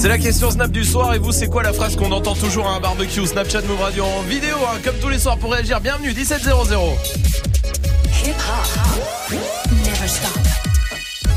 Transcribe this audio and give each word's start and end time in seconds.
C'est 0.00 0.06
la 0.06 0.16
question 0.16 0.48
Snap 0.52 0.70
du 0.70 0.84
soir 0.84 1.12
et 1.14 1.18
vous 1.18 1.32
c'est 1.32 1.48
quoi 1.48 1.64
la 1.64 1.72
phrase 1.72 1.96
qu'on 1.96 2.12
entend 2.12 2.36
toujours 2.36 2.68
à 2.68 2.76
un 2.76 2.80
barbecue 2.80 3.26
Snapchat 3.26 3.62
Move 3.62 3.80
Radio 3.80 4.04
en 4.04 4.22
vidéo 4.22 4.54
hein, 4.64 4.78
comme 4.84 4.94
tous 5.00 5.08
les 5.08 5.18
soirs 5.18 5.36
pour 5.38 5.50
réagir. 5.52 5.80
Bienvenue 5.80 6.14
1700. 6.14 6.52
Hip 8.24 8.30
hop. 8.30 9.32
Never 9.32 10.06
stop. 10.06 10.38
Du 11.24 11.30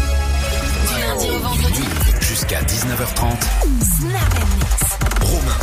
lundi 1.02 1.32
au 1.32 1.40
vendredi. 1.40 1.82
Jusqu'à 2.20 2.62
19h30. 2.62 3.42
Snap 3.98 4.36
and 4.36 4.46
mix. 4.60 5.00
Romain. 5.22 5.58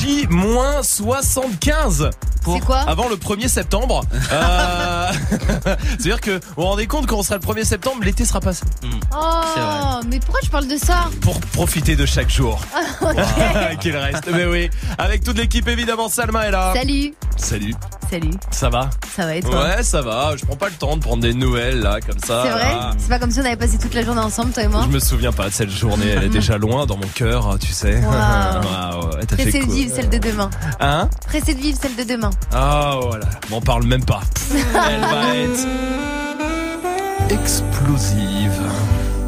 J-75 0.00 2.10
C'est 2.44 2.60
quoi 2.64 2.78
avant 2.80 3.08
le 3.08 3.16
1er 3.16 3.48
septembre. 3.48 4.04
Euh, 4.32 5.12
C'est-à-dire 5.88 6.20
que 6.20 6.30
vous 6.30 6.40
vous 6.56 6.62
rendez 6.62 6.86
compte 6.86 7.06
quand 7.06 7.16
on 7.18 7.22
sera 7.22 7.36
le 7.36 7.42
1er 7.42 7.64
septembre, 7.64 8.02
l'été 8.02 8.24
sera 8.24 8.40
passé. 8.40 8.62
Oh, 9.14 10.00
mais 10.08 10.18
pourquoi 10.20 10.40
je 10.42 10.48
parle 10.48 10.66
de 10.68 10.76
ça 10.76 11.10
Pour 11.20 11.38
profiter 11.40 11.96
de 11.96 12.06
chaque 12.06 12.30
jour 12.30 12.58
qu'il 13.80 13.96
reste. 13.96 14.28
Mais 14.32 14.46
oui, 14.46 14.70
avec 14.98 15.22
toute 15.22 15.36
l'équipe 15.36 15.68
évidemment, 15.68 16.08
Salma 16.08 16.46
est 16.46 16.50
là. 16.50 16.72
Salut 16.74 17.14
Salut, 17.36 17.74
Salut, 18.10 18.30
ça 18.50 18.68
va 18.68 18.90
ça 19.16 19.26
va 19.26 19.36
et 19.36 19.42
toi 19.42 19.64
Ouais, 19.64 19.82
ça 19.82 20.00
va. 20.00 20.34
Je 20.38 20.44
prends 20.46 20.56
pas 20.56 20.68
le 20.68 20.74
temps 20.74 20.96
de 20.96 21.02
prendre 21.02 21.22
des 21.22 21.34
nouvelles 21.34 21.80
là 21.80 21.98
comme 22.00 22.18
ça. 22.18 22.42
C'est 22.44 22.50
vrai 22.50 22.72
Ah. 22.74 22.92
C'est 22.98 23.08
pas 23.08 23.18
comme 23.18 23.30
si 23.30 23.40
on 23.40 23.44
avait 23.44 23.56
passé 23.56 23.78
toute 23.78 23.92
la 23.94 24.02
journée 24.04 24.20
ensemble, 24.20 24.52
toi 24.52 24.62
et 24.62 24.68
moi 24.68 24.82
Je 24.86 24.92
me 24.94 24.98
souviens 25.00 25.32
pas 25.32 25.48
de 25.48 25.54
cette 25.54 25.70
journée, 25.70 26.08
elle 26.08 26.24
est 26.24 26.28
déjà 26.28 26.56
loin 26.56 26.86
dans 26.86 26.96
mon 26.96 27.06
cœur, 27.08 27.58
tu 27.58 27.72
sais. 27.72 27.96
Waouh. 28.00 28.12
Ah 28.14 28.98
ouais, 29.00 29.26
t'as 29.26 29.36
fait 29.36 29.42
Pressé 29.44 29.60
de 29.60 29.64
quoi 29.66 29.74
vivre 29.74 29.94
celle 29.94 30.08
de 30.08 30.18
demain. 30.18 30.50
Hein 30.80 31.08
Pressé 31.26 31.54
de 31.54 31.60
vivre 31.60 31.78
celle 31.80 31.96
de 31.96 32.04
demain. 32.04 32.30
Ah 32.52 32.98
voilà, 33.02 33.26
m'en 33.50 33.60
parle 33.60 33.84
même 33.84 34.04
pas. 34.04 34.20
Elle 34.52 35.00
va 35.00 35.36
être 35.36 35.66
explosive. 37.30 38.60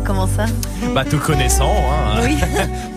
Comment 0.04 0.26
ça? 0.26 0.44
Bah 0.94 1.04
te 1.04 1.16
connaissant, 1.16 1.74
hein. 1.90 2.20
Oui. 2.22 2.36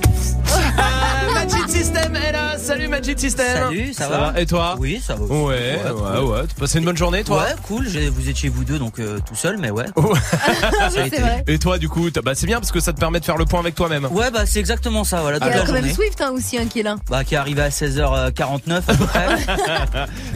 Salut 2.68 2.90
Magic 2.90 3.18
System. 3.18 3.46
Salut, 3.48 3.94
ça 3.94 4.10
va 4.10 4.34
Et 4.36 4.46
toi 4.46 4.76
Oui, 4.78 5.02
ça 5.02 5.16
va. 5.16 5.22
aussi. 5.24 5.32
Ouais, 5.32 5.80
ouais, 5.86 6.20
ouais. 6.20 6.42
T'as 6.50 6.60
passé 6.60 6.80
une 6.80 6.84
bonne 6.84 6.98
journée, 6.98 7.24
toi 7.24 7.44
Ouais, 7.44 7.56
cool. 7.64 7.88
Vous 7.88 8.28
étiez 8.28 8.50
vous 8.50 8.66
deux, 8.66 8.78
donc 8.78 9.00
euh, 9.00 9.20
tout 9.26 9.36
seul, 9.36 9.58
mais 9.58 9.72
ouais. 9.72 9.86
Ouais. 9.96 10.20
Ça 10.92 11.02
a 11.02 11.08
été. 11.08 11.16
c'est 11.16 11.22
vrai. 11.22 11.44
Et 11.48 11.60
toi, 11.60 11.78
du 11.78 11.88
coup, 11.88 12.10
bah, 12.22 12.36
c'est 12.36 12.46
bien 12.46 12.60
parce 12.60 12.74
que 12.74 12.82
ça 12.82 12.92
te 12.92 13.00
permet 13.00 13.22
de 13.22 13.26
faire 13.26 13.38
le 13.38 13.46
point 13.46 13.62
avec 13.62 13.74
toi-même. 13.74 14.08
Ouais, 14.08 14.32
bah 14.32 14.46
c'est 14.46 14.60
exactement 14.60 15.06
ça, 15.06 15.22
voilà, 15.22 15.38
Il 15.40 15.48
y 15.48 15.50
a 15.50 15.66
quand 15.66 15.72
même. 15.72 15.90
Swift 15.90 16.20
hein, 16.20 16.32
aussi 16.36 16.58
hein, 16.58 16.66
qui 16.70 16.82
est 16.82 16.84
là. 16.84 16.98
Bah, 17.10 17.24
qui 17.24 17.36
est 17.36 17.38
arrivé 17.38 17.62
à 17.62 17.70
16h49 17.70 18.76
à 18.76 18.82
peu 18.82 19.06
près. 19.06 19.28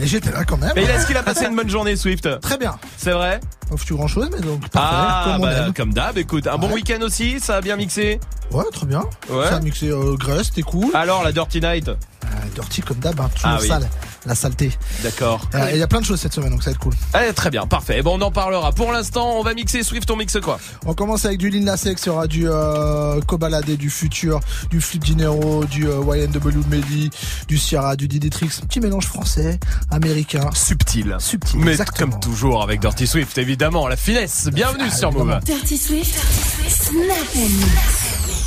Et 0.00 0.06
j'étais 0.06 0.30
là 0.32 0.46
quand 0.46 0.56
même. 0.56 0.72
Et 0.76 0.84
est-ce 0.84 1.06
qu'il 1.06 1.18
a 1.18 1.22
passé 1.22 1.44
une 1.44 1.54
bonne 1.54 1.68
journée, 1.68 1.96
Swift? 1.96 2.40
Très 2.40 2.56
bien. 2.56 2.78
C'est 2.96 3.12
vrai? 3.12 3.40
Pas 3.72 3.78
foutu 3.78 3.94
grand 3.94 4.06
chose, 4.06 4.28
mais 4.30 4.40
donc 4.40 4.68
parfait. 4.68 4.78
Ah, 5.00 5.24
comme 5.32 5.40
bah, 5.46 5.66
comme 5.74 5.92
d'hab, 5.94 6.18
écoute, 6.18 6.46
un 6.46 6.58
bon 6.58 6.70
week-end 6.72 7.00
aussi, 7.00 7.40
ça 7.40 7.56
a 7.56 7.60
bien 7.62 7.76
mixé 7.76 8.20
Ouais, 8.50 8.64
très 8.70 8.84
bien. 8.84 9.00
Ouais. 9.30 9.46
Ça 9.48 9.56
a 9.56 9.60
mixé 9.60 9.88
euh, 9.88 10.14
graisse, 10.14 10.48
c'était 10.48 10.60
cool. 10.60 10.94
Alors, 10.94 11.24
la 11.24 11.32
Dirty 11.32 11.58
Night 11.62 11.88
Euh, 11.88 11.94
dirty 12.54 12.82
comme 12.82 12.98
d'hab, 12.98 13.18
hein, 13.18 13.30
toujours 13.34 13.50
Ah 13.50 13.58
oui. 13.62 13.68
sale. 13.68 13.88
La 14.24 14.34
saleté. 14.36 14.70
D'accord. 15.02 15.48
Euh, 15.54 15.70
Il 15.72 15.78
y 15.78 15.82
a 15.82 15.86
plein 15.88 16.00
de 16.00 16.04
choses 16.04 16.20
cette 16.20 16.32
semaine, 16.32 16.50
donc 16.50 16.62
ça 16.62 16.70
va 16.70 16.74
être 16.74 16.80
cool. 16.80 16.94
Allez, 17.12 17.32
très 17.32 17.50
bien, 17.50 17.66
parfait. 17.66 18.02
Bon, 18.02 18.18
on 18.18 18.22
en 18.22 18.30
parlera. 18.30 18.70
Pour 18.72 18.92
l'instant, 18.92 19.32
on 19.38 19.42
va 19.42 19.52
mixer 19.52 19.82
Swift, 19.82 20.08
on 20.12 20.16
mixe 20.16 20.38
quoi? 20.40 20.60
On 20.86 20.94
commence 20.94 21.24
avec 21.24 21.38
du 21.38 21.50
Lil 21.50 21.64
Nas 21.64 21.82
X, 21.84 22.02
il 22.04 22.06
y 22.06 22.10
aura 22.10 22.26
du 22.28 22.48
euh, 22.48 23.20
Kobalade, 23.22 23.68
du 23.70 23.90
Futur, 23.90 24.38
du 24.70 24.80
Flip 24.80 25.02
Dinero, 25.02 25.64
du 25.64 25.88
euh, 25.88 26.02
YNW 26.04 26.64
Melly, 26.68 27.10
du 27.48 27.58
Sierra, 27.58 27.96
du 27.96 28.06
Diditrix. 28.06 28.50
Un 28.62 28.66
petit 28.66 28.78
mélange 28.80 29.06
français, 29.06 29.58
américain. 29.90 30.48
Subtil. 30.54 31.16
Subtil, 31.18 31.58
Mais 31.58 31.72
exactement. 31.72 32.12
comme 32.12 32.20
toujours 32.20 32.62
avec 32.62 32.80
Dirty 32.80 33.06
Swift, 33.08 33.36
évidemment, 33.38 33.88
la 33.88 33.96
finesse. 33.96 34.48
Bienvenue 34.52 34.84
Ah, 34.88 34.94
sur 34.96 35.10
Move. 35.12 35.40
Dirty 35.44 35.76
Swift. 35.78 36.14
Snap 36.68 37.26
and 37.34 37.48
mix. 37.48 38.42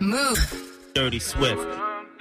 Move. 0.00 0.46
Dirty 0.94 1.18
Swift. 1.20 1.56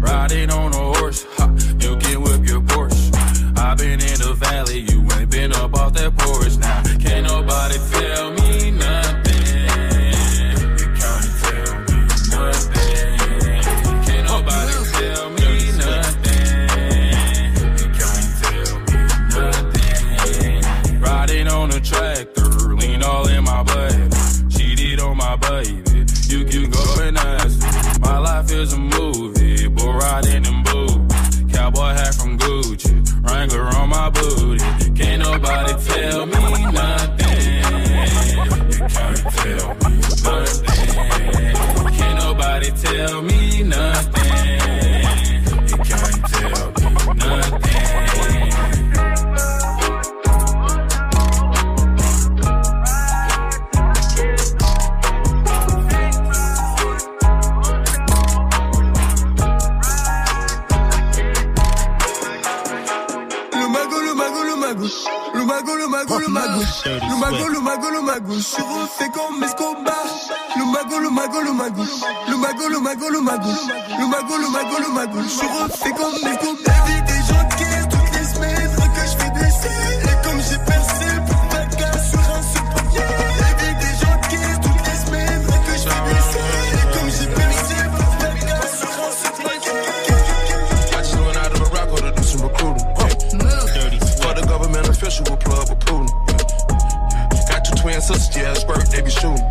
Riding 0.00 0.50
on 0.50 0.72
a 0.72 0.98
horse, 0.98 1.26
ha, 1.36 1.46
you 1.80 1.96
can 1.96 2.22
whip 2.22 2.48
your 2.48 2.60
Porsche. 2.60 3.58
I've 3.58 3.78
been 3.78 4.00
in 4.00 4.18
the 4.18 4.34
valley, 4.38 4.80
you 4.80 5.06
ain't 5.18 5.30
been 5.30 5.52
up 5.52 5.74
off 5.74 5.92
that 5.94 6.16
porch 6.16 6.56
now. 6.58 6.82
Can't 6.98 7.26
nobody 7.26 7.78
tell 7.90 8.30
me 8.30 8.37
Cowboy 31.88 32.00
hat 32.00 32.14
from 32.14 32.38
Gucci, 32.38 32.92
Wrangler 33.22 33.66
on 33.76 33.88
my 33.88 34.10
booty. 34.10 34.64
Can't 34.94 35.22
nobody 35.22 35.72
tell 35.84 36.26
me 36.26 36.64
nothing. 36.72 37.38
You 38.70 38.78
can't 38.88 39.18
tell 39.32 39.74
me 39.74 39.96
nothing. 40.24 41.44
Can't 41.92 42.18
nobody 42.18 42.70
tell 42.72 43.22
me 43.22 43.62
nothing. 43.62 44.27
Mago, 65.98 66.18
le 66.18 66.28
mago, 66.28 66.60
le 66.60 66.60
mago. 66.60 67.00
Le 67.08 67.16
mago, 67.16 67.48
le 67.48 67.60
mago, 67.60 67.90
le 67.90 68.00
mago. 68.02 68.34
Je 68.34 68.40
suis 68.40 68.62
refait 68.62 69.10
comme 69.10 69.42
Escobar. 69.42 70.04
Le 70.56 70.64
mago, 70.64 70.98
le 70.98 71.10
mago, 71.10 71.40
le 71.42 71.52
mago. 71.52 71.82
Le 72.28 72.36
mago, 72.36 72.68
le 72.68 72.78
mago, 72.80 73.08
le 73.10 73.20
mago. 73.20 73.48
Le 73.98 74.06
mago, 74.06 74.36
le 74.38 74.48
mago, 74.48 74.76
le 74.78 74.94
mago. 74.94 75.18
Je 75.22 75.28
suis 75.28 75.46
refait 75.46 75.90
comme 75.90 76.14
Escobar. 76.14 76.86
Vie 76.86 77.02
des 77.02 77.20
gens 77.28 77.48
toutes 77.90 78.12
les 78.14 78.24
semaines. 78.24 78.76
Que 78.76 79.06
je 79.06 79.16
fais. 79.16 79.28
Et 80.04 80.28
comme 80.28 80.40
j'ai 80.40 80.58
percé 80.58 81.06
pour 81.26 81.48
casse 81.76 82.10
sur 82.10 82.20
un 82.20 82.42
official 94.88 95.28
will 95.30 95.77
two 98.00 98.14
sisters, 98.14 98.36
yeah, 98.36 98.54
squirt, 98.54 98.86
they 98.90 99.02
be 99.02 99.10
shooting. 99.10 99.42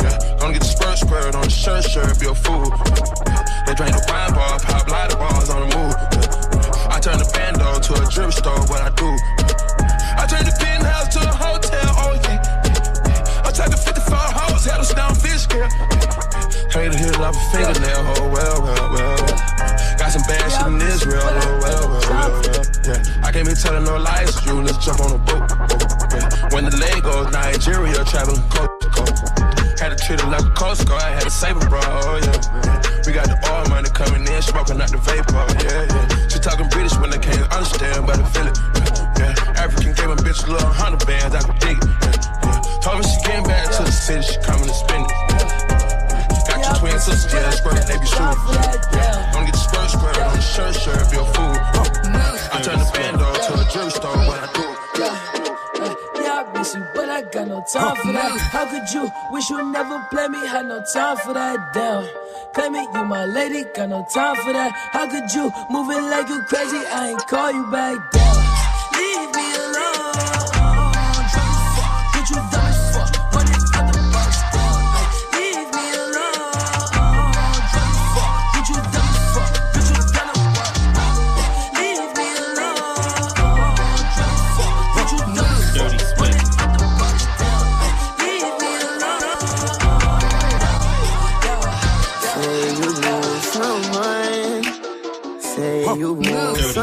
Yeah, 0.00 0.16
gonna 0.38 0.52
get 0.52 0.62
the 0.62 0.72
spurt 0.72 0.98
squirt 0.98 1.34
on 1.34 1.44
the 1.44 1.50
shirt, 1.50 1.84
shirt, 1.84 2.18
be 2.20 2.26
a 2.26 2.34
fool. 2.34 2.70
They 3.66 3.74
drink 3.76 3.92
the 3.92 4.04
wine 4.08 4.32
bar, 4.32 4.58
pop 4.60 4.88
lighter 4.88 5.16
bars 5.16 5.50
on 5.50 5.68
the 5.68 5.76
move. 5.76 5.94
I 6.88 6.98
turn 7.00 7.18
the 7.18 7.28
bando 7.32 7.78
to 7.80 7.92
a 8.00 8.04
drip 8.08 8.32
store, 8.32 8.60
what 8.72 8.80
I 8.80 8.90
do. 8.96 9.10
I 10.16 10.24
turn 10.24 10.44
the 10.48 10.54
penthouse 10.56 11.12
to 11.14 11.20
a 11.20 11.32
hotel, 11.32 11.90
oh 12.00 12.14
yeah. 12.24 13.44
I'm 13.44 13.52
talking 13.52 13.76
54 13.76 14.16
hoes, 14.16 14.64
had 14.64 14.80
us 14.80 14.94
down 14.94 15.14
fish, 15.14 15.46
girl. 15.46 15.68
Hate 16.72 16.92
to 16.92 16.98
hit 16.98 17.20
off 17.20 17.36
a 17.36 17.44
fingernail, 17.52 18.00
oh 18.16 18.28
well, 18.32 18.62
well, 18.64 18.86
well. 18.96 19.18
Got 19.98 20.12
some 20.12 20.24
bad 20.24 20.48
shit 20.48 20.66
in 20.72 20.80
Israel, 20.88 21.20
oh 21.20 21.58
well, 21.60 21.84
well, 21.88 22.04
well, 22.08 22.32
well. 22.48 22.64
Yeah, 22.80 22.96
I 22.96 23.09
telling 23.60 23.84
no 23.84 23.96
lies 23.96 24.32
you. 24.46 24.62
Let's 24.62 24.84
jump 24.84 25.00
on 25.00 25.12
a 25.12 25.18
boat. 25.18 25.44
When 26.52 26.64
the 26.64 26.74
leg 26.80 27.02
goes 27.02 27.30
Nigeria, 27.30 28.04
traveling 28.04 28.42
coast 28.48 28.80
to 28.80 28.88
coast. 28.88 29.22
Had 29.80 29.96
to 29.96 29.98
treat 30.00 30.20
it 30.20 30.28
like 30.28 30.44
a 30.44 30.50
Coast 30.50 30.86
Guard, 30.88 31.02
I 31.02 31.10
had 31.10 31.24
to 31.24 31.30
save 31.30 31.56
it, 31.56 31.68
bro. 31.68 31.80
Oh 31.80 32.16
yeah. 32.20 32.40
We 33.06 33.12
got 33.12 33.28
the 33.28 33.36
oil 33.52 33.68
money 33.68 33.88
coming 33.90 34.24
in, 34.26 34.42
smoking 34.42 34.80
out 34.80 34.90
the 34.90 34.98
vapor. 34.98 35.36
Oh, 35.36 35.48
yeah, 35.64 35.88
yeah. 35.88 36.28
She 36.28 36.38
talking 36.40 36.68
British 36.68 36.96
when 36.98 37.10
they 37.10 37.18
can't 37.20 37.48
understand, 37.52 38.06
but 38.06 38.18
I 38.18 38.24
feel 38.32 38.48
it. 38.48 38.56
Yeah. 39.20 39.60
African 39.60 39.92
gave 39.92 40.10
a 40.10 40.16
bitch 40.16 40.40
a 40.48 40.52
little 40.52 40.68
hundred 40.68 41.06
bands, 41.06 41.34
I 41.36 41.42
could 41.44 41.58
dig 41.60 41.76
it. 41.76 41.84
Yeah, 41.84 42.16
yeah. 42.44 42.80
Told 42.80 42.98
me 42.98 43.04
she 43.04 43.20
getting 43.24 43.44
back 43.44 43.68
to 43.76 43.82
the 43.84 43.92
city, 43.92 44.24
she 44.24 44.36
coming 44.40 44.68
to 44.68 44.74
spend 44.74 45.04
it 45.04 45.79
twin 46.80 46.98
sisters, 46.98 47.32
yeah, 47.32 47.42
that's 47.42 47.60
they 47.60 47.98
be 47.98 48.06
shooting. 48.06 48.40
Don't 49.32 49.44
get 49.44 49.54
your 49.54 49.64
skirt 49.68 49.90
squared 49.90 50.16
on 50.16 50.32
the 50.34 50.40
shirt, 50.40 50.74
sure, 50.74 50.96
be 51.12 51.16
a 51.20 51.26
fool. 51.36 51.54
Huh. 51.76 52.56
I 52.56 52.62
turn 52.62 52.78
the 52.78 52.90
band 52.94 53.20
off 53.20 53.36
to 53.46 53.52
a 53.60 53.64
jewelry 53.70 53.90
store, 53.90 54.16
what 54.24 54.40
I 54.40 54.48
do. 54.56 54.66
Yeah, 54.98 56.24
yeah, 56.24 56.40
I 56.40 56.58
miss 56.58 56.74
you, 56.74 56.84
but 56.94 57.08
I 57.10 57.22
got 57.22 57.48
no 57.48 57.62
time 57.70 57.96
for 57.96 58.12
that. 58.12 58.32
How 58.52 58.64
could 58.64 58.88
you 58.94 59.10
wish 59.30 59.50
you 59.50 59.70
never 59.70 60.00
play 60.10 60.28
me? 60.28 60.46
Had 60.46 60.66
no 60.66 60.82
time 60.92 61.18
for 61.18 61.34
that. 61.34 61.58
Damn, 61.74 62.08
claim 62.54 62.74
it, 62.74 62.88
you 62.94 63.04
my 63.04 63.26
lady. 63.26 63.64
Got 63.74 63.90
no 63.90 64.06
time 64.12 64.36
for 64.36 64.52
that. 64.52 64.72
How 64.72 65.06
could 65.06 65.30
you 65.34 65.52
moving 65.70 66.04
like 66.08 66.28
you 66.28 66.40
crazy? 66.48 66.80
I 66.88 67.10
ain't 67.10 67.26
call 67.26 67.52
you 67.52 67.70
back 67.70 68.10
damn. 68.12 68.39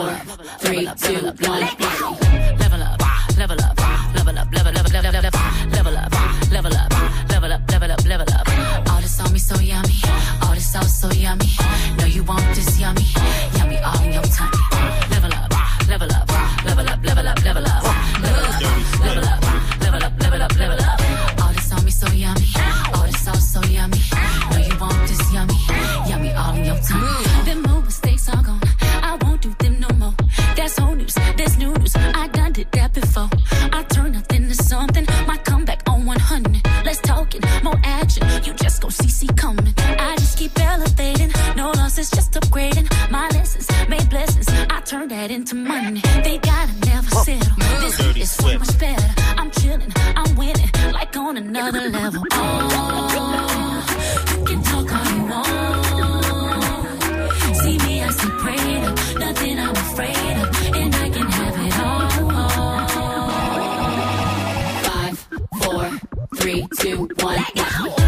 level 0.00 0.14
up. 0.14 1.00
Level 2.70 2.88
up, 2.88 3.00
level 3.38 3.60
up, 3.60 3.80
level 4.14 4.38
up, 4.38 4.52
level 4.52 4.78
up, 4.78 4.92
level 4.92 5.16
up, 5.16 5.32
level 5.72 5.96
up, 5.96 6.12
level 6.50 6.74
up, 6.74 6.92
level 7.30 7.52
up, 7.52 7.70
level 7.70 7.92
up, 7.92 8.04
level 8.04 8.26
up. 8.34 8.90
All 8.90 9.00
this 9.00 9.20
on 9.20 9.32
me 9.32 9.38
so 9.38 9.58
yummy. 9.60 9.94
All 10.42 10.54
this 10.54 10.72
sauce 10.72 11.00
so 11.00 11.10
yummy. 11.10 11.48
No, 11.98 12.04
you 12.04 12.22
want 12.24 12.54
this 12.54 12.78
yummy, 12.78 13.06
yummy 13.56 13.78
all 13.78 14.02
in 14.02 14.12
your 14.12 14.22
tummy. 14.24 14.69
turn 44.90 45.06
that 45.06 45.30
into 45.30 45.54
money. 45.54 46.02
They 46.24 46.38
gotta 46.38 46.72
never 46.84 47.10
settle. 47.22 47.54
This 47.80 47.96
Dirty 47.96 48.22
is 48.22 48.32
so 48.32 48.58
much 48.58 48.76
better. 48.76 49.14
I'm 49.38 49.48
chilling, 49.52 49.92
I'm 50.16 50.34
winning, 50.34 50.68
like 50.92 51.16
on 51.16 51.36
another 51.36 51.90
level. 51.90 52.24
Oh, 52.32 53.86
you 54.36 54.44
can 54.44 54.60
talk 54.64 54.92
all 54.92 55.04
you 55.14 55.22
want. 55.30 55.46
See 57.56 57.78
me 57.86 58.00
as 58.00 58.24
a 58.24 58.30
predator, 58.42 58.94
nothing 59.20 59.60
I'm 59.60 59.76
afraid 59.76 60.36
of, 60.42 60.74
and 60.74 60.92
I 60.96 61.08
can 61.08 61.28
have 61.38 61.56
it 61.66 61.78
all. 61.86 62.10
Five, 64.88 65.16
four, 65.62 65.84
three, 66.34 66.66
two, 66.80 67.08
one, 67.20 67.44
now. 67.54 67.99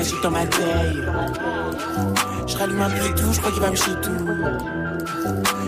magique 0.00 0.22
dans 0.22 0.30
ma 0.30 0.46
taille. 0.46 0.96
Je 2.46 2.56
rallume 2.56 2.80
un 2.80 2.90
pitou, 2.90 3.32
je 3.32 3.38
crois 3.38 3.52
qu'il 3.52 3.60
va 3.60 3.70
me 3.70 3.76
chier 3.76 3.94
tout. 4.02 4.10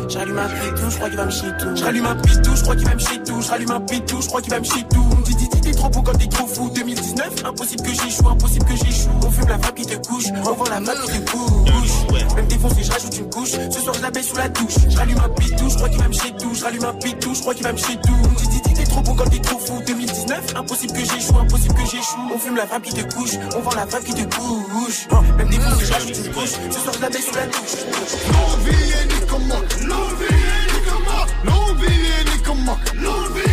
Je 0.08 0.18
rallume 0.18 0.38
un 0.38 0.48
pitou, 0.48 0.90
je 0.90 0.96
crois 0.96 1.08
qu'il 1.08 1.18
va 1.18 1.26
me 1.26 1.30
chier 1.30 1.52
tout. 1.58 1.76
Je 1.76 1.84
un 1.84 2.16
pitou, 2.16 2.56
je 2.56 2.62
qu'il 2.74 2.86
va 2.86 2.94
me 2.94 2.98
chier 2.98 3.22
tout. 3.22 3.42
Je 3.42 3.72
un 3.72 3.80
pitou, 3.80 4.22
je 4.22 4.28
qu'il 4.40 4.50
va 4.50 4.58
me 4.58 4.64
chier 4.64 4.84
tout. 4.90 5.04
On 5.12 5.20
dit, 5.20 5.48
t'es 5.48 5.72
trop 5.72 5.90
beau 5.90 6.00
quand 6.00 6.16
t'es 6.16 6.26
trop 6.28 6.68
2019, 6.70 7.44
impossible 7.44 7.82
que 7.82 7.90
j'échoue, 7.90 8.28
impossible 8.28 8.64
que 8.64 8.76
j'échoue. 8.76 9.10
On 9.22 9.30
fume 9.30 9.48
la 9.48 9.58
vape 9.58 9.74
qui 9.74 9.84
te 9.84 10.08
couche, 10.08 10.24
on 10.34 10.52
vend 10.52 10.64
la 10.70 10.80
vape 10.80 10.96
qui 11.04 11.20
te 11.20 11.30
couche. 11.30 12.34
Même 12.34 12.46
défoncé, 12.46 12.82
je 12.84 12.90
rajoute 12.90 13.18
une 13.18 13.28
couche. 13.28 13.50
Ce 13.50 13.80
soir, 13.80 13.94
je 13.94 14.02
la 14.02 14.22
sous 14.22 14.36
la 14.36 14.48
douche. 14.48 14.76
Je 14.88 14.96
rallume 14.96 15.18
un 15.18 15.28
pitou, 15.28 15.68
je 15.68 15.76
crois 15.76 15.90
qu'il 15.90 16.00
va 16.00 16.08
me 16.08 16.14
chier 16.14 16.32
tout. 16.40 16.54
Je 16.54 16.64
rallume 16.64 16.84
un 16.84 16.94
pitou, 16.94 17.34
je 17.34 17.40
crois 17.40 17.54
qu'il 17.54 17.64
va 17.64 17.72
me 17.72 17.78
chier 17.78 17.96
tout. 18.02 18.71
Trop 18.92 19.00
beau 19.00 19.14
quand 19.14 19.30
t'es 19.30 19.38
trop 19.38 19.58
fou. 19.58 19.80
2019, 19.86 20.54
impossible 20.54 20.92
que 20.92 21.00
j'échoue, 21.00 21.38
impossible 21.38 21.74
que 21.74 21.80
j'échoue. 21.80 22.28
On 22.34 22.38
fume 22.38 22.56
la 22.56 22.66
vape 22.66 22.82
qui 22.82 22.92
te 22.92 23.14
couche, 23.14 23.30
on 23.56 23.60
vend 23.60 23.74
la 23.74 23.86
vape 23.86 24.04
qui 24.04 24.12
te 24.12 24.36
couche. 24.36 25.08
Même 25.38 25.48
défoncé, 25.48 25.86
je 25.86 25.92
rajoute 25.92 26.16
une 26.18 26.32
couche. 26.32 26.52
Ce 26.70 26.78
soir, 26.78 26.94
je 26.94 27.00
la 27.00 27.08
baisse 27.08 27.26
sous 27.26 27.34
la 27.34 27.46
douche. 27.46 27.86
L'envie 28.32 28.70
ni 29.08 29.26
comment, 29.26 29.60
l'envie 29.88 30.34
ni 30.72 30.80
comment, 30.86 31.24
l'envie 31.44 31.88
ni 31.88 32.42
comment, 32.42 32.78
l'envie 32.94 33.51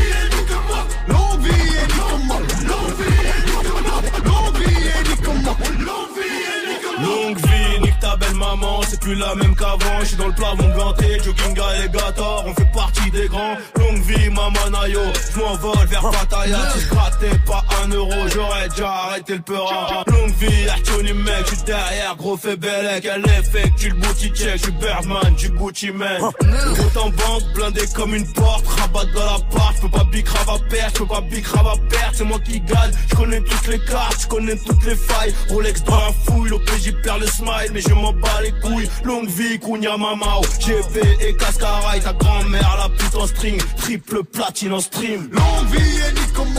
belle 8.20 8.36
maman, 8.36 8.82
c'est 8.88 9.00
plus 9.00 9.16
la 9.16 9.36
même 9.36 9.56
qu'avant. 9.56 10.00
Je 10.02 10.06
suis 10.06 10.18
dans 10.18 10.28
le 10.28 10.34
plafond 10.34 10.70
ganté, 10.76 11.20
jogging 11.24 11.60
alligator, 11.60 12.44
on 12.46 12.54
fait 12.54 12.72
partie 12.72 13.12
des 13.12 13.28
grands. 13.28 13.56
Longue 13.78 14.02
vie, 14.04 14.30
maman 14.30 14.70
nayo, 14.72 15.02
je 15.34 15.40
m'envole 15.40 15.88
vers 15.88 16.10
Pattaya. 16.10 16.58
Si 16.74 16.82
je 16.82 17.36
pas 17.46 17.64
un 17.84 17.90
euro, 17.90 18.28
j'aurais 18.34 18.70
déjà 18.70 18.92
arrêté 18.92 19.36
le 19.36 19.42
peur. 19.42 20.04
Longue 20.08 20.34
vie, 20.36 20.70
Artoni 20.70 21.14
mec, 21.14 21.46
je 21.50 21.56
suis 21.56 21.64
derrière, 21.64 22.16
gros 22.18 22.38
fait 22.38 22.58
bellec. 22.58 23.06
Elle 23.06 23.26
effectue 23.26 23.90
le 23.90 23.96
booty 23.96 24.30
check, 24.30 24.58
je 24.58 24.64
suis 24.64 24.72
Birdman, 24.74 25.36
du 25.36 25.50
Gucci 25.50 25.92
man. 25.92 26.20
Compte 26.22 26.98
en 26.98 27.10
banque, 27.10 27.44
blindé 27.56 27.82
comme 27.96 28.16
une 28.16 28.32
porte, 28.34 28.68
rabat 28.68 29.06
dans 29.14 29.26
la 29.26 29.40
part, 29.52 29.74
je 29.82 29.88
pas 29.88 30.04
bicrave 30.04 30.50
à 30.50 30.70
perdre, 30.70 30.92
je 30.94 31.00
peux 31.00 31.08
pas 31.08 31.22
bicrave 31.22 31.68
à 31.68 31.90
perdre, 31.90 32.14
c'est 32.14 32.24
moi 32.24 32.40
qui 32.40 32.60
gagne. 32.62 32.92
Je 33.10 33.16
connais 33.16 33.42
toutes 33.42 33.68
les 33.68 33.80
cartes, 33.80 34.22
je 34.22 34.28
connais 34.28 34.56
toutes 34.58 34.86
les 34.86 34.96
failles. 34.96 35.34
Rolex 35.50 35.84
dans 35.84 35.96
la 35.96 36.12
fouille, 36.26 36.50
l'OPJ 36.50 36.94
perd 37.04 37.22
le 37.22 37.28
smile, 37.28 37.72
mais 37.74 37.82
je 37.82 37.94
m'en 37.94 38.09
bats 38.13 38.42
les 38.44 38.51
couilles. 38.62 38.89
Longue 39.04 39.30
vie, 39.30 39.60
Kounia 39.60 39.98
Mamao, 39.98 40.42
GP 40.60 40.98
et 41.22 41.36
Cascaraï, 41.36 42.00
ta 42.01 42.13
grand-mère 42.13 42.78
la 42.78 42.89
pute 42.89 43.16
en 43.16 43.28
string, 43.28 43.62
triple 43.78 44.24
platine 44.24 44.74
en 44.74 44.80
stream. 44.80 45.30
L'envie 45.32 45.80
ni 45.80 46.34
comment, 46.34 46.50
l'envie 46.51 46.59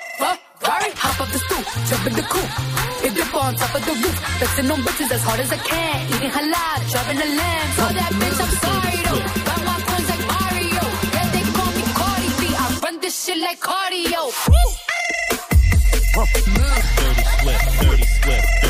the 1.31 1.39
stoop, 1.39 1.65
jump 1.89 2.07
in 2.07 2.13
the 2.13 2.23
coupe. 2.23 2.53
Hit 3.01 3.13
dip 3.15 3.33
on 3.33 3.55
top 3.55 3.75
of 3.75 3.83
the 3.85 3.93
roof, 3.93 4.17
flexing 4.37 4.71
on 4.71 4.79
bitches 4.81 5.11
as 5.11 5.23
hard 5.23 5.39
as 5.39 5.51
I 5.51 5.57
can. 5.57 5.97
Eating 6.13 6.31
halal, 6.37 6.79
driving 6.91 7.17
a 7.17 7.29
lamb. 7.39 7.67
Tell 7.75 7.93
that 7.99 8.11
bitch 8.19 8.39
I'm 8.43 8.51
sorry 8.65 8.97
though. 9.07 9.23
Got 9.49 9.61
my 9.67 9.77
coins 9.87 10.07
like 10.11 10.23
Mario. 10.31 10.83
Yeah, 11.15 11.27
they 11.33 11.43
call 11.55 11.71
me 11.77 11.83
Cardi 11.99 12.29
B. 12.39 12.41
I 12.63 12.65
run 12.83 12.95
this 12.99 13.15
shit 13.23 13.37
like 13.39 13.59
cardio. 13.59 14.21
Dirty 16.21 16.83
Swift, 16.93 17.67
Dirty 17.81 18.05
Swift, 18.05 18.60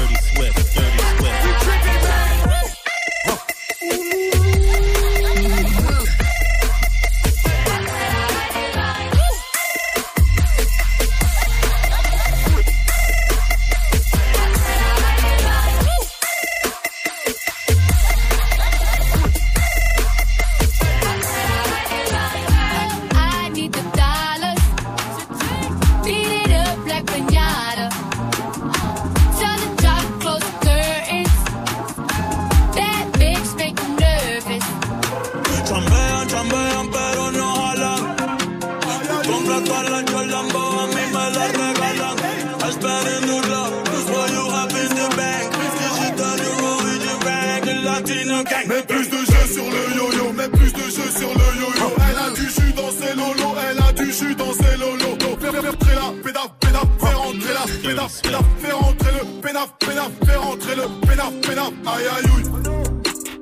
pédaf, 58.02 58.22
pédaf, 58.22 58.46
fais 58.60 58.72
rentrer 58.72 59.12
le 59.12 59.42
pénaf, 59.42 59.74
pénaf, 59.80 60.12
fais 60.26 60.36
rentrer 60.36 60.76
le 60.76 61.08
pénaf, 61.08 61.34
pénaf. 61.42 61.72
Aïe 61.86 62.06
aïe 62.08 62.26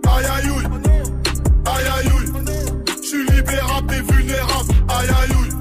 aïe 0.08 0.26
aïe 0.26 0.50
ouille, 0.50 0.68
aïe 1.66 1.88
aïe 1.98 2.12
ouille. 2.14 2.32
J'suis 3.04 3.26
libérable 3.32 3.94
et 3.94 4.02
vulnérable, 4.02 4.74
aïe 4.90 5.08
aïe 5.08 5.32
aïe 5.32 5.59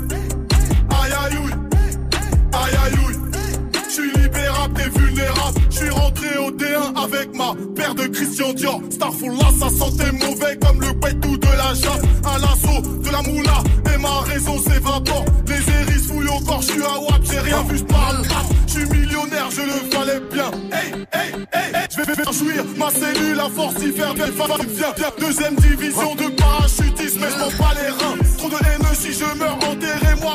vulnérable. 4.84 5.60
J'suis 5.70 5.90
rentré 5.90 6.36
au 6.38 6.50
D1 6.50 7.04
avec 7.04 7.34
ma 7.34 7.54
paire 7.74 7.94
de 7.94 8.06
Christian 8.06 8.52
Dior. 8.52 8.80
Starful 8.90 9.32
là, 9.32 9.50
ça 9.58 9.68
sentait 9.70 10.12
mauvais 10.12 10.56
comme 10.58 10.80
le 10.80 10.88
ou 10.88 11.36
de 11.36 11.46
la 11.46 11.74
chasse. 11.74 12.02
À 12.24 12.38
l'assaut 12.38 12.82
de 12.82 13.10
la 13.10 13.22
moula 13.22 13.62
et 13.94 13.98
ma 13.98 14.20
raison 14.20 14.58
s'évapore. 14.58 15.24
Les 15.46 15.72
hérisses 15.72 16.06
fouillent 16.06 16.28
au 16.28 16.40
corps, 16.44 16.62
j'suis 16.62 16.82
à 16.82 16.98
WAP, 16.98 17.22
j'ai 17.30 17.38
rien 17.38 17.62
vu, 17.62 17.78
j'parle 17.78 18.16
rap. 18.16 18.46
J'suis 18.66 18.84
millionnaire, 18.84 19.48
je 19.50 19.62
le 19.62 19.90
fallait 19.90 20.20
bien. 20.32 20.50
Hey, 20.72 20.92
hey, 21.12 21.32
hey, 21.52 21.74
hey. 21.74 21.86
J'vais 21.90 22.14
faire 22.14 22.32
jouir 22.32 22.64
ma 22.76 22.90
cellule 22.90 23.40
à 23.40 23.48
force 23.48 23.74
d'y 23.76 23.92
faire 23.92 24.14
bien. 24.14 24.26
Viens, 24.26 24.92
viens. 24.96 25.12
Deuxième 25.18 25.56
division 25.56 26.14
de 26.14 26.28
parachutisme, 26.36 27.20
mais 27.20 27.30
j'm'en 27.30 27.50
bats 27.58 27.74
les 27.74 27.88
reins. 27.88 28.16
Trop 28.36 28.48
de 28.48 28.54
haine 28.54 28.94
si 28.94 29.12
je 29.12 29.38
meurs, 29.38 29.58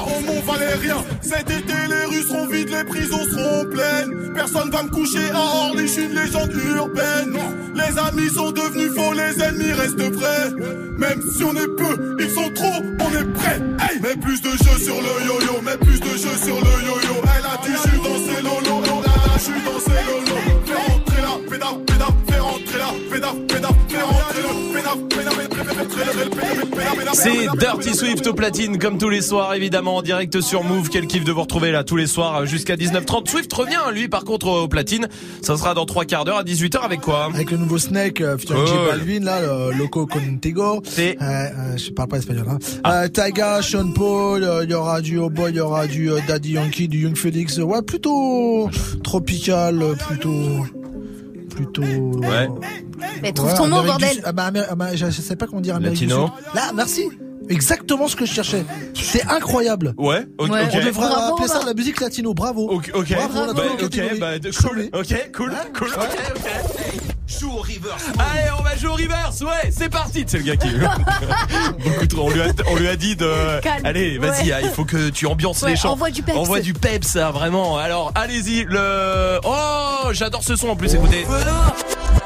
au 0.01 0.21
mont 0.21 0.41
valait 0.41 0.75
rien. 0.75 0.97
Cet 1.21 1.49
été, 1.49 1.73
les 1.89 2.05
rues 2.05 2.23
seront 2.23 2.47
vides, 2.47 2.69
les 2.69 2.83
prisons 2.83 3.23
seront 3.31 3.65
pleines. 3.65 4.33
Personne 4.33 4.69
va 4.71 4.83
me 4.83 4.89
coucher 4.89 5.29
à 5.33 5.67
Orly, 5.67 5.87
je 5.87 5.93
suis 5.93 6.03
une 6.03 6.15
légende 6.15 6.51
urbaine. 6.75 7.37
Les 7.75 7.97
amis 7.99 8.29
sont 8.29 8.51
devenus 8.51 8.91
faux, 8.95 9.13
les 9.13 9.43
ennemis 9.43 9.71
restent 9.73 10.01
vrais. 10.01 10.49
Même 10.97 11.21
si 11.35 11.43
on 11.43 11.53
est 11.53 11.75
peu, 11.77 12.17
ils 12.19 12.29
sont 12.29 12.49
trop, 12.53 12.83
on 12.99 13.09
est 13.17 13.33
prêts. 13.33 13.61
Hey 13.81 13.99
mets 14.01 14.15
plus 14.15 14.41
de 14.41 14.49
jeux 14.49 14.79
sur 14.83 14.95
le 14.95 15.25
yo-yo, 15.25 15.61
mets 15.61 15.77
plus 15.77 15.99
de 15.99 16.09
jeux 16.09 16.37
sur 16.43 16.55
le 16.55 16.73
yo-yo. 16.87 17.15
Elle 17.23 17.45
a 17.45 17.53
je 17.63 17.89
suis 17.89 17.97
dans 17.97 18.19
ses 18.25 18.41
lolos, 18.41 18.81
là 18.81 18.91
là, 19.01 19.33
je 19.35 19.41
suis 19.41 19.61
dans 19.63 19.79
ses 19.79 20.01
lolos. 20.07 20.41
Fais 20.65 20.75
rentrer 20.75 21.21
la 21.21 21.49
pédale, 21.49 21.85
pédale, 21.85 22.07
fais 22.27 22.39
rentrer 22.39 22.79
la 22.79 22.91
pédale, 23.11 23.47
pédale, 23.47 23.71
C'est 27.13 27.47
Dirty 27.59 27.93
Swift 27.95 28.25
au 28.27 28.33
platine 28.33 28.77
comme 28.77 28.97
tous 28.97 29.09
les 29.09 29.21
soirs 29.21 29.53
évidemment 29.53 29.97
en 29.97 30.01
direct 30.01 30.41
sur 30.41 30.63
Move. 30.63 30.89
Quel 30.89 31.07
kiff 31.07 31.23
de 31.23 31.31
vous 31.31 31.41
retrouver 31.41 31.71
là 31.71 31.83
tous 31.83 31.95
les 31.95 32.07
soirs 32.07 32.37
euh, 32.41 32.45
jusqu'à 32.45 32.75
19h30. 32.75 33.29
Swift 33.29 33.53
revient 33.53 33.77
lui 33.93 34.07
par 34.07 34.23
contre 34.23 34.47
au 34.47 34.67
platine. 34.67 35.07
Ça 35.41 35.57
sera 35.57 35.73
dans 35.73 35.85
trois 35.85 36.05
quarts 36.05 36.25
d'heure 36.25 36.37
à 36.37 36.43
18h 36.43 36.79
avec 36.83 37.01
quoi? 37.01 37.29
Avec 37.33 37.51
le 37.51 37.57
nouveau 37.57 37.77
Snake, 37.77 38.21
euh, 38.21 38.37
featuring 38.37 38.63
Oh. 38.65 38.89
Balvin, 38.89 39.19
là, 39.23 39.41
le 39.41 39.77
Loco 39.77 40.05
Contigo. 40.07 40.81
C'est 40.85 41.17
euh, 41.21 41.25
euh, 41.25 41.77
je 41.77 41.91
parle 41.91 42.09
pas 42.09 42.17
espagnol, 42.17 42.45
hein. 42.49 42.59
Ah. 42.83 43.03
Euh, 43.03 43.07
Taiga, 43.09 43.61
Sean 43.61 43.91
Paul, 43.93 44.43
euh, 44.43 44.63
il 44.63 44.71
y 44.71 44.73
aura 44.73 45.01
du 45.01 45.17
Oh 45.19 45.29
Boy, 45.29 45.51
il 45.51 45.57
y 45.57 45.59
aura 45.59 45.85
du 45.87 46.09
euh, 46.11 46.19
Daddy 46.27 46.51
Yankee, 46.53 46.87
du 46.87 46.99
Young 47.03 47.15
Felix. 47.17 47.57
Ouais, 47.59 47.81
plutôt 47.81 48.69
tropical, 49.03 49.81
euh, 49.81 49.93
plutôt, 49.95 50.65
plutôt. 51.53 51.81
Ouais. 51.81 52.47
Mais 53.21 53.31
trouve 53.31 53.49
Ouais, 53.49 53.55
ton 53.55 53.67
mot, 53.67 53.81
du 53.81 53.87
bordel. 53.87 54.21
Ah 54.23 54.31
bah, 54.31 54.51
ah 54.69 54.75
bah, 54.75 54.95
je, 54.95 55.09
sais 55.09 55.35
pas 55.35 55.47
comment 55.47 55.61
dire 55.61 55.75
Amérique 55.75 55.99
du 55.99 56.07
Latino. 56.07 56.27
Sud. 56.27 56.55
Là, 56.55 56.71
merci. 56.73 57.09
Exactement 57.49 58.07
ce 58.07 58.15
que 58.15 58.25
je 58.25 58.33
cherchais. 58.33 58.65
C'est 58.93 59.25
incroyable. 59.27 59.93
Ouais, 59.97 60.25
ok. 60.37 60.49
Ouais. 60.51 60.67
On 60.71 60.77
devrait 60.77 60.91
Bravo, 61.07 61.33
appeler 61.35 61.47
ça 61.47 61.61
la 61.65 61.73
musique 61.73 61.99
latino. 61.99 62.33
Bravo. 62.33 62.69
Ok, 62.69 62.91
ok, 62.93 63.13
Bravo, 63.13 63.39
on 63.39 63.49
a 63.49 63.53
bah, 63.53 63.63
ok, 63.83 64.19
bah, 64.19 64.31
cool, 64.39 64.89
ok, 64.93 65.31
cool, 65.35 65.51
Hein 65.53 65.67
cool, 65.73 65.89
ok, 65.89 66.35
ok. 66.35 67.12
Joue 67.39 67.51
au 67.51 67.57
reverse. 67.61 68.03
Allez, 68.19 68.49
on 68.59 68.63
va 68.63 68.75
jouer 68.75 68.89
au 68.89 68.93
reverse, 68.93 69.41
ouais, 69.41 69.71
c'est 69.71 69.89
parti. 69.89 70.23
C'est 70.27 70.37
le 70.37 70.43
gars 70.43 70.55
qui. 70.55 70.69
Beaucoup 71.83 72.07
trop. 72.07 72.23
On 72.27 72.29
lui 72.29 72.41
a, 72.41 72.47
on 72.67 72.75
lui 72.75 72.87
a 72.87 72.95
dit 72.95 73.15
de. 73.15 73.59
Calme. 73.61 73.85
Allez, 73.85 74.17
vas-y, 74.17 74.47
Ouais. 74.47 74.53
ah, 74.53 74.61
il 74.61 74.69
faut 74.69 74.85
que 74.85 75.09
tu 75.09 75.25
ambiances 75.25 75.61
Ouais, 75.63 75.71
les 75.71 75.75
chants. 75.75 75.91
envoie 75.93 76.11
du 76.11 76.21
peps. 76.23 76.37
Envoie 76.37 76.59
du 76.59 76.73
peps, 76.73 77.07
ça, 77.07 77.31
vraiment. 77.31 77.77
Alors, 77.77 78.11
allez-y, 78.15 78.65
le. 78.65 79.39
Oh, 79.43 80.09
j'adore 80.11 80.43
ce 80.43 80.55
son 80.55 80.69
en 80.69 80.75
plus, 80.75 80.93
écoutez. 80.93 81.25
Le 81.29 82.21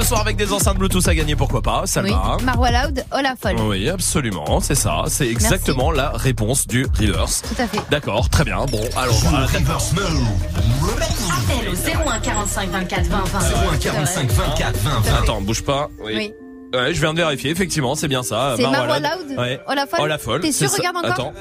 ce 0.00 0.04
soir 0.04 0.20
avec 0.20 0.36
des 0.36 0.52
enceintes 0.52 0.78
Bluetooth 0.78 1.08
à 1.08 1.14
gagner, 1.14 1.34
pourquoi 1.34 1.60
pas, 1.60 1.82
ça 1.86 2.02
Oui. 2.02 2.10
va. 2.10 2.36
Marwa 2.44 2.70
Loud, 2.70 3.04
oh 3.12 3.18
la 3.20 3.34
folle. 3.34 3.56
Oui, 3.60 3.88
absolument, 3.88 4.60
c'est 4.60 4.76
ça. 4.76 5.02
C'est 5.08 5.26
exactement 5.26 5.90
la 5.90 6.10
réponse 6.10 6.66
du 6.68 6.86
reverse. 6.98 7.42
Tout 7.42 7.60
à 7.60 7.66
fait. 7.66 7.80
D'accord, 7.90 8.28
très 8.28 8.44
bien. 8.44 8.64
Bon, 8.66 8.80
alors. 8.96 9.14
voilà. 9.24 9.46
Reverse. 9.46 9.92
Appel 9.92 11.68
au 11.68 12.08
01 12.10 12.20
45 12.20 12.70
24 12.70 13.06
20 13.06 13.24
20. 13.24 13.38
01 13.72 13.76
45 13.78 14.30
24 14.30 14.76
20 14.78 14.90
20. 15.00 15.22
Attends, 15.22 15.40
bouge 15.40 15.62
pas. 15.62 15.88
Oui. 16.00 16.12
Oui. 16.16 16.32
Ouais, 16.74 16.92
je 16.94 17.00
viens 17.00 17.12
de 17.14 17.18
vérifier, 17.18 17.50
effectivement, 17.50 17.94
c'est 17.94 18.08
bien 18.08 18.22
ça. 18.22 18.54
C'est 18.56 18.62
Marwa 18.62 19.00
Loud. 19.00 19.36
Ouais. 19.38 19.58
Oh 19.68 20.06
la 20.06 20.18
folle. 20.18 20.40
T'es 20.42 20.52
sûr, 20.52 20.70
regarde 20.70 20.96
encore 20.96 21.10
Attends. 21.10 21.32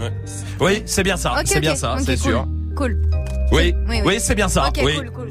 Ouais. 0.00 0.12
Oui, 0.60 0.82
c'est 0.86 1.02
bien 1.04 1.16
ça. 1.16 1.34
Ok, 1.34 1.42
c'est 1.44 1.60
bien 1.60 1.76
ça, 1.76 1.94
Ok, 1.94 2.00
c'est 2.04 2.16
cool. 2.20 2.32
sûr. 2.32 2.46
Cool. 2.76 2.96
Oui, 3.52 3.74
Oui, 3.74 3.74
oui, 3.88 4.00
oui. 4.06 4.16
c'est 4.18 4.34
bien 4.34 4.48
ça. 4.48 4.70
Oui. 4.82 4.96
cool, 4.96 5.10
cool. 5.10 5.28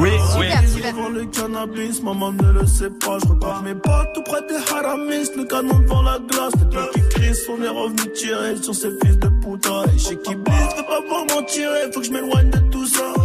Oui, 0.00 0.10
oui. 0.10 0.46
Super, 0.48 0.68
super. 0.68 0.92
Devant 0.92 1.08
le 1.10 1.24
cannabis, 1.26 2.02
maman 2.02 2.32
ne 2.32 2.52
le 2.60 2.66
sait 2.66 2.90
pas. 2.90 3.18
Je 3.22 3.28
repars 3.28 3.62
mes 3.62 3.74
potes 3.74 4.08
tout 4.14 4.22
près 4.24 4.40
des 4.48 4.56
haramis. 4.72 5.28
Le 5.36 5.44
canon 5.44 5.78
devant 5.78 6.02
la 6.02 6.18
glace. 6.18 6.52
Les 6.58 6.64
deux 6.66 6.90
qui 6.94 7.08
crient, 7.10 7.38
on 7.50 7.62
est 7.62 7.68
revenu 7.68 8.12
tirer 8.14 8.56
sur 8.60 8.74
ces 8.74 8.90
fils 9.02 9.16
de 9.18 9.28
putain. 9.28 9.84
Et 9.94 9.98
chez 9.98 10.16
qui 10.18 10.34
blisse, 10.34 10.74
fais 10.76 10.82
pas 10.82 11.00
voir 11.08 11.24
m'en 11.30 11.42
tirer. 11.44 11.90
Faut 11.94 12.00
que 12.00 12.06
je 12.06 12.12
m'éloigne 12.12 12.50
de. 12.50 12.71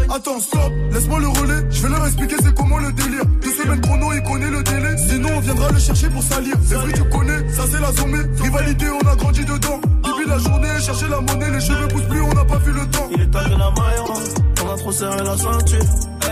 Attends, 0.10 0.40
stop, 0.40 0.72
laisse-moi 0.92 1.20
le 1.20 1.28
relais. 1.28 1.66
Je 1.70 1.82
vais 1.84 1.90
leur 1.90 2.06
expliquer 2.06 2.36
c'est 2.42 2.54
comment 2.56 2.78
le 2.78 2.92
délire. 2.94 3.26
Deux 3.42 3.52
semaines 3.52 3.82
chrono, 3.82 4.14
il 4.14 4.24
connaît 4.24 4.50
le 4.50 4.64
délai. 4.64 4.98
Sinon, 4.98 5.30
on 5.36 5.40
viendra 5.40 5.70
le 5.72 5.80
chercher 5.80 6.10
pour 6.10 6.24
salir. 6.24 6.56
C'est 6.66 6.76
vrai, 6.76 6.94
tu 6.94 7.04
connais, 7.04 7.50
ça 7.50 7.64
c'est 7.70 7.80
la 7.80 7.92
sommée. 7.94 8.24
Rivalité, 8.42 8.86
on 8.90 9.08
a 9.08 9.16
grandi 9.16 9.46
dedans. 9.46 9.80
Depuis 10.04 10.28
la 10.28 10.38
journée, 10.38 10.70
chercher 10.82 11.08
la 11.10 11.22
monnaie, 11.22 11.52
les 11.52 11.60
cheveux 11.62 11.88
poussent 11.90 12.08
plus, 12.10 12.22
on 12.22 12.34
n'a 12.34 12.46
pas 12.46 12.58
vu 12.58 12.72
le 12.72 12.86
temps. 12.88 13.10
Il 13.12 13.22
est 13.22 13.28
temps 13.28 13.40
que 13.40 13.50
la 13.50 13.58
maille, 13.58 14.47
on 14.68 14.74
a 14.74 14.78
trop 14.78 14.92
serré 14.92 15.24
la 15.24 15.38
ceinture. 15.38 15.86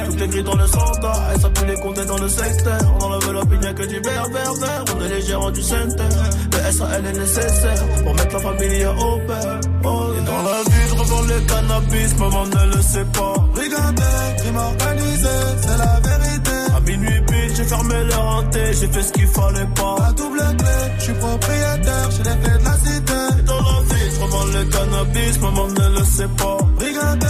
Tout 0.06 0.24
est 0.24 0.28
gris 0.28 0.44
dans 0.44 0.56
le 0.56 0.68
centre, 0.68 1.22
et 1.36 1.40
ça 1.40 1.50
les 1.66 1.76
comptes 1.76 2.06
dans 2.06 2.18
le 2.18 2.28
secteur. 2.28 2.80
On 3.00 3.04
enlève 3.06 3.32
l'opinion 3.32 3.74
que 3.74 3.86
du 3.86 4.00
vert, 4.02 4.30
vert. 4.30 4.84
On 4.96 5.06
est 5.06 5.10
les 5.10 5.22
gérants 5.22 5.52
du 5.52 5.62
center. 5.62 6.04
Le 6.52 6.72
SAL 6.72 7.06
est 7.06 7.18
nécessaire 7.18 7.88
pour 8.04 8.14
mettre 8.14 8.34
la 8.34 8.40
famille 8.40 8.86
au 8.86 9.18
père. 9.28 9.60
Oh, 9.84 10.08
et 10.18 10.26
dans 10.26 10.44
la 10.44 10.64
vie, 10.64 10.88
je 10.90 10.96
revends 10.96 11.22
le 11.22 11.40
cannabis, 11.48 12.18
maman 12.20 12.46
ne 12.46 12.76
le 12.76 12.82
sait 12.82 13.06
pas. 13.06 13.36
Regardez, 13.56 14.36
crime 14.38 14.58
organisé, 14.58 15.36
c'est 15.62 15.78
la 15.78 16.00
vérité. 16.10 16.52
À 16.76 16.80
minuit 16.82 17.22
pile, 17.28 17.56
j'ai 17.56 17.64
fermé 17.64 18.04
le 18.04 18.16
hanté, 18.16 18.60
j'ai 18.80 18.88
fait 18.88 19.04
ce 19.04 19.12
qu'il 19.14 19.28
fallait 19.28 19.70
pas. 19.76 19.96
La 20.00 20.12
double 20.12 20.40
clé, 20.58 20.78
je 20.98 21.04
suis 21.04 21.14
propriétaire, 21.14 22.10
j'ai 22.12 22.24
les 22.24 22.38
clés 22.42 22.60
de 22.60 22.66
la 22.66 22.78
cité. 22.78 23.40
Et 23.40 23.44
dans 23.44 23.62
la 23.62 23.96
vie, 23.96 24.12
je 24.14 24.22
revends 24.22 24.46
le 24.46 24.66
cannabis, 24.66 25.40
maman 25.40 25.68
ne 25.68 26.00
le 26.00 26.06
sait 26.06 26.28
pas. 26.38 26.58
Regardez, 26.80 27.28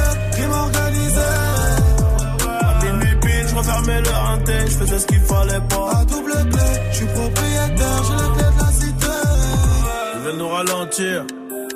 refermais 3.66 4.02
le 4.02 4.10
hanté, 4.10 4.54
je 4.66 4.72
faisais 4.72 5.00
ce 5.00 5.06
qu'il 5.06 5.22
fallait 5.22 5.62
pas. 5.70 5.90
La 5.94 6.06
double 6.06 6.32
clé, 6.32 6.64
je 6.92 6.96
suis 6.96 7.06
propriétaire, 7.06 8.04
j'ai 8.08 8.14
les 8.14 8.32
clés 8.36 8.52
de 8.56 8.60
la 8.60 8.72
cité. 8.72 9.08
Ils 10.16 10.22
veulent 10.22 10.38
nous 10.38 10.50
ralentir. 10.50 11.26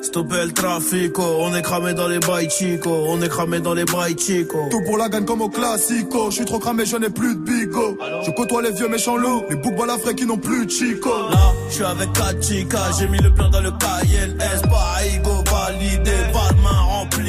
Stopper 0.02 0.46
le 0.46 0.54
trafic, 0.54 1.20
on 1.20 1.54
est 1.54 1.62
cramé 1.62 1.94
dans 1.94 2.08
les 2.08 2.20
bails 2.20 2.50
chico, 2.50 2.90
on 3.10 3.22
est 3.22 3.28
cramé 3.28 3.60
dans 3.60 3.74
les 3.74 3.84
bails 3.84 4.18
chico. 4.18 4.58
Tout 4.72 4.82
pour 4.86 4.98
la 4.98 5.10
gagne 5.10 5.26
comme 5.26 5.42
au 5.42 5.50
classico. 5.50 6.32
Je 6.32 6.38
suis 6.38 6.46
trop 6.46 6.58
cramé, 6.58 6.86
je 6.86 6.96
n'ai 6.96 7.10
plus 7.10 7.36
de 7.36 7.42
bigo. 7.42 7.98
Je 8.26 8.32
côtoie 8.32 8.62
les 8.62 8.72
vieux 8.72 8.88
méchants 8.88 9.18
loups, 9.18 9.44
les 9.50 9.58
boucs 9.58 9.76
balafrés 9.76 10.16
qui 10.16 10.26
n'ont 10.26 10.38
plus 10.38 10.66
de 10.66 10.72
chico. 10.72 11.10
Là, 11.30 11.54
je 11.70 11.76
suis 11.76 11.84
avec 11.84 12.12
4 12.14 12.44
chicas, 12.44 12.92
j'ai 12.98 13.08
mis 13.08 13.20
le 13.20 13.32
plan 13.32 13.50
dans 13.50 13.62
le 13.62 13.72
KLS, 13.72 14.62
pas 14.64 15.06
ego 15.14 15.44
validé, 15.52 16.12
pas 16.34 16.54
de 16.54 16.62
main 16.62 16.82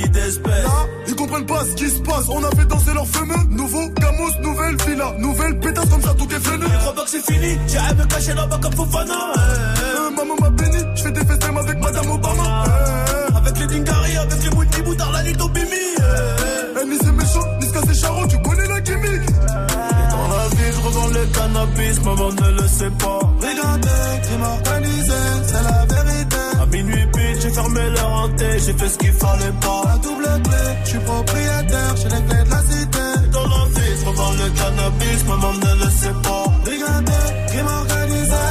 Là, 0.04 0.86
ils 1.06 1.14
comprennent 1.14 1.46
pas 1.46 1.62
ce 1.64 1.74
qui 1.74 1.88
se 1.90 2.00
passe. 2.00 2.28
On 2.28 2.42
a 2.42 2.50
fait 2.50 2.64
danser 2.66 2.92
leur 2.94 3.06
fameux. 3.06 3.34
Nouveau 3.50 3.88
Camus, 3.90 4.32
nouvelle 4.42 4.76
villa. 4.86 5.12
Nouvelle 5.18 5.58
pétasse 5.60 5.88
comme 5.88 6.02
ça, 6.02 6.14
tout 6.14 6.28
est 6.34 6.40
freiné. 6.40 6.64
Je 6.72 6.78
crois 6.78 6.94
pas 6.94 7.04
que 7.04 7.10
c'est 7.10 7.32
fini, 7.32 7.58
j'arrive 7.68 7.98
me 7.98 8.04
cacher 8.06 8.34
là-bas 8.34 8.58
comme 8.62 8.72
Fofana. 8.72 9.14
eh, 9.34 9.80
Euh, 9.82 10.10
maman 10.16 10.34
m'a 10.40 10.50
béni, 10.50 10.78
je 10.96 11.02
fais 11.02 11.12
des 11.12 11.24
festins 11.24 11.56
avec 11.56 11.78
Madame 11.80 12.10
Obama. 12.10 12.64
eh. 12.66 13.36
Avec 13.36 13.58
les 13.58 13.66
Dingari, 13.66 14.16
avec 14.16 14.42
les 14.44 14.56
multiboutards, 14.56 15.12
la 15.12 15.22
nuit 15.22 15.36
au 15.40 15.48
bimi. 15.48 15.66
Eh, 15.98 16.86
ni 16.86 16.96
c'est 17.02 17.12
méchant, 17.12 17.46
ni 17.60 17.66
ce 17.66 17.72
c'est 17.86 18.00
charron, 18.00 18.26
tu 18.26 18.38
connais 18.42 18.66
la 18.68 18.80
gimmick. 18.80 19.26
Dans 19.46 20.28
la 20.36 20.48
vie, 20.48 20.72
je 20.74 20.80
revends 20.86 21.08
le 21.08 21.26
cannabis, 21.26 22.00
maman 22.04 22.30
ne 22.32 22.62
le 22.62 22.68
sait 22.68 22.90
pas. 22.98 23.20
Regardez, 23.40 23.88
crime 24.22 24.42
organisé, 24.42 25.12
c'est 25.46 25.62
la 25.62 25.84
vérité. 25.86 26.09
J'ai 28.40 28.72
fait 28.72 28.88
ce 28.88 28.98
qu'il 28.98 29.12
fallait 29.12 29.52
pas. 29.60 29.82
La 29.84 29.98
double 29.98 30.24
clé, 30.24 30.64
je 30.84 30.88
suis 30.90 30.98
propriétaire, 31.00 31.96
j'ai 31.96 32.08
les 32.08 32.22
clés 32.26 32.44
de 32.44 32.50
la 32.50 32.62
cité. 32.62 33.06
Dans 33.32 33.44
je 34.00 34.06
revends 34.06 34.32
le 34.32 34.48
cannabis, 34.58 35.24
maman 35.28 35.52
ne 35.52 35.84
le 35.84 35.90
sait 35.90 36.16
pas. 36.22 36.44
Regardez, 36.64 37.24
crime 37.48 37.66
organisé. 37.66 38.44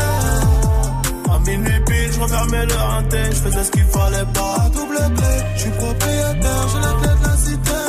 À 1.32 1.40
minuit 1.40 1.82
pile, 1.88 2.12
je 2.14 2.20
refermais 2.20 2.66
le 2.66 2.76
hanté, 2.76 3.18
je 3.32 3.36
faisais 3.36 3.64
ce 3.64 3.72
qu'il 3.72 3.84
fallait 3.86 4.30
pas. 4.34 4.56
La 4.64 4.70
double 4.70 5.02
clé, 5.16 5.36
je 5.56 5.60
suis 5.62 5.72
propriétaire, 5.72 6.66
j'ai 6.72 6.80
les 6.86 6.96
clés 7.00 7.18
de 7.20 7.24
la 7.28 7.36
cité. 7.46 7.82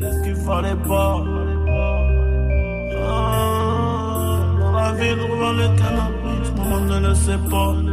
Ce 0.00 0.22
qu'il 0.24 0.36
fallait 0.36 0.80
pas. 0.88 1.14
Ah, 3.08 4.38
dans 4.60 4.72
la 4.72 4.92
vie, 4.92 5.14
je 5.16 5.32
revends 5.32 5.52
le 5.52 5.68
cannabis, 5.80 6.48
maman 6.56 6.80
ne 6.80 7.08
le 7.08 7.14
sait 7.14 7.42
pas. 7.50 7.85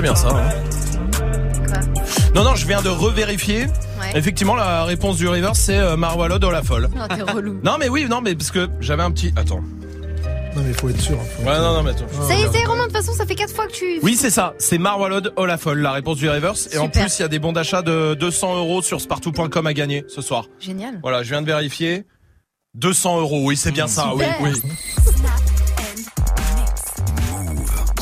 C'est 0.00 0.02
bien 0.02 0.14
ça. 0.14 0.28
hein. 0.28 0.48
Non, 2.34 2.42
non, 2.44 2.54
je 2.54 2.66
viens 2.66 2.80
de 2.80 2.88
revérifier. 2.88 3.66
Ouais. 4.00 4.12
Effectivement, 4.14 4.54
la 4.54 4.84
réponse 4.84 5.16
du 5.18 5.28
reverse, 5.28 5.58
c'est 5.58 5.76
euh, 5.76 5.96
Marwa 5.96 6.28
Loud, 6.28 6.42
oh 6.42 6.50
la 6.50 6.62
folle. 6.62 6.88
Non, 6.96 7.06
t'es 7.06 7.20
relou. 7.22 7.60
Non, 7.62 7.76
mais 7.78 7.88
oui, 7.90 8.06
non, 8.08 8.20
mais 8.22 8.34
parce 8.34 8.50
que 8.50 8.68
j'avais 8.80 9.02
un 9.02 9.10
petit. 9.10 9.32
Attends. 9.36 9.60
Non, 10.56 10.62
mais 10.62 10.68
il 10.70 10.74
faut 10.74 10.88
être 10.88 11.00
sûr. 11.00 11.18
faut 11.36 11.42
Ouais, 11.42 11.52
être- 11.52 11.60
non, 11.60 11.74
non, 11.74 11.82
mais 11.82 11.90
attends. 11.90 12.06
Ça 12.26 12.34
y 12.34 12.40
est, 12.42 12.48
c'est 12.52 12.64
Romain, 12.64 12.86
de 12.86 12.92
toute 12.92 12.96
façon, 12.96 13.12
ça 13.12 13.26
fait 13.26 13.34
4 13.34 13.54
fois 13.54 13.66
que 13.66 13.72
tu. 13.72 14.00
Oui, 14.02 14.16
c'est 14.16 14.30
ça. 14.30 14.54
C'est 14.58 14.78
Marwalod 14.78 15.32
Olafol, 15.36 15.78
la 15.80 15.92
réponse 15.92 16.16
du 16.16 16.30
reverse. 16.30 16.68
Et 16.72 16.78
en 16.78 16.88
plus, 16.88 17.18
il 17.18 17.22
y 17.22 17.24
a 17.24 17.28
des 17.28 17.38
bons 17.38 17.52
d'achat 17.52 17.82
de 17.82 18.14
200 18.14 18.56
euros 18.56 18.80
sur 18.82 19.00
spartou.com 19.02 19.66
à 19.66 19.74
gagner 19.74 20.04
ce 20.08 20.22
soir. 20.22 20.46
Génial. 20.60 20.98
Voilà, 21.02 21.22
je 21.22 21.28
viens 21.28 21.42
de 21.42 21.46
vérifier. 21.46 22.04
200 22.74 23.20
euros, 23.20 23.42
oui, 23.44 23.56
c'est 23.56 23.72
bien 23.72 23.86
ça, 23.86 24.12
oui, 24.14 24.24
Super. 24.24 24.40
oui. 24.40 24.52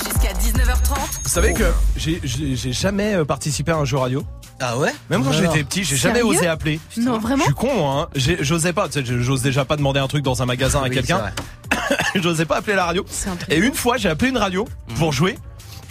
Jusqu'à 0.05 0.33
19h30. 0.35 1.23
Vous 1.25 1.29
savez 1.29 1.53
que 1.55 1.65
j'ai- 1.99 2.73
jamais 2.73 3.15
euh, 3.15 3.25
participé 3.25 3.73
à 3.73 3.77
un 3.77 3.85
jeu 3.85 3.97
radio. 3.99 4.25
Ah 4.61 4.77
ouais? 4.79 4.93
Même 5.11 5.23
quand 5.25 5.33
j'étais 5.33 5.63
petit, 5.65 5.85
j'ai 5.85 5.97
jamais 5.97 6.23
osé 6.23 6.47
appeler. 6.47 6.81
Non, 6.97 7.17
Je 7.17 7.21
vraiment? 7.21 7.45
Suis 7.45 7.55
con, 7.55 7.75
moi, 7.75 8.09
hein. 8.13 8.21
J'osais 8.41 8.73
pas, 8.73 8.89
tu 8.89 9.05
sais, 9.05 9.23
j'ose 9.23 9.43
déjà 9.43 9.65
pas 9.65 9.77
demander 9.77 10.01
un 10.01 10.09
truc 10.09 10.23
dans 10.25 10.43
un 10.43 10.47
magasin 10.47 10.83
à 10.83 10.91
quelqu'un. 10.91 11.21
c'est. 12.15 12.21
J'osais 12.23 12.45
pas 12.45 12.57
appeler 12.57 12.77
la 12.77 12.87
radio. 12.87 13.05
C'est. 13.09 13.31
Et 13.51 13.57
une 13.59 13.75
fois, 13.75 13.97
j'ai 13.99 14.09
appelé 14.09 14.31
une 14.31 14.37
radio 14.39 14.67
pour 14.97 15.13
jouer. 15.13 15.39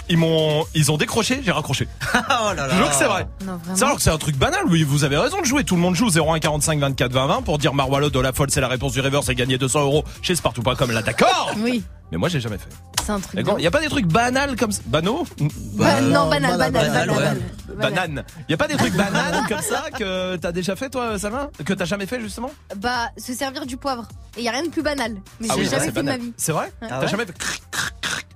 Ils 0.10 0.18
m'ont, 0.18 0.66
ils 0.74 0.90
ont 0.90 0.96
décroché, 0.98 1.42
j'ai 1.44 1.52
raccroché. 1.52 1.86
oh 2.16 2.54
là 2.56 2.70
Je 2.72 2.76
jure 2.78 2.90
que 2.90 2.96
c'est 2.96 3.06
vrai. 3.06 3.28
C'est 3.76 3.84
alors 3.84 3.98
que 3.98 4.02
c'est 4.02 4.10
un 4.10 4.18
truc 4.18 4.38
banal, 4.38 4.62
oui, 4.68 4.84
vous 4.84 5.04
avez 5.04 5.18
raison 5.18 5.42
de 5.42 5.46
jouer. 5.46 5.66
Tout 5.66 5.76
le 5.76 5.82
monde 5.82 5.96
joue 5.96 6.10
01 6.10 6.40
45 6.40 6.80
24 6.80 7.12
20 7.12 7.28
20 7.28 7.42
pour 7.42 7.58
dire 7.58 7.74
Marwalo 7.74 8.10
de 8.10 8.20
la 8.22 8.32
folle, 8.32 8.50
c'est 8.50 8.62
la 8.62 8.70
réponse 8.70 8.94
du 8.94 9.02
reverse 9.02 9.28
et 9.28 9.36
gagner 9.36 9.58
200 9.58 9.82
euros 9.82 10.06
chez 10.22 10.34
Spartou.com. 10.36 10.92
Là, 10.92 11.02
d'accord? 11.02 11.52
Oui, 11.62 11.84
Mais 12.12 12.18
moi, 12.18 12.30
j'ai 12.30 12.40
jamais 12.40 12.58
fait. 12.58 12.70
c'est 13.06 13.12
un 13.12 13.20
truc. 13.20 13.40
Il 13.58 13.64
y 13.64 13.68
a 13.68 13.72
pas 13.72 13.82
des 13.82 13.90
trucs 13.90 14.06
banals 14.08 14.56
comme 14.56 14.72
ça? 14.72 14.82
Banaux 14.86 15.26
Bah, 15.76 16.00
non, 16.02 16.10
non, 16.26 16.30
banal, 16.30 16.58
banal, 16.58 16.72
banal, 16.72 17.08
banal, 17.08 17.08
banal. 17.10 17.42
Banane. 17.92 18.24
Il 18.48 18.52
y 18.52 18.54
a 18.54 18.58
pas 18.58 18.68
des 18.68 18.76
trucs 18.78 18.94
banals 18.96 19.44
comme 19.50 19.62
ça 19.62 19.86
que 19.98 20.36
t'as 20.38 20.52
déjà 20.54 20.76
fait, 20.76 20.90
toi, 20.90 21.20
Salma 21.20 21.50
Que 21.66 21.74
t'as 21.74 21.86
jamais 21.86 22.06
fait, 22.06 22.22
justement? 22.22 22.52
Bah, 22.78 23.10
se 23.18 23.34
servir 23.34 23.66
du 23.66 23.76
poivre. 23.78 24.08
Et 24.38 24.44
y 24.44 24.48
a 24.48 24.52
rien 24.52 24.64
de 24.64 24.70
plus 24.70 24.84
banal. 24.84 25.16
Mais 25.42 25.48
Ah 25.50 25.54
j'ai 25.56 25.62
oui, 25.64 25.68
jamais 25.70 25.86
fait 25.92 25.92
de 25.92 26.02
ma 26.02 26.18
vie. 26.18 26.34
C'est 26.38 26.52
vrai? 26.54 26.72
Ah 26.82 26.88
T'as 26.88 27.00
ouais? 27.02 27.08
jamais 27.10 27.26
fait 27.26 27.36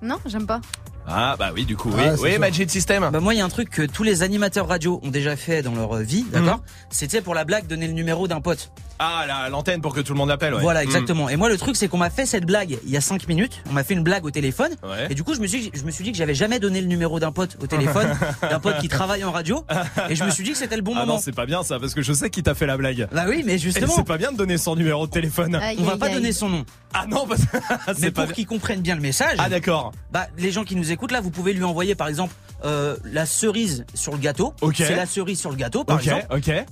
Non, 0.02 0.18
j'aime 0.26 0.46
pas. 0.46 0.60
Ah, 1.06 1.36
bah 1.38 1.50
oui, 1.54 1.64
du 1.64 1.76
coup, 1.76 1.90
oui. 1.92 2.02
C'est 2.16 2.20
oui, 2.22 2.30
sûr. 2.32 2.40
Magic 2.40 2.70
System. 2.70 3.08
Bah 3.12 3.20
moi 3.20 3.34
il 3.34 3.38
y 3.38 3.40
a 3.40 3.44
un 3.44 3.48
truc 3.48 3.70
que 3.70 3.82
tous 3.82 4.02
les 4.02 4.22
animateurs 4.22 4.68
radio 4.68 5.00
ont 5.02 5.10
déjà 5.10 5.36
fait 5.36 5.62
dans 5.62 5.74
leur 5.74 5.96
vie, 5.96 6.24
d'accord? 6.32 6.60
C'était 6.90 7.20
pour 7.20 7.34
la 7.34 7.44
blague 7.44 7.66
donner 7.66 7.86
le 7.86 7.92
numéro 7.92 8.28
d'un 8.28 8.40
pote. 8.40 8.70
Ah, 8.98 9.24
la- 9.26 9.48
l'antenne 9.48 9.80
pour 9.80 9.94
que 9.94 10.00
tout 10.00 10.12
le 10.12 10.18
monde 10.18 10.30
appelle, 10.30 10.54
ouais. 10.54 10.60
Voilà 10.60 10.80
Mm. 10.80 10.84
exactement. 10.84 11.28
Et 11.28 11.34
moi 11.36 11.48
le 11.48 11.58
truc 11.58 11.74
c'est 11.74 11.88
qu'on 11.88 11.98
m'a 11.98 12.10
fait 12.10 12.24
cette 12.24 12.44
blague 12.46 12.78
il 12.84 12.90
y 12.90 12.96
a 12.96 13.00
5 13.00 13.26
minutes, 13.26 13.60
on 13.68 13.72
m'a 13.72 13.82
fait 13.82 13.94
une 13.94 14.04
blague 14.04 14.24
au 14.24 14.30
téléphone 14.30 14.70
Ouais. 14.84 15.08
et 15.10 15.14
du 15.14 15.24
coup 15.24 15.34
je 15.34 15.40
me 15.40 15.46
suis 15.48 15.72
je 15.74 15.82
me 15.82 15.90
suis 15.90 16.04
dit 16.04 16.12
que 16.12 16.18
j'avais 16.18 16.34
jamais 16.36 16.60
donné 16.60 16.80
le 16.80 16.86
numéro 16.86 17.18
d'un 17.18 17.32
pote 17.32 17.56
au 17.60 17.66
téléphone, 17.66 18.06
d'un 18.48 18.60
pote 18.60 18.78
qui 18.78 18.88
travaille 18.88 19.24
en 19.24 19.32
radio 19.32 19.64
et 20.08 20.14
je 20.14 20.22
me 20.22 20.30
suis 20.30 20.44
dit 20.44 20.52
que 20.52 20.58
c'était 20.58 20.76
le 20.76 20.82
bon 20.82 20.92
Ah 20.94 21.00
moment. 21.00 21.14
non, 21.14 21.20
c'est 21.20 21.34
pas 21.34 21.46
bien 21.46 21.64
ça, 21.64 21.80
parce 21.80 21.94
que 21.94 22.02
je 22.02 22.12
sais 22.12 22.30
qui 22.30 22.44
t'a 22.44 22.54
fait 22.54 22.66
la 22.66 22.76
blague. 22.76 23.08
bah 23.12 23.24
oui, 23.28 23.42
mais 23.44 23.54
Et 23.54 23.58
justement, 23.58 23.92
c'est 23.96 24.06
pas 24.06 24.18
bien 24.18 24.30
de 24.30 24.36
donner 24.36 24.56
son 24.56 24.76
numéro 24.76 25.06
de 25.06 25.10
téléphone. 25.10 25.56
Aïe, 25.56 25.76
on 25.80 25.82
va 25.84 25.92
aïe, 25.94 25.98
pas 25.98 26.06
aïe. 26.06 26.14
donner 26.14 26.32
son 26.32 26.48
nom. 26.48 26.64
Ah 26.94 27.06
non, 27.08 27.26
parce 27.26 27.44
que 27.46 27.56
Mais 27.88 27.94
c'est 27.96 28.10
pas 28.12 28.20
pour 28.22 28.26
bien. 28.28 28.34
qu'ils 28.34 28.46
comprennent 28.46 28.82
bien 28.82 28.94
le 28.94 29.00
message, 29.00 29.36
Ah 29.38 29.48
d'accord. 29.48 29.92
bah 30.12 30.26
les 30.38 30.52
gens 30.52 30.62
qui 30.62 30.76
nous 30.76 30.91
écoutent 30.92 31.12
là, 31.12 31.20
vous 31.20 31.30
pouvez 31.30 31.52
lui 31.52 31.64
envoyer 31.64 31.94
par 31.94 32.08
exemple 32.08 32.34
euh, 32.64 32.96
la 33.04 33.26
cerise 33.26 33.84
sur 33.94 34.12
le 34.12 34.18
gâteau. 34.18 34.54
C'est 34.76 34.94
la 34.96 35.06
cerise 35.06 35.40
sur 35.40 35.50
le 35.50 35.56
gâteau 35.56 35.84
par 35.84 35.98
exemple. 36.20 36.26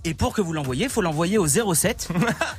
Et 0.05 0.15
pour 0.15 0.33
que 0.33 0.41
vous 0.41 0.53
l'envoyiez, 0.53 0.89
faut 0.89 1.03
l'envoyer 1.03 1.39
au 1.39 1.47
07 1.47 2.09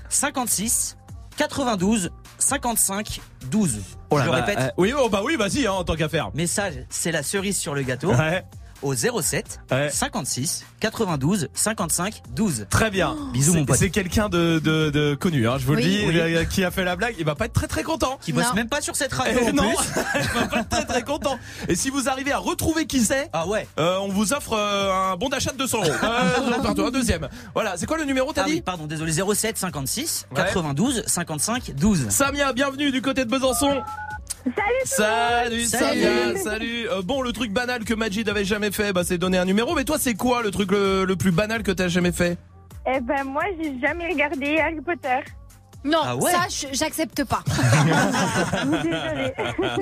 56 0.09 0.97
92 1.37 2.11
55 2.37 3.21
12. 3.49 3.79
Oh 4.09 4.17
là, 4.17 4.25
Je 4.25 4.29
bah, 4.29 4.35
répète. 4.37 4.59
euh, 4.59 4.69
oui, 4.77 4.93
oh, 4.97 5.09
bah 5.09 5.21
oui, 5.23 5.35
vas-y, 5.37 5.65
hein, 5.65 5.71
en 5.71 5.83
tant 5.83 5.95
qu'à 5.95 6.09
faire. 6.09 6.29
Message, 6.33 6.73
c'est 6.89 7.11
la 7.11 7.23
cerise 7.23 7.57
sur 7.57 7.73
le 7.73 7.81
gâteau 7.83 8.13
Ouais, 8.13 8.43
au 8.81 8.93
07 8.93 9.59
Ouais. 9.71 9.89
56 9.89 10.65
92 10.81 11.47
55 11.53 12.21
12. 12.35 12.65
très 12.69 12.89
bien. 12.89 13.15
Bisous, 13.31 13.53
C'est- 13.53 13.57
mon 13.59 13.65
pote. 13.65 13.77
C'est 13.77 13.89
quelqu'un 13.91 14.27
de, 14.29 14.59
de, 14.59 14.89
de 14.89 15.15
connu, 15.15 15.47
hein, 15.47 15.57
je 15.59 15.65
vous 15.65 15.75
le 15.75 15.81
dis, 15.81 16.03
Oui. 16.07 16.19
euh, 16.19 16.43
qui 16.43 16.63
a 16.65 16.71
fait 16.71 16.83
la 16.83 16.95
blague. 16.95 17.15
Il 17.19 17.25
va 17.25 17.35
pas 17.35 17.45
être 17.45 17.53
très 17.53 17.67
très 17.67 17.83
content. 17.83 18.17
Qui 18.21 18.33
bosse 18.33 18.53
même 18.53 18.67
pas 18.67 18.81
sur 18.81 18.95
cette 18.95 19.13
radio 19.13 19.39
Eh 19.45 19.49
en 19.51 19.53
non, 19.53 19.69
plus. 19.69 19.85
il 20.15 20.39
va 20.39 20.47
pas 20.47 20.59
être 20.61 20.69
très 20.69 20.85
très 20.85 21.01
content. 21.03 21.37
Et 21.69 21.75
si 21.75 21.89
vous 21.89 22.09
arrivez 22.09 22.31
à 22.33 22.39
retrouver 22.39 22.85
qui 22.87 22.99
c'est, 23.05 23.29
Ah 23.31 23.47
ouais. 23.47 23.67
euh, 23.79 23.97
on 24.01 24.09
vous 24.09 24.33
offre 24.33 24.53
euh, 24.53 25.11
un 25.13 25.15
bon 25.17 25.29
d'achat 25.29 25.51
de 25.51 25.57
200 25.57 25.77
euros. 25.83 25.91
Euh, 26.03 26.61
pardon, 26.61 26.87
un 26.87 26.91
deuxième. 26.91 27.29
Voilà, 27.53 27.77
c'est 27.77 27.85
quoi 27.85 27.97
le 27.97 28.03
numéro, 28.05 28.33
t'as 28.33 28.41
Ah 28.43 28.45
dit 28.47 28.53
oui, 28.55 28.61
pardon, 28.61 28.85
désolé, 28.87 29.11
07 29.13 29.57
56 29.57 30.25
Ouais. 30.31 30.37
92 30.37 31.03
55 31.05 31.71
12. 31.75 32.09
Samia, 32.09 32.51
bienvenue 32.53 32.91
du 32.91 33.01
côté 33.01 33.23
de 33.23 33.29
Besançon. 33.29 33.81
Salut, 34.43 34.55
salut, 34.85 35.65
Salut. 35.65 36.01
Samia, 36.01 36.43
salut. 36.43 36.89
Euh, 36.89 37.01
bon, 37.03 37.21
le 37.21 37.31
truc 37.31 37.51
banal 37.53 37.83
que 37.83 37.93
Majid 37.93 38.27
avait 38.27 38.43
jamais 38.43 38.71
fait, 38.71 38.91
bah, 38.91 39.03
c'est 39.03 39.19
donner 39.19 39.37
un 39.37 39.45
numéro. 39.45 39.75
Mais 39.75 39.83
toi, 39.83 39.97
c'est 39.99 40.15
quoi 40.15 40.41
le 40.41 40.49
truc 40.49 40.70
le, 40.71 41.13
plus 41.15 41.31
banal 41.31 41.63
que 41.63 41.71
t'as 41.71 41.87
jamais 41.87 42.11
fait? 42.11 42.37
Eh 42.87 42.99
ben 42.99 43.23
moi 43.23 43.43
j'ai 43.59 43.79
jamais 43.79 44.09
regardé 44.09 44.59
Harry 44.59 44.81
Potter. 44.81 45.19
Non, 45.83 45.99
Ah 46.03 46.15
ouais 46.15 46.31
ça, 46.31 46.45
j'accepte 46.71 47.23
pas. 47.23 47.43
Désolée. 48.65 49.33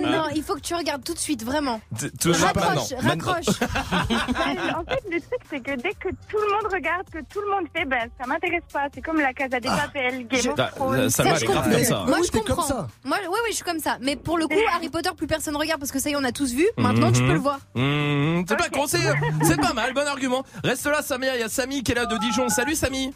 non, 0.10 0.24
il 0.36 0.44
faut 0.44 0.56
que 0.56 0.62
tu 0.62 0.74
regardes 0.76 1.04
tout 1.04 1.14
de 1.14 1.20
suite, 1.20 1.44
vraiment. 1.44 1.82
T- 1.98 2.32
Raccroche, 2.32 2.94
raccroche. 3.00 3.48
en 3.50 4.84
fait 4.84 5.04
le 5.12 5.20
truc 5.20 5.42
c'est 5.50 5.60
que 5.60 5.76
dès 5.76 5.92
que 5.94 6.10
tout 6.10 6.38
le 6.38 6.52
monde 6.54 6.72
regarde, 6.74 7.04
que 7.12 7.20
tout 7.30 7.42
le 7.42 7.50
monde 7.54 7.68
fait, 7.76 7.86
ben 7.86 8.08
ça 8.20 8.26
m'intéresse 8.28 8.64
pas. 8.72 8.88
C'est 8.94 9.02
comme 9.02 9.20
la 9.20 9.34
Casa 9.34 9.60
des 9.60 9.68
Papel, 9.68 10.28
Game 10.28 10.42
je- 10.42 10.50
of 10.50 10.56
Ah, 10.60 10.72
Thrones. 10.76 11.10
ça 11.10 11.24
je 11.36 11.46
comprends. 11.46 11.62
comme 11.64 11.84
ça. 11.84 12.04
Moi, 12.08 12.18
Oui, 12.20 12.24
je 12.26 12.32
t'es 12.32 12.40
comme 12.40 12.56
comprends. 12.56 12.68
ça. 12.68 12.88
Moi, 13.04 13.18
oui, 13.24 13.28
oui, 13.44 13.50
je 13.50 13.56
suis 13.56 13.64
comme 13.66 13.80
ça. 13.80 13.98
Mais 14.02 14.16
pour 14.16 14.38
le 14.38 14.48
coup, 14.48 14.54
Harry 14.74 14.90
Potter, 14.90 15.10
plus 15.18 15.28
personne 15.28 15.56
regarde 15.58 15.80
parce 15.80 15.92
que 15.92 16.00
ça 16.00 16.10
y 16.10 16.14
est, 16.14 16.16
on 16.16 16.24
a 16.24 16.32
tous 16.32 16.54
vu. 16.54 16.68
Maintenant, 16.78 17.12
tu 17.12 17.22
Mhm. 17.22 17.28
peux 17.28 17.34
le 17.34 17.40
voir. 17.40 17.60
Mmh, 17.76 18.44
c'est 18.48 18.56
pas 18.58 18.70
con, 18.70 18.86
c'est 18.88 19.00
c'est 19.44 19.60
pas 19.60 19.74
mal, 19.74 19.94
bon 19.94 20.08
argument. 20.08 20.44
Reste 20.64 20.86
là, 20.88 21.02
Samia, 21.02 21.36
il 21.36 21.42
y 21.42 21.44
a 21.44 21.50
Samy 21.50 21.84
qui 21.84 21.92
est 21.92 21.96
là 21.96 22.06
de 22.06 22.18
Dijon. 22.18 22.48
Salut, 22.50 22.76
Samy. 22.76 23.14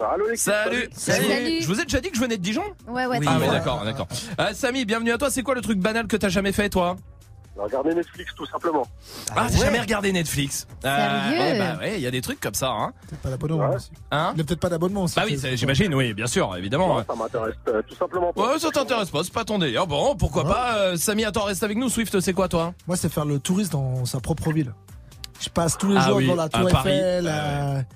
Allô, 0.00 0.26
l'équipe, 0.26 0.38
Salut. 0.38 0.88
Salut. 0.92 1.60
Je 1.60 1.66
vous 1.66 1.80
ai 1.80 1.84
déjà 1.84 2.00
dit 2.00 2.10
que 2.10 2.16
je 2.16 2.20
venais 2.20 2.36
de 2.36 2.42
Dijon 2.42 2.62
Ouais, 2.86 3.06
ouais, 3.06 3.18
Oui. 3.18 3.26
Ah, 3.28 3.38
raison. 3.38 3.52
d'accord, 3.52 3.84
d'accord. 3.84 4.06
Euh, 4.40 4.50
Samy, 4.52 4.84
bienvenue 4.84 5.10
à 5.12 5.18
toi. 5.18 5.28
C'est 5.30 5.42
quoi 5.42 5.54
le 5.56 5.60
truc 5.60 5.78
banal 5.80 6.06
que 6.06 6.16
t'as 6.16 6.28
jamais 6.28 6.52
fait, 6.52 6.68
toi? 6.68 6.94
Regardez 7.56 7.92
Netflix, 7.92 8.32
tout 8.36 8.46
simplement. 8.46 8.86
Ah, 9.34 9.46
t'as 9.50 9.56
jamais 9.58 9.80
regardé 9.80 10.12
Netflix? 10.12 10.68
Sérieux 10.80 11.38
ouais, 11.40 11.58
Bah 11.58 11.76
ouais, 11.80 11.94
il 11.96 12.00
y 12.00 12.06
a 12.06 12.10
des 12.12 12.20
trucs 12.20 12.38
comme 12.38 12.54
ça, 12.54 12.68
hein. 12.70 12.92
Peut-être 13.08 13.20
pas 13.22 13.30
d'abonnement 13.30 13.68
Ouais. 13.70 13.74
aussi. 13.74 13.90
Hein? 14.12 14.32
Il 14.36 14.40
a 14.40 14.44
peut-être 14.44 14.60
pas 14.60 14.68
d'abonnement 14.68 15.02
aussi. 15.02 15.16
Bah 15.16 15.22
oui, 15.26 15.36
c'est- 15.36 15.56
j'imagine, 15.56 15.92
oui, 15.92 16.14
bien 16.14 16.28
sûr, 16.28 16.54
évidemment. 16.56 16.98
Non, 16.98 17.04
ça 17.04 17.16
m'intéresse 17.16 17.54
euh, 17.66 17.82
tout 17.88 17.96
simplement 17.96 18.32
pas. 18.32 18.52
Ouais, 18.52 18.58
ça 18.60 18.70
t'intéresse 18.70 19.10
pas, 19.10 19.24
c'est 19.24 19.32
pas 19.32 19.44
ton 19.44 19.58
délire. 19.58 19.88
Bon, 19.88 20.14
pourquoi 20.14 20.44
Ouais. 20.44 20.50
pas. 20.52 20.76
euh, 20.76 20.96
Samy, 20.96 21.24
attends, 21.24 21.42
reste 21.42 21.64
avec 21.64 21.76
nous. 21.76 21.88
Swift, 21.88 22.20
c'est 22.20 22.32
quoi, 22.32 22.46
toi? 22.46 22.74
Moi, 22.86 22.96
c'est 22.96 23.08
faire 23.12 23.24
le 23.24 23.40
touriste 23.40 23.72
dans 23.72 24.04
sa 24.04 24.20
propre 24.20 24.52
ville. 24.52 24.72
Je 25.40 25.48
passe 25.48 25.76
tous 25.76 25.88
les 25.88 25.96
Ah 25.98 26.06
jours 26.06 26.18
oui, 26.18 26.24
devant 26.26 26.36
la 26.36 26.44
à 26.44 26.48
Tour 26.48 26.68
Paris. 26.70 26.90
Eiffel. 26.90 27.86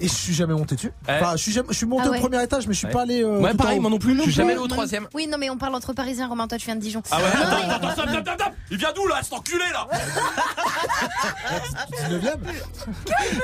Et 0.00 0.08
je 0.08 0.12
suis 0.12 0.32
jamais 0.34 0.54
monté 0.54 0.74
dessus. 0.74 0.90
Enfin, 1.08 1.32
je 1.32 1.42
suis, 1.42 1.52
jamais- 1.52 1.68
je 1.70 1.76
suis 1.76 1.86
monté 1.86 2.04
Ah 2.12 2.16
au 2.16 2.20
premier 2.20 2.42
étage, 2.42 2.66
mais 2.66 2.72
je 2.72 2.78
suis 2.78 2.86
Ouais. 2.86 2.92
pas 2.92 3.02
allé. 3.02 3.22
euh, 3.22 3.38
Ouais, 3.40 3.50
tout 3.52 3.58
pareil, 3.58 3.74
en 3.74 3.78
haut. 3.78 3.82
moi 3.82 3.90
non 3.90 3.98
plus. 3.98 4.16
Je 4.16 4.22
suis 4.22 4.32
jamais 4.32 4.52
allé 4.52 4.60
au 4.60 4.66
troisième. 4.66 5.06
Oui, 5.14 5.26
non, 5.26 5.36
mais 5.38 5.50
on 5.50 5.58
parle 5.58 5.74
entre 5.74 5.92
parisiens, 5.92 6.28
Romain. 6.28 6.48
Toi, 6.48 6.58
tu 6.58 6.64
viens 6.66 6.76
de 6.76 6.80
Dijon. 6.80 7.02
Ah 7.10 7.18
ouais, 7.18 7.22
Non, 7.22 7.28
attends, 7.44 7.56
mais- 7.66 7.72
attends, 7.74 7.88
attends, 7.88 8.02
attends, 8.18 8.32
attends, 8.32 8.52
Il 8.70 8.78
vient 8.78 8.92
d'où 8.94 9.06
là, 9.06 9.20
cet 9.22 9.32
enculé 9.34 9.64
là 9.72 9.86
19e 12.08 12.38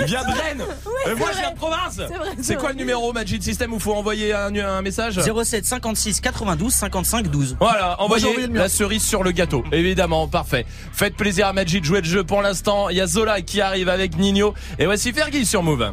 Il 0.01 0.07
vient 0.07 0.23
de 0.23 0.27
Rennes 0.33 0.65
Mais 1.07 1.15
moi 1.15 1.29
je 1.33 1.39
viens 1.39 1.51
de 1.51 1.57
province 1.57 1.97
vrai, 1.99 2.09
C'est 2.39 2.43
c'est 2.43 2.55
quoi 2.55 2.65
vrai. 2.65 2.73
le 2.73 2.79
numéro 2.79 3.13
Magic 3.13 3.43
System 3.43 3.73
où 3.75 3.79
faut 3.79 3.95
envoyer 3.95 4.33
un, 4.33 4.55
un 4.57 4.83
message 4.83 5.19
07 5.21 5.67
56 5.67 6.21
92 6.21 6.73
55 6.73 7.29
12. 7.29 7.57
Voilà, 7.61 7.97
j'ai 7.99 8.05
envoyez 8.05 8.27
envoyé 8.27 8.47
le 8.47 8.53
mien. 8.55 8.61
la 8.61 8.69
cerise 8.69 9.03
sur 9.05 9.23
le 9.23 9.31
gâteau. 9.33 9.65
Évidemment, 9.73 10.29
parfait. 10.29 10.65
Faites 10.93 11.17
plaisir 11.17 11.47
à 11.47 11.53
Magic 11.53 11.81
de 11.81 11.87
jouer 11.87 12.01
le 12.01 12.07
jeu 12.07 12.25
pour 12.25 12.41
l'instant. 12.43 12.89
Il 12.89 12.97
y 12.97 13.01
a 13.01 13.07
Zola 13.07 13.43
qui 13.43 13.61
arrive 13.61 13.89
avec 13.89 14.17
Nino. 14.17 14.55
Et 14.79 14.87
voici 14.87 15.13
Fergie 15.13 15.45
sur 15.47 15.63
Move. 15.63 15.93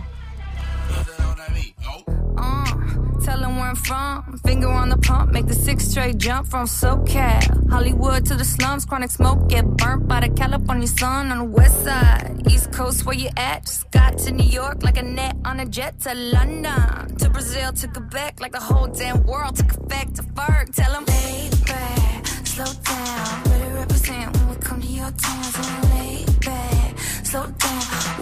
Where 3.65 3.69
I'm 3.69 3.75
from. 3.75 4.37
Finger 4.39 4.69
on 4.69 4.89
the 4.89 4.97
pump, 4.97 5.31
make 5.31 5.47
the 5.47 5.53
six 5.53 5.87
straight 5.87 6.17
jump 6.17 6.47
from 6.47 6.67
SoCal. 6.67 7.69
Hollywood 7.69 8.25
to 8.27 8.35
the 8.35 8.45
slums, 8.45 8.85
chronic 8.85 9.11
smoke, 9.11 9.49
get 9.49 9.65
burnt 9.77 10.07
by 10.07 10.19
the 10.21 10.29
California 10.29 10.87
sun 10.87 11.31
on 11.31 11.37
the 11.39 11.51
west 11.57 11.83
side. 11.83 12.43
East 12.49 12.71
Coast, 12.71 13.05
where 13.05 13.15
you 13.15 13.29
at? 13.37 13.65
Just 13.65 13.89
got 13.91 14.17
to 14.19 14.31
New 14.31 14.49
York 14.61 14.83
like 14.83 14.97
a 14.97 15.03
net 15.03 15.35
on 15.45 15.59
a 15.59 15.65
jet 15.65 15.99
to 16.01 16.13
London. 16.13 17.17
To 17.17 17.29
Brazil, 17.29 17.71
to 17.73 17.87
Quebec, 17.87 18.41
like 18.41 18.51
the 18.51 18.65
whole 18.69 18.87
damn 18.87 19.23
world 19.23 19.55
took 19.55 19.71
effect 19.71 20.15
to 20.17 20.23
Ferg. 20.23 20.75
Tell 20.75 20.91
them, 20.91 21.05
lay 21.05 21.49
back, 21.65 22.27
slow 22.45 22.71
down. 22.83 23.43
Better 23.43 23.73
represent 23.73 24.37
when 24.37 24.49
we 24.49 24.55
come 24.57 24.81
to 24.81 24.87
your 24.87 25.11
town. 25.11 25.43
So 25.43 25.61
lay 25.95 26.25
back, 26.41 26.99
slow 27.23 27.47
down. 27.47 27.94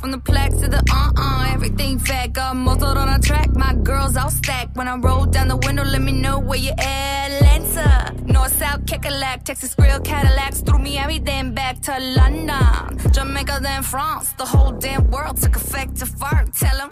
From 0.00 0.12
the 0.12 0.18
plaques 0.18 0.56
to 0.60 0.68
the 0.68 0.82
uh-uh, 0.90 1.52
everything 1.52 1.98
fat. 1.98 2.32
Got 2.32 2.56
muzzled 2.56 2.96
on 2.96 3.08
a 3.10 3.18
track, 3.18 3.54
my 3.54 3.74
girls 3.74 4.16
all 4.16 4.30
stacked. 4.30 4.74
When 4.74 4.88
I 4.88 4.96
roll 4.96 5.26
down 5.26 5.48
the 5.48 5.58
window, 5.58 5.84
let 5.84 6.00
me 6.00 6.12
know 6.12 6.38
where 6.38 6.58
you 6.58 6.72
at. 6.78 7.30
Atlanta, 7.30 8.14
north, 8.24 8.56
south, 8.58 8.86
Kekalak, 8.86 9.44
Texas 9.44 9.74
grill, 9.74 10.00
Cadillacs. 10.00 10.62
Through 10.62 10.78
me 10.78 10.98
then 11.18 11.52
back 11.54 11.80
to 11.82 11.98
London. 12.00 13.12
Jamaica, 13.12 13.58
then 13.62 13.82
France. 13.82 14.32
The 14.32 14.46
whole 14.46 14.72
damn 14.72 15.10
world 15.10 15.36
took 15.36 15.56
effect 15.56 15.96
to 15.96 16.06
fart. 16.06 16.54
Tell 16.54 16.76
them, 16.78 16.88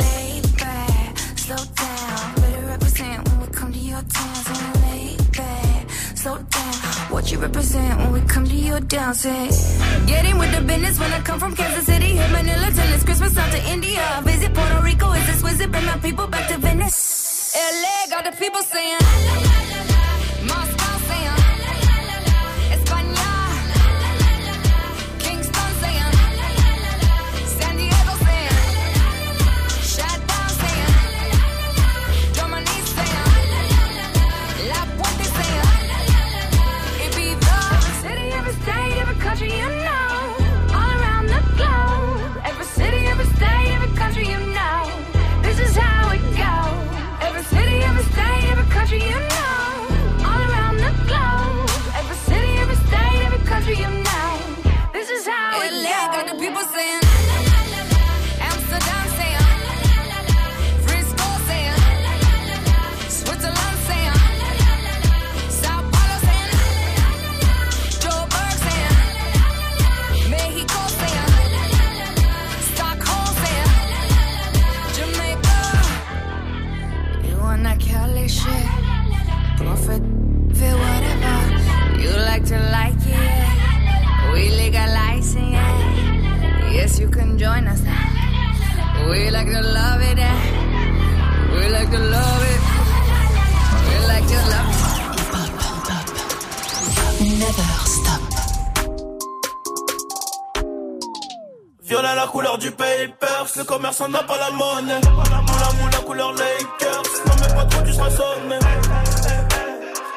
back, 0.59 1.19
slow 1.19 1.57
down. 1.57 2.35
Better 2.37 2.67
represent 2.67 3.27
when 3.29 3.41
we 3.41 3.47
come 3.47 3.73
to 3.73 3.79
your 3.79 4.03
town. 4.03 4.88
So 6.19 6.37
down. 6.37 6.75
What 7.15 7.31
you 7.31 7.39
represent 7.39 7.97
when 8.01 8.11
we 8.13 8.21
come 8.23 8.45
to 8.45 8.57
your 8.57 8.81
dance? 8.81 9.25
Eh? 9.25 9.51
Say, 9.51 10.07
Getting 10.09 10.37
with 10.37 10.53
the 10.53 10.63
business 10.63 10.99
when 10.99 11.13
I 11.13 11.21
come 11.21 11.39
from 11.39 11.55
Kansas 11.55 11.87
City. 11.87 12.17
Hit 12.17 12.33
Manila 12.33 12.73
till 12.73 12.93
it's 12.93 13.05
Christmas 13.05 13.39
out 13.39 13.53
to 13.53 13.61
India. 13.71 14.03
Visit 14.25 14.53
Puerto 14.53 14.83
Rico, 14.83 15.13
is 15.13 15.25
this 15.29 15.43
wizard? 15.45 15.71
Bring 15.71 15.87
my 15.87 15.97
people 15.99 16.27
back 16.27 16.49
to 16.49 16.59
Venice. 16.59 17.55
LA 17.55 18.11
got 18.11 18.25
the 18.25 18.37
people 18.37 18.63
saying, 18.63 18.99
treasure 48.89 49.07
you 49.07 49.28
join 87.39 87.69
us 87.69 87.81
now. 87.83 89.09
We 89.09 89.31
like 89.31 89.47
to 89.47 89.63
love 89.63 90.03
it. 90.03 90.19
We 91.55 91.69
like 91.71 91.91
to 91.91 91.99
love 91.99 92.43
it. 92.53 92.61
We 93.87 93.97
like 94.11 94.27
to 94.33 94.39
love 94.53 94.71
it. 94.75 94.89
Never 97.39 97.69
stop. 97.97 98.21
Violet 101.83 102.15
la 102.17 102.27
couleur 102.27 102.59
du 102.59 102.71
papers, 102.73 103.47
le 103.57 103.65
commerçant 103.65 104.09
n'a 104.09 104.23
pas 104.25 104.39
la 104.39 104.51
monnaie. 104.51 105.01
Moula 105.05 105.73
moula 105.81 105.99
couleur 106.05 106.33
Lakers, 106.33 107.03
non 107.27 107.35
mais 107.41 107.55
pas 107.55 107.65
trop 107.67 107.83
tu 107.85 107.93
seras 107.93 108.11
sonné. 108.11 108.59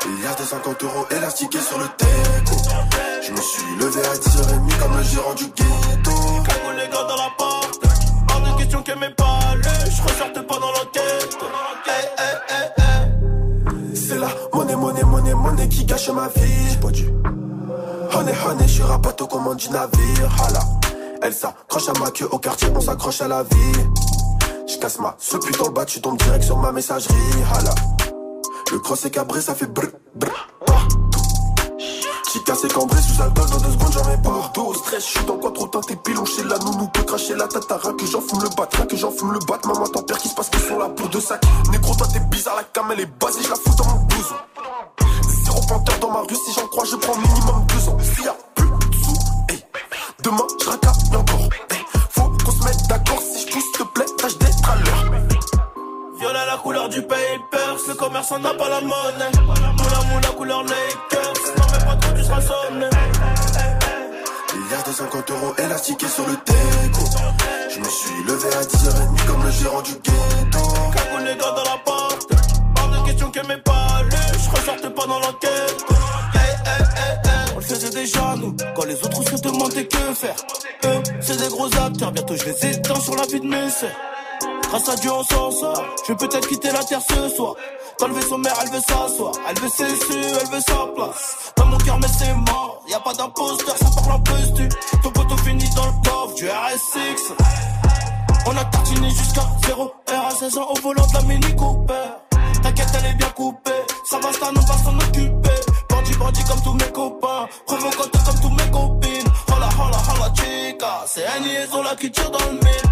Il 0.06 0.24
y 0.24 0.28
a 0.28 0.34
des 0.34 0.44
50 0.44 0.84
euros 0.84 1.06
élastiqués 1.12 1.62
sur 1.62 1.78
le 1.78 1.86
teco. 1.98 2.56
Je 3.22 3.32
me 3.32 3.42
suis 3.42 3.76
levé 3.80 4.02
à 4.08 4.16
10h30 4.16 4.80
comme 4.80 4.98
le 4.98 5.04
gérant 5.04 5.34
du 5.36 5.46
ghetto. 5.46 5.91
Les 6.78 6.88
gars 6.88 7.04
dans 7.04 7.16
la 7.16 7.30
porte, 7.38 7.82
hors 8.30 8.42
de 8.42 8.58
question 8.58 8.82
que 8.82 8.94
mes 8.94 9.10
palais, 9.10 9.92
je 9.92 10.02
ressortais 10.04 10.42
pas 10.42 10.56
dans 10.56 10.72
l'enquête. 10.72 11.38
Eh, 11.88 11.92
eh, 12.18 12.24
eh, 12.50 12.82
eh. 13.92 13.96
C'est 13.96 14.18
la 14.18 14.30
monnaie, 14.54 14.76
monnaie, 14.76 15.04
monnaie, 15.04 15.34
monnaie 15.34 15.68
qui 15.68 15.84
gâche 15.84 16.10
ma 16.10 16.30
vie. 16.30 16.70
J'ai 16.70 16.78
pas 16.78 16.92
dû. 16.92 17.10
Honey, 18.14 18.34
honey, 18.48 18.68
je 18.68 18.74
suis 18.74 18.84
rapato 18.84 19.28
commande 19.28 19.58
du 19.58 19.70
navire. 19.70 20.30
Hala. 20.40 20.62
Elle 21.22 21.34
s'accroche 21.34 21.90
à 21.90 22.00
ma 22.00 22.10
queue 22.10 22.28
au 22.32 22.40
quartier, 22.40 22.70
on 22.74 22.80
s'accroche 22.80 23.22
à 23.22 23.28
la 23.28 23.44
vie. 23.44 23.80
Je 24.68 24.78
casse 24.78 25.00
ma 25.00 25.16
ce 25.20 25.38
putain 25.38 25.66
le 25.66 25.72
bas, 25.72 25.86
tu 25.86 26.00
tombes 26.00 26.18
direct 26.18 26.44
sur 26.44 26.58
ma 26.58 26.72
messagerie. 26.72 27.14
Hala. 27.54 27.76
Le 28.72 28.80
cross 28.80 29.06
est 29.06 29.12
cabré, 29.12 29.42
ça 29.42 29.56
fait 29.56 29.68
brr, 29.68 29.88
brr. 30.16 30.48
J'ai 32.34 32.40
cassé 32.44 32.68
cambré 32.70 32.98
sous 33.02 33.22
alcool 33.22 33.50
dans 33.50 33.58
deux 33.58 33.72
secondes, 33.72 33.92
j'en 33.92 34.06
mets 34.06 34.22
partout. 34.24 34.62
Au 34.62 34.74
stress, 34.74 35.06
je 35.06 35.18
suis 35.18 35.26
dans 35.26 35.38
quoi 35.38 35.52
trop 35.52 35.68
teinté, 35.68 35.98
pilon 35.98 36.24
chez 36.24 36.44
la 36.44 36.58
nounou, 36.60 36.88
peut 36.88 37.04
cracher 37.04 37.36
la 37.36 37.46
tatara, 37.46 37.92
que 37.92 38.06
j'en 38.06 38.22
fume 38.22 38.42
le 38.42 38.50
bat, 38.56 38.70
rien 38.72 38.86
que 38.86 38.96
j'en 38.96 39.12
fume 39.12 39.34
le 39.34 39.40
bat. 39.40 39.60
Maman, 39.66 39.88
ton 39.88 40.02
père 40.04 40.18
qui 40.18 40.30
se 40.30 40.36
passe 40.36 40.50
qu'ils 40.50 40.62
sont 40.62 40.80
là 40.80 40.88
pour 40.88 41.10
deux 41.10 41.20
sacs. 41.20 41.44
Négro, 41.72 41.94
toi 41.94 42.08
t'es 42.08 42.22
bizarre, 42.22 42.56
la 42.56 42.64
cam 42.64 42.90
elle 42.94 43.02
est 43.02 43.20
basée, 43.20 43.44
je 43.44 43.50
la 43.50 43.56
fous 43.56 43.76
dans 43.78 43.86
mon 43.86 44.04
blouson. 44.06 44.36
Zéro 45.44 45.62
panthère 45.68 46.00
dans 46.00 46.12
ma 46.12 46.20
rue, 46.22 46.36
si 46.36 46.54
j'en 46.54 46.68
crois, 46.68 46.86
je 46.86 46.96
prends 46.96 47.18
minimum 47.18 47.66
deux 47.68 47.90
ans. 47.90 47.98
S'il 48.00 48.24
y 48.24 48.28
a 48.30 48.36
plus 48.56 48.66
de 48.66 48.96
sous, 49.04 49.18
hey. 49.50 49.66
demain 50.24 50.48
je 50.64 50.70
racaille 50.70 51.16
encore. 51.18 51.50
Faut 52.12 52.32
qu'on 52.46 52.52
se 52.52 52.64
mette 52.64 52.88
d'accord, 52.88 53.22
si 53.22 53.46
je 53.46 53.52
pousse, 53.52 53.64
s'il 53.64 53.72
te 53.74 53.84
plaît, 53.94 54.06
tâche 54.18 54.38
d'être 54.38 54.70
à 54.70 54.76
l'heure. 54.78 55.22
Violet 56.18 56.46
la 56.46 56.58
couleur 56.58 56.88
du 56.88 57.02
papers, 57.02 57.78
le 57.88 57.94
commerçant 57.96 58.40
n'a 58.40 58.54
pas 58.54 58.70
la 58.70 58.80
monnaie. 58.80 59.32
Moula 59.36 60.02
moula 60.14 60.30
couleur 60.38 60.64
Lakers, 60.64 61.56
pas 61.84 62.11
y 64.72 64.74
a 64.74 64.82
des 64.84 64.94
50 64.94 65.32
euros 65.32 65.54
élastiqués 65.58 66.08
sur 66.08 66.26
le 66.28 66.36
teco. 66.36 67.06
Je 67.70 67.80
me 67.80 67.90
suis 67.90 68.24
levé 68.26 68.48
à 68.56 68.62
10h30 68.62 69.26
comme 69.28 69.44
le 69.44 69.52
gérant 69.52 69.82
du 69.82 69.92
ghetto. 69.92 70.60
Cagou 70.94 71.18
les 71.26 71.36
gars 71.36 71.52
dans 71.52 71.64
la 71.64 71.78
porte, 71.84 72.32
hors 72.78 72.88
de 72.90 73.06
question 73.06 73.32
que 73.32 73.46
mes 73.48 73.58
palais, 73.58 74.28
je 74.34 74.50
ressortais 74.50 74.90
pas 74.90 75.08
dans 75.08 75.20
l'enquête. 75.20 75.86
On 77.54 77.60
le 77.60 77.66
faisait 77.66 77.90
déjà 77.90 78.36
nous, 78.38 78.56
quand 78.76 78.86
les 78.86 78.96
autres 78.96 79.24
se 79.24 79.42
demandaient 79.42 79.88
que 79.88 80.14
faire. 80.14 80.36
Eux, 80.86 81.04
c'est 81.20 81.38
des 81.38 81.50
gros 81.50 81.68
acteurs, 81.68 82.12
bientôt 82.12 82.36
je 82.36 82.46
les 82.46 82.66
éteins 82.72 83.00
sur 83.00 83.16
la 83.16 83.26
vie 83.26 83.40
de 83.40 83.48
mes 83.48 83.70
sœurs. 83.70 83.90
Grâce 84.70 84.88
à 84.88 84.96
Dieu 84.96 85.12
on 85.12 85.24
s'en 85.24 85.52
sort, 85.52 85.84
je 86.08 86.14
vais 86.14 86.18
peut-être 86.18 86.48
quitter 86.48 86.72
la 86.72 86.84
terre 86.84 87.02
ce 87.02 87.36
soir. 87.36 87.56
Dans 88.00 88.08
le 88.08 88.14
vaisseau 88.14 88.38
mère, 88.38 88.56
elle 88.64 88.70
veut 88.70 88.80
s'asseoir, 88.80 89.34
elle 89.50 89.60
veut 89.60 89.70
ses 89.70 89.96
su, 89.96 90.14
elle 90.14 90.48
veut 90.48 90.62
sa 90.66 90.88
place. 90.96 91.52
Mon 91.72 91.78
cœur, 91.78 91.98
mais 92.00 92.08
c'est 92.10 92.34
mort, 92.34 92.84
y 92.90 92.94
a 92.94 93.00
pas 93.00 93.14
d'imposteur, 93.14 93.78
ça 93.78 93.90
parle 93.96 94.18
en 94.18 94.20
plus 94.20 94.54
tu. 94.54 94.68
Ton 95.02 95.10
poteau 95.10 95.38
finit 95.38 95.70
dans 95.70 95.86
le 95.86 95.94
coffre 96.04 96.36
du 96.36 96.46
RS6. 96.46 97.34
On 98.46 98.58
a 98.58 98.66
tartiné 98.66 99.10
jusqu'à 99.10 99.48
0 99.66 99.86
R 99.86 100.26
à 100.28 100.32
16 100.32 100.58
ans 100.58 100.68
au 100.70 100.82
volant 100.82 101.08
de 101.08 101.14
la 101.14 101.22
Mini 101.22 101.56
Cooper. 101.56 101.94
T'inquiète, 102.62 102.90
elle 103.00 103.12
est 103.12 103.14
bien 103.14 103.30
coupée, 103.30 103.72
ça 104.04 104.20
va, 104.20 104.34
ça 104.34 104.52
nous 104.54 104.62
va 104.62 104.74
s'en 104.84 104.98
occuper. 105.00 105.60
Bandit, 105.90 106.14
bandit 106.16 106.44
comme 106.44 106.62
tous 106.62 106.74
mes 106.74 106.92
copains, 106.92 107.48
provocante 107.66 108.12
comme 108.12 108.40
tous 108.42 108.50
mes 108.50 108.70
copines. 108.70 109.32
Hola, 109.48 109.70
hola, 109.80 109.98
hola, 110.14 110.34
chica, 110.36 111.06
c'est 111.08 111.26
un 111.26 111.40
liaison 111.40 111.84
là 111.84 111.96
qui 111.96 112.12
tire 112.12 112.32
dans 112.32 112.46
le 112.48 112.52
mille. 112.52 112.92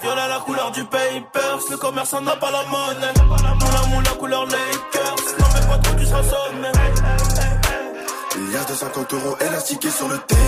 Violet 0.00 0.28
la 0.28 0.38
couleur 0.38 0.70
du 0.70 0.84
papers, 0.84 1.58
le 1.70 1.76
commerçant 1.76 2.20
n'a 2.20 2.36
pas 2.36 2.52
la 2.52 2.62
monnaie. 2.66 3.14
Moula 3.58 3.86
moula 3.88 4.10
couleur 4.10 4.44
Lakers, 4.46 5.16
non 5.40 5.46
mais 5.54 5.66
pas 5.66 5.78
trop 5.78 5.96
tu 5.96 6.06
seras. 6.06 7.31
Il 8.52 8.56
y 8.56 8.58
a 8.58 8.64
des 8.64 8.74
50 8.74 9.14
euros 9.14 9.34
élastiqués 9.40 9.90
sur 9.90 10.08
le 10.08 10.18
teco. 10.28 10.38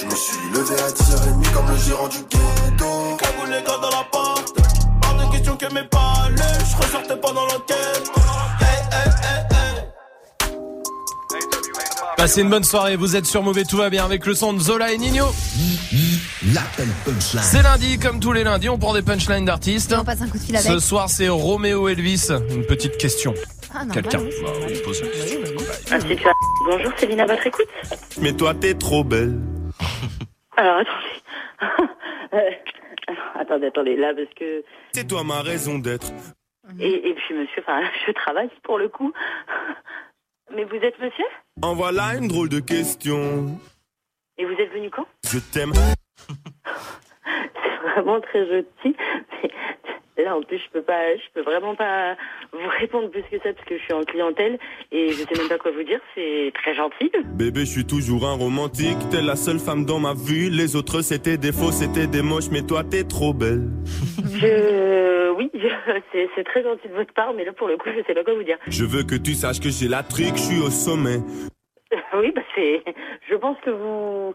Je 0.00 0.06
me 0.06 0.16
suis 0.16 0.38
levé 0.50 0.80
à 0.80 0.88
10h30 0.88 1.52
comme 1.52 1.68
le 1.68 1.76
gérant 1.76 2.08
du 2.08 2.16
ghetto. 2.20 3.16
Cagou 3.18 3.44
les 3.50 3.62
gars 3.62 3.78
dans 3.82 3.90
la 3.90 4.04
porte, 4.10 4.56
hors 5.04 5.14
de 5.14 5.30
question 5.30 5.58
que 5.58 5.66
mes 5.74 5.84
palais, 5.84 6.58
je 6.70 6.76
ressortais 6.82 7.16
pas 7.16 7.32
dans 7.32 7.42
l'enquête. 7.42 8.10
Eh, 8.16 8.64
eh, 8.64 9.10
eh, 9.22 9.56
eh. 11.32 11.36
Passez 12.16 12.40
une 12.40 12.48
bonne 12.48 12.64
soirée, 12.64 12.96
vous 12.96 13.14
êtes 13.14 13.26
sur 13.26 13.42
Mauvais, 13.42 13.64
tout 13.64 13.76
va 13.76 13.90
bien 13.90 14.06
avec 14.06 14.24
le 14.24 14.34
son 14.34 14.54
de 14.54 14.60
Zola 14.60 14.90
et 14.90 14.96
Nino. 14.96 15.26
L'appel 16.54 16.88
punchline. 17.04 17.42
C'est 17.42 17.62
lundi, 17.62 17.98
comme 17.98 18.20
tous 18.20 18.32
les 18.32 18.42
lundis, 18.42 18.70
on 18.70 18.78
prend 18.78 18.94
des 18.94 19.02
punchlines 19.02 19.44
d'artistes. 19.44 19.94
On 19.98 20.02
passe 20.02 20.22
un 20.22 20.28
coup 20.28 20.38
de 20.38 20.42
fil 20.42 20.56
avec. 20.56 20.72
Ce 20.72 20.78
soir, 20.78 21.10
c'est 21.10 21.28
Roméo 21.28 21.88
Elvis. 21.88 22.28
Une 22.50 22.64
petite 22.64 22.96
question. 22.96 23.34
Ah, 23.74 23.82
Quelqu'un 23.92 24.18
bah, 24.18 24.24
on 24.24 24.84
pose 24.84 25.02
la 25.02 25.08
question. 25.08 25.40
Ça. 25.86 26.32
Bonjour, 26.66 26.92
Céline, 26.98 27.20
à 27.20 27.26
votre 27.26 27.46
écoute. 27.46 27.68
Mais 28.20 28.32
toi, 28.32 28.54
t'es 28.54 28.74
trop 28.74 29.04
belle. 29.04 29.38
Alors, 30.56 30.78
attendez. 30.78 31.90
Euh, 32.34 32.50
attendez, 33.36 33.66
attendez, 33.68 33.96
là, 33.96 34.12
parce 34.12 34.28
que... 34.34 34.64
C'est 34.92 35.06
toi 35.06 35.22
ma 35.22 35.40
raison 35.40 35.78
d'être. 35.78 36.12
Et, 36.80 37.08
et 37.08 37.14
puis, 37.14 37.34
monsieur, 37.34 37.62
enfin, 37.62 37.80
je 38.06 38.12
travaille 38.12 38.50
pour 38.64 38.78
le 38.78 38.88
coup. 38.88 39.12
Mais 40.54 40.64
vous 40.64 40.74
êtes 40.76 40.98
monsieur? 40.98 41.24
En 41.62 41.74
voilà 41.74 42.16
une 42.16 42.26
drôle 42.26 42.48
de 42.48 42.58
question. 42.58 43.58
Et 44.38 44.44
vous 44.44 44.54
êtes 44.54 44.72
venu 44.72 44.90
quand? 44.90 45.06
Je 45.30 45.38
t'aime. 45.38 45.72
C'est 46.26 47.88
vraiment 47.92 48.20
très 48.20 48.44
gentil. 48.46 48.96
Mais 49.42 49.50
Là, 50.18 50.36
en 50.36 50.42
plus, 50.42 50.58
je 50.58 50.70
peux 50.72 50.82
pas, 50.82 51.14
je 51.16 51.22
peux 51.34 51.42
vraiment 51.42 51.74
pas 51.74 52.16
vous 52.52 52.68
répondre 52.80 53.10
plus 53.10 53.22
que 53.22 53.38
ça 53.38 53.52
parce 53.52 53.66
que 53.66 53.76
je 53.76 53.82
suis 53.82 53.92
en 53.92 54.02
clientèle 54.02 54.58
et 54.92 55.08
je 55.08 55.22
sais 55.22 55.38
même 55.38 55.48
pas 55.48 55.58
quoi 55.58 55.70
vous 55.72 55.82
dire. 55.82 56.00
C'est 56.14 56.52
très 56.54 56.74
gentil. 56.74 57.10
Bébé, 57.34 57.60
je 57.60 57.70
suis 57.70 57.86
toujours 57.86 58.26
un 58.26 58.34
romantique. 58.34 58.96
T'es 59.10 59.22
la 59.22 59.36
seule 59.36 59.58
femme 59.58 59.84
dans 59.84 59.98
ma 59.98 60.14
vie. 60.14 60.50
Les 60.50 60.74
autres, 60.76 61.02
c'était 61.02 61.36
des 61.36 61.52
faux, 61.52 61.70
c'était 61.70 62.06
des 62.06 62.22
moches. 62.22 62.50
Mais 62.50 62.62
toi, 62.62 62.82
t'es 62.84 63.04
trop 63.04 63.34
belle. 63.34 63.68
Je, 64.36 65.30
oui, 65.32 65.50
c'est 66.12 66.28
c'est 66.34 66.44
très 66.44 66.62
gentil 66.62 66.88
de 66.88 66.94
votre 66.94 67.12
part, 67.14 67.32
mais 67.34 67.44
là, 67.44 67.52
pour 67.52 67.68
le 67.68 67.76
coup, 67.76 67.88
je 67.96 68.02
sais 68.06 68.14
pas 68.14 68.24
quoi 68.24 68.34
vous 68.34 68.42
dire. 68.42 68.58
Je 68.66 68.84
veux 68.84 69.02
que 69.02 69.14
tu 69.14 69.32
saches 69.32 69.60
que 69.60 69.70
j'ai 69.70 69.88
la 69.88 70.02
trique, 70.02 70.36
je 70.36 70.42
suis 70.42 70.60
au 70.60 70.70
sommet. 70.70 71.20
Oui, 72.14 72.32
bah 72.34 72.42
c'est. 72.54 72.82
Je 73.28 73.34
pense 73.36 73.56
que 73.64 73.70
vous 73.70 74.34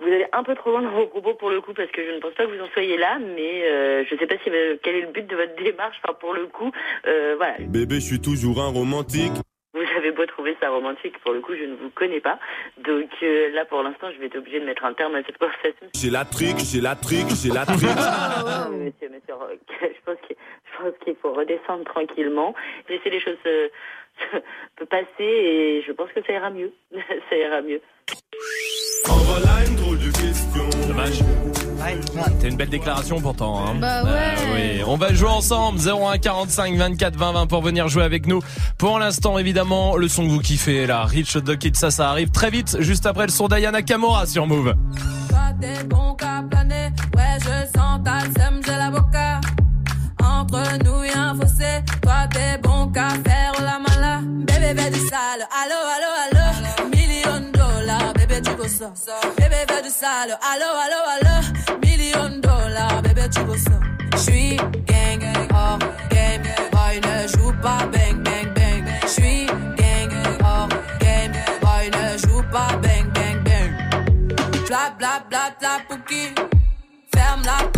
vous 0.00 0.06
allez 0.06 0.26
un 0.32 0.42
peu 0.42 0.54
trop 0.54 0.70
loin 0.70 0.82
dans 0.82 0.90
vos 0.90 1.06
propos 1.06 1.34
pour 1.34 1.50
le 1.50 1.60
coup 1.60 1.74
parce 1.74 1.90
que 1.90 2.04
je 2.04 2.12
ne 2.12 2.20
pense 2.20 2.34
pas 2.34 2.46
que 2.46 2.56
vous 2.56 2.62
en 2.62 2.68
soyez 2.68 2.96
là, 2.96 3.18
mais 3.18 3.68
euh, 3.68 4.04
je 4.08 4.16
sais 4.16 4.26
pas 4.26 4.36
si 4.42 4.50
euh, 4.50 4.76
quel 4.82 4.94
est 4.94 5.00
le 5.02 5.12
but 5.12 5.26
de 5.26 5.36
votre 5.36 5.56
démarche. 5.56 5.96
Enfin, 6.04 6.14
pour 6.20 6.34
le 6.34 6.46
coup, 6.46 6.70
euh, 7.06 7.34
voilà. 7.36 7.56
Bébé, 7.58 7.96
je 7.96 8.06
suis 8.06 8.20
toujours 8.20 8.60
un 8.60 8.68
romantique. 8.68 9.32
Vous 9.74 9.84
avez 9.96 10.12
beau 10.12 10.24
trouver 10.26 10.56
ça 10.60 10.70
romantique, 10.70 11.18
pour 11.18 11.32
le 11.32 11.40
coup, 11.40 11.52
je 11.54 11.64
ne 11.64 11.76
vous 11.76 11.90
connais 11.90 12.20
pas. 12.20 12.38
Donc 12.78 13.10
euh, 13.22 13.50
là, 13.50 13.64
pour 13.64 13.82
l'instant, 13.82 14.08
je 14.12 14.18
vais 14.18 14.26
être 14.26 14.38
obligée 14.38 14.60
de 14.60 14.64
mettre 14.64 14.84
un 14.84 14.94
terme 14.94 15.14
à 15.14 15.22
cette 15.24 15.38
conversation. 15.38 15.86
J'ai 15.94 16.10
la 16.10 16.24
trique, 16.24 16.58
j'ai 16.58 16.80
la 16.80 16.96
trique, 16.96 17.28
j'ai 17.42 17.50
la 17.50 17.66
trique. 17.66 17.88
Ah, 18.50 18.68
monsieur, 18.70 19.08
monsieur 19.10 19.34
Rock, 19.34 19.58
je 19.80 20.00
pense 20.04 20.16
qu'il 20.26 20.36
je 20.36 20.82
pense 20.82 20.98
qu'il 21.04 21.16
faut 21.16 21.32
redescendre 21.32 21.84
tranquillement, 21.84 22.54
laisser 22.88 23.10
les 23.10 23.20
choses 23.20 23.36
se 24.78 24.84
passer 24.84 25.06
et 25.20 25.82
je 25.86 25.92
pense 25.92 26.10
que 26.14 26.20
ça 26.26 26.32
ira 26.32 26.50
mieux. 26.50 26.72
ça 26.92 27.36
ira 27.36 27.62
mieux. 27.62 27.80
En 29.08 29.16
voilà 29.16 29.66
une 29.66 29.76
drôle 29.76 29.98
de 29.98 30.10
question. 30.10 30.88
Dommage. 30.88 31.20
C'est 32.40 32.48
une 32.48 32.56
belle 32.56 32.68
déclaration 32.68 33.20
pourtant. 33.20 33.64
Hein. 33.64 33.76
Bah 33.80 34.02
ouais. 34.04 34.34
Ah 34.36 34.40
oui. 34.54 34.82
On 34.86 34.96
va 34.96 35.14
jouer 35.14 35.28
ensemble 35.28 35.78
01 35.78 36.18
45 36.18 36.74
24 36.74 37.16
20 37.16 37.32
20 37.32 37.46
pour 37.46 37.62
venir 37.62 37.88
jouer 37.88 38.02
avec 38.02 38.26
nous. 38.26 38.40
Pour 38.78 38.98
l'instant 38.98 39.38
évidemment 39.38 39.96
le 39.96 40.08
son 40.08 40.24
que 40.24 40.30
vous 40.30 40.40
kiffez 40.40 40.86
là, 40.86 41.04
Rich 41.04 41.36
Dog 41.38 41.58
Kid, 41.58 41.76
ça 41.76 41.90
ça 41.90 42.10
arrive 42.10 42.30
très 42.30 42.50
vite 42.50 42.76
juste 42.80 43.06
après 43.06 43.26
le 43.26 43.32
son 43.32 43.48
d'Ayana 43.48 43.82
Kamora 43.82 44.26
sur 44.26 44.46
Move. 44.46 44.74
Toi 45.28 45.38
t'es 45.60 45.84
bon 45.84 46.14
qu'à 46.14 46.42
planer, 46.50 46.88
ouais 47.16 47.38
je 47.40 47.78
sens 47.78 48.00
ta 48.04 48.20
sème, 48.20 48.60
j'ai. 48.64 49.57
Entre 50.22 50.84
nous 50.84 51.04
y'a 51.04 51.30
un 51.30 51.34
fossé, 51.34 51.82
toi 52.02 52.26
t'es 52.32 52.58
bon 52.58 52.88
qu'à 52.92 53.08
faire 53.26 53.52
la 53.62 53.78
mala. 53.78 54.20
Bébé 54.24 54.74
fais 54.80 54.90
du 54.90 55.00
sale, 55.00 55.46
allo 55.60 55.78
allo 55.94 56.10
allo, 56.24 56.88
million 56.90 57.50
dollars, 57.52 58.12
bébé 58.14 58.40
tu 58.42 58.68
ça. 58.68 58.92
Bébé 59.36 59.64
fais 59.68 59.82
du 59.82 59.90
sale, 59.90 60.38
allo 60.52 60.70
allo 60.84 61.00
allo, 61.14 61.36
million 61.84 62.40
dollars, 62.40 63.02
bébé 63.02 63.28
tu 63.30 63.40
ça. 63.58 63.78
J'suis 64.16 64.56
gang, 64.56 65.22
hors 65.54 65.78
game, 66.10 66.42
boy 66.72 67.00
ne 67.00 67.28
joue 67.28 67.52
pas 67.62 67.86
bang 67.92 68.22
bang 68.24 68.52
bang. 68.54 68.84
J'suis 69.06 69.46
gang, 69.46 70.12
hors 70.42 70.68
game, 71.00 71.32
boy 71.62 71.90
ne 71.90 72.18
joue 72.18 72.42
pas 72.50 72.76
bang 72.82 73.06
bang 73.14 73.38
bang. 73.44 73.72
Bla 74.66 74.90
bla 74.98 75.22
bla 75.28 75.50
bla 75.60 75.78
pouki. 75.88 76.34
Ferme 77.14 77.42
la 77.44 77.58
porte 77.72 77.77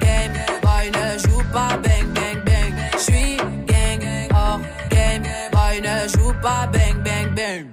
pas 1.51 1.77
bang 1.83 2.07
bang 2.13 2.39
bang. 2.45 2.73
J'suis 2.97 3.37
gang, 3.67 4.01
hors 4.33 4.59
game. 4.89 5.23
Boy 5.51 5.81
ne 5.81 6.07
joue 6.13 6.33
pas 6.41 6.67
bang 6.73 6.97
bang 7.03 7.29
bang. 7.35 7.65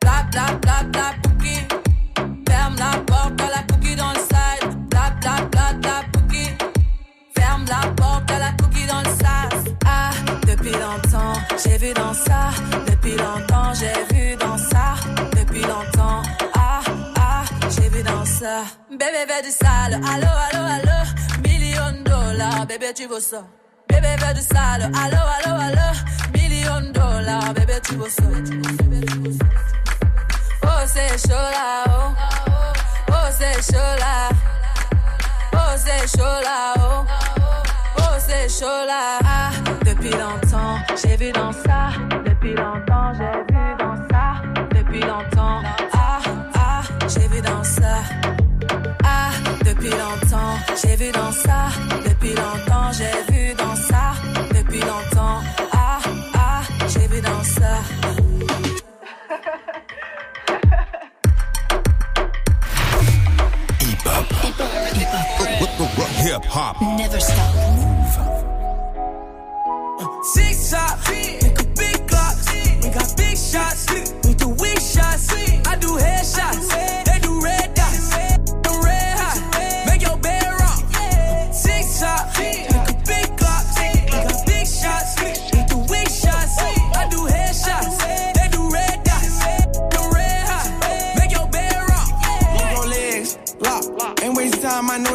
Bla 0.00 0.26
bla 0.30 0.46
bla 0.62 0.82
bla 0.92 1.06
pouki. 1.22 1.56
Ferme 2.48 2.76
la 2.78 2.98
porte 3.10 3.40
à 3.40 3.48
la 3.56 3.62
pouki 3.68 3.96
dans 3.96 4.12
le 4.12 4.22
side. 4.30 4.64
Bla 4.90 5.10
bla 5.20 5.34
bla 5.50 5.72
bla 5.82 5.96
pouki. 6.12 6.46
Ferme 7.36 7.64
la 7.68 7.88
porte 8.00 8.30
à 8.30 8.38
la 8.38 8.52
pouki 8.58 8.86
dans 8.86 9.00
le 9.00 9.12
sas. 9.20 9.64
Ah, 9.86 10.10
depuis 10.46 10.72
longtemps, 10.72 11.34
j'ai 11.62 11.78
vu 11.78 11.92
dans 11.94 12.14
ça. 12.14 12.50
Depuis 12.90 13.16
longtemps, 13.16 13.72
j'ai 13.74 14.14
vu 14.14 14.36
dans 14.36 14.58
ça. 14.58 14.94
Depuis 15.36 15.62
longtemps, 15.62 16.22
ah, 16.54 16.80
ah, 17.18 17.42
j'ai 17.70 17.88
vu 17.88 18.02
dans 18.02 18.24
ça. 18.24 18.62
Bébé, 18.90 19.22
fais 19.28 19.42
du 19.42 19.50
sale. 19.50 19.94
Allo, 20.12 20.30
allo, 20.46 20.64
allo. 20.76 21.23
Million 21.74 22.04
dollars, 22.04 22.66
bébé, 22.66 22.92
tu 22.94 23.06
veux 23.08 23.18
ça. 23.18 23.42
Bébé, 23.88 24.06
fais 24.18 24.34
du 24.34 24.40
sale. 24.42 24.82
Allo, 24.82 25.18
allo, 25.36 25.60
allo. 25.60 25.88
Million 26.32 26.92
dollars, 26.92 27.52
bébé, 27.52 27.74
tu 27.82 27.96
veux 27.96 28.08
ça. 28.08 28.22
Oh, 30.62 30.68
c'est 30.86 31.18
chaud 31.18 31.34
là, 31.34 31.84
oh. 31.88 32.14
Oh, 33.08 33.28
c'est 33.32 33.72
chaud 33.72 33.96
là. 33.98 34.28
Oh, 35.52 35.58
c'est 35.76 36.16
chaud 36.16 36.22
là, 36.22 36.74
oh. 36.78 37.04
Oh, 37.98 38.02
c'est 38.18 38.48
chaud 38.48 38.86
là. 38.86 39.18
Ah, 39.24 39.50
depuis 39.84 40.10
longtemps, 40.10 40.78
j'ai 41.02 41.16
vu 41.16 41.32
dans 41.32 41.52
ça. 41.52 41.90
Depuis 42.24 42.54
longtemps, 42.54 43.12
j'ai 43.14 43.52
vu 43.52 43.76
dans 43.78 43.96
ça. 44.08 44.42
Depuis 44.70 45.00
longtemps, 45.00 45.62
ah, 45.92 46.20
ah, 46.54 46.82
j'ai 47.08 47.26
vu 47.26 47.40
dans 47.40 47.64
ça. 47.64 48.23
Depuis 49.64 49.90
longtemps, 49.90 50.56
j'ai 50.82 50.96
vu 50.96 51.10
dans 51.12 51.32
ça. 51.32 51.68
Depuis 52.06 52.34
longtemps, 52.34 52.92
j'ai 52.92 53.32
vu 53.32 53.54
dans 53.54 53.76
ça. 53.76 54.12
Depuis 54.54 54.80
longtemps, 54.80 55.40
ah, 55.72 55.98
ah, 56.34 56.60
j'ai 56.88 57.06
vu 57.08 57.20
dans 57.20 57.42
ça. 57.42 57.80
Hip 66.26 66.56
hop. 66.56 66.76
Never 66.98 67.20
stop. 67.20 67.54
Six 70.34 70.70
shots, 70.70 71.10
make 71.10 71.43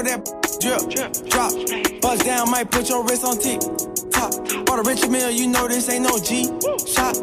that 0.10 0.26
drip, 0.60 0.82
drop. 1.30 1.54
Bust 2.02 2.26
down, 2.26 2.50
might 2.50 2.72
put 2.72 2.90
your 2.90 3.04
wrist 3.06 3.24
on 3.24 3.38
tick. 3.38 3.62
Top. 4.10 4.34
Bought 4.66 4.80
a 4.80 4.84
rich 4.84 5.08
meal, 5.08 5.30
you 5.30 5.48
know 5.48 5.68
this 5.68 5.90
ain't 5.90 6.04
no 6.04 6.18
G. 6.18 6.50
Shot. 6.90 7.14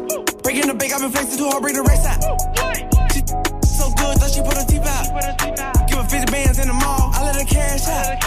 Breaking 0.43 0.67
the 0.67 0.75
bank, 0.77 0.93
I've 0.93 1.01
been 1.01 1.11
flexing 1.11 1.37
too 1.37 1.49
hard, 1.49 1.61
bring 1.61 1.75
the 1.75 1.83
race 1.83 2.05
out. 2.07 2.23
She 3.11 3.19
so 3.67 3.91
good, 3.99 4.15
thought 4.19 4.31
she 4.31 4.41
put 4.41 4.55
her 4.55 4.63
teeth 4.63 4.87
out. 4.87 5.87
Give 5.89 5.99
her 5.99 6.07
50 6.07 6.31
bands 6.31 6.59
in 6.59 6.67
the 6.67 6.73
mall, 6.73 7.11
I 7.13 7.23
let 7.27 7.35
her 7.35 7.45
cash 7.45 7.87
out. 7.91 8.23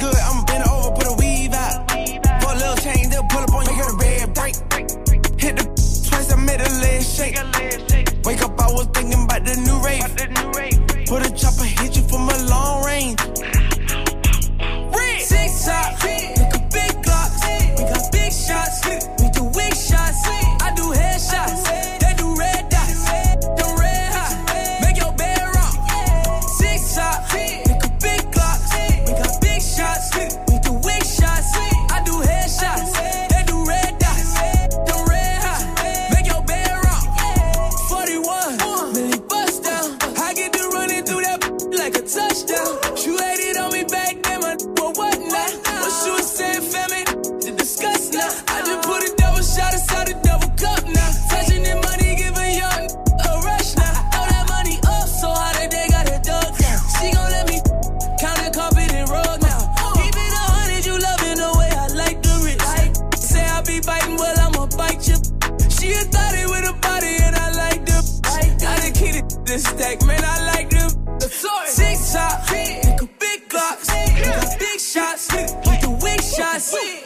Good, 0.00 0.16
I'ma 0.16 0.44
bend 0.44 0.64
her 0.64 0.70
over, 0.70 0.92
put 0.92 1.06
a 1.08 1.14
weave 1.16 1.54
out. 1.54 1.88
For 2.42 2.52
a 2.52 2.56
little 2.56 2.76
change, 2.76 3.08
they'll 3.08 3.24
pull 3.24 3.40
up 3.40 3.54
on 3.54 3.64
you, 3.66 3.74
hear 3.74 3.88
the 3.88 3.96
red 3.96 4.34
break. 4.34 4.54
Hit 5.40 5.56
the 5.56 5.64
twice, 6.08 6.32
I 6.32 6.36
made 6.36 6.60
a 6.60 6.68
leg 6.84 7.02
shake. 7.02 7.91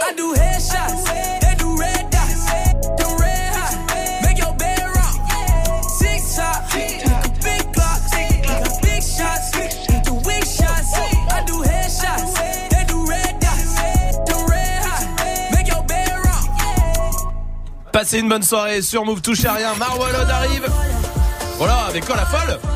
I. 0.09 0.37
Passez 17.97 18.19
une 18.19 18.29
bonne 18.29 18.43
soirée 18.43 18.83
sur 18.83 19.07
Move 19.07 19.23
Touche 19.23 19.47
à 19.47 19.55
rien. 19.55 19.75
Marwalod 19.75 20.29
arrive. 20.29 20.69
Voilà, 21.57 21.87
avec 21.87 22.05
quoi 22.05 22.15
la 22.15 22.27
folle? 22.27 22.76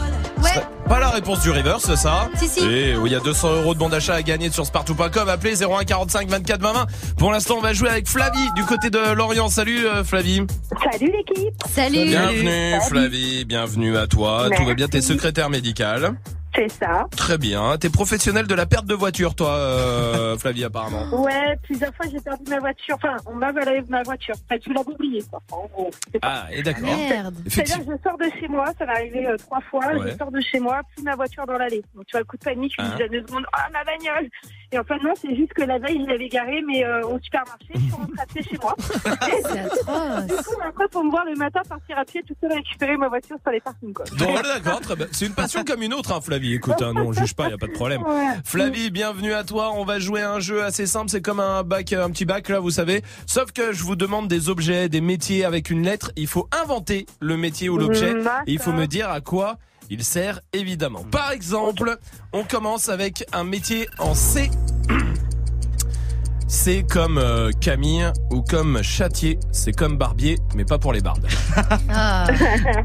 Pas 0.91 0.99
la 0.99 1.11
réponse 1.11 1.41
du 1.43 1.53
reverse, 1.53 1.85
c'est 1.87 1.95
ça 1.95 2.29
Si, 2.35 2.49
si. 2.49 2.65
Et 2.67 2.97
où 2.97 3.07
il 3.07 3.13
y 3.13 3.15
a 3.15 3.21
200 3.21 3.61
euros 3.61 3.75
de 3.75 3.79
bon 3.79 3.89
d'achat 3.89 4.15
à 4.15 4.23
gagner 4.23 4.51
sur 4.51 4.67
spartou.com. 4.67 5.29
Appelez 5.29 5.63
01 5.63 5.85
45 5.85 6.29
24 6.29 6.61
20 6.61 6.73
20. 6.73 6.87
Pour 7.17 7.31
l'instant, 7.31 7.59
on 7.59 7.61
va 7.61 7.73
jouer 7.73 7.91
avec 7.91 8.09
Flavie 8.09 8.51
du 8.57 8.65
côté 8.65 8.91
de 8.91 9.15
Lorient. 9.15 9.49
Salut 9.49 9.87
euh, 9.87 10.03
Flavie. 10.03 10.43
Salut 10.91 11.13
l'équipe. 11.13 11.55
Salut. 11.71 12.07
Bienvenue 12.07 12.81
Flavie, 12.89 13.45
bienvenue 13.45 13.97
à 13.97 14.09
toi. 14.09 14.49
Tout 14.57 14.65
va 14.65 14.75
bien, 14.75 14.89
t'es 14.89 15.01
secrétaire 15.01 15.49
médicale. 15.49 16.17
C'est 16.55 16.69
ça. 16.69 17.07
Très 17.17 17.39
bien. 17.39 17.77
T'es 17.79 17.89
professionnel 17.91 18.47
de 18.47 18.55
la 18.55 18.67
perte 18.67 18.87
de 18.87 18.95
voiture, 18.95 19.35
toi, 19.35 19.51
euh, 19.55 20.37
Flavie, 20.39 20.65
apparemment. 20.65 21.05
Ouais, 21.23 21.57
plusieurs 21.63 21.95
fois 21.95 22.07
j'ai 22.11 22.21
perdu 22.21 22.43
ma 22.51 22.59
voiture. 22.59 22.97
Enfin, 22.97 23.17
on 23.27 23.35
m'a 23.35 23.53
volé 23.53 23.83
ma 23.89 24.03
voiture. 24.03 24.35
Enfin, 24.49 24.59
tu 24.59 24.73
l'as 24.73 24.81
oublié, 24.81 25.23
quoi. 25.31 25.41
En 25.53 25.67
gros. 25.67 25.91
Ah, 26.23 26.47
et 26.53 26.63
d'accord. 26.63 26.83
Merde. 26.85 27.35
C'est-à-dire 27.47 27.79
que 27.79 27.93
je 27.93 28.03
sors 28.09 28.19
de 28.19 28.25
chez 28.41 28.49
moi, 28.49 28.67
ça 28.79 28.85
m'est 28.87 28.93
arrivé 28.93 29.27
euh, 29.29 29.37
trois 29.37 29.61
fois, 29.71 29.87
Ouais. 29.95 30.11
je 30.13 30.17
sors 30.19 30.31
de 30.33 30.41
chez 30.41 30.59
moi, 30.61 30.81
plus 30.95 31.05
ma 31.05 31.15
voiture 31.15 31.47
dans 31.47 31.57
l'allée. 31.59 31.83
Donc 31.95 32.07
tu 32.07 32.13
vois, 32.13 32.21
le 32.21 32.27
coup 32.27 32.37
de 32.37 32.43
panique, 32.45 32.73
je 32.79 32.83
me 32.85 32.97
dis 32.97 33.03
à 33.03 33.09
deux 33.09 33.21
secondes, 33.27 33.45
ah 33.53 33.67
ma 33.73 33.85
bagnole 33.85 34.29
Et 34.73 34.79
en 34.79 34.85
fait 34.85 34.99
non, 35.03 35.13
c'est 35.21 35.35
juste 35.35 35.53
que 35.53 35.63
la 35.63 35.79
veille, 35.79 36.01
je 36.05 36.11
l'avais 36.11 36.29
garée, 36.29 36.63
mais 36.67 36.85
euh, 36.85 37.05
au 37.05 37.19
supermarché, 37.21 37.67
je 37.75 37.81
suis 37.81 37.91
rentrée 37.91 38.23
à 38.23 38.27
pied 38.27 38.43
chez 38.43 38.59
moi. 38.63 38.77
Du 40.31 40.35
coup, 40.35 40.61
après, 40.65 40.89
pour 40.89 41.05
me 41.05 41.11
voir 41.11 41.25
le 41.25 41.35
matin 41.35 41.61
partir 41.69 41.99
à 41.99 42.05
pied, 42.05 42.23
tout 42.27 42.35
seul 42.41 42.53
récupérer 42.53 42.97
ma 42.97 43.09
voiture 43.09 43.37
sur 43.43 43.51
les 43.51 43.61
parkings, 43.61 43.93
quoi. 43.93 44.05
Bon, 44.17 44.31
voilà, 44.31 44.59
d'accord, 44.59 44.81
très 44.81 44.95
bien. 44.95 45.07
C'est 45.11 45.27
une 45.27 45.35
passion 45.35 45.65
comme 45.65 45.83
une 45.83 45.95
autre, 45.95 46.13
hein, 46.13 46.21
Flavie. 46.21 46.55
Écoute, 46.55 46.81
hein, 46.83 46.93
non, 46.95 47.09
on 47.09 47.13
juge 47.13 47.35
pas, 47.35 47.49
y 47.49 47.53
a 47.53 47.59
pas 47.59 47.67
de 47.67 47.73
problème. 47.73 48.03
Ouais. 48.03 48.35
Flavie, 48.45 48.91
bienvenue 48.91 49.33
à 49.33 49.43
toi. 49.45 49.73
On 49.75 49.85
va 49.85 49.99
jouer 49.99 50.23
à 50.23 50.33
un 50.33 50.41
jeu 50.41 50.63
assez 50.63 50.87
simple. 50.87 51.11
C'est 51.11 51.23
comme 51.23 51.41
un 51.41 51.63
bac, 51.63 51.93
un 51.93 52.11
petit 52.11 52.25
bac 52.25 52.49
là, 52.49 52.61
vous 52.61 52.71
savez. 52.71 53.03
Sauf 53.27 53.53
que 53.53 53.73
je 53.73 53.83
vous 53.83 53.97
demande 53.97 54.29
des 54.29 54.49
objets, 54.49 54.89
des 54.89 55.01
métiers 55.01 55.45
avec 55.45 55.71
une 55.71 55.83
lettre. 55.83 56.13
Il 56.17 56.27
faut 56.29 56.49
inventer 56.63 57.07
le 57.21 57.37
métier 57.37 57.69
ou 57.69 57.79
l'objet. 57.79 58.15
Et 58.47 58.53
il 58.53 58.59
faut 58.59 58.73
me 58.73 58.87
dire 58.87 59.11
à 59.11 59.21
quoi 59.21 59.59
il 59.91 60.05
sert 60.05 60.41
évidemment. 60.53 61.05
Par 61.11 61.33
exemple, 61.33 61.99
on 62.33 62.45
commence 62.45 62.89
avec 62.89 63.25
un 63.33 63.45
métier 63.45 63.89
en 63.99 64.15
C. 64.15 64.49
C'est 66.47 66.83
comme 66.83 67.19
euh, 67.19 67.51
Camille 67.61 68.11
ou 68.33 68.43
comme 68.43 68.83
Châtier, 68.83 69.39
c'est 69.53 69.71
comme 69.71 69.97
Barbier, 69.97 70.37
mais 70.57 70.65
pas 70.65 70.79
pour 70.79 70.93
les 70.93 71.01
bardes. 71.01 71.25
Ah. 71.89 72.27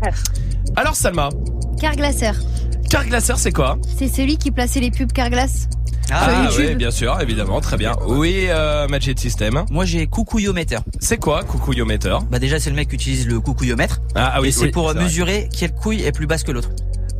Alors 0.76 0.96
Salma, 0.96 1.30
Carglaceur. 1.82 2.36
Carglaceur 2.92 3.40
c'est 3.40 3.52
quoi? 3.52 3.80
C'est 3.98 4.08
celui 4.08 4.38
qui 4.38 4.52
plaçait 4.52 4.80
les 4.82 4.92
pubs 4.92 5.12
Carglass. 5.12 5.68
Ah 6.12 6.44
YouTube. 6.44 6.66
oui, 6.70 6.76
bien 6.76 6.92
sûr, 6.92 7.20
évidemment, 7.20 7.60
très 7.62 7.78
bien. 7.78 7.94
Oui, 8.08 8.46
euh, 8.50 8.88
Magic 8.88 9.20
System. 9.20 9.66
Moi 9.72 9.86
j'ai 9.86 10.06
coucouillomètre. 10.06 10.84
C'est 11.00 11.18
quoi 11.18 11.44
coucouillomètre 11.44 12.22
Bah 12.30 12.38
déjà 12.38 12.60
c'est 12.60 12.70
le 12.70 12.76
mec 12.76 12.90
qui 12.90 12.96
utilise 12.96 13.28
le 13.28 13.40
coucouillomètre. 13.40 14.00
Ah, 14.14 14.34
ah 14.36 14.42
oui, 14.42 14.50
et 14.50 14.52
c'est 14.52 14.66
oui, 14.66 14.72
pour 14.72 14.92
vrai. 14.92 15.02
mesurer 15.04 15.50
quelle 15.58 15.74
couille 15.74 16.04
est 16.04 16.12
plus 16.12 16.28
basse 16.28 16.44
que 16.44 16.52
l'autre. 16.52 16.70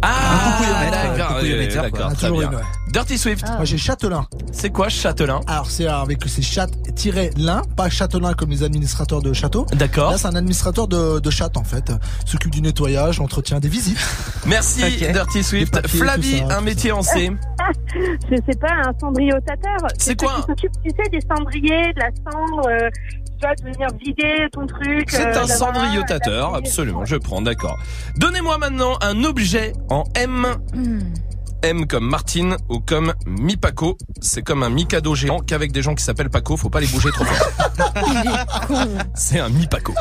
Ah, 0.08 0.52
coucouillomètre, 0.58 0.98
euh, 1.04 1.82
d'accord, 1.82 2.14
très 2.14 2.32
bien. 2.32 2.42
une, 2.42 2.56
ouais. 2.56 2.62
Dirty 2.90 3.18
Swift. 3.18 3.44
Ah. 3.48 3.56
Moi 3.56 3.66
j'ai 3.66 3.78
Châtelain. 3.78 4.28
C'est 4.52 4.70
quoi 4.70 4.90
Châtelain? 4.90 5.42
Alors 5.48 5.70
c'est 5.70 5.88
avec 5.88 6.20
c'est 6.28 6.42
chat-lin, 6.42 7.62
pas 7.76 7.90
châtelain 7.90 8.34
comme 8.34 8.52
les 8.52 8.64
administrateurs 8.64 9.22
de 9.22 9.34
château. 9.34 9.66
D'accord. 9.74 10.12
Là 10.12 10.18
c'est 10.18 10.28
un 10.28 10.36
administrateur 10.36 10.88
de, 10.88 11.20
de 11.20 11.30
chatte 11.30 11.58
en 11.58 11.64
fait. 11.64 11.92
S'occupe 12.26 12.52
du 12.52 12.62
nettoyage, 12.62 13.18
l'entretien 13.20 13.60
des 13.60 13.68
visites. 13.70 13.98
Merci. 14.46 14.84
Dirty 14.98 15.44
Swift. 15.44 15.74
Papiers, 15.74 16.00
Flavie, 16.00 16.40
ça, 16.48 16.58
un 16.58 16.62
métier 16.62 16.92
en 16.92 17.02
C. 17.02 17.32
Je 18.30 18.36
sais 18.36 18.60
pas, 18.60 18.74
un 18.86 18.94
cendriotateur. 19.00 19.78
C'est 19.98 20.20
quoi 20.20 20.36
qui 20.36 20.42
s'occupent, 20.42 20.84
tu 20.84 20.92
sais, 20.92 21.10
des 21.10 21.22
cendriers, 21.22 21.94
de 21.94 22.00
la 22.00 22.10
cendre, 22.32 22.68
euh, 22.70 22.90
vois, 23.46 23.56
de 23.56 23.64
venir 23.64 23.88
vider 24.00 24.48
ton 24.52 24.66
truc. 24.68 25.10
C'est 25.10 25.26
euh, 25.38 25.44
un 25.44 25.48
cendriotateur, 25.48 26.56
un- 26.56 26.58
absolument, 26.60 27.06
je 27.06 27.16
prends, 27.16 27.42
d'accord. 27.42 27.78
Donnez-moi 28.18 28.58
maintenant 28.58 28.98
un 29.02 29.24
objet 29.24 29.74
en 29.90 30.04
M. 30.16 30.46
Hmm. 30.74 31.00
M 31.64 31.88
comme 31.88 32.08
Martine 32.08 32.58
ou 32.70 32.80
comme 32.80 33.14
Mipaco. 33.26 33.98
C'est 34.22 34.44
comme 34.44 34.62
un 34.62 34.70
Mikado 34.70 35.16
géant 35.16 35.40
qu'avec 35.40 35.72
des 35.72 35.82
gens 35.82 35.96
qui 35.96 36.04
s'appellent 36.04 36.30
Paco, 36.30 36.58
faut 36.58 36.70
pas 36.70 36.80
les 36.80 36.86
bouger 36.88 37.10
trop 37.12 37.26
fort. 37.26 37.48
C'est 39.16 39.40
un 39.40 39.50
mi-Paco. 39.50 39.94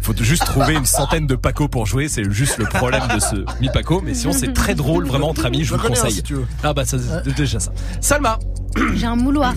Faut 0.00 0.14
juste 0.18 0.44
trouver 0.46 0.74
une 0.74 0.86
centaine 0.86 1.26
de 1.26 1.36
Paco 1.36 1.68
pour 1.68 1.86
jouer, 1.86 2.08
c'est 2.08 2.28
juste 2.30 2.58
le 2.58 2.64
problème 2.64 3.02
de 3.14 3.20
ce 3.20 3.36
mi-Paco, 3.60 4.00
mais 4.04 4.14
sinon 4.14 4.32
c'est 4.32 4.52
très 4.52 4.74
drôle, 4.74 5.06
vraiment 5.06 5.28
entre 5.28 5.46
amis, 5.46 5.64
je 5.64 5.74
vous 5.74 5.80
le 5.82 5.88
conseille. 5.88 6.12
si 6.12 6.22
tu 6.24 6.34
veux. 6.34 6.46
Ah 6.64 6.72
bah 6.74 6.84
ça, 6.84 6.96
c'est 6.98 7.34
déjà 7.36 7.60
ça. 7.60 7.72
Salma, 8.00 8.38
J'ai 8.94 9.06
un 9.06 9.14
mouloir. 9.16 9.54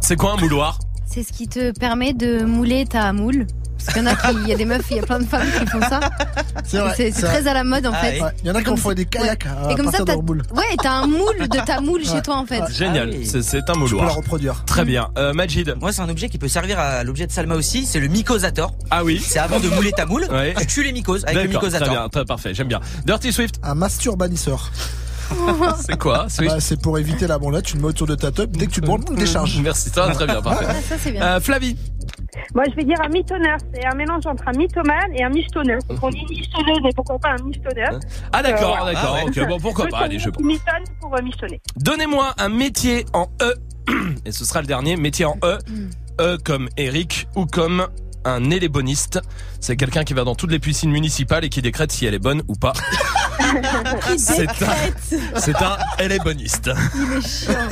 c'est 0.00 0.16
quoi 0.16 0.34
un 0.34 0.36
mouloir? 0.36 0.78
C'est 1.14 1.22
ce 1.22 1.32
qui 1.32 1.46
te 1.46 1.70
permet 1.70 2.12
de 2.12 2.42
mouler 2.44 2.86
ta 2.86 3.12
moule. 3.12 3.46
Parce 3.78 3.92
qu'il 3.98 4.02
y 4.02 4.08
en 4.08 4.10
a 4.10 4.16
qui, 4.16 4.36
il 4.42 4.48
y 4.48 4.52
a 4.52 4.56
des 4.56 4.64
meufs, 4.64 4.84
il 4.90 4.96
y 4.96 5.00
a 5.00 5.02
plein 5.02 5.18
de 5.20 5.24
femmes 5.26 5.46
qui 5.60 5.66
font 5.66 5.80
ça. 5.80 6.00
C'est 6.64 7.10
très 7.12 7.46
à 7.46 7.54
la 7.54 7.62
mode 7.64 7.86
en 7.86 7.92
Ah 7.94 7.98
fait. 8.04 8.20
Ouais, 8.20 8.30
Il 8.42 8.48
y 8.48 8.50
en 8.50 8.54
a 8.54 8.58
qui 8.58 8.64
Comme 8.64 8.74
ont 8.74 8.76
fait 8.78 8.88
ça- 8.88 8.94
des 8.94 9.04
kayaks 9.04 9.46
à 9.46 9.70
Et 9.70 9.74
comme 9.76 9.92
ça, 9.92 9.98
t'as 10.04 10.16
ouais, 10.16 10.76
un 10.86 11.06
moule 11.06 11.48
de 11.48 11.64
ta 11.66 11.80
moule 11.80 12.04
chez 12.04 12.22
toi 12.22 12.36
en 12.38 12.46
fait. 12.46 12.62
Génial, 12.72 13.10
Ah 13.12 13.16
oui. 13.16 13.26
c'est- 13.26 13.38
un 13.56 13.60
Tu 13.60 13.62
peux 13.64 13.72
la 13.72 13.78
mouloir. 13.78 14.14
reproduire. 14.16 14.64
Très 14.64 14.84
bien. 14.84 15.08
Euh, 15.18 15.32
Majid. 15.34 15.74
Moi 15.80 15.92
c'est 15.92 16.00
un 16.02 16.08
objet 16.08 16.28
qui 16.28 16.38
peut 16.38 16.48
servir 16.48 16.78
à 16.80 17.04
l'objet 17.04 17.26
de 17.26 17.32
Salma 17.32 17.54
aussi, 17.56 17.84
c'est 17.86 18.00
le 18.00 18.08
mycosator. 18.08 18.74
Ah 18.90 19.04
oui. 19.04 19.22
C'est 19.24 19.38
avant 19.38 19.60
de 19.60 19.68
mouler 19.68 19.92
ta 19.92 20.06
moule, 20.06 20.24
Ouais. 20.30 20.54
tu 20.58 20.66
tues 20.66 20.82
les 20.82 20.92
mycoses 20.92 21.24
avec 21.24 21.36
le 21.36 21.42
D'accord, 21.48 21.60
très 21.60 21.68
mycosator. 21.70 21.94
bien, 21.94 22.08
très 22.08 22.24
parfait, 22.24 22.54
j'aime 22.54 22.68
bien. 22.68 22.80
Dirty 23.04 23.32
Swift, 23.32 23.56
Un 23.62 23.74
masturbanisseur. 23.74 24.70
c'est 25.80 25.98
quoi 25.98 26.26
Bah, 26.40 26.60
c'est 26.60 26.80
pour 26.80 26.98
éviter 26.98 27.26
la 27.26 27.38
branlette, 27.38 27.64
tu 27.64 27.76
le 27.76 27.82
mets 27.82 27.88
autour 27.88 28.06
de 28.06 28.14
ta 28.14 28.30
top, 28.30 28.50
dès 28.50 28.66
que 28.66 28.72
tu 28.72 28.80
te 28.80 28.86
branles, 28.86 29.04
décharge. 29.16 29.58
Merci, 29.60 29.90
ça, 29.90 30.08
très 30.10 30.26
bien, 30.26 30.42
parfait. 30.42 30.66
Ah, 30.68 30.74
ça 30.74 30.96
c'est 30.98 31.12
bien. 31.12 31.22
Euh, 31.22 31.40
Flavie, 31.40 31.76
Moi, 32.54 32.64
je 32.70 32.76
vais 32.76 32.84
dire 32.84 33.00
un 33.02 33.08
mitonneur. 33.08 33.58
C'est 33.72 33.84
un 33.86 33.94
mélange 33.94 34.26
entre 34.26 34.46
un 34.48 34.52
mythomane 34.52 35.12
et 35.14 35.24
un 35.24 35.28
michetonneur. 35.30 35.78
Donc, 35.88 35.98
on 36.02 36.10
dit 36.10 36.24
michetonneuse, 36.28 36.78
mais 36.82 36.90
pourquoi 36.94 37.18
pas 37.18 37.30
un 37.38 37.42
michetonneur 37.44 37.98
ah 38.32 38.42
d'accord, 38.42 38.78
Euh, 38.82 38.92
d'accord, 38.92 39.18
ah 39.20 39.24
ouais. 39.24 39.42
ok, 39.42 39.48
bon 39.48 39.60
pourquoi 39.60 39.86
pas, 39.88 39.98
allez, 40.00 40.18
je 40.18 40.30
Qui 40.30 40.42
mitonne 40.44 40.84
pour 41.00 41.14
euh, 41.16 41.22
michetonner. 41.22 41.60
Donnez-moi 41.76 42.34
un 42.38 42.48
métier 42.48 43.06
en 43.12 43.28
E, 43.42 43.54
et 44.24 44.32
ce 44.32 44.44
sera 44.44 44.60
le 44.60 44.66
dernier, 44.66 44.96
métier 44.96 45.24
en 45.24 45.36
E, 45.44 45.58
E 46.20 46.38
comme 46.44 46.68
Eric 46.76 47.26
ou 47.34 47.46
comme 47.46 47.86
un 48.24 48.50
éléboniste. 48.50 49.20
C'est 49.60 49.76
quelqu'un 49.76 50.04
qui 50.04 50.14
va 50.14 50.24
dans 50.24 50.34
toutes 50.34 50.50
les 50.50 50.58
piscines 50.58 50.90
municipales 50.90 51.44
et 51.44 51.48
qui 51.48 51.62
décrète 51.62 51.92
si 51.92 52.06
elle 52.06 52.14
est 52.14 52.18
bonne 52.18 52.42
ou 52.48 52.54
pas. 52.54 52.72
Qui 54.06 54.18
C'est 54.18 54.42
un, 54.42 54.52
décrète. 54.52 55.14
c'est 55.36 55.56
un 55.56 55.76
éléboniste. 55.98 56.70
Il 56.94 57.18
est 57.18 57.28
chiant. 57.28 57.68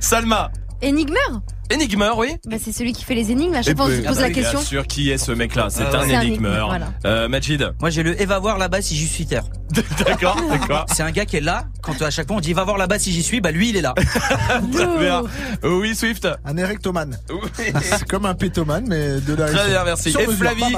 Salma, 0.00 0.50
Énigmeur? 0.82 1.42
Énigmeur, 1.70 2.18
oui 2.18 2.36
Bah 2.46 2.56
c'est 2.62 2.72
celui 2.72 2.92
qui 2.92 3.04
fait 3.04 3.14
les 3.14 3.30
énigmes. 3.30 3.54
À 3.54 3.62
chaque 3.62 3.76
fois 3.76 3.86
on 3.86 3.90
se 3.90 4.00
pose 4.06 4.20
la 4.20 4.28
bien 4.28 4.42
question. 4.42 4.60
sûr, 4.60 4.86
qui 4.86 5.10
est 5.10 5.18
ce 5.18 5.32
mec-là 5.32 5.68
C'est 5.70 5.82
Ah 5.84 5.96
un 5.96 6.00
ouais. 6.00 6.08
C'est 6.08 6.14
un 6.16 6.20
énigmeur. 6.22 6.78
Euh, 7.04 7.28
Majid, 7.28 7.72
Moi 7.80 7.90
j'ai 7.90 8.02
le 8.02 8.20
et 8.20 8.26
va 8.26 8.38
voir 8.38 8.58
là-bas 8.58 8.82
si 8.82 8.96
j'y 8.96 9.06
suis 9.06 9.26
terre. 9.26 9.44
d'accord, 10.06 10.36
d'accord. 10.50 10.86
C'est 10.92 11.02
un 11.02 11.10
gars 11.10 11.24
qui 11.24 11.36
est 11.36 11.40
là, 11.40 11.64
quand 11.82 12.00
à 12.02 12.10
chaque 12.10 12.28
fois 12.28 12.36
on 12.36 12.40
dit 12.40 12.52
va 12.52 12.64
voir 12.64 12.76
là-bas 12.76 12.98
si 12.98 13.12
j'y 13.12 13.22
suis, 13.22 13.40
bah 13.40 13.50
lui 13.50 13.70
il 13.70 13.76
est 13.76 13.82
là. 13.82 13.94
Très 14.72 14.98
bien. 14.98 15.22
Oui, 15.62 15.94
Swift. 15.96 16.28
Un 16.44 16.56
érectomane. 16.56 17.18
Oui. 17.30 17.72
C'est 17.82 18.04
comme 18.06 18.26
un 18.26 18.34
pétomane, 18.34 18.84
mais 18.88 19.20
de 19.20 19.34
la 19.34 19.46
Très 19.46 19.68
bien, 19.68 19.84
merci. 19.84 20.10
Sur 20.10 20.20
Et 20.20 20.26
mesure, 20.26 20.38
Flavie 20.38 20.74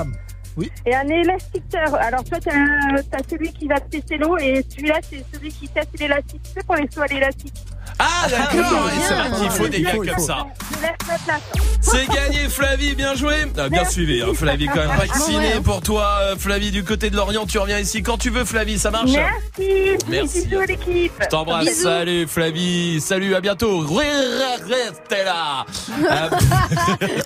bam. 0.57 0.67
Et 0.87 0.95
un 0.95 1.07
élasticteur. 1.09 1.95
Alors, 1.95 2.25
toi, 2.25 2.39
t'as 2.43 2.51
as 2.53 3.29
celui 3.31 3.53
qui 3.53 3.67
va 3.69 3.81
tester 3.81 4.17
l'eau 4.17 4.37
et 4.39 4.65
celui-là, 4.69 4.99
c'est 5.09 5.25
celui 5.33 5.51
qui 5.53 5.69
teste 5.69 5.99
l'élastique. 5.99 6.43
Tu 6.45 6.51
sais, 6.53 6.65
pour 6.67 6.77
les 6.77 6.89
sauts 6.93 7.03
à 7.03 7.07
l'élastique. 7.07 7.55
Ah 7.99 8.27
d'accord, 8.29 8.89
Ah, 8.91 8.95
et 8.95 9.01
c'est 9.01 9.15
vrai 9.15 9.41
qu'il 9.41 9.51
faut 9.51 9.69
des 9.69 9.81
gars 9.83 9.93
comme 9.93 10.19
ça. 10.25 10.47
Je 10.71 10.83
laisse 10.83 10.91
ma 11.09 11.19
place. 11.19 11.43
C'est 11.81 12.07
gagné 12.09 12.49
Flavie, 12.49 12.95
bien 12.95 13.15
joué. 13.15 13.35
Ah, 13.57 13.69
bien 13.69 13.83
Merci. 13.83 13.93
suivi, 13.95 14.23
hein, 14.23 14.33
Flavie 14.35 14.67
quand 14.67 14.77
même 14.87 14.99
vacciné 14.99 15.53
pour 15.65 15.81
toi, 15.81 16.19
euh, 16.23 16.37
Flavie 16.37 16.71
du 16.73 16.85
côté 16.85 17.09
de 17.09 17.17
Lorient. 17.17 17.47
Tu 17.47 17.59
reviens 17.59 17.79
ici 17.79 18.03
quand 18.03 18.19
tu 18.19 18.29
veux, 18.31 18.45
Flavie, 18.45 18.79
ça 18.79 18.91
marche. 18.91 19.13
Merci. 19.13 19.97
Merci. 20.11 20.47
Bisous 20.47 20.61
à 20.61 20.67
l'équipe. 20.67 21.13
Je 21.21 21.27
t'embrasse. 21.29 21.71
Salut 21.73 22.27
Flavie. 22.27 23.01
Salut, 23.01 23.35
à 23.35 23.41
bientôt. 23.41 23.79
Restez 23.79 25.25
là. 25.25 25.65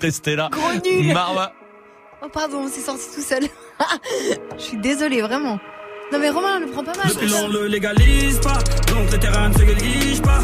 Restez 0.00 0.36
là. 0.36 0.50
Marwa. 1.12 1.52
Oh 2.22 2.28
pardon, 2.30 2.66
c'est 2.70 2.82
sorti 2.82 3.04
tout 3.14 3.22
seul. 3.22 3.44
Je 4.58 4.62
suis 4.62 4.76
désolée, 4.76 5.22
vraiment. 5.22 5.58
Non 6.12 6.18
mais 6.18 6.28
Romain 6.28 6.58
le 6.60 6.66
prend 6.66 6.82
pas 6.82 6.92
mal. 6.96 7.06
Depuis 7.08 7.28
l'on 7.28 7.48
le 7.48 7.66
légalise 7.66 8.40
pas, 8.40 8.58
donc 8.92 9.10
le 9.12 9.18
terrain 9.18 9.48
ne 9.48 9.54
se 9.54 9.62
néglige 9.62 10.20
pas. 10.20 10.40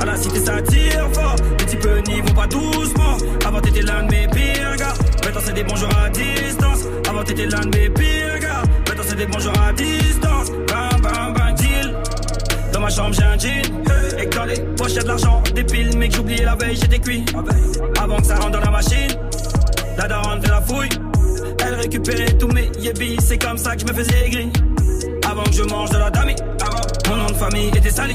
À 0.00 0.04
la 0.06 0.16
cité 0.16 0.38
ça 0.38 0.62
tire 0.62 1.08
fort, 1.12 1.34
les 1.58 1.66
types 1.66 1.88
n'y 2.06 2.20
vont 2.20 2.34
pas 2.34 2.46
doucement. 2.46 3.16
Avant 3.44 3.60
t'étais 3.60 3.82
l'un 3.82 4.04
de 4.04 4.10
mes 4.12 4.28
pires 4.28 4.76
gars, 4.76 4.94
Maintenant 5.24 5.40
c'est 5.44 5.52
des 5.54 5.64
bonjours 5.64 5.90
à 5.98 6.08
distance. 6.08 6.84
Avant 7.08 7.24
t'étais 7.24 7.46
l'un 7.46 7.60
de 7.60 7.76
mes 7.76 7.90
pires 7.90 8.38
gars. 8.40 8.62
Maintenant 8.86 9.04
c'est 9.06 9.16
des 9.16 9.26
bonjours 9.26 9.60
à 9.60 9.72
distance. 9.72 10.50
Bam 10.68 11.00
bam 11.02 11.34
bam 11.34 11.54
deal. 11.56 11.96
Dans 12.72 12.80
ma 12.80 12.88
chambre 12.88 13.12
j'ai 13.14 13.24
un 13.24 13.38
jean 13.38 13.62
Et 14.18 14.26
dans 14.26 14.44
les 14.44 14.60
poches 14.76 14.94
y'a 14.94 15.02
de 15.02 15.08
l'argent 15.08 15.42
Des 15.54 15.64
piles 15.64 15.96
mais 15.96 16.08
que 16.08 16.16
j'oubliais 16.16 16.44
la 16.44 16.54
veille 16.54 16.76
j'étais 16.76 16.98
cuit 16.98 17.24
Avant 18.00 18.18
que 18.18 18.26
ça 18.26 18.36
rentre 18.36 18.52
dans 18.52 18.60
la 18.60 18.70
machine 18.70 19.18
La 19.98 20.06
daronne 20.06 20.40
fait 20.40 20.48
la 20.48 20.60
fouille. 20.60 20.88
Elle 21.66 21.74
récupérait 21.74 22.32
tous 22.38 22.46
mes 22.46 22.70
yébis 22.78 23.16
C'est 23.20 23.36
comme 23.36 23.58
ça 23.58 23.74
que 23.74 23.80
je 23.80 23.86
me 23.86 23.92
faisais 23.92 24.26
aigri. 24.26 24.48
Avant 25.28 25.42
que 25.42 25.52
je 25.52 25.64
mange 25.64 25.90
de 25.90 25.98
la 25.98 26.08
dami. 26.08 26.36
Mon 27.08 27.16
nom 27.16 27.26
de 27.26 27.34
famille 27.34 27.68
était 27.68 27.90
sali 27.90 28.14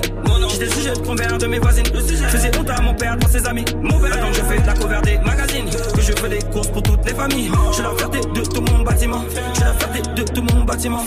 J'étais 0.49 0.65
le 0.65 0.71
sujet 0.71 0.93
de 0.93 0.99
convers 0.99 1.37
de 1.37 1.45
mes 1.45 1.59
voisines. 1.59 1.85
Je 1.93 2.27
faisais 2.27 2.57
honte 2.57 2.69
à 2.69 2.81
mon 2.81 2.93
père 2.93 3.17
devant 3.17 3.31
ses 3.31 3.45
amis. 3.45 3.65
Maintenant 3.81 4.29
que 4.29 4.37
je 4.37 4.41
fais 4.43 4.65
la 4.65 4.73
cover 4.73 5.01
des 5.03 5.17
magazines. 5.19 5.69
Que 5.93 6.01
je 6.01 6.13
fais 6.13 6.29
des 6.29 6.41
courses 6.53 6.69
pour 6.69 6.83
toutes 6.83 7.05
les 7.05 7.13
familles. 7.13 7.51
Je 7.75 7.83
la 7.83 7.89
fierté 7.97 8.19
de 8.19 8.41
tout 8.41 8.61
mon 8.61 8.83
bâtiment. 8.83 9.23
Je 9.53 9.61
la 9.61 9.73
fierté 9.73 10.01
de 10.15 10.23
tout 10.23 10.41
mon 10.41 10.63
bâtiment. 10.63 11.05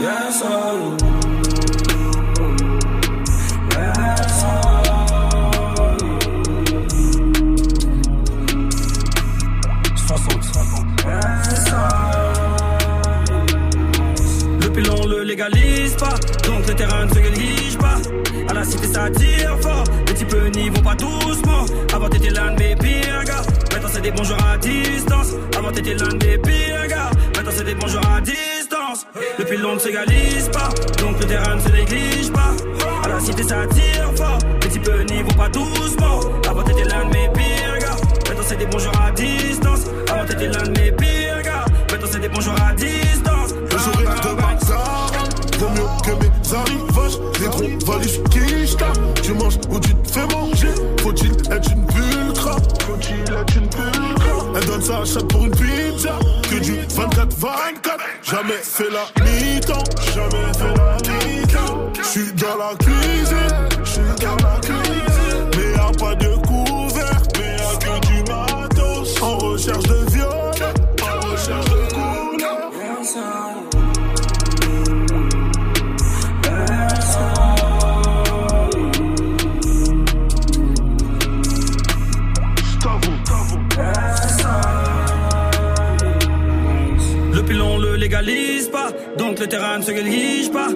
Yes, 0.00 0.42
légalise 15.28 15.94
pas, 15.96 16.14
donc 16.46 16.66
le 16.66 16.74
terrain 16.74 17.04
ne 17.04 17.12
se 17.12 17.18
néglige 17.18 17.76
pas. 17.76 17.96
À 18.48 18.54
la 18.54 18.64
cité 18.64 18.86
ça 18.86 19.10
tire 19.10 19.58
fort, 19.60 19.84
les 20.06 20.14
types 20.14 20.34
n'y 20.56 20.70
vont 20.70 20.82
pas 20.82 20.94
doucement. 20.94 21.66
Avant 21.92 22.08
t'étais 22.08 22.30
l'un 22.30 22.52
de 22.54 22.58
mes 22.58 22.74
pires 22.74 23.24
gars, 23.26 23.42
maintenant 23.70 23.90
c'est 23.92 24.00
des 24.00 24.10
bons 24.10 24.24
joueurs 24.24 24.46
à 24.50 24.56
distance. 24.56 25.34
Avant 25.56 25.70
t'étais 25.70 25.94
l'un 25.94 26.08
de 26.08 26.26
mes 26.26 26.38
pires 26.38 26.86
gars, 26.88 27.10
maintenant 27.36 27.52
c'est 27.54 27.64
des 27.64 27.74
bons 27.74 27.88
joueurs 27.88 28.10
à 28.10 28.20
distance. 28.22 29.06
Le 29.38 29.44
pilon 29.44 29.74
ne 29.74 29.78
s'égalise 29.78 30.48
pas, 30.50 30.70
donc 30.98 31.20
le 31.20 31.26
terrain 31.26 31.56
ne 31.56 31.60
se 31.60 31.68
néglige 31.68 32.32
pas. 32.32 32.54
À 33.04 33.08
la 33.08 33.20
cité 33.20 33.42
ça 33.42 33.66
tire 33.66 34.10
fort, 34.16 34.38
les 34.62 34.68
types 34.70 34.90
n'y 35.10 35.22
vont 35.22 35.36
pas 35.36 35.50
doucement. 35.50 36.20
Avant 36.48 36.62
t'étais 36.62 36.84
l'un 36.84 37.04
de 37.04 37.10
mes 37.10 37.28
pires 37.34 37.78
gars, 37.80 37.96
maintenant 38.28 38.44
c'est 38.48 38.56
des 38.56 38.66
bons 38.66 38.78
joueurs 38.78 39.02
à 39.06 39.10
distance. 39.10 39.82
Avant 40.10 40.24
t'étais 40.24 40.48
l'un 40.48 40.62
de 40.62 40.80
mes 40.80 40.92
pires 40.92 41.42
gars, 41.44 41.66
maintenant 41.92 42.08
c'est 42.10 42.20
des 42.20 42.28
bons 42.30 42.40
joueurs 42.40 42.62
à 42.62 42.72
distance. 42.72 43.07
Qui 48.30 48.66
j'tape 48.66 48.98
Tu 49.22 49.32
manges 49.34 49.58
ou 49.70 49.78
tu 49.80 49.94
te 49.94 50.10
fais 50.10 50.26
manger. 50.34 50.74
Faut-il 51.00 51.32
être 51.52 51.70
une 51.72 51.86
pulcra 51.86 52.56
Faut-il 52.86 53.34
être 53.34 53.56
une 53.56 53.68
pulcra 53.68 54.46
Elle 54.56 54.64
donne 54.66 54.82
sa 54.82 55.04
chatte 55.04 55.28
pour 55.28 55.44
une 55.44 55.50
pizza. 55.50 56.18
Que 56.50 56.58
du 56.60 56.74
24-24 56.74 57.98
Jamais 58.22 58.52
fait 58.62 58.90
la 58.90 59.24
mi-temps. 59.24 59.84
Jamais 60.14 60.52
fait 60.54 60.74
la 60.76 60.96
mi-temps. 61.12 61.92
J'suis 62.02 62.32
dans 62.32 62.56
la 62.56 62.74
cuisine. 62.76 63.68
Dans 64.20 64.57
donc 89.16 89.38
le 89.38 89.46
terrain 89.46 89.78
ne 89.78 89.82
se 89.82 89.90
néglige 89.90 90.50
pas. 90.50 90.68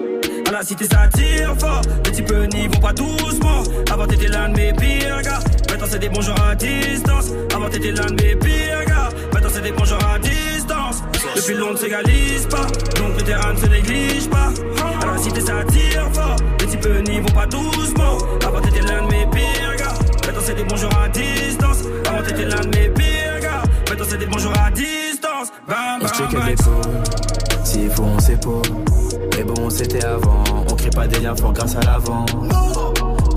À 0.47 0.51
la 0.51 0.63
cité 0.63 0.85
ça 0.85 1.07
tire 1.13 1.55
fort, 1.57 1.81
les 2.05 2.11
types 2.11 2.33
n'y 2.53 2.67
vont 2.67 2.79
pas 2.79 2.93
doucement. 2.93 3.63
Avant 3.91 4.05
t'étais 4.05 4.27
l'un 4.27 4.49
de 4.49 4.55
mes 4.55 4.73
pires 4.73 5.21
gars, 5.23 5.39
maintenant 5.69 5.87
c'est 5.89 5.99
des 5.99 6.09
bons 6.09 6.21
joueurs 6.21 6.43
à 6.43 6.55
distance. 6.55 7.31
Avant 7.55 7.69
t'étais 7.69 7.91
l'un 7.91 8.05
de 8.05 8.23
mes 8.23 8.35
pires 8.35 8.85
gars, 8.87 9.09
maintenant 9.33 9.49
c'est 9.51 9.61
des 9.61 9.71
bons 9.71 9.85
joueurs 9.85 10.13
à 10.13 10.19
distance. 10.19 11.03
Le 11.35 11.41
pilon 11.41 11.71
ne 11.71 11.77
s'égalise 11.77 12.45
pas, 12.47 12.67
donc 12.97 13.17
le 13.17 13.23
terrain 13.23 13.53
ne 13.53 13.57
se 13.57 13.65
néglige 13.65 14.29
pas. 14.29 14.49
À 15.01 15.11
la 15.11 15.17
cité 15.17 15.41
ça 15.41 15.63
tire 15.69 16.09
fort, 16.13 16.35
les 16.59 16.67
types 16.67 16.87
n'y 17.07 17.19
vont 17.19 17.33
pas 17.33 17.47
doucement. 17.47 18.17
Avant 18.45 18.61
t'étais 18.61 18.81
l'un 18.81 19.03
de 19.03 19.11
mes 19.11 19.25
pires 19.31 19.75
gars, 19.77 19.93
maintenant 20.25 20.41
c'est 20.45 20.55
des 20.55 20.63
bons 20.63 20.77
joueurs 20.77 20.99
à 21.03 21.09
distance. 21.09 21.83
Avant 22.07 22.21
t'étais 22.21 22.45
l'un 22.45 22.61
de 22.61 22.77
mes 22.77 22.89
pires 22.89 23.39
gars, 23.41 23.63
maintenant 23.89 24.05
c'est 24.07 24.17
des 24.17 24.25
bons 24.27 24.39
joueurs 24.39 24.59
à 24.59 24.71
distance. 24.71 25.12
Bam, 25.67 25.99
On 26.01 26.07
se 26.07 26.11
bam, 26.13 26.29
check 26.29 26.39
bam. 26.39 26.47
les 26.47 26.55
pots, 26.55 27.63
s'il 27.65 27.89
faut 27.89 28.03
on 28.03 28.19
s'épaule. 28.19 28.61
Mais 29.35 29.43
bon, 29.43 29.69
c'était 29.69 30.05
avant, 30.05 30.43
on 30.69 30.75
crée 30.75 30.89
pas 30.89 31.07
des 31.07 31.19
liens 31.19 31.35
forts 31.35 31.53
grâce 31.53 31.75
à 31.75 31.81
l'avant. 31.81 32.25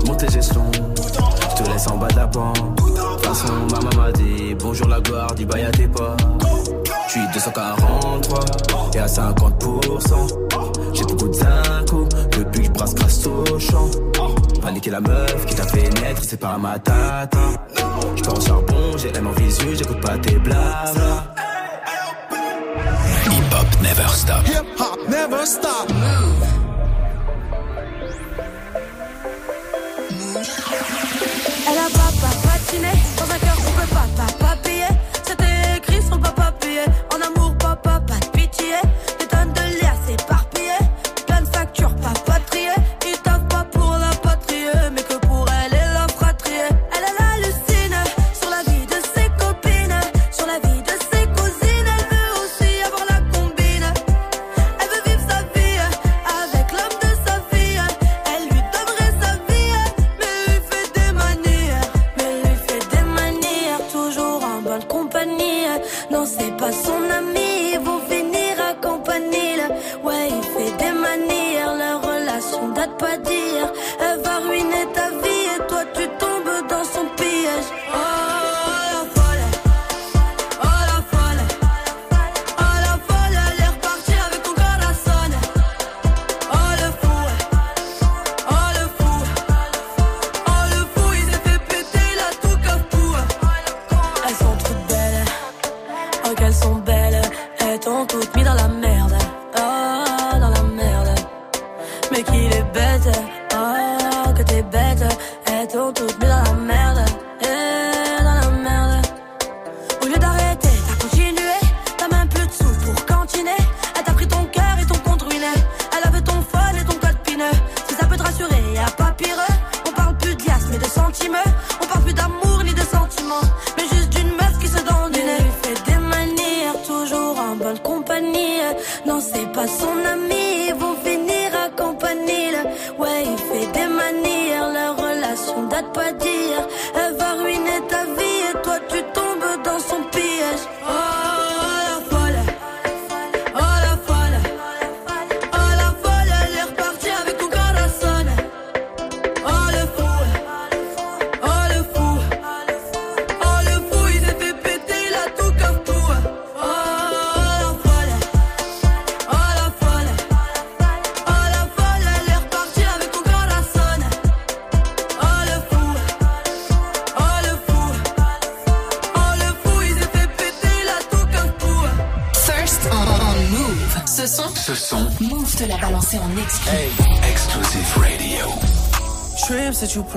Monte 0.05 0.31
gestions, 0.31 0.71
je 0.75 1.63
te 1.63 1.69
laisse 1.69 1.87
en 1.87 1.97
bas 1.97 2.07
de 2.07 2.15
la 2.15 2.27
pente. 2.27 2.55
De 2.77 2.83
toute 2.83 3.25
façon, 3.25 3.53
maman 3.71 3.89
m'a 3.97 4.11
dit 4.11 4.55
bonjour 4.57 4.87
la 4.87 5.01
gloire, 5.01 5.33
dis 5.35 5.45
bye 5.45 5.63
à 5.65 5.71
tes 5.71 5.87
potes. 5.87 6.21
Je 7.07 7.11
suis 7.11 7.21
243 7.33 8.39
et 8.93 8.99
à 8.99 9.05
50%. 9.05 10.93
J'ai 10.93 11.03
beaucoup 11.03 11.27
de 11.27 11.33
zinco 11.33 12.07
depuis 12.31 12.59
que 12.61 12.65
je 12.67 12.71
brasse 12.71 12.95
grâce 12.95 13.27
au 13.27 13.59
champ. 13.59 13.89
Paniquer 14.61 14.91
la 14.91 15.01
meuf 15.01 15.45
qui 15.45 15.55
t'a 15.55 15.63
fait 15.63 15.89
naître, 16.01 16.21
c'est 16.23 16.39
pas 16.39 16.57
ma 16.57 16.79
tata. 16.79 17.37
Je 18.15 18.23
pars 18.23 18.37
au 18.37 18.41
charbon, 18.41 18.97
j'ai 18.97 19.11
l'aime 19.11 19.27
en 19.27 19.31
visu, 19.31 19.75
j'écoute 19.75 19.99
pas 20.01 20.17
tes 20.17 20.35
blabla. 20.35 21.33
Hop 23.67 23.81
Never 23.81 24.07
Stop. 24.07 24.45
Hip 24.45 24.65
hop 24.77 25.09
never 25.09 25.45
stop. 25.45 25.89
Elle 31.69 31.77
a 31.77 31.89
papa 31.91 31.96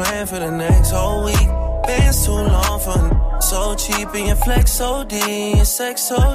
plan 0.01 0.27
for 0.27 0.39
the 0.39 0.51
next 0.51 0.91
whole 0.93 1.25
week. 1.25 1.49
Bands 1.87 2.25
too 2.25 2.33
long 2.33 2.81
for 2.81 3.41
so 3.41 3.75
cheap 3.75 4.09
and 4.15 4.29
your 4.29 4.37
flex 4.37 4.73
so 4.73 5.05
D, 5.05 5.17
your 5.57 5.65
sex 5.65 6.03
so 6.09 6.30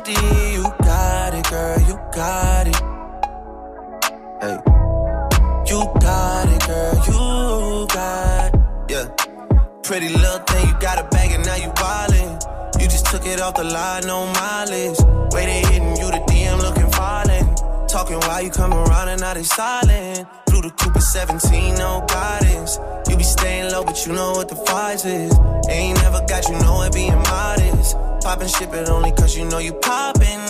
shit, 28.43 28.69
but 28.69 28.89
only 28.89 29.11
cause 29.11 29.35
you 29.37 29.45
know 29.45 29.59
you 29.59 29.73
poppin', 29.73 30.44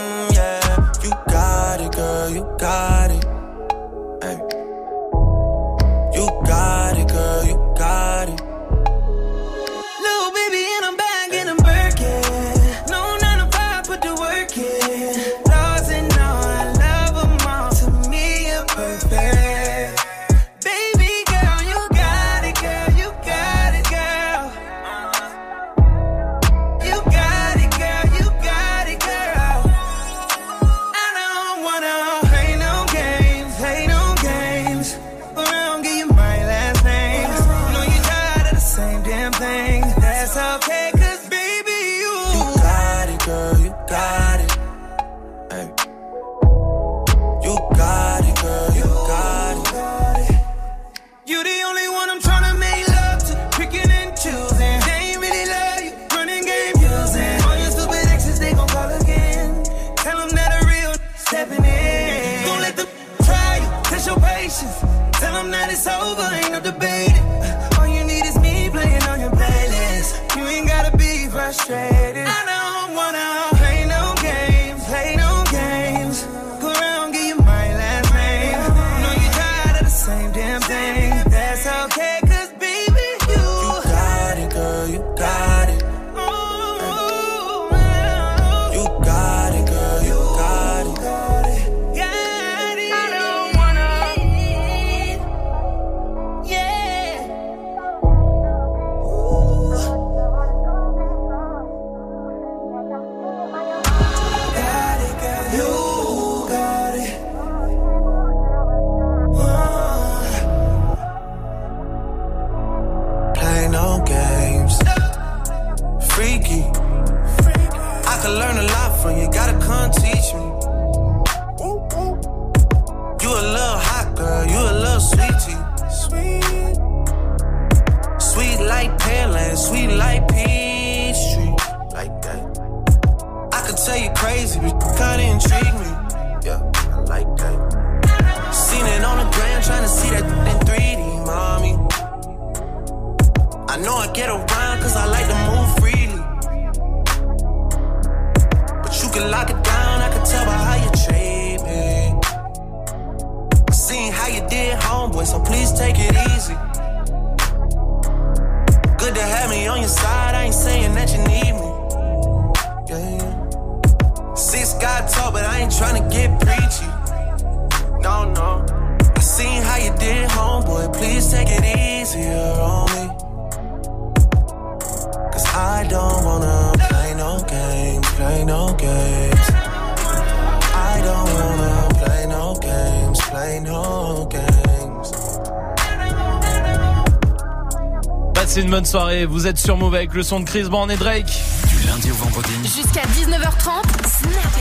soirée, 188.96 189.26
vous 189.26 189.46
êtes 189.46 189.58
sur 189.58 189.76
Move 189.76 189.94
avec 189.94 190.14
le 190.14 190.24
son 190.24 190.40
de 190.40 190.46
Chris 190.46 190.64
Brown 190.70 190.90
et 190.90 190.96
Drake. 190.96 191.26
Du 191.68 191.86
lundi 191.86 192.12
au 192.12 192.14
vendredi. 192.14 192.54
Jusqu'à 192.64 193.02
19h30, 193.02 193.82
Snap 194.08 194.56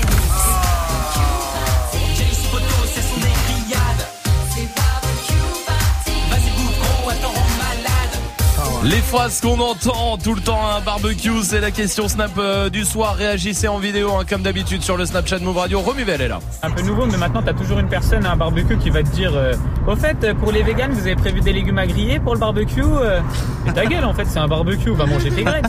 Les 8.82 8.96
phrases 8.96 9.40
qu'on 9.40 9.60
entend 9.60 10.18
tout 10.18 10.34
le 10.34 10.40
temps 10.40 10.66
à 10.66 10.78
un 10.78 10.80
barbecue, 10.80 11.42
c'est 11.42 11.60
la 11.60 11.70
question 11.70 12.08
Snap 12.08 12.32
euh, 12.36 12.68
du 12.68 12.84
soir. 12.84 13.14
Réagissez 13.14 13.68
en 13.68 13.78
vidéo, 13.78 14.10
hein, 14.18 14.24
comme 14.28 14.42
d'habitude, 14.42 14.82
sur 14.82 14.96
le 14.96 15.06
Snapchat 15.06 15.38
Move 15.38 15.56
Radio. 15.56 15.80
Romuvel 15.80 16.20
est 16.20 16.28
là. 16.28 16.40
Un 16.64 16.72
peu 16.72 16.82
nouveau, 16.82 17.06
mais 17.06 17.16
maintenant 17.16 17.42
t'as 17.42 17.54
toujours 17.54 17.78
une 17.78 17.88
personne 17.88 18.26
à 18.26 18.32
un 18.32 18.36
barbecue 18.36 18.76
qui 18.78 18.90
va 18.90 19.04
te 19.04 19.08
dire 19.10 19.32
euh, 19.36 19.54
Au 19.86 19.94
fait, 19.94 20.34
pour 20.34 20.50
les 20.50 20.64
véganes, 20.64 20.92
vous 20.92 21.06
avez 21.06 21.14
prévu 21.14 21.40
des 21.40 21.52
légumes 21.52 21.78
à 21.78 21.86
griller 21.86 22.18
pour 22.18 22.34
le 22.34 22.40
barbecue 22.40 22.82
euh? 22.82 23.20
Mais 23.64 23.72
ta 23.72 23.86
gueule, 23.86 24.04
en 24.04 24.12
fait, 24.14 24.26
c'est 24.26 24.38
un 24.38 24.46
barbecue, 24.48 24.90
va 24.90 25.06
manger 25.06 25.30
tes 25.30 25.42
graines. 25.42 25.68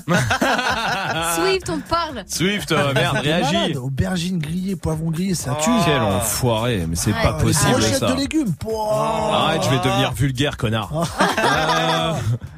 Swift, 1.35 1.69
on 1.69 1.79
te 1.79 1.89
parle. 1.89 2.23
Swift, 2.27 2.71
euh, 2.71 2.93
merde, 2.93 3.17
réagis. 3.17 3.53
malade, 3.53 3.77
Aubergines 3.77 4.39
grillées, 4.39 4.75
poivrons 4.75 5.11
grillés, 5.11 5.35
ça 5.35 5.55
tue. 5.61 5.69
Quel 5.85 6.01
enfoiré, 6.01 6.85
mais 6.87 6.95
c'est 6.95 7.13
Ouais. 7.13 7.21
pas 7.23 7.33
possible 7.33 7.81
ça. 7.81 8.07
de 8.07 8.13
légumes. 8.19 8.53
Pouah. 8.59 9.45
Arrête, 9.45 9.63
je 9.63 9.69
vais 9.69 9.77
devenir 9.79 10.11
vulgaire, 10.13 10.57
connard. 10.57 10.91
Euh, 11.39 12.13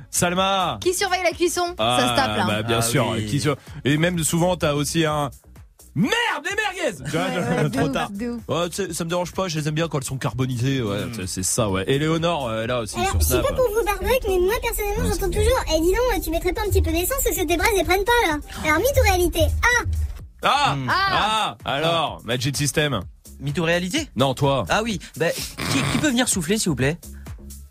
Salma. 0.10 0.78
Qui 0.82 0.94
surveille 0.94 1.22
la 1.24 1.32
cuisson? 1.32 1.76
Ça 1.78 1.98
Ah, 1.98 2.00
se 2.00 2.16
tape 2.22 2.38
là. 2.38 2.46
bah, 2.48 2.64
bien 2.64 2.78
Ah 2.80 2.82
sûr. 2.82 3.08
oui. 3.12 3.26
Qui 3.28 3.40
sur- 3.40 3.56
Et 3.86 3.98
même 3.98 4.18
souvent, 4.24 4.56
t'as 4.56 4.74
aussi 4.74 5.06
un. 5.06 5.30
Merde, 5.96 6.12
Tu 6.96 7.12
vois, 7.12 7.22
Ouais, 7.22 7.70
Trop 7.74 7.86
ouf, 7.88 7.92
tard. 7.92 8.10
de 8.12 8.30
ouf. 8.30 8.42
Ouais, 8.48 8.70
tu 8.70 8.76
sais, 8.76 8.94
ça 8.94 9.04
me 9.04 9.10
dérange 9.10 9.32
pas, 9.32 9.48
je 9.48 9.60
les 9.60 9.68
aime 9.68 9.76
bien 9.76 9.88
quand 9.88 9.98
elles 10.00 10.04
sont 10.04 10.18
carbonisées. 10.18 10.82
Ouais, 10.82 11.00
c'est- 11.16 11.28
c'est 11.28 11.44
ça, 11.44 11.70
ouais. 11.70 11.84
Et 11.88 12.00
Léonore, 12.00 12.48
euh, 12.48 12.66
là 12.68 12.82
aussi, 12.82 12.96
Alors, 12.96 13.10
sur 13.12 13.20
je 13.22 13.26
sais 13.26 13.42
pas 13.42 13.54
pour 13.54 13.68
vous, 13.74 13.84
Barbuck, 13.86 14.20
mais 14.28 14.40
moi 14.40 14.54
personnellement, 14.62 15.04
j'entends 15.14 15.32
toujours 15.32 15.60
Eh, 15.76 15.82
dis 15.82 15.92
donc, 15.92 16.24
tu 16.24 16.30
mettrais 16.32 16.54
pas 16.54 16.62
un 16.62 16.70
petit 16.70 16.82
peu 16.82 16.92
d'essence 16.92 17.22
parce 17.24 17.36
que 17.36 17.46
tes 17.46 17.58
bras, 17.58 17.68
ils 17.74 17.78
les 17.80 17.84
prennent 17.86 18.04
pas 18.06 18.28
là. 18.28 18.38
Alors, 18.66 18.78
mythe 18.80 18.94
ou 19.00 19.04
réalité 19.04 19.42
A. 19.42 19.86
Ah 20.44 20.76
Hmm. 20.76 20.88
Ah 20.90 21.58
Alors, 21.66 22.22
Magic 22.24 22.56
System. 22.56 23.02
Mytho 23.40 23.64
réalité 23.64 24.08
Non, 24.16 24.34
toi. 24.34 24.66
Ah 24.70 24.82
oui, 24.84 25.00
bah, 25.18 25.30
qui, 25.30 25.78
qui 25.92 25.98
peut 26.00 26.10
venir 26.10 26.28
souffler 26.28 26.58
s'il 26.58 26.70
vous 26.70 26.76
plaît? 26.76 26.98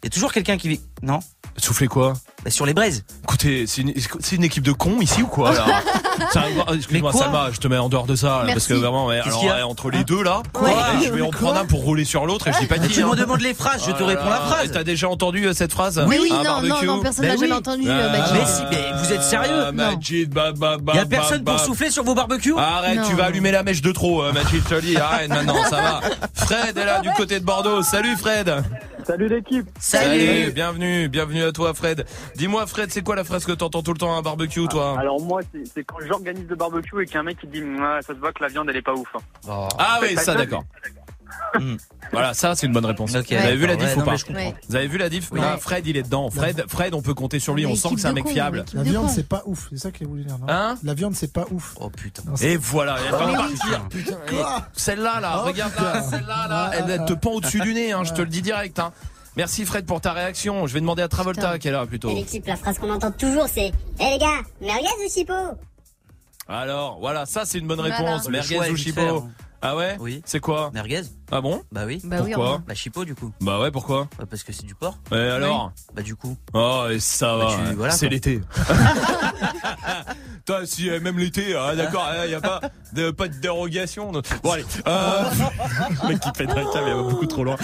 Il 0.02 0.04
y 0.04 0.06
a 0.06 0.10
toujours 0.10 0.32
quelqu'un 0.32 0.56
qui... 0.56 0.80
Non? 1.02 1.18
Souffler 1.56 1.88
quoi? 1.88 2.12
Bah, 2.44 2.50
Sur 2.50 2.66
les 2.66 2.74
braises. 2.74 3.04
Écoutez, 3.24 3.66
c'est 3.66 3.80
une, 3.82 3.92
une 4.32 4.44
équipe 4.44 4.62
de 4.62 4.72
cons 4.72 5.00
ici 5.00 5.22
ou 5.22 5.26
quoi 5.26 5.52
là? 5.54 5.82
Excuse-moi, 6.20 6.76
Mais 6.90 7.00
quoi 7.00 7.12
Salma, 7.12 7.48
je 7.52 7.58
te 7.58 7.68
mets 7.68 7.78
en 7.78 7.88
dehors 7.88 8.06
de 8.06 8.16
ça, 8.16 8.26
là, 8.28 8.34
Merci. 8.46 8.52
parce 8.54 8.66
que 8.68 8.74
vraiment, 8.74 9.08
Qu'est-ce 9.08 9.28
alors, 9.28 9.44
ouais, 9.44 9.62
entre 9.62 9.90
les 9.90 10.04
deux 10.04 10.22
là, 10.22 10.42
Quoi 10.52 10.68
ouais, 10.68 10.74
je 11.06 11.10
vais 11.12 11.22
en 11.22 11.30
prendre 11.30 11.58
un 11.58 11.64
pour 11.64 11.80
rouler 11.82 12.04
sur 12.04 12.26
l'autre 12.26 12.48
et 12.48 12.52
je 12.52 12.58
dis 12.60 12.66
pas 12.66 12.76
Mais 12.80 12.88
qui. 12.88 12.94
tu 12.94 13.02
hein. 13.02 13.08
me 13.10 13.16
demandes 13.16 13.40
les 13.40 13.54
phrases, 13.54 13.82
je 13.86 13.92
te 13.92 14.02
Oh 14.02 14.06
réponds 14.06 14.28
la 14.30 14.40
phrase. 14.40 14.70
T'as 14.72 14.84
déjà 14.84 15.08
entendu 15.08 15.46
euh, 15.46 15.52
cette 15.52 15.72
phrase 15.72 16.02
Mais 16.08 16.18
oui, 16.18 16.28
Un 16.32 16.36
non, 16.36 16.42
non, 16.42 16.68
barbecue 16.68 16.86
non, 16.86 17.00
personne 17.00 17.24
Ben 17.24 17.28
n'a 17.32 17.36
jamais 17.36 17.52
oui. 17.52 17.58
entendu, 17.58 17.82
Ah, 17.88 17.92
euh, 17.92 18.10
Magic. 18.18 18.34
Mais 18.34 18.46
si, 18.46 18.62
mais 18.70 18.98
vous 19.02 19.12
êtes 19.12 19.22
sérieux 19.22 19.64
Ah, 19.68 19.72
Majid, 19.72 20.26
bah, 20.32 20.52
bah, 20.56 20.76
bah, 20.80 20.92
Il 20.94 20.96
y 20.96 21.00
a 21.00 21.04
bah, 21.04 21.16
personne 21.16 21.44
pour 21.44 21.58
souffler 21.60 21.90
sur 21.90 22.04
vos 22.04 22.14
barbecues 22.14 22.54
Arrête, 22.56 23.00
tu 23.04 23.10
Non. 23.12 23.16
vas 23.16 23.24
allumer 23.24 23.50
la 23.52 23.62
mèche 23.62 23.82
de 23.82 23.92
trop, 23.92 24.22
euh, 24.22 24.32
Majid, 24.32 24.62
je 24.64 24.68
te 24.68 24.74
le 24.74 24.80
dis. 24.82 24.96
Arrête 24.96 25.28
maintenant, 25.28 25.62
ça 25.64 25.76
va. 25.76 26.00
Fred 26.34 26.76
est 26.76 26.84
là 26.84 27.00
du 27.00 27.10
côté 27.16 27.38
de 27.40 27.44
Bordeaux. 27.44 27.82
Salut 27.82 28.16
Fred. 28.16 28.62
Salut 29.06 29.28
l'équipe. 29.28 29.68
Salut, 29.78 30.50
bienvenue, 30.50 31.08
bienvenue 31.08 31.44
à 31.44 31.52
toi 31.52 31.72
Fred. 31.74 32.04
Dis-moi 32.34 32.66
Fred, 32.66 32.90
c'est 32.90 33.02
quoi 33.02 33.14
la 33.14 33.22
phrase 33.22 33.44
que 33.44 33.52
t'entends 33.52 33.80
tout 33.82 33.92
le 33.92 33.98
temps 33.98 34.12
à 34.12 34.18
un 34.18 34.22
barbecue 34.22 34.66
toi? 34.66 34.98
Alors 34.98 35.20
moi, 35.20 35.42
c'est 35.72 35.84
quand 35.84 35.98
j'organise 36.00 36.48
le 36.48 36.56
barbecue 36.56 37.02
et 37.02 37.06
qu'il 37.06 37.14
y 37.14 37.18
a 37.18 37.20
un 37.20 37.22
mec 37.22 37.38
qui 37.38 37.46
dit 37.46 37.62
ça 37.78 38.08
se 38.08 38.14
voit 38.14 38.32
que 38.32 38.42
la 38.42 38.48
viande 38.48 38.68
elle 38.68 38.78
est 38.78 38.82
pas 38.82 38.94
ouf. 38.94 39.08
hein. 39.14 39.68
Ah 39.78 40.00
oui, 40.02 40.16
ça 40.16 40.34
pas 40.34 40.44
d'accord. 41.54 41.68
Voilà, 42.12 42.34
ça 42.34 42.54
c'est 42.54 42.66
une 42.66 42.72
bonne 42.72 42.84
réponse. 42.86 43.10
Vous 43.10 43.16
avez 43.16 43.56
vu 43.56 43.66
la 43.66 43.76
diff 43.76 43.88
ouais, 43.88 43.94
ou 43.94 43.98
non, 44.00 44.04
pas. 44.04 44.32
Ouais. 44.32 44.54
Vous 44.68 44.76
avez 44.76 44.86
vu 44.88 44.98
la 44.98 45.08
diff. 45.08 45.30
Ah, 45.38 45.56
Fred 45.58 45.86
il 45.86 45.96
est 45.96 46.02
dedans. 46.02 46.30
Fred, 46.30 46.64
Fred, 46.68 46.94
on 46.94 47.02
peut 47.02 47.14
compter 47.14 47.38
sur 47.38 47.54
lui. 47.54 47.64
Mais 47.66 47.72
On 47.72 47.76
sent 47.76 47.94
que 47.94 48.00
c'est 48.00 48.08
un 48.08 48.12
mec 48.12 48.28
fiable. 48.28 48.64
La 48.74 48.82
de 48.84 48.88
viande, 48.90 49.10
c'est 49.10 49.28
pas 49.28 49.42
ouf. 49.46 49.68
C'est 49.70 49.78
ça 49.78 49.90
qu'il 49.90 50.06
voulait 50.06 50.24
dire, 50.24 50.38
non 50.38 50.46
Hein 50.48 50.76
La 50.82 50.94
viande, 50.94 51.14
c'est 51.14 51.32
pas 51.32 51.46
ouf. 51.50 51.74
Oh 51.80 51.90
putain. 51.90 52.22
Non, 52.26 52.34
Et 52.36 52.56
voilà, 52.56 52.96
elle 53.04 53.12
va 53.12 53.26
oui. 53.26 53.34
partir. 53.34 53.88
Celle-là 54.74 55.20
là, 55.20 55.40
Oh, 55.42 55.46
regarde 55.46 55.72
là, 55.76 56.02
celle-là 56.02 56.46
là, 56.48 56.48
Ah, 56.50 56.70
elle, 56.74 56.90
elle 56.90 57.00
ah, 57.02 57.04
te 57.04 57.12
ah. 57.12 57.16
pend 57.16 57.30
au-dessus 57.32 57.60
du 57.60 57.74
nez. 57.74 57.92
Hein, 57.92 58.04
je 58.04 58.12
te 58.12 58.20
le 58.20 58.28
dis 58.28 58.42
direct. 58.42 58.78
Hein. 58.78 58.92
Merci 59.36 59.66
Fred 59.66 59.84
pour 59.84 60.00
ta 60.00 60.12
réaction. 60.12 60.66
Je 60.66 60.72
vais 60.72 60.80
demander 60.80 61.02
à 61.02 61.08
Travolta 61.08 61.56
est 61.56 61.70
là 61.70 61.84
plutôt. 61.86 62.08
Et 62.10 62.14
l'équipe, 62.14 62.46
la 62.46 62.56
phrase 62.56 62.78
qu'on 62.78 62.90
entend 62.90 63.10
toujours, 63.10 63.46
c'est 63.48 63.70
Eh 64.00 64.04
les 64.12 64.18
gars, 64.18 64.40
merguez 64.60 64.86
ou 65.04 65.10
chipot 65.10 65.32
Alors 66.48 66.98
voilà, 67.00 67.26
ça 67.26 67.44
c'est 67.44 67.58
une 67.58 67.66
bonne 67.66 67.78
Voilà. 67.78 67.96
réponse. 67.96 68.22
Choix 68.22 68.32
Merguez 68.32 68.58
ou 68.58 68.74
vite 68.74 68.76
chipo 68.78 69.00
fait, 69.00 69.08
hein. 69.08 69.28
Ah 69.60 69.76
ouais 69.76 69.96
Oui. 70.00 70.22
C'est 70.24 70.40
quoi 70.40 70.70
Merguez 70.72 71.02
Ah 71.32 71.40
bon 71.40 71.62
Bah 71.72 71.82
oui. 71.86 72.00
Bah 72.04 72.18
oui, 72.22 72.32
Pourquoi. 72.34 72.62
Bah 72.66 72.74
chipot 72.74 73.04
du 73.04 73.14
coup. 73.14 73.32
Bah 73.40 73.58
ouais, 73.60 73.70
pourquoi 73.70 74.08
Bah, 74.18 74.24
parce 74.30 74.42
que 74.44 74.52
c'est 74.52 74.64
du 74.66 74.74
porc. 74.74 74.96
Et 75.12 75.16
alors 75.16 75.72
Bah 75.94 76.02
du 76.02 76.14
coup. 76.14 76.36
Oh, 76.54 76.86
et 76.90 77.00
ça 77.00 77.36
Bah, 77.36 77.46
va. 77.46 77.68
tu- 77.70 77.74
voilà, 77.76 77.92
c'est 77.92 78.06
quoi. 78.06 78.14
l'été. 78.14 78.40
Toi, 80.46 80.60
si 80.64 80.88
euh, 80.88 81.00
même 81.00 81.18
l'été, 81.18 81.56
ah, 81.58 81.74
d'accord, 81.74 82.06
il 82.24 82.30
y 82.30 82.34
a 82.34 82.40
pas 82.40 82.60
de 82.92 83.10
pas 83.10 83.26
de 83.26 83.34
dérogation. 83.34 84.12
non. 84.12 84.22
Bon 84.44 84.52
allez, 84.52 84.64
euh... 84.86 85.24
le 86.04 86.08
mec 86.08 86.20
qui 86.20 86.30
pète 86.30 86.50
un 86.50 86.54
câble, 86.72 86.88
il 86.88 86.94
va 86.94 87.02
beaucoup 87.02 87.26
trop 87.26 87.42
loin. 87.42 87.56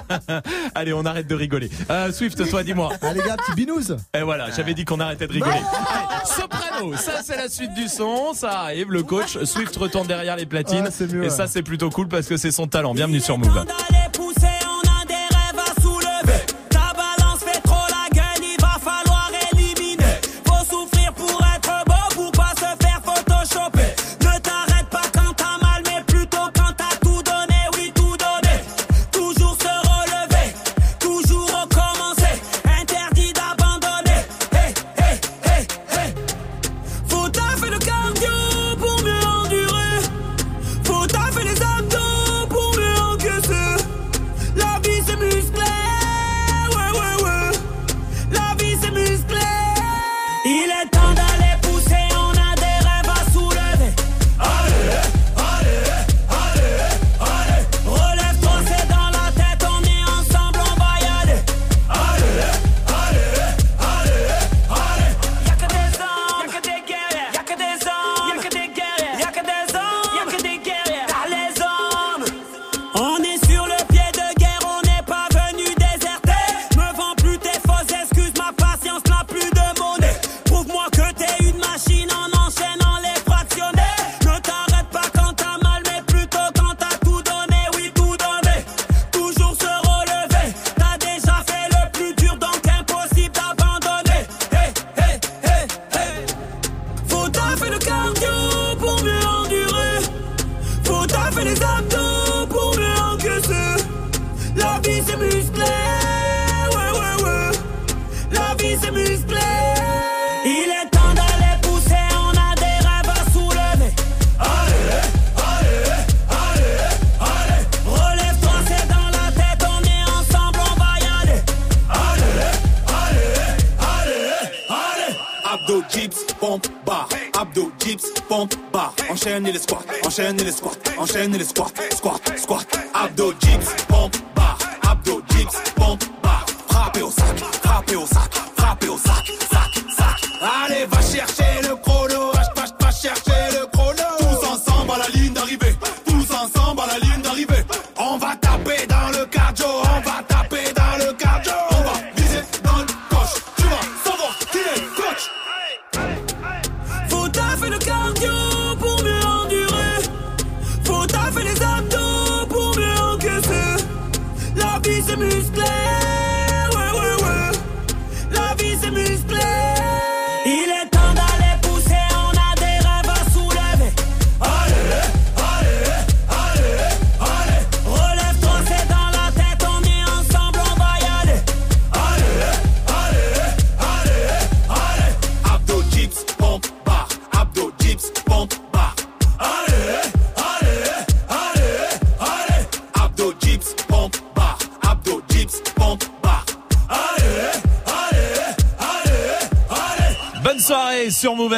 allez, 0.74 0.94
on 0.94 1.04
arrête 1.04 1.26
de 1.26 1.34
rigoler. 1.34 1.70
Euh, 1.90 2.10
Swift, 2.12 2.48
toi, 2.48 2.62
dis-moi. 2.62 2.90
Ah 3.02 3.12
les 3.12 3.20
gars, 3.22 3.36
petit 3.36 3.52
binouze. 3.54 3.96
Et 4.14 4.22
voilà, 4.22 4.50
j'avais 4.50 4.72
dit 4.72 4.86
qu'on 4.86 5.00
arrêtait 5.00 5.26
de 5.26 5.32
rigoler. 5.34 5.52
Allez, 5.52 6.24
soprano, 6.24 6.96
ça 6.96 7.22
c'est 7.22 7.36
la 7.36 7.48
suite 7.50 7.74
du 7.74 7.86
son, 7.88 8.32
ça 8.32 8.60
arrive. 8.60 8.90
Le 8.90 9.02
coach 9.02 9.36
Swift 9.44 9.76
retourne 9.76 10.06
derrière 10.06 10.36
les 10.36 10.46
platines, 10.46 10.84
Ah, 10.86 10.90
c'est 10.90 11.12
mieux, 11.12 11.24
et 11.24 11.26
ouais. 11.26 11.30
ça 11.30 11.46
c'est 11.46 11.62
plutôt 11.62 11.90
cool 11.90 12.08
parce 12.08 12.26
que 12.28 12.38
c'est 12.38 12.50
son 12.50 12.66
talent. 12.66 12.85
Bienvenue 12.94 13.20
sur 13.20 13.38
Move. 13.38 13.64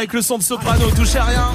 Avec 0.09 0.15
le 0.15 0.23
son 0.23 0.39
de 0.39 0.43
soprano, 0.43 0.91
touchez 0.97 1.19
à 1.19 1.25
rien. 1.25 1.51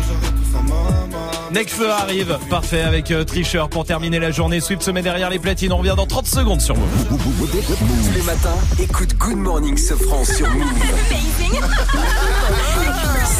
Necfeu 1.51 1.89
arrive, 1.89 2.38
parfait 2.51 2.82
avec 2.82 3.10
euh, 3.10 3.24
Tricheur 3.24 3.68
pour 3.68 3.84
terminer 3.84 4.20
la 4.20 4.30
journée. 4.30 4.60
Sweep 4.60 4.84
se 4.84 4.91
met 4.91 5.01
derrière 5.01 5.32
les 5.32 5.39
platines, 5.39 5.74
on 5.74 5.78
revient 5.78 5.95
dans 5.97 6.06
30 6.06 6.28
secondes 6.28 6.62
sur 6.62 6.78
Move. 6.78 7.08
Tous 7.08 8.14
les 8.14 8.22
matins, 8.22 8.54
écoute 8.80 9.16
Good 9.18 9.38
Morning 9.38 9.76
Sofran 9.76 10.24
sur 10.24 10.47
Move. 10.51 10.68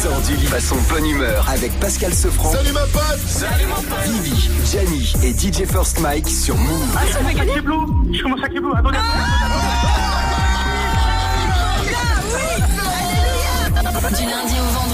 Sors 0.02 0.20
du 0.22 0.34
lit 0.34 0.46
façon 0.46 0.76
bonne 0.90 1.06
humeur 1.06 1.48
avec 1.48 1.78
Pascal 1.78 2.12
Sofran. 2.12 2.50
Salut 2.50 2.72
ma 2.72 2.80
pote 2.80 3.20
Salut 3.24 3.66
mon 3.68 3.82
pote 3.82 4.08
Vivi, 4.08 4.50
Gianni 4.68 5.12
et 5.22 5.32
DJ 5.32 5.64
First 5.64 6.00
Mike 6.00 6.28
sur 6.28 6.56
Move. 6.56 6.96
Ah, 6.96 7.00
ça 7.12 7.18
fait 7.20 7.36
Je 7.36 8.22
commence 8.22 8.40
à 8.42 8.48
Blue, 8.48 8.72
attendez. 8.76 8.98
Du 14.04 14.20
lundi 14.20 14.54
au 14.60 14.78
vendredi, 14.78 14.93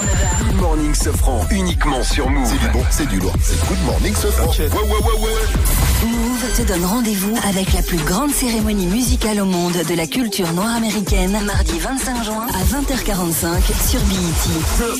9h. 0.00 0.46
Good 0.46 0.60
Morning 0.60 0.94
Sofran 0.94 1.46
uniquement 1.50 2.02
sur 2.02 2.28
Move. 2.28 2.46
C'est 2.46 2.58
du 2.58 2.68
bon, 2.68 2.82
c'est 2.90 3.08
du 3.08 3.18
lourd. 3.18 3.34
C'est 3.42 3.58
Good 3.66 3.84
Morning 3.84 4.14
Sofran. 4.14 4.46
Ouais, 4.48 4.68
ouais, 4.68 4.80
ouais, 4.80 5.20
ouais. 5.24 6.06
Move 6.06 6.56
te 6.56 6.62
donne 6.62 6.84
rendez-vous 6.84 7.36
avec 7.46 7.72
la 7.74 7.82
plus 7.82 7.98
grande 7.98 8.30
cérémonie 8.30 8.86
musicale 8.86 9.40
au 9.40 9.44
monde 9.44 9.76
de 9.88 9.94
la 9.94 10.06
culture 10.06 10.50
noire 10.52 10.76
américaine, 10.76 11.38
mardi 11.44 11.78
25 11.78 12.24
juin 12.24 12.46
à 12.48 12.64
20h45 12.64 13.88
sur 13.88 14.00
BET. 14.00 14.90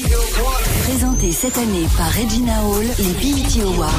Présenté 0.84 1.32
cette 1.32 1.56
année 1.56 1.86
par 1.96 2.12
Regina 2.12 2.62
Hall, 2.64 2.86
les 2.98 3.12
BET 3.14 3.62
Awards 3.64 3.90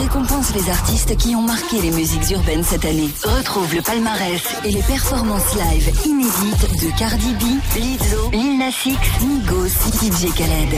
récompensent 0.00 0.54
les 0.54 0.68
artistes 0.68 1.16
qui 1.16 1.36
ont 1.36 1.42
marqué 1.42 1.80
les 1.80 1.90
musiques 1.92 2.30
urbaines 2.30 2.64
cette 2.64 2.84
année. 2.84 3.10
Retrouve 3.24 3.74
le 3.74 3.82
palmarès 3.82 4.42
et 4.64 4.72
les 4.72 4.82
performances 4.82 5.54
live 5.54 5.92
inédites 6.04 6.82
de 6.84 6.98
Cardi 6.98 7.32
B, 7.34 7.42
Lizzo, 7.76 8.30
Lil 8.32 8.58
Nas 8.58 8.68
X, 8.84 8.98
Migos, 9.22 9.70
DJ 10.08 10.32
Khaled. 10.32 10.74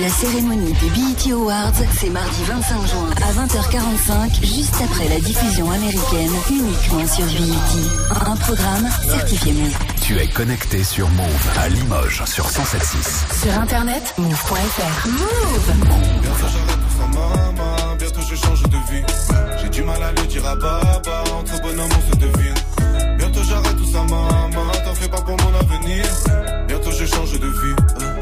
La 0.00 0.08
cérémonie 0.08 0.72
des 0.72 0.90
BET 0.90 1.32
Awards, 1.32 1.72
c'est 2.00 2.10
mardi 2.10 2.42
25 2.44 2.86
juin 2.88 3.10
à 3.16 3.32
20h45, 3.46 4.44
juste 4.44 4.74
après 4.82 5.08
la 5.08 5.20
diffusion 5.20 5.70
américaine, 5.70 6.32
uniquement 6.50 7.06
sur 7.06 7.24
BET. 7.26 8.26
Un 8.26 8.34
programme 8.34 8.88
certifié 9.06 9.52
Move. 9.52 9.78
Tu 10.02 10.18
es 10.18 10.26
connecté 10.26 10.82
sur 10.82 11.08
Move 11.10 11.48
à 11.60 11.68
Limoges 11.68 12.24
sur 12.24 12.48
107.6. 12.48 13.42
Sur 13.42 13.60
internet, 13.60 14.14
move.fr. 14.18 15.08
Move 15.08 15.72
Bientôt 16.20 16.46
j'arrête 16.52 16.80
tout 16.80 16.98
ça, 16.98 17.06
maman. 17.06 17.96
Bientôt 17.98 18.20
je 18.28 18.34
change 18.34 18.62
de 18.62 18.76
vie. 18.90 19.04
J'ai 19.62 19.68
du 19.68 19.82
mal 19.82 20.02
à 20.02 20.10
le 20.10 20.26
dire 20.26 20.44
à 20.44 20.56
papa. 20.56 21.24
Entre 21.38 21.62
bonhommes, 21.62 21.90
on 21.98 22.12
se 22.12 22.18
devine. 22.18 23.16
Bientôt 23.16 23.44
j'arrête 23.48 23.76
tout 23.76 23.92
ça, 23.92 24.02
maman. 24.02 24.72
T'en 24.84 24.94
fais 24.94 25.08
pas 25.08 25.20
pour 25.20 25.36
mon 25.36 25.54
avenir. 25.54 26.04
Bientôt 26.66 26.90
je 26.90 27.06
change 27.06 27.38
de 27.38 27.46
vie. 27.46 28.21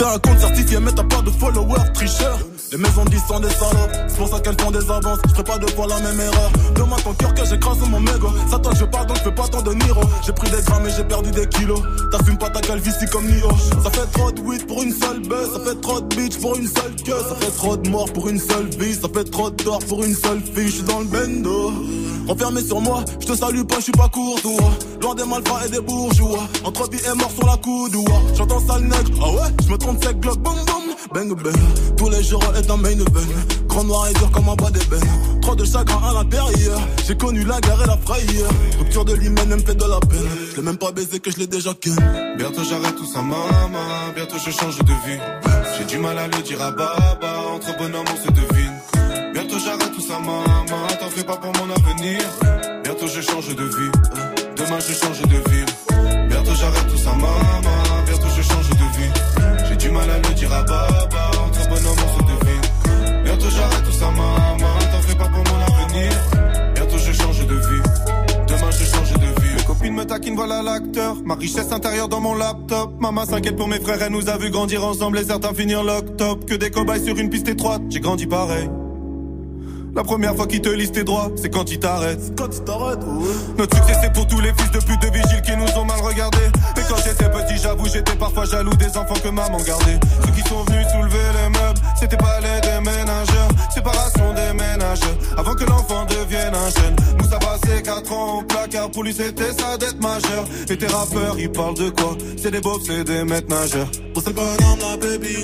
T'as 0.00 0.14
un 0.14 0.18
compte 0.18 0.38
certifié, 0.38 0.78
mais 0.80 0.92
t'as 0.92 1.04
pas 1.04 1.20
de 1.20 1.28
followers, 1.28 1.92
tricheur. 1.92 2.38
Les 2.72 2.78
maisons 2.78 3.04
disent 3.04 3.22
sont 3.28 3.38
des 3.38 3.50
salopes, 3.50 3.92
c'est 4.08 4.16
pour 4.16 4.28
ça 4.28 4.40
qu'elles 4.40 4.58
font 4.58 4.70
des 4.70 4.90
avances. 4.90 5.18
Je 5.26 5.32
ferai 5.32 5.44
pas 5.44 5.58
deux 5.58 5.66
fois 5.74 5.88
la 5.88 6.00
même 6.00 6.18
erreur. 6.18 6.50
Demande 6.74 7.02
ton 7.02 7.12
cœur 7.12 7.34
que 7.34 7.44
j'écrase 7.44 7.80
mon 7.86 8.00
mégot. 8.00 8.32
Ça 8.50 8.58
toi 8.58 8.72
je 8.80 8.86
parle 8.86 9.08
donc 9.08 9.18
je 9.18 9.24
fais 9.24 9.34
pas 9.34 9.46
tant 9.48 9.60
de 9.60 9.74
Niro. 9.74 10.00
J'ai 10.24 10.32
pris 10.32 10.48
des 10.48 10.62
grammes 10.62 10.86
et 10.86 10.90
j'ai 10.96 11.04
perdu 11.04 11.32
des 11.32 11.46
kilos. 11.48 11.82
T'assumes 12.10 12.38
pas 12.38 12.48
ta 12.48 12.62
calvitie 12.62 13.04
comme 13.12 13.26
Nio. 13.26 13.50
Ça 13.84 13.90
fait 13.90 14.06
trop 14.12 14.32
de 14.32 14.40
weed 14.40 14.66
pour 14.66 14.82
une 14.82 14.94
seule 14.94 15.20
baisse. 15.20 15.52
Ça 15.52 15.60
fait 15.60 15.80
trop 15.82 16.00
de 16.00 16.16
bitch 16.16 16.38
pour 16.40 16.56
une 16.56 16.68
seule 16.68 16.96
queue. 17.04 17.22
Ça 17.28 17.34
fait 17.34 17.54
trop 17.58 17.76
de 17.76 17.90
morts 17.90 18.10
pour 18.14 18.26
une 18.30 18.40
seule 18.40 18.70
vie. 18.78 18.94
Ça 18.94 19.08
fait 19.12 19.24
trop 19.24 19.50
de 19.50 19.62
tort 19.62 19.80
pour 19.80 20.02
une 20.02 20.14
seule 20.14 20.40
fille. 20.40 20.68
Je 20.68 20.76
suis 20.76 20.82
dans 20.84 21.00
le 21.00 21.06
bendo. 21.06 21.74
Renfermé 22.30 22.62
sur 22.62 22.80
moi, 22.80 23.04
je 23.18 23.26
te 23.26 23.34
salue 23.34 23.62
pas, 23.62 23.78
je 23.78 23.82
suis 23.82 23.92
pas 23.92 24.08
courtois. 24.08 24.70
Loin 25.02 25.16
des 25.16 25.24
malfrats 25.24 25.66
et 25.66 25.70
des 25.70 25.80
bourgeois. 25.80 26.46
Entre 26.64 26.88
vie 26.88 27.00
et 27.04 27.14
mort 27.16 27.30
sur 27.32 27.44
la 27.44 27.56
coudoua. 27.56 28.22
J'entends 28.36 28.60
sale 28.60 28.82
nègre, 28.82 29.10
ah 29.20 29.30
ouais, 29.32 29.48
je 29.64 29.72
me 29.72 29.76
trompe 29.76 30.04
sec, 30.04 30.20
glock, 30.20 30.38
boum 30.38 30.54
boum. 30.54 30.94
Bang 31.12 31.42
bang, 31.42 31.56
tous 31.96 32.08
les 32.08 32.22
jours 32.22 32.40
est 32.56 32.70
un 32.70 32.76
main 32.76 32.90
event. 32.90 33.34
Grand 33.66 33.82
noir 33.82 34.06
et 34.08 34.12
dur 34.12 34.30
comme 34.30 34.48
un 34.48 34.54
bas 34.54 34.70
d'ébène. 34.70 35.40
Trop 35.42 35.56
de 35.56 35.64
chagrin 35.64 36.00
à 36.08 36.12
l'intérieur. 36.12 36.80
J'ai 37.04 37.16
connu 37.16 37.42
la 37.42 37.60
guerre 37.60 37.82
et 37.82 37.86
la 37.88 37.96
frayeur. 37.96 38.50
Rupture 38.78 39.04
de 39.04 39.14
l'hymen 39.14 39.48
me 39.48 39.58
fait 39.58 39.74
de 39.74 39.84
la 39.84 39.98
peine. 39.98 40.28
Je 40.54 40.60
même 40.60 40.78
pas 40.78 40.92
baisé 40.92 41.18
que 41.18 41.32
je 41.32 41.38
l'ai 41.38 41.48
déjà 41.48 41.74
ken. 41.74 41.96
Bientôt 42.38 42.62
j'arrête 42.62 42.94
tout 42.94 43.06
ça, 43.12 43.22
maman. 43.22 43.42
Bientôt 44.14 44.36
je 44.38 44.52
change 44.52 44.78
de 44.78 44.84
vie. 44.84 45.18
J'ai 45.76 45.84
du 45.84 45.98
mal 45.98 46.16
à 46.16 46.28
le 46.28 46.42
dire 46.44 46.62
à 46.62 46.70
baba. 46.70 47.40
Entre 47.56 47.76
bonhommes, 47.76 48.06
on 48.06 48.24
se 48.24 48.30
devine. 48.30 49.32
Bientôt 49.32 49.58
j'arrête 49.58 49.92
tout 49.92 50.00
ça, 50.00 50.18
maman. 50.20 50.86
T'en 51.00 51.08
fais 51.08 51.24
pas 51.24 51.36
pour 51.36 51.52
mon 51.54 51.69
Bientôt 52.00 53.06
je 53.08 53.20
change 53.20 53.54
de 53.54 53.62
vie. 53.62 53.90
Demain 54.56 54.78
je 54.80 54.94
change 54.94 55.20
de 55.20 55.50
vie. 55.50 55.66
Bientôt 56.28 56.54
j'arrête 56.58 56.86
tout 56.88 56.96
ça, 56.96 57.10
maman. 57.10 57.28
Bientôt 58.06 58.28
je 58.34 58.40
change 58.40 58.70
de 58.70 58.98
vie. 58.98 59.66
J'ai 59.68 59.76
du 59.76 59.90
mal 59.90 60.08
à 60.08 60.16
le 60.16 60.34
dire 60.34 60.50
à 60.50 60.62
baba. 60.62 61.30
Entre 61.44 61.68
bonhommes, 61.68 61.98
on 62.06 62.18
se 62.18 62.22
devine. 62.24 63.22
Bientôt 63.22 63.50
j'arrête 63.50 63.84
tout 63.84 63.92
ça, 63.92 64.06
maman. 64.06 64.78
T'en 64.92 65.02
fais 65.02 65.14
pas 65.14 65.26
pour 65.26 65.44
mon 65.44 65.60
avenir. 65.60 66.12
Bientôt 66.74 66.96
je 66.96 67.12
change 67.12 67.46
de 67.46 67.54
vie. 67.54 67.82
Demain 68.48 68.70
je 68.70 68.84
change 68.84 69.12
de 69.12 69.42
vie. 69.42 69.54
Mes 69.58 69.64
copines 69.64 69.94
me 69.94 70.04
taquinent, 70.06 70.36
voilà 70.36 70.62
l'acteur. 70.62 71.16
Ma 71.22 71.34
richesse 71.34 71.70
intérieure 71.70 72.08
dans 72.08 72.20
mon 72.20 72.34
laptop. 72.34 72.98
Maman 72.98 73.26
s'inquiète 73.26 73.56
pour 73.56 73.68
mes 73.68 73.78
frères, 73.78 74.00
elle 74.00 74.12
nous 74.12 74.30
a 74.30 74.38
vu 74.38 74.48
grandir 74.48 74.86
ensemble 74.86 75.18
et 75.18 75.24
certains 75.24 75.52
finir 75.52 75.84
lock-top. 75.84 76.46
Que 76.46 76.54
des 76.54 76.70
cobayes 76.70 77.04
sur 77.04 77.18
une 77.18 77.28
piste 77.28 77.48
étroite, 77.48 77.82
j'ai 77.90 78.00
grandi 78.00 78.26
pareil. 78.26 78.70
La 79.94 80.04
première 80.04 80.36
fois 80.36 80.46
qu'il 80.46 80.60
te 80.60 80.68
lise 80.68 80.92
tes 80.92 81.02
droits, 81.02 81.30
c'est 81.36 81.50
quand 81.50 81.70
il 81.70 81.80
t'arrête. 81.80 82.20
Quand 82.36 82.48
il 82.52 82.62
t'arrête, 82.62 82.98
ouais. 82.98 83.34
Notre 83.58 83.76
succès 83.76 83.98
c'est 84.00 84.12
pour 84.12 84.26
tous 84.26 84.40
les 84.40 84.52
fils 84.54 84.70
de 84.70 84.78
pute 84.78 85.02
de 85.02 85.08
vigiles 85.08 85.42
qui 85.42 85.56
nous 85.56 85.66
ont 85.78 85.84
mal 85.84 86.00
regardés. 86.00 86.50
Et 86.76 86.80
quand 86.88 86.96
j'étais 87.04 87.28
petit, 87.28 87.58
j'avoue, 87.60 87.86
j'étais 87.86 88.14
parfois 88.14 88.44
jaloux 88.44 88.74
des 88.76 88.96
enfants 88.96 89.18
que 89.22 89.28
maman 89.28 89.58
gardait. 89.58 89.98
Ceux 90.24 90.32
qui 90.32 90.48
sont 90.48 90.62
venus 90.64 90.86
soulever 90.92 91.18
les 91.18 91.58
meubles, 91.58 91.80
c'était 91.98 92.16
pas 92.16 92.38
les 92.40 92.60
déménageurs. 92.60 93.48
Séparation 93.74 94.32
des 94.34 94.52
ménageurs, 94.54 95.16
avant 95.36 95.54
que 95.54 95.64
l'enfant 95.64 96.06
devienne 96.06 96.54
un 96.54 96.70
jeune. 96.70 96.96
Nous 97.18 97.34
ça 97.70 97.82
passait 97.82 97.82
4 97.82 98.12
ans 98.12 98.38
au 98.38 98.42
placard, 98.42 98.90
pour 98.90 99.04
lui 99.04 99.12
c'était 99.12 99.52
sa 99.52 99.76
dette 99.76 100.00
majeure. 100.00 100.44
Et 100.68 100.76
tes 100.76 100.86
rappeurs, 100.86 101.38
ils 101.38 101.50
parlent 101.50 101.76
de 101.76 101.90
quoi? 101.90 102.16
C'est 102.36 102.50
des 102.50 102.60
bobs, 102.60 102.82
c'est 102.84 103.04
des 103.04 103.24
maîtres 103.24 103.48
nageurs. 103.48 103.88
C'est 104.22 104.34
pas 104.34 104.56
dans 104.58 104.76
la 104.88 104.96
baby 104.96 105.36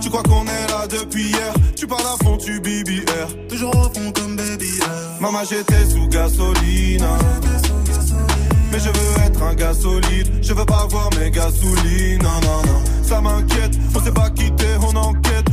Tu 0.00 0.08
crois 0.08 0.22
qu'on 0.22 0.44
est 0.44 0.68
là 0.68 0.86
depuis 0.88 1.24
hier? 1.28 1.54
Tu 1.76 1.86
parles 1.86 2.02
à 2.02 2.24
fond, 2.24 2.36
tu 2.36 2.60
BBR. 2.60 3.48
Toujours 3.48 3.76
au 3.76 3.82
fond 3.94 4.12
comme 4.12 4.36
baby 4.36 4.70
Maman, 5.20 5.40
j'étais 5.48 5.84
sous 5.88 6.08
gasoline. 6.08 7.06
Mais 8.72 8.80
je 8.80 8.88
veux 8.88 9.26
être 9.26 9.42
un 9.42 9.54
gars 9.54 9.74
solide. 9.74 10.32
Je 10.42 10.52
veux 10.52 10.64
pas 10.64 10.86
voir 10.90 11.08
mes 11.20 11.30
gasolines. 11.30 12.22
Non, 12.22 12.40
non, 12.42 12.62
non. 12.66 12.82
Ça 13.04 13.20
m'inquiète. 13.20 13.78
On 13.94 14.00
s'est 14.02 14.10
pas 14.10 14.30
quitté, 14.30 14.66
on 14.82 14.96
enquête. 14.96 15.46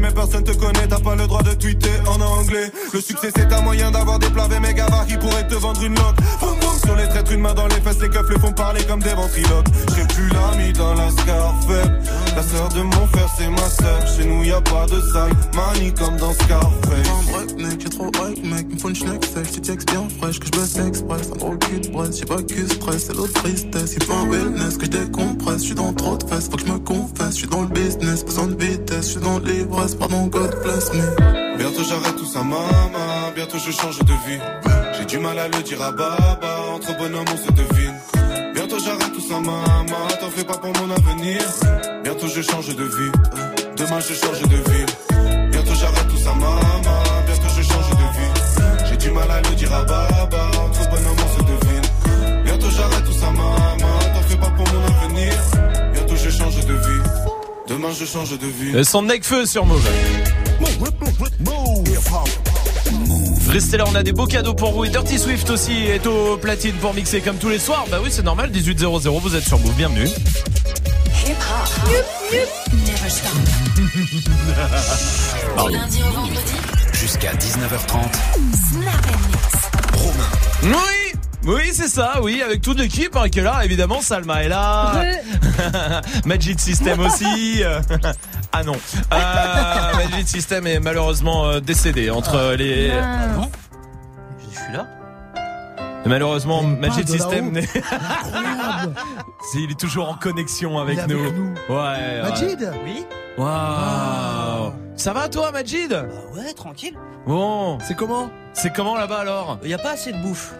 Mais 0.00 0.10
personne 0.12 0.44
te 0.44 0.52
connaît. 0.52 0.86
T'as 0.88 1.00
pas 1.00 1.14
le 1.14 1.26
droit 1.26 1.42
de 1.42 1.52
tweeter 1.54 1.90
en 2.06 2.20
anglais. 2.20 2.70
Le 2.92 3.00
succès, 3.00 3.30
c'est 3.34 3.52
un 3.52 3.60
moyen 3.62 3.90
d'avoir 3.90 4.18
des 4.18 4.30
mes 4.60 4.74
gabarits 4.74 5.08
qui 5.08 5.16
pourraient 5.16 5.46
te 5.46 5.54
vendre 5.54 5.82
une 5.82 5.94
loque. 5.94 6.16
Boum, 6.40 6.58
boum, 6.60 6.78
sur 6.84 6.96
les 6.96 7.08
traîtres, 7.08 7.32
une 7.32 7.40
main 7.40 7.54
dans 7.54 7.66
les 7.66 7.80
fesses. 7.80 8.00
Les 8.00 8.08
keufs 8.08 8.28
le 8.28 8.38
font 8.38 8.52
parler 8.52 8.82
comme 8.84 9.00
des 9.02 9.14
ventriloques. 9.14 9.66
J'ai 9.96 10.06
plus 10.14 10.28
l'ami 10.28 10.72
dans 10.72 10.94
la 10.94 11.10
Scarface. 11.10 11.88
La 12.36 12.42
sœur 12.42 12.68
de 12.68 12.82
mon 12.82 13.06
frère, 13.08 13.28
c'est 13.36 13.48
ma 13.48 13.68
sœur. 13.68 14.06
Chez 14.16 14.24
nous, 14.24 14.44
y 14.44 14.52
a 14.52 14.60
pas 14.60 14.86
de 14.86 15.00
side 15.00 15.36
money 15.54 15.92
comme 15.98 16.16
dans 16.16 16.32
Scarface. 16.32 17.08
Un 17.10 17.32
break, 17.32 17.58
mec, 17.58 17.80
j'ai 17.82 17.90
trop 17.90 18.06
hype, 18.06 18.44
mec. 18.44 18.72
Me 18.72 18.78
faut 18.78 18.88
une 18.88 18.96
schneck 18.96 19.24
sèche, 19.24 19.52
tu 19.52 19.60
textes 19.60 19.90
bien 19.90 20.06
fraîche. 20.20 20.38
Que 20.38 20.46
je 20.46 20.52
bosse 20.52 20.76
express, 20.78 21.30
un 21.34 21.38
gros 21.38 21.56
cul 21.56 21.80
de 21.80 21.88
braise. 21.88 22.16
J'ai 22.18 22.26
pas 22.26 22.42
que 22.42 22.66
stress, 22.72 23.06
c'est 23.06 23.16
l'autre 23.16 23.32
tristesse. 23.34 23.94
Il 23.96 24.04
faut 24.04 24.14
un 24.14 24.28
wellness 24.28 24.78
que 24.78 24.84
je 24.84 24.90
décompresse. 24.90 25.62
Je 25.62 25.66
suis 25.66 25.74
dans 25.74 25.92
trop 25.92 26.16
de 26.16 26.24
fesses, 26.28 26.48
faut 26.48 26.56
que 26.56 26.66
je 26.66 26.72
me 26.72 26.78
confesse. 26.78 27.32
Je 27.32 27.38
suis 27.38 27.48
dans 27.48 27.62
le 27.62 27.68
business, 27.68 28.24
besoin 28.24 28.46
de 28.46 28.64
vitesse. 28.64 29.06
Je 29.06 29.10
suis 29.12 29.20
dans 29.40 29.48
l'ivresse, 29.48 29.94
pardon, 29.94 30.26
God 30.26 30.50
bless 30.62 30.92
me. 30.92 31.56
Bientôt 31.56 31.82
j'arrête 31.88 32.16
tout 32.16 32.26
ça, 32.26 32.42
maman. 32.42 33.32
Bientôt 33.34 33.58
je 33.58 33.70
change 33.70 33.98
de 33.98 34.12
vie. 34.26 34.40
J'ai 34.98 35.04
du 35.06 35.18
mal 35.18 35.38
à 35.38 35.48
le 35.48 35.62
dire 35.62 35.82
à 35.82 35.92
baba. 35.92 36.60
Entre 36.74 36.96
bonhommes, 36.96 37.24
on 37.32 37.36
se 37.36 37.52
devine. 37.52 37.94
Bientôt 38.54 38.78
j'arrête 38.84 39.12
tout 39.12 39.20
ça, 39.20 39.34
maman. 39.34 40.06
T'en 40.20 40.30
fais 40.30 40.44
pas 40.44 40.58
pour 40.58 40.72
mon 40.80 40.90
avenir. 40.90 41.40
Bientôt 42.02 42.28
je 42.28 42.42
change 42.42 42.74
de 42.74 42.84
vie. 42.84 43.12
Demain 43.76 44.00
je 44.00 44.14
change 44.14 44.42
de 44.42 44.56
vie. 44.70 45.09
Change 57.90 57.98
je 57.98 58.12
change 58.12 58.38
de 58.38 58.46
vie. 58.46 58.76
Euh, 58.76 58.84
Son 58.84 59.02
Necfeu 59.02 59.46
sur 59.46 59.66
Move. 59.66 59.88
Restez 63.48 63.78
là, 63.78 63.84
on 63.88 63.94
a 63.94 64.02
des 64.02 64.12
beaux 64.12 64.26
cadeaux 64.26 64.54
pour 64.54 64.72
vous. 64.72 64.84
Et 64.84 64.90
Dirty 64.90 65.18
Swift 65.18 65.50
aussi 65.50 65.72
est 65.72 66.06
au 66.06 66.36
platine 66.36 66.74
pour 66.74 66.94
mixer 66.94 67.20
comme 67.20 67.36
tous 67.36 67.48
les 67.48 67.58
soirs. 67.58 67.86
Bah 67.90 67.98
oui, 68.02 68.10
c'est 68.12 68.22
normal, 68.22 68.50
18.00, 68.52 69.20
vous 69.20 69.34
êtes 69.34 69.44
sur 69.46 69.58
Move, 69.58 69.74
bienvenue. 69.74 70.08
Never 72.72 73.08
stop. 73.08 73.32
Du 73.74 75.72
lundi 75.72 76.00
au 76.02 76.12
vendredi, 76.12 76.54
Jusqu'à 76.92 77.32
19h30. 77.32 77.96
Snap 78.70 79.06
and 79.06 79.20
Mix. 79.28 79.70
Oui 80.64 80.99
oui, 81.44 81.70
c'est 81.72 81.88
ça, 81.88 82.20
oui, 82.22 82.42
avec 82.42 82.60
toute 82.60 82.78
l'équipe 82.78 83.16
hein, 83.16 83.28
qui 83.28 83.38
est 83.38 83.42
là, 83.42 83.64
évidemment, 83.64 84.00
Salma 84.02 84.42
est 84.44 84.48
là, 84.48 84.92
Magic 86.26 86.60
System 86.60 87.00
aussi, 87.00 87.62
euh, 87.64 87.80
ah 88.52 88.62
non, 88.62 88.74
euh, 89.12 89.96
Magic 90.10 90.28
System 90.28 90.66
est 90.66 90.80
malheureusement 90.80 91.46
euh, 91.46 91.60
décédé 91.60 92.10
entre 92.10 92.34
euh, 92.36 92.56
les... 92.56 92.90
Ah 92.92 93.28
bon 93.36 93.50
Je 94.38 94.58
suis 94.58 94.72
là 94.72 94.86
Malheureusement, 96.06 96.62
Magic. 96.62 97.06
System 97.08 97.52
n'est- 97.52 97.68
Incroyable. 97.68 98.94
C'est- 99.52 99.58
il 99.60 99.70
est 99.70 99.78
toujours 99.78 100.08
en 100.08 100.14
connexion 100.14 100.78
avec, 100.78 100.94
Il 100.94 100.98
est 101.00 101.02
avec 101.14 101.34
nous. 101.36 101.44
nous. 101.44 101.54
Ouais, 101.68 101.76
ouais. 101.76 102.22
Majid 102.22 102.70
Oui 102.84 103.04
Waouh 103.36 104.72
Ça 105.00 105.14
va 105.14 105.30
toi, 105.30 105.50
Majid 105.50 105.88
Bah 105.88 106.04
ouais, 106.36 106.52
tranquille. 106.52 106.94
Bon, 107.26 107.78
C'est 107.88 107.96
comment 107.96 108.30
c'est 108.52 108.70
comment 108.70 108.96
là-bas 108.98 109.20
alors? 109.20 109.58
Y 109.64 109.72
a 109.72 109.78
pas 109.78 109.92
assez 109.92 110.12
de 110.12 110.18
bouffe. 110.18 110.52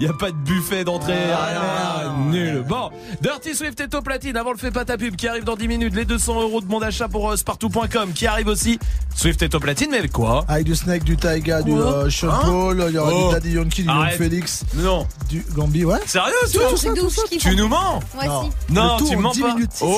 Il 0.00 0.06
y 0.06 0.08
a 0.08 0.12
pas 0.14 0.30
de 0.30 0.36
buffet 0.36 0.82
d'entrée, 0.82 1.14
Ah, 1.30 2.04
non. 2.06 2.30
nul. 2.30 2.64
Bon, 2.66 2.90
Dirty 3.20 3.54
Swift 3.54 3.78
est 3.80 3.94
au 3.94 4.00
platine. 4.00 4.36
Avant 4.38 4.50
le 4.52 4.56
fait 4.56 4.70
pas 4.70 4.84
ta 4.86 4.96
pub 4.96 5.14
qui 5.14 5.28
arrive 5.28 5.44
dans 5.44 5.56
10 5.56 5.68
minutes. 5.68 5.94
Les 5.94 6.06
200 6.06 6.40
euros 6.40 6.60
de 6.62 6.66
bon 6.66 6.80
d'achat 6.80 7.06
pour 7.06 7.30
euh, 7.30 7.36
spartou.com 7.36 8.12
qui 8.14 8.26
arrive 8.26 8.48
aussi. 8.48 8.78
Swift 9.14 9.42
est 9.42 9.54
au 9.54 9.60
platine, 9.60 9.88
mais 9.90 9.98
avec 9.98 10.12
quoi 10.12 10.44
Avec 10.48 10.64
du 10.64 10.74
Snake, 10.74 11.04
du 11.04 11.16
Taiga, 11.18 11.60
du 11.62 11.72
euh, 11.72 12.08
Sean 12.08 12.28
Hein 12.30 12.40
Paul, 12.44 12.84
il 12.88 12.94
y 12.94 12.98
aura 12.98 13.10
Oh. 13.12 13.28
du 13.28 13.34
Daddy 13.34 13.50
Yankee, 13.52 13.82
du 13.82 13.88
Young. 13.88 14.08
Félix, 14.12 14.64
Non. 14.76 15.06
du 15.28 15.44
Gambi, 15.54 15.84
ouais. 15.84 15.98
Sérieux, 16.06 16.32
Tout, 16.46 16.58
toi 16.60 16.68
tout 16.70 17.10
ça, 17.10 17.22
tout. 17.30 17.36
Tu 17.38 17.54
nous 17.56 17.68
mens 17.68 18.00
Moi 18.14 18.40
aussi. 18.40 18.50
Non, 18.70 18.96
tout 18.96 19.06
tu 19.08 19.16
me 19.16 19.20
en 19.20 19.22
mens 19.24 19.32
10 19.32 19.40
pas. 19.42 19.54
minutes. 19.54 19.70
Wow 19.82 19.90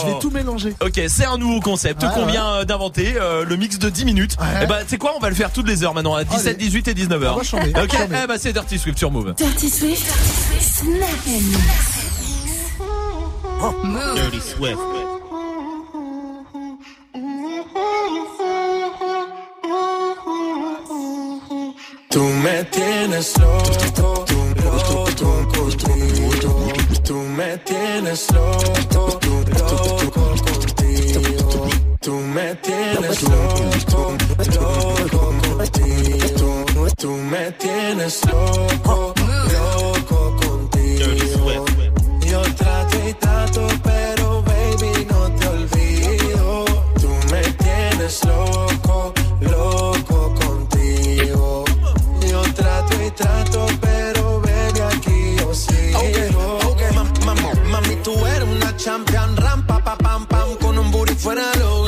Je 0.00 0.06
vais 0.12 0.18
tout 0.18 0.30
mélanger. 0.30 0.74
Ok, 0.82 0.98
c'est 1.08 1.26
un 1.26 1.37
nouveau 1.38 1.60
concept 1.60 2.02
Ouais, 2.02 2.08
qu'on 2.14 2.26
ouais. 2.26 2.32
vient 2.32 2.46
euh, 2.54 2.64
d'inventer, 2.64 3.14
euh, 3.20 3.44
le 3.44 3.56
mix 3.56 3.78
de 3.78 3.88
10 3.88 4.04
minutes. 4.04 4.36
Ouais. 4.40 4.64
Et 4.64 4.66
bah, 4.66 4.82
tu 4.82 4.90
sais 4.90 4.98
quoi, 4.98 5.14
on 5.16 5.20
va 5.20 5.28
le 5.30 5.34
faire 5.34 5.50
toutes 5.52 5.66
les 5.68 5.82
heures 5.84 5.94
maintenant, 5.94 6.14
à 6.14 6.24
17, 6.24 6.46
Allez. 6.46 6.56
18 6.56 6.88
et 6.88 6.94
19 6.94 7.22
Ah, 7.22 7.34
bah, 7.34 7.40
h 7.42 7.44
chambé, 7.46 7.72
Ok, 7.82 7.96
eh 8.22 8.26
bah, 8.26 8.34
c'est 8.38 8.52
Dirty 8.52 8.78
Swift 8.78 8.98
sur 8.98 9.10
Move. 9.10 9.34
Dirty 9.36 9.70
Swift. 9.70 10.06
Move. 13.84 14.14
Dirty 14.14 14.40
Swift. 14.40 14.78
Tú 22.10 22.20
me 22.24 22.64
tienes 22.70 23.34
loco, 23.38 24.24
loco, 24.64 25.04
contigo. 25.52 26.72
Tú 27.04 27.14
me 27.36 27.58
tienes 27.58 28.26
loco, 28.32 29.18
loco 29.52 29.76
contigo. 29.76 30.07
Tú 32.08 32.14
me 32.20 32.54
tienes 32.54 33.22
loco, 33.22 34.16
loco 34.54 35.34
contigo. 35.52 36.64
Tú 36.96 37.10
me 37.10 37.52
tienes 37.52 38.24
loco, 38.24 39.12
loco 39.52 40.36
contigo. 40.42 41.66
Yo 42.22 42.40
trato 42.56 42.96
y 43.06 43.12
trato, 43.12 43.66
pero 43.82 44.42
baby 44.42 45.06
no 45.10 45.30
te 45.32 45.48
olvido. 45.48 46.64
Tú 46.98 47.10
me 47.30 47.42
tienes 47.42 48.24
loco, 48.24 49.12
loco 49.40 50.34
contigo. 50.40 51.64
Yo 52.26 52.42
trato 52.54 53.04
y 53.04 53.10
trato, 53.10 53.66
pero 53.82 54.40
baby 54.40 54.80
aquí 54.80 55.36
yo 55.36 55.52
sigo. 55.52 56.00
Mami, 57.70 57.96
tú 57.96 58.14
eres 58.26 58.48
una 58.48 58.74
champion, 58.78 59.36
rampa, 59.36 59.84
pa, 59.84 59.98
pam, 59.98 60.26
pam, 60.26 60.56
con 60.56 60.78
un 60.78 60.90
booty 60.90 61.14
fuera 61.14 61.42
hogar. 61.70 61.87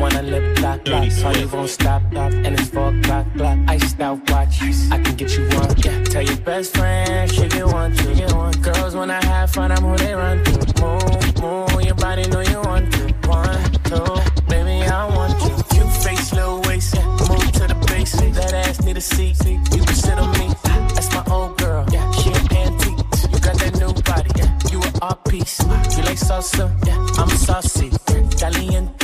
Wanna 0.00 0.22
lip 0.22 0.58
lock, 0.60 0.88
lock. 0.88 1.10
Party 1.22 1.44
won't 1.44 1.68
stop, 1.68 2.02
stop. 2.10 2.32
And 2.32 2.58
it's 2.58 2.70
four 2.70 2.88
o'clock, 2.88 3.26
clock. 3.36 3.58
Iced 3.68 4.00
out 4.00 4.18
watch, 4.30 4.62
I 4.90 4.98
can 4.98 5.14
get 5.14 5.36
you 5.36 5.44
one. 5.50 5.76
Yeah, 5.76 6.02
tell 6.04 6.22
your 6.22 6.38
best 6.38 6.74
friend, 6.74 7.30
she 7.30 7.46
get 7.48 7.66
one, 7.66 7.94
two, 7.94 8.14
get 8.14 8.32
one. 8.32 8.52
Girls 8.62 8.94
wanna 8.96 9.22
have 9.26 9.50
fun, 9.50 9.70
I'm 9.70 9.84
who 9.84 9.96
they 9.98 10.14
run 10.14 10.42
to. 10.44 10.52
Move, 10.80 11.42
move, 11.42 11.82
your 11.84 11.94
body 11.96 12.26
know 12.28 12.40
you 12.40 12.60
want 12.62 12.90
to. 12.94 13.02
One, 13.28 13.62
two, 13.88 14.04
baby, 14.48 14.88
I 14.88 15.06
want 15.16 15.34
you. 15.44 15.54
Cute 15.70 15.92
face, 16.02 16.32
little 16.32 16.62
waist, 16.62 16.94
yeah. 16.94 17.04
Move 17.04 17.52
to 17.58 17.64
the 17.68 17.76
basics. 17.88 18.36
That 18.38 18.54
ass 18.54 18.82
need 18.82 18.96
a 18.96 19.00
seat, 19.02 19.36
you 19.44 19.84
can 19.84 19.94
sit 19.94 20.18
on 20.18 20.30
me. 20.38 20.48
That's 20.94 21.12
my 21.14 21.24
old 21.30 21.58
girl, 21.58 21.84
yeah. 21.92 22.10
She 22.12 22.30
an 22.30 22.46
antique. 22.56 23.04
You 23.32 23.38
got 23.38 23.56
that 23.62 23.74
new 23.78 23.92
body, 24.08 24.30
yeah. 24.36 24.50
You 24.72 24.80
an 24.80 24.94
art 25.02 25.24
piece. 25.24 25.60
You 25.60 26.02
like 26.08 26.18
salsa, 26.18 26.66
yeah. 26.86 27.20
I'm 27.20 27.28
saucy, 27.28 27.90
caliente, 28.38 28.99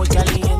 muy 0.00 0.08
caliente, 0.08 0.59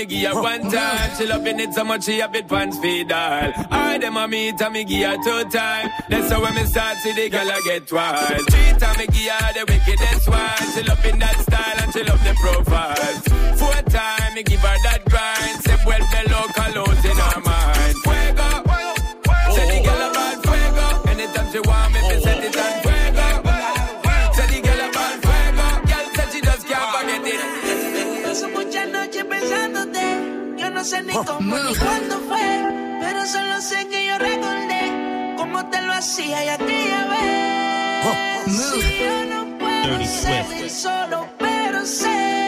me 0.00 0.06
give 0.06 0.34
one 0.34 0.70
time. 0.70 1.16
She 1.16 1.26
loving 1.26 1.60
it 1.60 1.74
so 1.74 1.84
much 1.84 2.04
she 2.04 2.20
a 2.20 2.28
bit 2.28 2.48
pants 2.48 2.78
feed 2.78 3.12
all. 3.12 3.52
I 3.70 3.98
them 3.98 4.16
a 4.16 4.26
meet 4.28 4.60
and 4.60 4.72
me 4.72 4.84
give 4.84 5.08
her 5.08 5.16
two 5.16 5.48
time. 5.50 5.90
That's 6.08 6.32
how 6.32 6.40
when 6.40 6.54
me 6.54 6.64
start 6.64 6.96
see 6.98 7.12
the 7.12 7.28
girl 7.28 7.50
I 7.50 7.60
get 7.64 7.92
wild. 7.92 8.40
Three 8.50 8.72
time 8.78 8.98
me 8.98 9.06
give 9.06 9.32
her 9.32 9.52
the 9.52 9.64
wickedest 9.68 10.28
one. 10.28 10.66
She 10.74 10.82
loving 10.82 11.18
that 11.18 11.38
style 11.40 11.78
and 11.82 11.92
she 11.92 12.02
love 12.04 12.24
the 12.24 12.34
profile. 12.40 13.14
Four 13.60 13.82
time 13.90 14.34
me 14.34 14.42
give 14.42 14.60
her 14.60 14.78
that 14.84 15.04
grind. 15.04 15.64
Say 15.64 15.76
well 15.86 16.04
the 16.12 16.22
local 16.32 16.82
out 16.82 17.04
in 17.04 17.16
her 17.16 17.40
mind. 17.40 17.79
no 30.80 30.86
sé 30.86 31.02
ni 31.02 31.14
oh, 31.14 31.22
cómo 31.26 31.58
ni 31.58 31.74
cuándo 31.76 32.18
fue, 32.20 32.98
pero 33.02 33.26
solo 33.26 33.60
sé 33.60 33.86
que 33.88 34.06
yo 34.06 34.16
recordé 34.16 35.34
cómo 35.36 35.68
te 35.68 35.78
lo 35.82 35.92
hacía 35.92 36.42
y 36.42 36.48
aquella 36.48 37.06
oh, 37.06 38.08
oh, 38.08 38.46
vez. 38.46 38.56
Si 38.56 38.98
yo 38.98 39.24
no 39.26 39.58
puedo 39.58 40.06
seguir 40.06 40.70
solo, 40.70 41.28
pero 41.38 41.84
sé. 41.84 42.39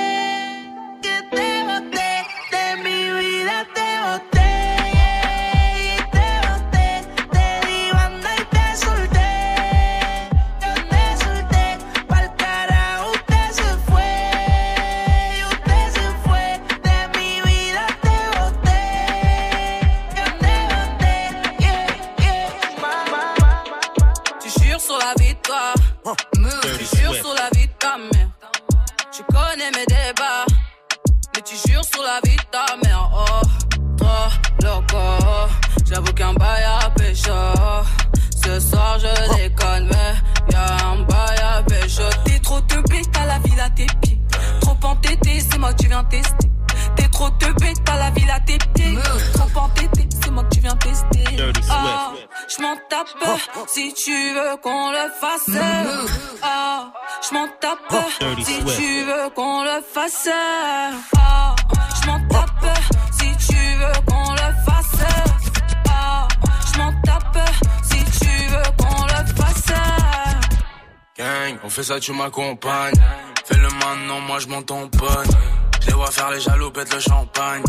fasse. 60.02 60.28
Oh, 61.16 61.76
je 62.00 62.06
m'en 62.06 62.20
tape 62.28 62.78
si 63.12 63.46
tu 63.46 63.54
veux 63.54 64.00
qu'on 64.06 64.32
le 64.32 64.48
fasse. 64.66 65.04
Oh, 65.88 66.46
je 66.72 66.78
m'en 66.78 66.92
tape 67.02 67.38
si 67.82 68.04
tu 68.18 68.46
veux 68.48 68.70
qu'on 68.78 69.04
le 69.04 69.26
fasse. 69.36 69.72
Gang, 71.16 71.58
on 71.64 71.68
fait 71.68 71.82
ça, 71.82 72.00
tu 72.00 72.12
m'accompagnes. 72.12 72.94
Fais 73.44 73.56
le 73.56 73.68
maintenant, 73.68 74.20
moi 74.20 74.38
je 74.38 74.48
m'en 74.48 74.62
tamponne. 74.62 75.30
Je 75.80 75.86
les 75.88 75.92
vois 75.92 76.10
faire 76.10 76.30
les 76.30 76.40
jaloux, 76.40 76.70
pète 76.70 76.92
le 76.92 77.00
champagne. 77.00 77.62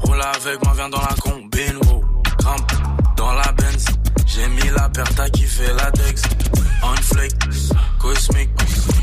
Roule 0.00 0.22
avec 0.22 0.62
moi, 0.64 0.72
viens 0.74 0.88
dans 0.88 1.00
la 1.00 1.14
combine. 1.20 1.80
Grimpe 2.38 2.72
dans 3.16 3.32
la 3.32 3.52
Benz. 3.52 3.86
J'ai 4.26 4.46
mis 4.48 4.68
la 4.70 4.88
perte 4.88 5.18
à 5.18 5.28
kiffer 5.30 5.72
la 5.74 5.90
Dex 5.90 6.22
on 6.82 6.96
flick, 6.96 7.34
cosmique. 7.98 8.50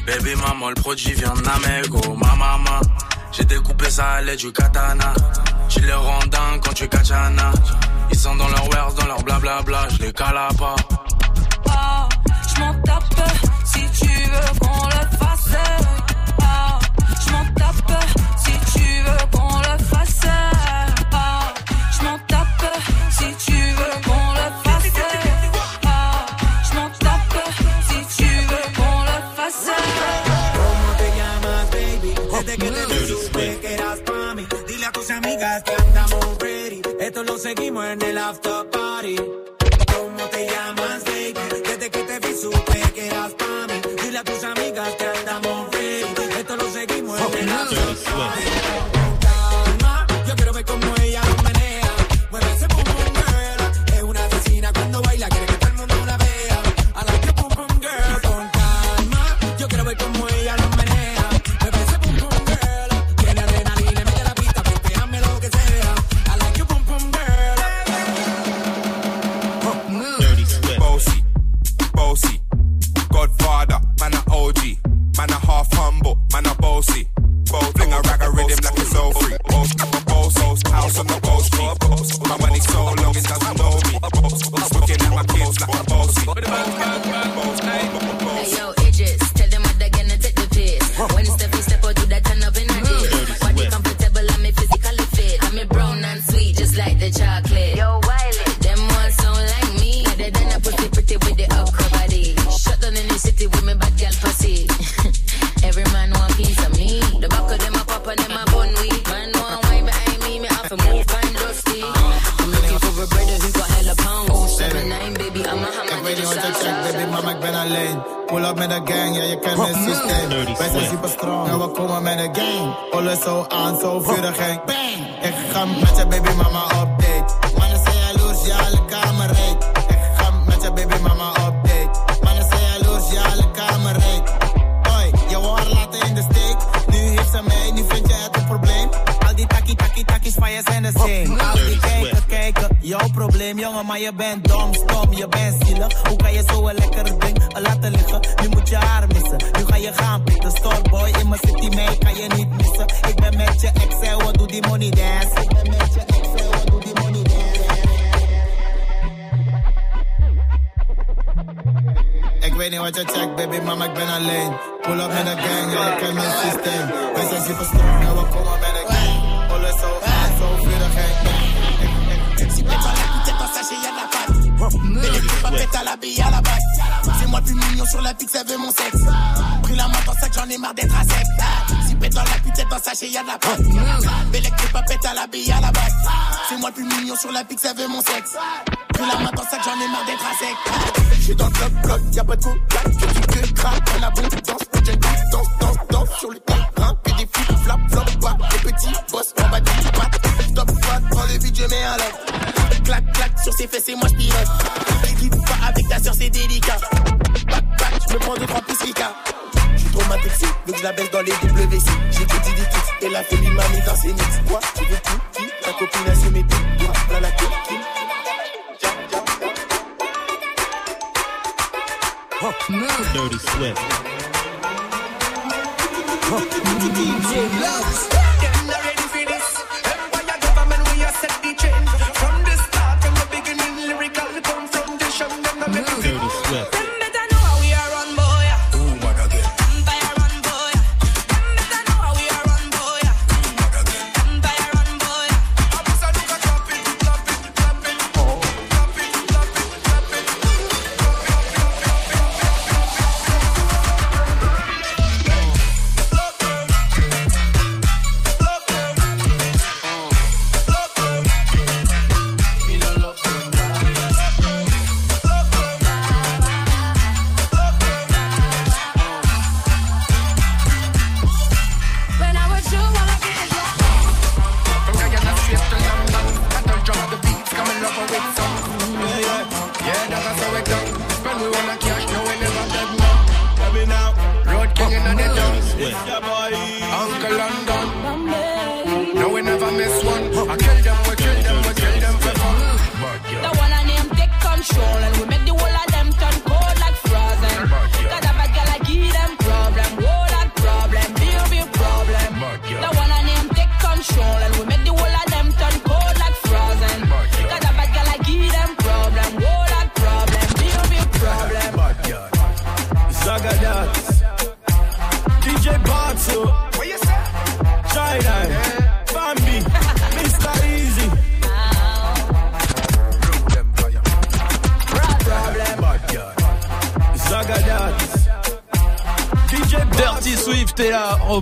Baby 0.05 0.35
maman, 0.35 0.69
le 0.69 0.75
produit 0.75 1.13
vient 1.13 1.33
d'Amego, 1.33 2.15
ma 2.15 2.35
maman. 2.35 2.81
J'ai 3.31 3.45
découpé 3.45 3.89
ça 3.89 4.05
à 4.11 4.21
l'aide 4.21 4.39
du 4.39 4.51
katana. 4.51 5.13
Tu 5.69 5.81
les 5.81 5.93
rends 5.93 6.25
dingues 6.27 6.61
quand 6.63 6.73
tu 6.73 6.87
katana. 6.87 7.51
Ils 8.11 8.17
sont 8.17 8.35
dans 8.35 8.47
leur 8.47 8.69
wares, 8.69 8.93
dans 8.93 9.05
leur 9.05 9.23
blablabla, 9.23 9.87
je 9.89 10.05
les 10.05 10.13
cala 10.13 10.49
ah, 11.71 12.09
m'en 12.59 12.73
tape 12.81 13.03
si 13.65 13.81
tu 13.99 14.07
veux 14.07 14.59
qu'on 14.59 14.85
le 14.85 15.17
fasse. 15.17 15.98
llegaste 35.39 35.71
andamos 35.75 36.37
ready. 36.39 36.81
Esto 36.99 37.23
lo 37.23 37.37
seguimos 37.37 37.85
en 37.85 38.01
el 38.01 38.17
after 38.17 38.78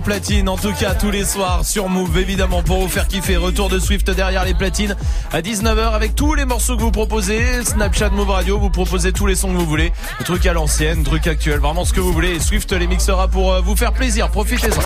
platine, 0.08 0.48
en 0.48 0.56
tout 0.56 0.72
cas 0.72 0.94
tous 0.94 1.10
les 1.10 1.26
soirs 1.26 1.66
sur 1.66 1.90
Move, 1.90 2.16
évidemment 2.16 2.62
pour 2.62 2.80
vous 2.80 2.88
faire 2.88 3.06
kiffer. 3.08 3.36
Retour 3.36 3.68
de 3.68 3.78
Swift 3.78 4.10
derrière 4.10 4.42
les 4.42 4.54
platines 4.54 4.96
à 5.32 5.42
19h 5.42 5.92
avec 5.92 6.14
tous 6.14 6.32
les 6.32 6.46
morceaux 6.46 6.78
que 6.78 6.80
vous 6.80 6.90
proposez. 6.90 7.62
Snapchat 7.62 8.08
Move 8.08 8.30
Radio, 8.30 8.58
vous 8.58 8.70
proposez 8.70 9.12
tous 9.12 9.26
les 9.26 9.34
sons 9.34 9.48
que 9.52 9.58
vous 9.58 9.66
voulez. 9.66 9.92
Le 10.18 10.24
truc 10.24 10.46
à 10.46 10.54
l'ancienne, 10.54 11.04
truc 11.04 11.26
actuel, 11.26 11.60
vraiment 11.60 11.84
ce 11.84 11.92
que 11.92 12.00
vous 12.00 12.14
voulez. 12.14 12.36
Et 12.36 12.40
Swift 12.40 12.72
les 12.72 12.86
mixera 12.86 13.28
pour 13.28 13.52
euh, 13.52 13.60
vous 13.60 13.76
faire 13.76 13.92
plaisir. 13.92 14.30
Profitez-en. 14.30 14.80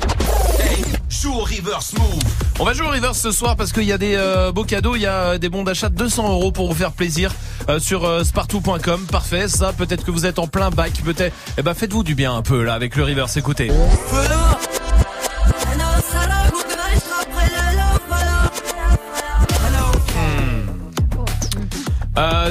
Joue 1.09 1.35
au 1.35 1.45
reverse 1.45 1.93
move. 1.97 2.19
On 2.59 2.65
va 2.65 2.73
jouer 2.73 2.89
au 2.89 2.91
reverse 2.91 3.21
ce 3.21 3.31
soir 3.31 3.55
parce 3.55 3.73
qu'il 3.73 3.85
y 3.85 3.93
a 3.93 3.99
des 3.99 4.17
euh, 4.17 4.51
beaux 4.51 4.65
cadeaux, 4.65 4.97
il 4.97 5.03
y 5.03 5.07
a 5.07 5.39
des 5.39 5.51
bons 5.51 5.63
d'achat 5.63 5.89
de 5.89 5.95
200 5.95 6.33
euros 6.33 6.51
pour 6.51 6.69
vous 6.69 6.75
faire 6.75 6.91
plaisir 6.91 7.33
euh, 7.69 7.79
sur 7.79 8.05
euh, 8.05 8.25
spartou.com. 8.25 9.07
Parfait, 9.11 9.47
ça 9.47 9.73
peut-être 9.73 10.05
que 10.05 10.11
vous 10.11 10.27
êtes 10.27 10.41
en 10.41 10.49
plein 10.49 10.71
bac, 10.71 10.93
peut-être. 11.05 11.35
Eh 11.59 11.63
ben 11.63 11.75
faites-vous 11.75 12.03
du 12.03 12.17
bien 12.17 12.35
un 12.35 12.43
peu 12.43 12.65
là 12.65 12.75
avec 12.75 12.97
le 12.97 13.05
reverse. 13.05 13.37
Écoutez. 13.37 13.71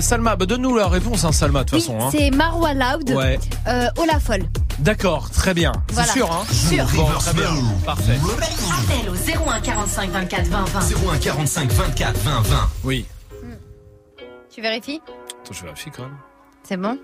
Salma, 0.01 0.35
bah 0.35 0.45
donne-nous 0.45 0.75
la 0.75 0.87
réponse, 0.87 1.23
hein, 1.25 1.31
Salma, 1.31 1.63
de 1.63 1.69
toute 1.69 1.79
Oui, 1.79 1.81
façon. 1.85 1.99
hein. 2.01 2.09
c'est 2.11 2.31
Marwa 2.31 2.73
Loud. 2.73 3.09
Ouais. 3.11 3.39
Euh, 3.67 3.87
Olafol. 3.97 4.43
D'accord, 4.79 5.29
très 5.29 5.53
bien. 5.53 5.71
Voilà. 5.91 6.07
C'est 6.07 6.19
sûr, 6.19 6.31
hein 6.31 6.43
Sûr. 6.51 6.85
Bon, 6.95 7.05
très 7.19 7.33
bien. 7.33 7.49
Parfait. 7.85 8.17
Appel 8.17 9.09
au 9.09 9.49
01 9.49 9.59
45 9.61 10.09
24 10.09 10.47
20 10.47 10.65
20. 10.65 10.79
01 11.13 11.17
45 11.19 11.71
24 11.71 12.17
20 12.17 12.41
20. 12.41 12.69
Oui. 12.83 13.05
Tu 14.53 14.61
vérifies 14.61 15.01
Attends, 15.43 15.53
je 15.53 15.63
vérifie 15.63 15.89
quand 15.95 16.03
même. 16.03 16.17
C'est 16.63 16.77
bon 16.77 16.97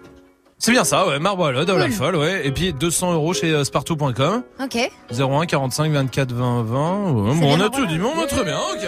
C'est 0.57 0.71
bien 0.71 0.83
ça, 0.83 1.07
ouais. 1.07 1.19
Marbois, 1.19 1.53
de 1.53 1.71
la 1.73 1.83
Cool. 1.85 1.91
folle, 1.93 2.15
ouais. 2.17 2.45
Et 2.47 2.51
puis 2.51 2.73
200 2.73 3.13
euros 3.13 3.33
chez 3.33 3.51
euh, 3.53 3.63
spartou.com. 3.63 4.43
Ok. 4.61 4.91
01 5.17 5.45
45 5.45 5.91
24 5.93 6.31
20 6.33 6.63
20. 6.63 7.11
Ouais, 7.11 7.31
C'est 7.33 7.39
bon, 7.39 7.53
on 7.53 7.57
bien, 7.57 7.65
a 7.65 7.69
tout 7.69 7.85
dit, 7.85 7.99
mais 7.99 8.05
on 8.15 8.21
a 8.21 8.25
très 8.27 8.43
bien, 8.43 8.57
ok. 8.57 8.87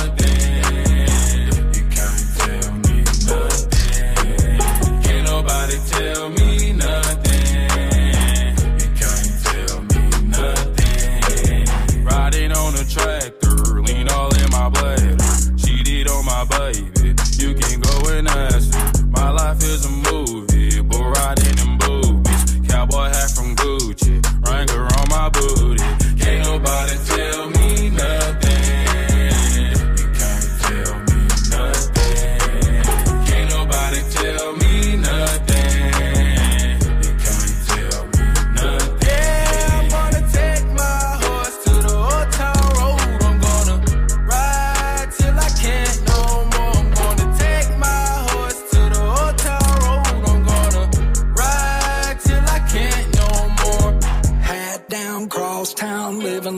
tell 6.01 6.29
me 6.29 6.73
nothing. 6.73 7.69
You 8.81 8.89
can't 9.01 9.33
tell 9.45 9.77
me 9.91 10.03
nothing. 10.37 12.03
Riding 12.03 12.51
on 12.53 12.73
a 12.75 12.85
tractor, 12.95 13.81
lean 13.81 14.09
all 14.09 14.33
in 14.41 14.49
my 14.49 14.69
blood. 14.69 15.19
Cheated 15.61 16.07
on 16.07 16.25
my 16.25 16.43
baby. 16.55 17.13
You 17.41 17.53
can 17.53 17.81
go 17.81 17.95
and 18.15 18.27
ask 18.27 18.67
me. 18.73 19.09
My 19.11 19.29
life 19.29 19.61
is 19.63 19.85
a 19.85 20.00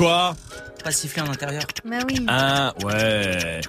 Quoi 0.00 0.34
Pas 0.82 0.92
siffler 0.92 1.20
en 1.20 1.30
intérieur. 1.30 1.62
Bah 1.84 1.98
oui. 2.08 2.24
Ah 2.26 2.72
ouais. 2.82 3.60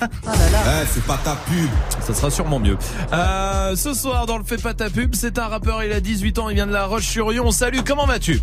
Oh 0.00 0.06
là 0.24 0.50
là. 0.50 0.82
Eh, 0.82 0.86
c'est 0.90 1.04
pas 1.04 1.18
ta 1.22 1.36
pub. 1.36 1.68
Ça 2.00 2.14
sera 2.14 2.30
sûrement 2.30 2.58
mieux. 2.58 2.78
Euh, 3.12 3.76
ce 3.76 3.92
soir, 3.92 4.24
dans 4.24 4.38
le 4.38 4.44
Fais 4.44 4.56
pas 4.56 4.72
ta 4.72 4.88
pub, 4.88 5.14
c'est 5.14 5.38
un 5.38 5.48
rappeur, 5.48 5.84
il 5.84 5.92
a 5.92 6.00
18 6.00 6.38
ans, 6.38 6.48
il 6.48 6.54
vient 6.54 6.66
de 6.66 6.72
la 6.72 6.86
Roche-sur-Yon. 6.86 7.50
Salut, 7.50 7.84
comment 7.84 8.06
vas-tu? 8.06 8.40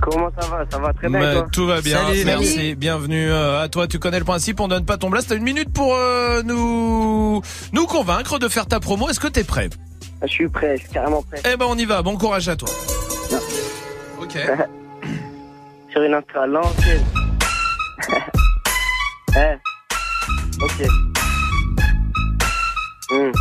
Comment 0.00 0.30
ça 0.40 0.48
va? 0.48 0.64
Ça 0.70 0.78
va 0.78 0.94
très 0.94 1.10
bien. 1.10 1.20
Bah, 1.20 1.32
toi? 1.34 1.46
tout 1.52 1.66
va 1.66 1.82
bien, 1.82 2.06
Salut. 2.06 2.24
merci. 2.24 2.74
Bienvenue 2.74 3.30
euh, 3.30 3.60
à 3.60 3.68
toi. 3.68 3.86
Tu 3.86 3.98
connais 3.98 4.18
le 4.18 4.24
principe, 4.24 4.60
on 4.60 4.68
donne 4.68 4.86
pas 4.86 4.96
ton 4.96 5.10
blast. 5.10 5.28
T'as 5.28 5.36
une 5.36 5.42
minute 5.42 5.74
pour 5.74 5.94
euh, 5.94 6.42
nous 6.42 7.42
nous 7.74 7.86
convaincre 7.86 8.38
de 8.38 8.48
faire 8.48 8.64
ta 8.64 8.80
promo. 8.80 9.10
Est-ce 9.10 9.20
que 9.20 9.28
t'es 9.28 9.44
prêt? 9.44 9.68
Je 10.22 10.28
suis 10.28 10.48
prêt, 10.48 10.78
je 10.78 10.84
suis 10.84 10.92
carrément 10.92 11.20
prêt. 11.20 11.42
Eh 11.52 11.58
ben 11.58 11.66
on 11.68 11.76
y 11.76 11.84
va. 11.84 12.00
Bon 12.00 12.16
courage 12.16 12.48
à 12.48 12.56
toi. 12.56 12.70
Ok. 14.22 14.38
Sur 15.96 16.04
une 16.04 16.12
à 16.12 16.46
l'ancienne. 16.46 17.06
eh. 19.34 19.56
Ok. 20.60 20.88
Hmm. 23.10 23.32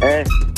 Eh. 0.00 0.57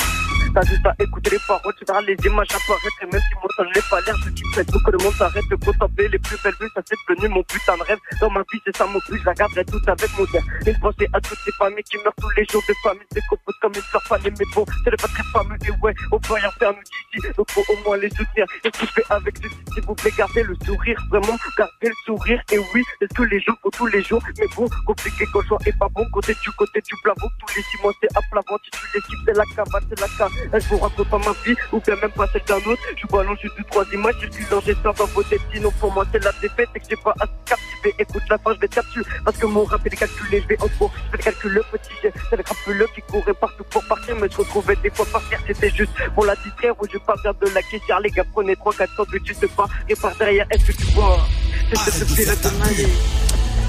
T'as 0.53 0.65
juste 0.67 0.85
à 0.85 0.93
écouter 0.99 1.29
les 1.31 1.39
paroles, 1.47 1.73
tu 1.79 1.85
verras 1.85 2.01
les 2.01 2.17
images 2.25 2.47
apparaître 2.51 2.99
Et 3.01 3.05
même 3.05 3.21
si 3.21 3.35
mon 3.35 3.47
temps 3.55 3.71
n'est 3.73 3.87
pas 3.89 4.01
l'air, 4.01 4.15
je 4.25 4.29
dis 4.31 4.43
peut-être 4.53 4.83
que 4.83 4.91
le 4.91 4.97
monde 4.97 5.13
s'arrête 5.13 5.47
de 5.49 5.55
contempler 5.55 6.09
les 6.09 6.19
plus 6.19 6.35
belles 6.43 6.55
vues 6.59 6.69
Ça 6.75 6.81
c'est 6.85 6.97
devenu 7.07 7.29
mon 7.33 7.43
putain 7.43 7.77
de 7.77 7.83
rêve. 7.83 7.99
Dans 8.19 8.29
ma 8.29 8.41
vie 8.41 8.59
c'est 8.65 8.75
ça 8.75 8.85
mon 8.85 8.99
but, 9.07 9.17
je 9.17 9.25
la 9.25 9.33
garderai 9.33 9.63
tout 9.63 9.79
avec 9.87 10.09
mon 10.19 10.25
cœur 10.25 10.43
Une 10.67 10.79
pensée 10.79 11.07
à 11.13 11.21
toutes 11.21 11.39
ces 11.45 11.51
familles 11.53 11.83
qui 11.83 11.97
meurent 12.03 12.19
tous 12.19 12.29
les 12.35 12.45
jours 12.51 12.61
Des 12.67 12.75
familles 12.83 13.07
se 13.11 13.15
décomposent 13.15 13.59
comme 13.61 13.71
une 13.75 13.81
fleur 13.81 14.03
fanée 14.03 14.33
Mais 14.37 14.45
bon, 14.53 14.65
c'est 14.83 15.01
pas 15.01 15.07
très 15.07 15.23
fameux 15.31 15.57
et 15.65 15.71
ouais, 15.81 15.95
on 16.11 16.19
peut 16.19 16.33
rien 16.33 16.51
faire 16.59 16.73
nous 16.73 16.83
d'ici. 16.83 17.27
Donc 17.37 17.49
faut 17.51 17.63
au 17.69 17.77
moins 17.85 17.95
les 17.95 18.09
soutenir 18.09 18.45
Et 18.65 18.71
ce 18.73 18.85
que 18.91 19.01
avec 19.09 19.37
ceci, 19.37 19.55
s'il 19.73 19.83
vous 19.85 19.95
plaît, 19.95 20.11
gardez 20.17 20.43
le 20.43 20.55
sourire 20.65 20.99
Vraiment, 21.09 21.37
gardez 21.57 21.87
le 21.87 21.99
sourire 22.05 22.41
Et 22.51 22.59
oui, 22.59 22.83
est-ce 22.99 23.13
que 23.13 23.23
les 23.23 23.39
jours 23.39 23.55
font 23.63 23.69
tous 23.69 23.87
les 23.87 24.03
jours 24.03 24.21
Mais 24.37 24.47
bon, 24.55 24.67
compliqué 24.85 25.25
quand 25.31 25.39
le 25.49 25.69
est 25.69 25.77
pas 25.79 25.87
bon 25.95 26.03
Côté 26.11 26.33
du 26.43 26.51
côté 26.51 26.81
du 26.81 26.95
plafond, 27.03 27.29
tous 27.39 27.55
les 27.55 27.63
six 27.63 27.81
mois 27.81 27.93
c'est 28.01 28.17
à 28.17 28.21
plat 28.31 28.41
Si 28.63 28.71
tu 28.71 28.79
l'équipe 28.95 29.19
c'est 29.25 29.37
la 29.37 29.45
cavale, 29.55 29.83
c'est 29.87 29.99
la 30.01 30.07
cave 30.17 30.40
Elle 30.53 30.61
vous 30.63 30.77
raconte 30.77 31.09
pas 31.09 31.17
ma 31.19 31.33
vie, 31.45 31.55
ou 31.71 31.79
bien 31.79 31.95
même 31.95 32.11
pas 32.11 32.27
celle 32.31 32.43
d'un 32.43 32.71
autre? 32.71 32.81
Je 32.95 33.07
balance 33.07 33.39
juste 33.39 33.57
deux, 33.57 33.63
trois 33.69 33.85
images, 33.93 34.15
je 34.21 34.31
suis 34.31 34.45
dans 34.49 34.61
j'espère 34.61 34.93
dans 34.93 35.05
vos 35.05 35.23
têtes 35.23 35.41
Sinon 35.53 35.71
pour 35.79 35.91
moi 35.93 36.05
c'est 36.11 36.23
la 36.23 36.31
défaite. 36.41 36.69
Et 36.75 36.79
que 36.79 36.85
j'ai 36.89 36.95
pas 36.97 37.13
à 37.19 37.25
se 37.25 37.31
captiver 37.45 37.95
Écoute 37.99 38.23
la 38.29 38.37
fin, 38.37 38.53
je 38.53 38.59
vais 38.59 38.67
te 38.67 38.75
capturer. 38.75 39.05
Parce 39.25 39.37
que 39.37 39.45
mon 39.45 39.63
rap 39.63 39.85
est 39.85 39.89
calculé, 39.95 40.41
je 40.41 40.47
vais 40.47 40.61
en 40.61 40.67
gros 40.77 40.91
Je 40.95 41.11
fais 41.11 41.17
le 41.17 41.23
calcul, 41.23 41.51
le 41.51 41.63
petit 41.71 41.93
jet, 42.01 42.13
c'est 42.29 42.35
le 42.37 42.43
rappeleux 42.47 42.87
qui 42.95 43.01
courait 43.01 43.33
partout 43.33 43.63
pour 43.69 43.83
partir 43.85 44.15
Mais 44.15 44.29
je 44.29 44.37
retrouvais 44.37 44.75
des 44.77 44.89
fois 44.89 45.05
par 45.11 45.27
terre, 45.29 45.39
c'était 45.47 45.69
juste 45.69 45.91
pour 46.15 46.25
la 46.25 46.35
distraire 46.35 46.73
Ou 46.81 46.85
je 46.91 46.97
pas 46.99 47.15
faire 47.17 47.33
de 47.35 47.47
la 47.49 47.61
caissière, 47.61 47.99
les 47.99 48.09
gars 48.09 48.25
prenez 48.31 48.55
3 48.55 48.73
4 48.73 48.95
sandwichs 48.95 49.25
juste 49.25 49.47
pas 49.55 49.67
Et 49.89 49.95
par 49.95 50.15
derrière, 50.15 50.45
est-ce 50.51 50.65
que 50.65 50.71
tu 50.71 50.85
vois? 50.93 51.19
C'est 51.73 51.91
ce 51.91 52.03
de 52.03 52.73
vie 52.73 53.20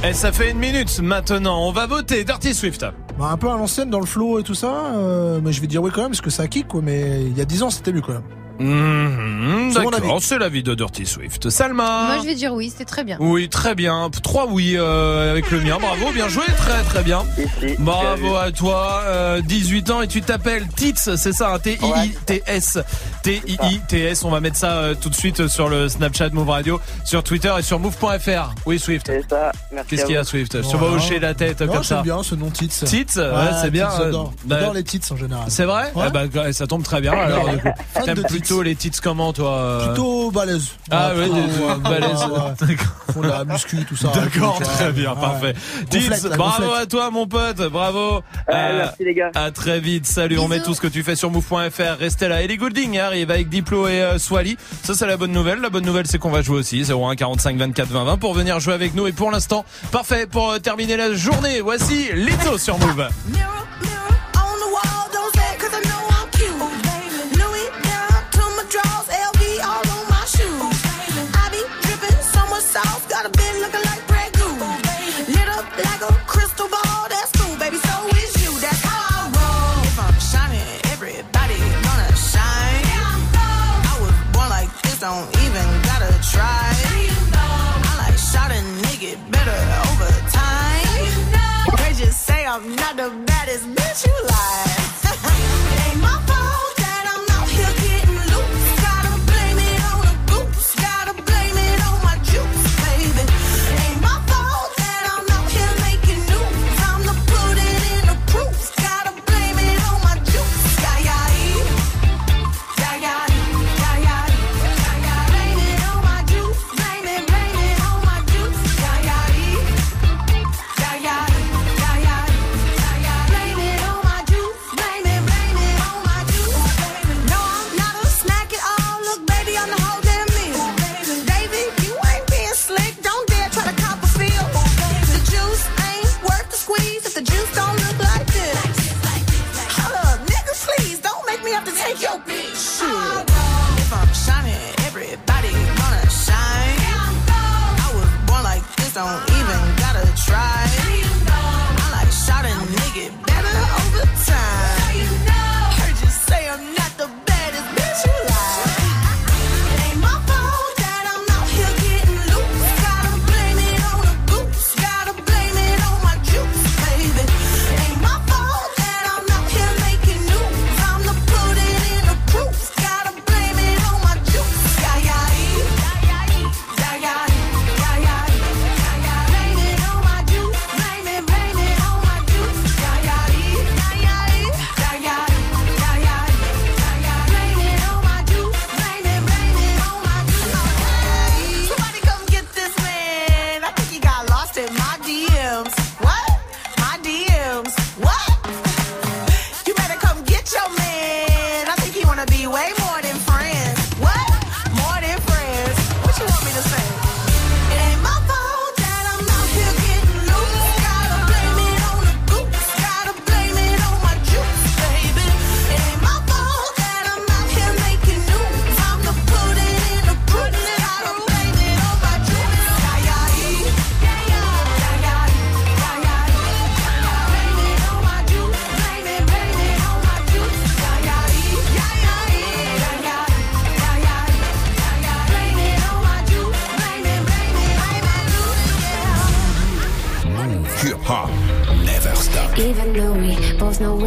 Et 0.05 0.15
ça 0.15 0.33
fait 0.33 0.51
une 0.51 0.59
minute 0.59 1.01
maintenant. 1.01 1.65
On 1.69 1.71
va 1.71 1.87
voter 1.87 2.25
Dirty 2.25 2.55
Swift. 2.55 2.85
Bah, 3.17 3.27
un 3.31 3.37
peu 3.37 3.49
à 3.49 3.57
l'ancienne 3.57 3.89
dans 3.89 4.01
le 4.01 4.07
flow 4.07 4.41
et 4.41 4.43
tout 4.43 4.55
ça, 4.55 4.95
euh, 4.97 5.41
mais 5.41 5.53
je 5.53 5.61
vais 5.61 5.69
dire 5.69 5.81
oui 5.81 5.93
quand 5.95 6.03
même 6.03 6.11
parce 6.11 6.21
que 6.21 6.31
ça 6.31 6.49
kick 6.49 6.67
quoi, 6.67 6.81
mais 6.83 7.23
il 7.23 7.39
y 7.39 7.41
a 7.41 7.45
10 7.45 7.63
ans 7.63 7.71
c'était 7.71 7.93
mieux 7.93 8.01
quand 8.01 8.15
même. 8.15 8.42
C'est 8.59 9.81
mon 9.83 9.91
D'accord, 9.91 10.19
c'est 10.23 10.39
l'avis 10.39 10.63
de 10.63 10.75
Dirty 10.75 11.07
Swift. 11.07 11.51
Salma. 11.51 12.05
Moi 12.07 12.19
je 12.23 12.27
vais 12.27 12.35
dire 12.35 12.53
oui, 12.55 12.71
c'était 12.71 12.85
très 12.85 13.05
bien. 13.05 13.17
Oui, 13.21 13.49
très 13.49 13.75
bien. 13.75 14.11
Trois 14.23 14.47
oui 14.47 14.75
euh, 14.77 15.31
avec 15.31 15.51
le 15.51 15.61
mien. 15.61 15.79
Bravo, 15.81 16.13
bien 16.13 16.29
joué, 16.29 16.45
très 16.57 16.83
très 16.85 17.03
bien. 17.03 17.25
Bravo 17.79 18.37
à 18.37 18.51
toi. 18.53 19.03
euh, 19.07 19.41
18 19.43 19.91
ans 19.91 20.03
et 20.03 20.09
tu 20.09 20.23
t'appelles 20.23 20.67
Tits, 20.77 20.95
c'est 20.97 21.33
ça, 21.33 21.55
hein, 21.55 21.59
T-I-I-T-S. 21.59 22.79
T-I-I-T-S. 23.23 24.25
On 24.25 24.31
va 24.31 24.41
mettre 24.41 24.57
ça 24.57 24.73
euh, 24.73 24.95
tout 25.01 25.09
de 25.09 25.15
suite 25.15 25.47
sur 25.49 25.69
le 25.69 25.89
Snapchat 25.89 26.31
Move 26.31 26.49
Radio, 26.51 26.81
sur 27.05 27.23
Twitter 27.23 27.53
et 27.59 27.63
sur 27.63 27.79
move.fr. 27.79 28.55
Oui, 28.67 28.79
Swift. 28.79 29.07
C'est 29.07 29.25
ça, 29.29 29.53
merci 29.73 29.89
Qu'est-ce 29.91 30.05
qu'il 30.07 30.15
y 30.15 30.19
a. 30.19 30.25
Swift? 30.25 30.53
Tu 30.53 30.77
Voilà. 30.77 30.79
vas 30.79 30.97
hocher 30.97 31.19
la 31.19 31.35
tête 31.35 31.61
Non, 31.61 31.67
comme 31.73 31.83
j'aime 31.83 31.99
ça. 31.99 32.03
bien 32.03 32.23
ce 32.23 32.35
nom 32.35 32.51
Tits. 32.51 32.69
Tits, 32.69 33.07
ouais, 33.17 33.51
c'est 33.61 33.71
bien. 33.71 33.89
J'adore, 33.97 34.33
Bah, 34.45 34.59
les 34.75 34.85
Tits 34.85 35.01
en 35.11 35.17
général. 35.17 35.45
C'est 35.49 35.65
vrai? 35.65 35.91
Ouais. 35.95 36.11
Bah, 36.11 36.53
ça 36.53 36.67
tombe 36.67 36.83
très 36.83 37.01
bien. 37.01 37.13
Alors, 37.13 37.49
du 37.49 37.59
coup. 37.59 37.69
Plutôt 38.43 38.63
les 38.63 38.75
tits 38.75 38.91
comment, 39.03 39.33
toi 39.33 39.51
euh 39.57 39.87
Plutôt 39.87 40.31
balèze. 40.31 40.71
Ah 40.91 41.13
ouais, 41.15 41.23
plutôt, 41.29 41.35
des- 41.35 41.41
ouais, 41.65 41.77
balèze. 41.83 42.25
ouais, 42.25 42.67
ouais. 42.69 42.77
Font 43.13 43.21
de 43.21 43.29
la 43.29 43.45
muscu, 43.45 43.85
tout 43.85 43.97
ça. 43.97 44.09
D'accord, 44.15 44.59
très 44.61 44.93
bien, 44.93 45.11
Ouais. 45.13 45.21
parfait. 45.21 45.55
Tits, 45.91 46.11
bravo 46.37 46.73
à 46.73 46.87
toi, 46.87 47.11
mon 47.11 47.27
pote, 47.27 47.61
bravo. 47.71 47.99
Euh, 48.19 48.21
merci, 48.49 49.05
les 49.05 49.15
gars. 49.15 49.31
À 49.35 49.51
très 49.51 49.81
vite, 49.81 50.07
salut. 50.07 50.39
On 50.39 50.49
met 50.49 50.61
tout 50.63 50.75
ce 50.75 50.81
que 50.81 50.87
tu 50.89 51.03
fais 51.03 51.15
sur 51.17 51.31
move.fr. 51.31 51.99
Restez 51.99 52.29
là. 52.29 52.43
Ellie 52.43 52.57
Goulding 52.57 52.99
arrive 52.99 53.31
avec 53.31 53.49
Diplo 53.49 53.87
et 53.87 54.03
euh, 54.03 54.19
Swally. 54.19 54.57
Ça, 54.83 54.95
c'est 54.95 55.07
la 55.07 55.17
bonne 55.17 55.33
nouvelle. 55.33 55.61
La 55.61 55.71
bonne 55.71 55.85
nouvelle, 55.87 56.07
c'est 56.07 56.19
qu'on 56.19 56.31
va 56.31 56.43
jouer 56.43 56.59
aussi. 56.59 56.83
01 56.91 57.15
45 57.17 57.57
24 57.57 57.89
20 57.89 58.05
20 58.05 58.17
pour 58.19 58.35
venir 58.35 58.59
jouer 58.61 58.75
avec 58.75 58.95
nous. 58.95 59.07
Et 59.07 59.13
pour 59.13 59.31
l'instant, 59.31 59.65
parfait 59.91 60.27
pour 60.27 60.51
euh, 60.51 60.59
terminer 60.59 60.97
la 60.97 61.13
journée. 61.15 61.61
Voici 61.61 62.09
Lito 62.15 62.59
sur 62.59 62.79
Move. 62.79 63.09
I'm 92.55 92.77
not 92.77 92.99
the 92.99 93.09
baddest 93.25 93.65
bitch 93.65 94.07
you 94.07 94.13
like. 94.29 95.89
Ain't 95.89 96.03
my 96.03 96.32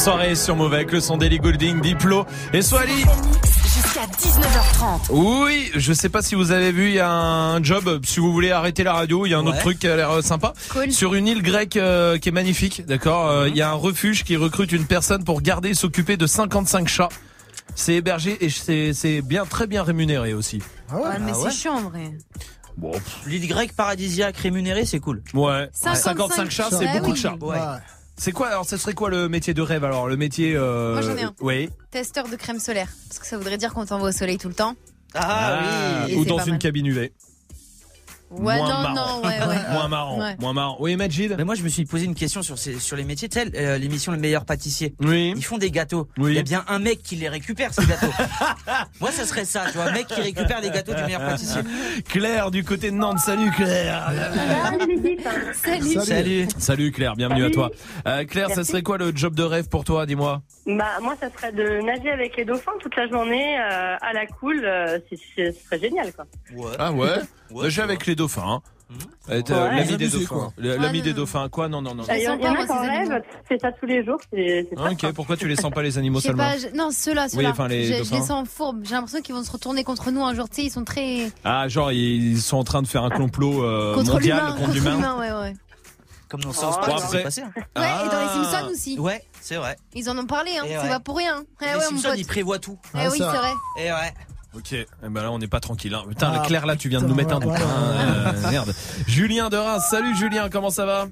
soirée 0.00 0.34
sur 0.34 0.56
Mauvais 0.56 0.76
avec 0.76 0.92
le 0.92 1.00
son 1.00 1.18
d'Ellie 1.18 1.38
Goulding, 1.38 1.82
Diplo 1.82 2.24
et 2.54 2.62
Swally. 2.62 3.04
Jusqu'à 3.64 4.06
19h30. 4.06 5.10
Oui, 5.10 5.70
je 5.74 5.92
sais 5.92 6.08
pas 6.08 6.22
si 6.22 6.34
vous 6.34 6.52
avez 6.52 6.72
vu, 6.72 6.88
il 6.88 6.94
y 6.94 7.00
a 7.00 7.10
un 7.10 7.62
job, 7.62 8.00
si 8.06 8.18
vous 8.18 8.32
voulez 8.32 8.50
arrêter 8.50 8.82
la 8.82 8.94
radio, 8.94 9.26
il 9.26 9.30
y 9.30 9.34
a 9.34 9.38
un 9.38 9.46
autre 9.46 9.58
truc 9.58 9.78
qui 9.78 9.88
a 9.88 9.96
l'air 9.96 10.22
sympa. 10.22 10.54
Cool. 10.70 10.90
Sur 10.90 11.12
une 11.14 11.26
île 11.26 11.42
grecque 11.42 11.76
euh, 11.76 12.16
qui 12.16 12.30
est 12.30 12.32
magnifique, 12.32 12.86
d'accord 12.86 13.28
euh, 13.28 13.48
Il 13.50 13.56
y 13.56 13.60
a 13.60 13.68
un 13.68 13.74
refuge 13.74 14.24
qui 14.24 14.36
recrute 14.36 14.72
une 14.72 14.86
personne 14.86 15.22
pour 15.22 15.42
garder 15.42 15.70
et 15.70 15.74
s'occuper 15.74 16.16
de 16.16 16.26
55 16.26 16.88
chats. 16.88 17.10
C'est 17.74 17.94
hébergé 17.94 18.38
et 18.42 18.48
c'est 18.94 19.20
bien 19.20 19.44
très 19.44 19.66
bien 19.66 19.82
rémunéré 19.82 20.32
aussi. 20.32 20.62
Ouais, 20.94 21.18
mais 21.20 21.32
Ah 21.34 21.38
c'est 21.44 21.50
chiant 21.52 21.74
en 21.76 21.90
vrai. 21.90 22.10
Bon, 22.78 22.92
L'île 23.26 23.46
grecque 23.48 23.74
paradisiaque 23.74 24.38
rémunérée, 24.38 24.86
c'est 24.86 25.00
cool. 25.00 25.22
ouais. 25.34 25.68
55 25.74 26.16
55 26.46 26.50
chats, 26.50 26.68
c'est 26.70 26.86
chats. 26.86 26.92
beaucoup 26.94 27.10
Ah 27.10 27.12
de 27.12 27.18
chats. 27.18 27.36
Ouais. 27.40 27.58
C'est 28.20 28.32
quoi 28.32 28.48
alors 28.48 28.66
Ce 28.66 28.76
serait 28.76 28.92
quoi 28.92 29.08
le 29.08 29.30
métier 29.30 29.54
de 29.54 29.62
rêve 29.62 29.82
alors 29.82 30.06
Le 30.06 30.18
métier 30.18 30.54
euh... 30.54 30.92
Moi, 30.92 31.00
j'en 31.00 31.16
ai 31.16 31.22
un. 31.22 31.34
Oui. 31.40 31.70
Testeur 31.90 32.28
de 32.28 32.36
crème 32.36 32.58
solaire. 32.58 32.88
Parce 33.08 33.18
que 33.18 33.26
ça 33.26 33.38
voudrait 33.38 33.56
dire 33.56 33.72
qu'on 33.72 33.86
t'envoie 33.86 34.10
au 34.10 34.12
soleil 34.12 34.36
tout 34.36 34.48
le 34.48 34.54
temps. 34.54 34.76
Ah, 35.14 36.04
oui. 36.06 36.12
Et 36.12 36.16
Ou 36.16 36.26
dans 36.26 36.38
une 36.38 36.50
mal. 36.50 36.58
cabine 36.58 36.86
UV. 36.86 37.12
Ouais, 38.30 38.56
Moins 38.56 38.58
non, 38.58 38.68
marrant. 38.94 39.16
non, 39.22 39.28
ouais, 39.28 39.38
ouais. 39.40 39.56
Moins 39.72 39.88
marrant. 39.88 40.20
Ouais. 40.20 40.36
Moins 40.38 40.52
marrant. 40.52 40.76
Oui, 40.78 40.94
Majid 40.94 41.34
Mais 41.36 41.44
moi, 41.44 41.56
je 41.56 41.62
me 41.64 41.68
suis 41.68 41.84
posé 41.84 42.04
une 42.04 42.14
question 42.14 42.42
sur, 42.42 42.58
ces, 42.58 42.78
sur 42.78 42.96
les 42.96 43.02
métiers. 43.04 43.28
Tu 43.28 43.40
sais, 43.40 43.50
euh, 43.56 43.76
l'émission 43.76 44.12
Le 44.12 44.18
meilleur 44.18 44.44
pâtissier. 44.44 44.94
Oui. 45.00 45.32
Ils 45.36 45.44
font 45.44 45.58
des 45.58 45.70
gâteaux. 45.72 46.08
Oui. 46.16 46.30
Il 46.32 46.36
y 46.36 46.38
a 46.38 46.42
bien 46.42 46.64
un 46.68 46.78
mec 46.78 47.02
qui 47.02 47.16
les 47.16 47.28
récupère, 47.28 47.74
ces 47.74 47.84
gâteaux. 47.86 48.06
moi, 49.00 49.10
ça 49.10 49.24
serait 49.26 49.44
ça, 49.44 49.64
tu 49.66 49.72
vois. 49.78 49.86
Un 49.86 49.92
mec 49.92 50.06
qui 50.06 50.20
récupère 50.20 50.60
les 50.60 50.70
gâteaux 50.70 50.94
du 50.94 51.02
meilleur 51.02 51.20
pâtissier. 51.22 51.62
Claire 52.08 52.50
du 52.52 52.62
côté 52.64 52.90
de 52.92 52.96
Nantes. 52.96 53.18
Salut 53.18 53.50
Claire. 53.50 54.12
Salut. 55.54 56.00
Salut. 56.00 56.48
Salut 56.58 56.92
Claire, 56.92 57.16
bienvenue 57.16 57.40
à 57.40 57.44
Salut. 57.44 57.54
toi. 57.54 57.70
Euh, 58.06 58.24
Claire, 58.24 58.48
ça 58.50 58.56
Merci. 58.56 58.70
serait 58.70 58.82
quoi 58.82 58.98
le 58.98 59.12
job 59.14 59.34
de 59.34 59.42
rêve 59.42 59.68
pour 59.68 59.84
toi 59.84 60.06
Dis-moi. 60.06 60.42
Bah, 60.66 60.84
moi, 61.02 61.14
ça 61.20 61.28
serait 61.36 61.52
de 61.52 61.84
nager 61.84 62.10
avec 62.10 62.36
les 62.36 62.44
dauphins 62.44 62.72
toute 62.80 62.94
la 62.96 63.08
journée 63.08 63.58
euh, 63.58 63.96
à 64.00 64.12
la 64.12 64.26
cool. 64.26 64.64
euh, 64.64 64.98
c'est- 65.08 65.18
c'est- 65.34 65.52
ce 65.52 65.64
serait 65.64 65.80
génial, 65.80 66.12
quoi. 66.12 66.26
Ah 66.78 66.92
ouais, 66.92 67.08
Nager 67.52 67.82
avec 67.82 68.06
les 68.06 68.14
dauphins. 68.22 68.42
hein. 68.46 68.60
Euh, 69.30 69.40
t'as- 69.42 69.68
Ouais. 69.68 69.76
L'ami 69.76 69.96
des 69.96 70.08
dauphins. 70.08 70.26
quoi. 70.34 70.52
Le- 70.56 70.72
Ah, 70.72 70.82
L'ami 70.82 71.00
des 71.02 71.10
non. 71.10 71.16
dauphins. 71.18 71.48
Quoi 71.48 71.68
Non, 71.68 71.80
non, 71.80 71.94
non. 71.94 72.02
Il 72.12 72.22
y, 72.22 72.28
en- 72.28 72.36
pas, 72.38 72.50
a 72.50 72.66
qui 72.66 72.88
rêvent, 72.88 73.22
fais 73.48 73.56
ça 73.58 73.70
tous 73.70 73.86
les 73.86 74.04
jours, 74.04 74.18
c'est 74.32 74.66
c'est 74.68 74.74
Ah, 74.76 74.82
top, 74.82 74.92
ok, 74.92 75.00
quoi. 75.00 75.12
pourquoi 75.12 75.36
tu 75.36 75.46
les 75.46 75.54
sens 75.54 75.70
pas 75.70 75.82
les 75.82 75.96
animaux 75.96 76.18
seulement 76.20 76.42
pas, 76.42 76.58
je- 76.58 76.74
non, 76.76 76.90
ceux-là, 76.90 77.24
Oui, 77.26 77.30
ceux-là. 77.36 77.50
enfin, 77.50 77.68
les 77.68 77.84
je, 77.84 77.92
je 77.92 77.98
dauphins. 78.00 78.16
les 78.16 78.22
sens 78.22 78.48
fourbes. 78.48 78.80
J'ai 78.82 78.94
l'impression 78.96 79.20
qu'ils 79.22 79.34
vont 79.36 79.44
se 79.44 79.52
retourner 79.52 79.84
contre 79.84 80.10
nous 80.10 80.24
un 80.24 80.34
jour. 80.34 80.48
Tu 80.48 80.56
sais, 80.56 80.62
ils 80.64 80.70
sont 80.72 80.82
très. 80.84 81.30
Ah, 81.44 81.68
genre 81.68 81.92
ils 81.92 82.40
sont 82.42 82.56
en 82.56 82.64
train 82.64 82.82
de 82.82 82.88
faire 82.88 83.04
un 83.04 83.10
complot 83.10 83.62
euh, 83.62 83.94
contre 83.94 84.14
mondial 84.14 84.38
l'humain. 84.38 84.56
contre 84.56 84.72
l'humain. 84.74 85.18
ouais, 85.20 85.30
ouais. 85.40 85.54
Comme 86.28 86.40
dans 86.42 86.52
South 86.52 86.74
Bon, 86.80 86.86
Park, 86.86 86.98
ça 86.98 87.04
après- 87.06 87.18
s'est 87.18 87.22
passé. 87.24 87.42
hein. 87.42 87.52
Ouais, 87.56 87.62
et 88.06 88.08
dans 88.08 88.20
les 88.20 88.26
Ah. 88.28 88.44
Simpsons 88.50 88.70
aussi. 88.72 88.98
Ouais, 88.98 89.22
c'est 89.40 89.56
vrai. 89.56 89.76
Ils 89.94 90.08
en 90.10 90.18
ont 90.18 90.26
parlé, 90.26 90.50
hein. 90.58 90.64
Et 90.64 90.70
C'est 90.70 90.78
ouais. 90.82 90.88
pas 90.88 91.00
pour 91.00 91.16
rien. 91.16 91.42
Eh 91.60 91.64
les 91.64 91.74
mon 91.74 91.80
Simpsons, 91.80 92.08
pote. 92.10 92.18
ils 92.18 92.26
prévoient 92.26 92.58
tout. 92.58 92.78
Eh 92.94 92.98
Ah, 92.98 93.08
oui, 93.10 93.18
ça. 93.18 93.30
c'est 93.32 93.38
vrai. 93.38 93.52
Et 93.78 93.92
ouais. 93.92 94.14
Ok, 94.54 94.72
eh 94.72 94.86
ben 95.02 95.22
là 95.22 95.30
on 95.30 95.38
n'est 95.38 95.46
pas 95.46 95.60
tranquille. 95.60 95.94
Hein. 95.94 96.02
Putain, 96.08 96.32
Ah, 96.34 96.42
Claire 96.46 96.66
là, 96.66 96.74
tu 96.76 96.88
viens 96.88 97.00
de 97.00 97.06
nous 97.06 97.14
mettre 97.14 97.34
un 97.36 97.38
doute. 97.40 97.52
hein. 97.54 98.32
Euh, 98.34 98.50
merde. 98.50 98.72
Julien 99.06 99.48
de 99.48 99.56
Reims, 99.56 99.84
salut 99.90 100.14
Julien, 100.16 100.48
comment 100.50 100.70
ça 100.70 100.84
va? 100.86 101.06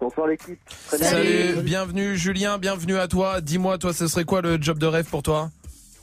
Bonsoir 0.00 0.26
l'équipe. 0.26 0.58
Très 0.88 0.98
bien. 0.98 1.08
Salut, 1.08 1.62
bienvenue 1.62 2.16
Julien, 2.16 2.58
bienvenue 2.58 2.96
à 2.98 3.06
toi. 3.06 3.40
Dis-moi, 3.40 3.78
toi, 3.78 3.92
ce 3.92 4.08
serait 4.08 4.24
quoi 4.24 4.42
le 4.42 4.60
job 4.60 4.78
de 4.78 4.86
rêve 4.86 5.06
pour 5.08 5.22
toi? 5.22 5.50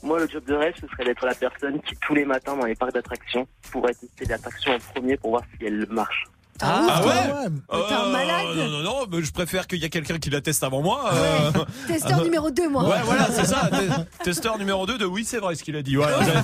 Moi, 0.02 0.20
le 0.20 0.28
job 0.28 0.44
de 0.46 0.54
rêve, 0.56 0.74
ce 0.80 0.88
serait 0.88 1.04
d'être 1.06 1.26
la 1.26 1.36
personne 1.36 1.80
qui, 1.82 1.96
tous 1.98 2.16
les 2.16 2.26
matins, 2.26 2.56
dans 2.58 2.66
les 2.66 2.74
parcs 2.76 2.94
d'attractions, 2.94 3.46
pourrait 3.72 3.94
tester 3.94 4.26
l'attraction 4.26 4.72
en 4.74 4.80
premier 4.94 5.18
pour 5.18 5.32
voir 5.32 5.44
si 5.60 5.66
elle 5.66 5.86
marche. 5.92 6.24
Ah, 6.62 6.86
Ah 6.90 7.00
ouf, 7.02 7.06
ouais 7.08 7.28
toi. 7.28 7.88
T'es 7.88 7.94
un 7.94 7.98
Euh, 8.06 8.12
malade. 8.12 8.46
Non, 8.56 8.68
non, 8.70 8.84
non, 8.84 9.06
mais 9.12 9.22
je 9.24 9.32
préfère 9.32 9.68
qu'il 9.68 9.80
y 9.80 9.86
a 9.86 9.90
quelqu'un 9.90 10.18
qui 10.20 10.30
la 10.30 10.42
teste 10.42 10.64
avant 10.64 10.82
moi. 10.82 11.12
euh. 11.14 11.52
Testeur 11.88 12.18
Ah, 12.20 12.24
numéro 12.24 12.52
2, 12.52 12.70
moi. 12.70 12.84
Ouais, 12.88 12.98
voilà, 13.06 13.28
c'est 13.32 13.46
ça. 13.46 13.70
Te- 13.70 14.24
Testeur 14.24 14.58
numéro 14.58 14.86
2 14.86 14.98
de 14.98 15.06
oui, 15.06 15.24
c'est 15.26 15.38
vrai 15.40 15.56
ce 15.56 15.64
qu'il 15.64 15.76
a 15.76 15.82
dit. 15.82 15.96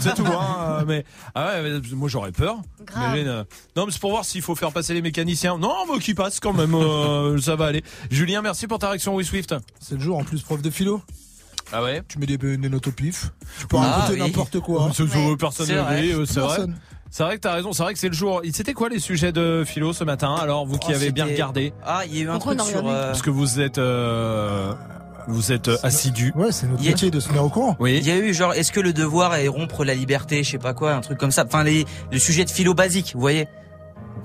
C'est 0.02 0.15
tout. 0.15 0.26
Hein, 0.26 0.57
euh, 0.81 0.84
mais 0.88 1.06
ah 1.35 1.48
ouais, 1.48 1.61
mais 1.61 1.80
moi 1.94 2.10
j'aurais 2.10 2.31
peur. 2.31 2.57
Imagine, 2.95 3.27
euh, 3.27 3.44
non, 3.76 3.85
mais 3.85 3.91
c'est 3.91 3.99
pour 4.02 4.11
voir 4.11 4.26
s'il 4.26 4.41
faut 4.41 4.56
faire 4.56 4.72
passer 4.72 4.94
les 4.94 5.02
mécaniciens. 5.02 5.57
Non, 5.57 5.76
mais 5.91 5.99
qui 5.99 6.14
passe 6.14 6.39
quand 6.39 6.53
même. 6.53 6.73
euh, 6.76 7.38
ça 7.39 7.56
va 7.56 7.65
aller. 7.65 7.84
Julien, 8.10 8.41
merci 8.41 8.68
pour 8.68 8.80
ta 8.80 8.89
réaction, 8.89 9.15
oui 9.15 9.26
Swift. 9.26 9.53
C'est 9.80 9.95
le 9.95 10.02
jour 10.02 10.18
en 10.18 10.23
plus 10.23 10.41
prof 10.41 10.61
de 10.61 10.69
philo. 10.69 11.02
Ah 11.73 11.84
ouais 11.84 12.02
Tu 12.07 12.18
mets 12.18 12.26
des, 12.26 12.38
des 12.38 12.69
notes 12.69 12.88
au 12.88 12.91
pif. 12.91 13.31
Tu 13.60 13.68
peux 13.68 13.76
Ah 13.77 13.81
raconter 13.98 14.14
oui. 14.14 14.19
n'importe 14.27 14.60
quoi. 14.61 14.89
C'est- 14.94 15.06
c'est- 15.06 15.35
Personne 15.38 15.65
C'est 15.65 15.76
ne 15.76 15.81
vrai. 15.81 15.99
rit, 15.99 16.11
euh, 16.14 16.26
c'est 16.26 16.39
vrai. 16.39 16.56
Personne. 16.56 16.76
C'est 17.10 17.24
vrai 17.24 17.36
que 17.36 17.42
t'as 17.42 17.54
raison, 17.54 17.74
c'est 17.74 17.84
vrai 17.84 17.94
que 17.94 18.00
c'est 18.00 18.10
le 18.10 18.14
jour. 18.14 18.42
C'était 18.54 18.74
quoi 18.74 18.90
les 18.90 19.00
sujets 19.00 19.32
de 19.32 19.64
philo 19.66 19.94
ce 19.94 20.04
matin 20.04 20.36
Alors 20.40 20.66
vous 20.66 20.78
qui 20.78 20.92
Oh, 20.92 20.96
avez 20.96 21.12
bien 21.12 21.26
regardé 21.26 21.74
Ah, 21.86 22.02
il 22.06 22.16
y 22.18 22.20
a 22.20 22.24
eu 22.26 22.30
un 22.30 22.34
Pourquoi 22.34 22.56
truc 22.56 22.68
sur. 22.70 22.88
euh, 22.88 23.08
Parce 23.08 23.22
que 23.22 23.30
vous 23.30 23.60
êtes 23.60 23.78
euh, 23.78 24.74
vous 25.28 25.52
êtes 25.52 25.68
euh, 25.70 25.78
assidu. 25.84 26.32
Ouais, 26.36 26.52
c'est 26.52 26.68
notre 26.68 26.84
a- 26.84 26.86
métier 26.88 27.10
de 27.12 27.20
se 27.20 27.28
tenir 27.30 27.44
au 27.44 27.50
courant. 27.50 27.76
Oui. 27.80 27.98
Il 28.02 28.08
y 28.08 28.12
a 28.12 28.18
eu 28.18 28.34
genre, 28.34 28.54
est-ce 28.54 28.72
que 28.72 28.80
le 28.80 28.94
devoir 28.94 29.36
est 29.36 29.48
rompre 29.48 29.84
la 29.86 29.94
liberté, 29.96 30.44
je 30.44 30.52
sais 30.52 30.58
pas 30.58 30.74
quoi, 30.74 30.94
un 30.94 31.02
truc 31.02 31.18
comme 31.18 31.32
ça. 31.32 31.44
Enfin, 31.46 31.64
les, 31.64 31.86
le 32.12 32.20
sujet 32.20 32.46
de 32.46 32.50
philo 32.50 32.74
basique, 32.74 33.12
vous 33.14 33.22
voyez. 33.22 33.48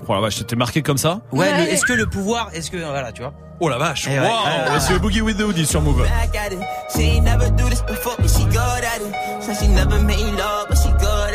Oh 0.07 0.13
la 0.13 0.19
vache, 0.19 0.45
t'es 0.45 0.55
marqué 0.57 0.81
comme 0.81 0.97
ça 0.97 1.21
Ouais, 1.31 1.49
le- 1.51 1.57
Ouais. 1.63 1.71
est-ce 1.71 1.85
que 1.85 1.93
le 1.93 2.05
pouvoir, 2.07 2.49
est-ce 2.53 2.69
que 2.69 2.77
voilà, 2.77 3.11
tu 3.13 3.21
vois. 3.21 3.33
Oh 3.61 3.69
la 3.69 3.77
vache. 3.77 4.07
Eh 4.09 4.17
Wow. 4.19 4.25
ouais. 4.25 4.29
Ah. 4.67 4.79
C'est 4.81 4.93
le 4.93 4.99
Boogie 4.99 5.21
with 5.21 5.37
the 5.37 5.41
Hoodie 5.43 5.65
sur 5.65 5.81
Move. 5.81 6.05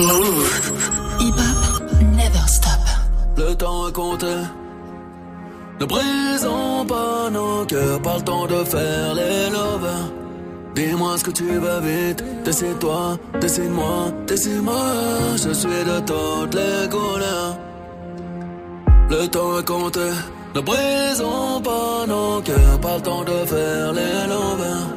Hip 0.00 1.34
hop 1.36 1.92
never 2.16 2.46
stop. 2.46 2.80
Le 3.36 3.54
temps 3.54 3.88
est 3.88 3.92
compté. 3.92 4.34
Ne 5.78 5.84
brisons 5.84 6.86
pas 6.86 7.28
nos 7.30 7.66
cœurs, 7.66 8.00
pas 8.00 8.16
le 8.16 8.22
temps 8.22 8.46
de 8.46 8.64
faire 8.64 9.14
les 9.14 9.50
lovers. 9.50 10.10
Dis-moi 10.74 11.18
ce 11.18 11.24
que 11.24 11.30
tu 11.32 11.44
veux 11.44 11.80
vite, 11.80 12.24
décide-toi, 12.44 13.18
décide-moi, 13.40 14.12
décide-moi. 14.26 14.84
Je 15.36 15.52
suis 15.52 15.68
de 15.90 16.00
toutes 16.00 16.54
les 16.54 16.88
couleurs. 16.88 17.58
Le 19.10 19.26
temps 19.26 19.58
est 19.58 19.66
compté. 19.66 20.08
Ne 20.54 20.60
brisons 20.60 21.60
pas 21.62 22.06
nos 22.08 22.40
cœurs, 22.40 22.80
pas 22.80 22.96
le 22.96 23.02
temps 23.02 23.24
de 23.24 23.44
faire 23.46 23.92
les 23.92 24.26
lovers. 24.28 24.89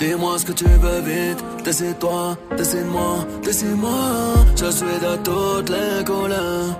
Dis-moi 0.00 0.38
ce 0.38 0.46
que 0.46 0.52
tu 0.52 0.64
veux 0.64 1.00
vite, 1.00 1.44
décide-toi, 1.62 2.34
décide-moi, 2.56 3.26
décide-moi. 3.44 4.00
Je 4.56 4.70
suis 4.70 4.98
de 5.06 5.16
toutes 5.22 5.68
les 5.68 6.02
couleurs. 6.06 6.74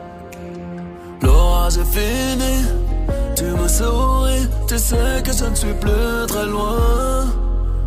L'orage 1.20 1.76
est 1.76 1.92
fini, 1.98 2.64
tu 3.36 3.44
me 3.44 3.68
souris, 3.68 4.48
tu 4.66 4.78
sais 4.78 5.22
que 5.22 5.32
je 5.32 5.44
ne 5.44 5.54
suis 5.54 5.74
plus 5.74 6.26
très 6.28 6.46
loin. 6.46 7.26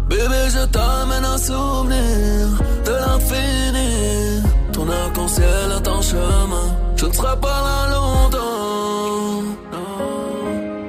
Bébé, 0.07 0.41
je 0.49 0.65
t'amène 0.68 1.26
un 1.26 1.38
souvenir 1.39 2.49
de 2.85 2.91
l'infini. 2.91 4.43
Ton 4.72 4.88
arc-en-ciel 4.88 5.72
à 5.76 5.80
ton 5.80 5.99
chemin, 6.03 6.68
je 6.95 7.07
ne 7.07 7.11
serai 7.11 7.35
pas 7.41 7.60
là 7.68 7.80
longtemps. 7.95 8.82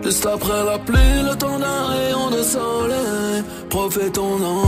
Juste 0.05 0.26
après 0.26 0.64
la 0.64 0.78
pluie, 0.78 1.22
le 1.28 1.35
temps 1.35 1.59
d'un 1.59 1.85
rayon 1.86 2.31
de 2.31 2.43
soleil, 2.43 3.43
profitons-en. 3.70 4.64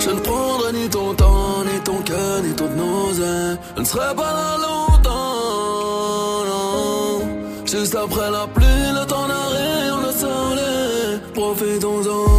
Je 0.00 0.10
ne 0.10 0.20
prendrai 0.20 0.72
ni 0.72 0.88
ton 0.88 1.14
temps, 1.14 1.62
ni 1.64 1.78
ton 1.84 1.98
cœur, 2.02 2.42
ni 2.42 2.52
ton 2.52 2.68
nausée. 2.70 3.58
Je 3.76 3.80
ne 3.80 3.86
serai 3.86 4.14
pas 4.16 4.32
là 4.38 4.56
longtemps, 4.66 6.44
non. 6.50 7.20
Juste 7.64 7.94
après 7.94 8.30
la 8.30 8.48
pluie, 8.48 8.90
le 8.92 9.06
temps 9.06 9.28
d'un 9.28 9.48
rayon 9.56 9.98
de 10.08 10.12
soleil. 10.12 11.20
Profitons-en. 11.34 12.29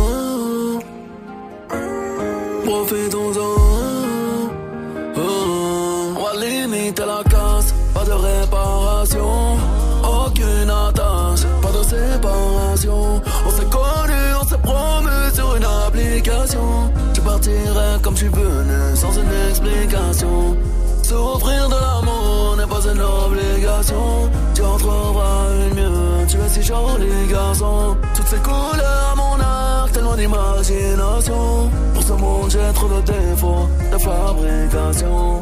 Suis 18.22 18.30
venu, 18.30 18.96
sans 18.96 19.14
une 19.14 19.34
explication. 19.50 20.56
Souffrir 21.02 21.68
de 21.70 21.80
l'amour 21.86 22.56
n'est 22.58 22.72
pas 22.74 22.84
une 22.94 23.02
obligation. 23.02 24.30
Tu 24.54 24.62
en 24.62 24.78
trouveras 24.78 25.46
une 25.66 25.74
mieux, 25.80 26.28
tu 26.28 26.38
es 26.38 26.50
si 26.50 26.62
joli 26.62 27.12
garçon. 27.32 27.98
Toutes 28.16 28.28
ces 28.28 28.42
couleurs 28.50 29.08
à 29.12 29.16
mon 29.16 29.38
arc, 29.40 29.92
tellement 29.94 30.16
d'imagination. 30.16 31.72
Pour 31.94 32.04
ce 32.04 32.14
monde, 32.14 32.50
j'ai 32.52 32.74
trop 32.76 32.90
de 32.96 33.02
défauts 33.12 33.68
de 33.92 33.98
fabrication. 33.98 35.42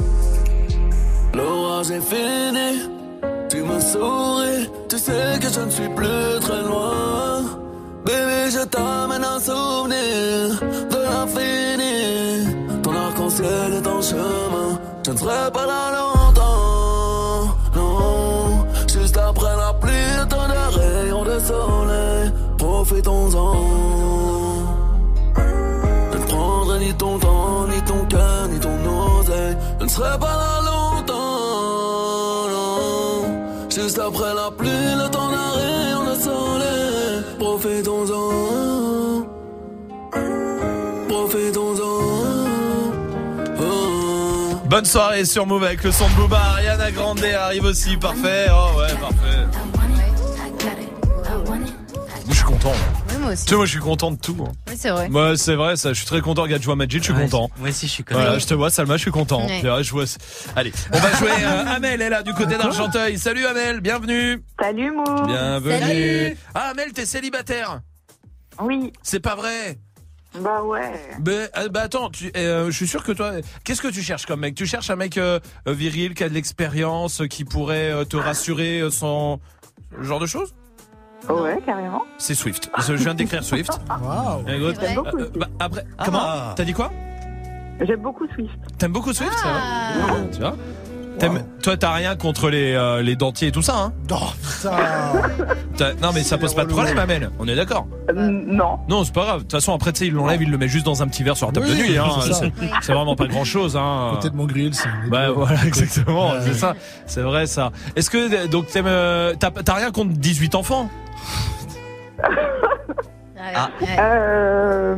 L'orage 1.34 1.91
est 1.91 2.06
fini, 2.14 2.69
tu 3.49 3.57
me 3.57 3.77
souris, 3.91 4.69
tu 4.88 4.97
sais 4.97 5.38
que 5.41 5.49
je 5.56 5.61
ne 5.68 5.69
suis 5.69 5.89
plus 5.89 6.39
très 6.39 6.64
loin. 6.64 7.43
Et 8.07 8.49
je 8.49 8.64
t'amène 8.73 9.26
un 9.35 9.39
souvenir 9.39 10.61
de 10.93 10.99
l'infini. 11.07 12.59
Ton 13.40 13.45
arc-en-ciel 13.45 13.74
est 13.74 13.88
en 13.88 14.02
chemin, 14.02 14.80
je 15.06 15.11
ne 15.11 15.18
serai 15.18 15.52
pas 15.52 15.66
là 15.66 15.91
longtemps. 15.98 17.56
Non, 17.76 18.66
juste 18.88 19.18
après 19.18 19.56
la 19.56 19.74
pluie, 19.80 19.91
de 20.30 20.80
rayons 20.80 21.24
de 21.24 21.40
soleil. 21.40 22.32
Profitons-en. 22.57 23.53
Je 26.11 26.18
ne 26.18 26.26
prendrai 26.26 26.80
ni 26.80 26.94
ton 26.94 27.18
temps, 27.18 27.68
ni 27.68 27.82
ton 27.84 28.06
cœur, 28.07 28.48
ni 28.49 28.60
ton 28.60 28.78
oseille. 29.20 29.57
Je 29.80 29.86
ne 29.86 29.90
serai 29.90 30.20
pas 30.20 30.36
là 30.44 30.61
longtemps. 30.70 31.14
Non, 32.53 33.70
juste 33.70 33.99
après 33.99 34.34
la 34.34 34.52
pluie, 34.52 34.95
le 35.02 35.10
temps 35.10 35.30
d'un 35.30 35.52
rayon 35.52 36.03
de 36.10 36.16
soleil. 36.20 37.24
Profitons-en. 37.40 38.69
Bonne 44.80 44.85
soirée 44.85 45.26
sur 45.26 45.45
Move 45.45 45.65
avec 45.65 45.84
le 45.84 45.91
son 45.91 46.07
de 46.07 46.14
Booba. 46.14 46.38
Ariana 46.39 46.89
Grande 46.91 47.22
arrive 47.22 47.65
aussi, 47.65 47.97
parfait. 47.97 48.45
Oh 48.49 48.77
ouais, 48.80 48.88
parfait. 48.95 49.45
Je 52.30 52.34
suis 52.34 52.43
content. 52.45 52.69
Ouais, 52.72 53.18
moi 53.19 53.31
aussi. 53.34 53.43
Tu 53.43 53.49
sais, 53.49 53.56
moi 53.57 53.65
je 53.65 53.72
suis 53.72 53.80
content 53.81 54.11
de 54.11 54.15
tout. 54.15 54.38
hein. 54.41 54.53
Oui, 54.69 54.76
c'est 54.77 54.89
vrai. 54.91 55.10
Moi, 55.10 55.35
c'est 55.35 55.56
vrai, 55.56 55.76
ça. 55.76 55.89
Je 55.91 55.97
suis 55.97 56.06
très 56.06 56.22
content. 56.22 56.43
Regarde, 56.43 56.61
je 56.61 56.65
vois 56.65 56.77
Majid, 56.77 56.99
je 56.99 57.03
suis 57.03 57.14
Ouais, 57.14 57.23
content. 57.26 57.49
Moi 57.57 57.68
aussi, 57.68 57.88
je 57.88 57.91
suis 57.91 58.03
content. 58.06 58.22
Voilà, 58.22 58.39
je 58.39 58.45
te 58.47 58.53
vois, 58.53 58.69
Salma, 58.69 58.95
je 58.95 59.01
suis 59.01 59.11
content. 59.11 59.45
Ouais. 59.47 59.60
C'est 59.61 59.68
vrai, 59.68 59.84
je 59.84 59.91
vois. 59.91 60.06
Allez, 60.56 60.72
on 60.93 60.97
va 60.97 61.14
jouer. 61.18 61.30
euh, 61.43 61.76
Amel 61.76 62.01
est 62.01 62.10
là 62.10 62.23
du 62.23 62.34
côté 62.34 62.57
d'Argenteuil. 62.57 63.18
Salut 63.19 63.45
Amel, 63.47 63.81
bienvenue. 63.81 64.41
Salut 64.61 64.91
Mou. 64.93 65.03
Bienvenue. 65.27 65.77
Salut. 65.81 66.38
Ah 66.56 66.69
Amel, 66.72 66.93
t'es 66.93 67.06
célibataire 67.06 67.81
Oui. 68.61 68.93
C'est 69.03 69.19
pas 69.19 69.35
vrai. 69.35 69.77
Bah 70.39 70.64
ouais. 70.64 70.91
Ben, 71.19 71.49
euh, 71.57 71.69
bah 71.69 71.81
attends, 71.81 72.10
tu, 72.10 72.31
euh, 72.38 72.65
je 72.68 72.72
suis 72.72 72.88
sûr 72.88 73.03
que 73.03 73.11
toi, 73.11 73.31
qu'est-ce 73.64 73.81
que 73.81 73.88
tu 73.88 74.01
cherches 74.03 74.26
comme 74.27 74.41
mec? 74.41 74.53
Tu 74.56 74.65
cherches 74.68 74.89
un 74.91 74.95
mec 74.95 75.18
euh, 75.18 75.39
euh, 75.68 75.73
viril 75.73 76.14
qui 76.14 76.23
a 76.23 76.30
de 76.30 76.34
l'expérience, 76.35 77.22
euh, 77.22 77.26
qui 77.26 77.45
pourrait 77.45 77.91
euh, 77.91 78.06
te 78.06 78.15
rassurer 78.15 78.80
euh, 78.80 78.91
sans 78.91 79.39
ce 79.97 80.03
genre 80.03 80.19
de 80.19 80.27
choses? 80.27 80.53
Ouais, 81.27 81.60
carrément. 81.65 82.03
C'est 82.18 82.35
Swift. 82.35 82.69
Je 82.80 82.93
viens 82.93 83.14
d'écrire 83.15 83.43
Swift. 83.43 83.72
Waouh. 83.89 84.43
Euh, 84.47 84.73
bah, 85.35 85.47
après, 85.60 85.85
comment 86.06 86.53
T'as 86.56 86.64
dit 86.64 86.73
quoi? 86.73 86.91
J'aime 87.81 88.01
beaucoup 88.01 88.27
Swift. 88.35 88.53
T'aimes 88.77 88.91
beaucoup 88.93 89.14
Swift 89.14 89.31
Ah. 89.43 89.93
Tu 90.31 90.39
vois? 90.39 90.56
Toi, 91.62 91.76
t'as 91.78 91.91
rien 91.91 92.16
contre 92.16 92.50
les, 92.50 92.74
euh, 92.74 93.02
les 93.02 93.16
dentiers 93.16 93.50
et 93.50 93.52
tout 93.52 93.62
ça, 93.62 93.76
hein 93.78 93.94
Non, 96.02 96.12
mais 96.14 96.24
ça 96.24 96.38
pose 96.38 96.54
pas 96.54 96.64
de 96.66 96.70
problème, 96.70 96.98
Amel. 96.98 97.30
On 97.40 97.48
est 97.48 97.56
d'accord 97.56 97.88
non. 98.14 98.80
Non, 98.90 99.04
c'est 99.04 99.14
pas 99.14 99.24
grave. 99.24 99.38
De 99.38 99.41
toute 99.44 99.52
façon, 99.52 99.74
après, 99.74 99.91
tu 99.94 100.00
sais, 100.00 100.08
il 100.08 100.14
l'enlève, 100.14 100.41
il 100.41 100.50
le 100.50 100.58
met 100.58 100.68
juste 100.68 100.86
dans 100.86 101.04
un 101.04 101.08
petit 101.08 101.24
verre 101.24 101.38
sur 101.38 101.46
la 101.48 101.54
table 101.54 101.68
Oui, 101.70 101.78
de 101.78 101.84
nuit. 101.84 101.98
Hein. 101.98 102.10
c'est 102.82 102.94
vraiment 102.94 103.16
pas 103.16 103.28
grand 103.28 103.44
chose. 103.44 103.78
Hein. 103.78 104.12
Côté 104.16 104.30
de 104.30 104.36
mon 104.36 104.46
grill, 104.46 104.74
c'est. 104.74 104.90
Bah 105.10 105.30
voilà, 105.32 105.64
exactement, 105.66 106.32
Ouais. 106.32 106.40
c'est 106.41 106.54
ça, 106.54 106.76
c'est 107.06 107.22
vrai 107.22 107.46
ça. 107.46 107.72
Est-ce 107.96 108.10
que 108.10 108.48
donc 108.48 108.66
euh, 108.76 109.34
t'as 109.40 109.52
t'as 109.52 109.74
rien 109.76 109.91
contre 109.91 110.14
18 110.14 110.56
enfants 110.56 110.90
Ah. 113.56 113.70
Euh, 114.00 114.96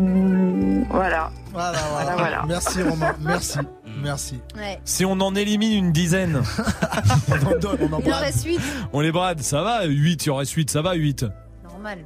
voilà. 0.90 1.32
Voilà, 1.54 1.78
Voilà, 1.92 2.16
voilà. 2.18 2.44
Merci 2.48 2.82
Romain, 2.82 3.14
merci, 3.22 3.58
merci. 4.04 4.40
Ouais. 4.56 4.80
Si 4.86 5.06
on 5.06 5.14
en 5.20 5.36
élimine 5.36 5.72
une 5.86 5.92
dizaine, 5.92 6.42
On 7.30 7.46
en 7.56 7.60
donne, 7.60 7.78
on 7.82 7.86
en 7.94 8.00
Il 8.00 8.08
en 8.08 8.10
brade. 8.10 8.24
reste 8.24 8.46
8. 8.46 8.60
on 8.94 9.00
les 9.02 9.12
brade, 9.12 9.42
ça 9.42 9.62
va 9.62 9.86
8, 9.86 10.26
il 10.26 10.32
en 10.32 10.36
reste 10.38 10.52
8, 10.54 10.70
ça 10.70 10.82
va 10.82 10.94
8. 10.94 11.26
Normal. 11.64 12.00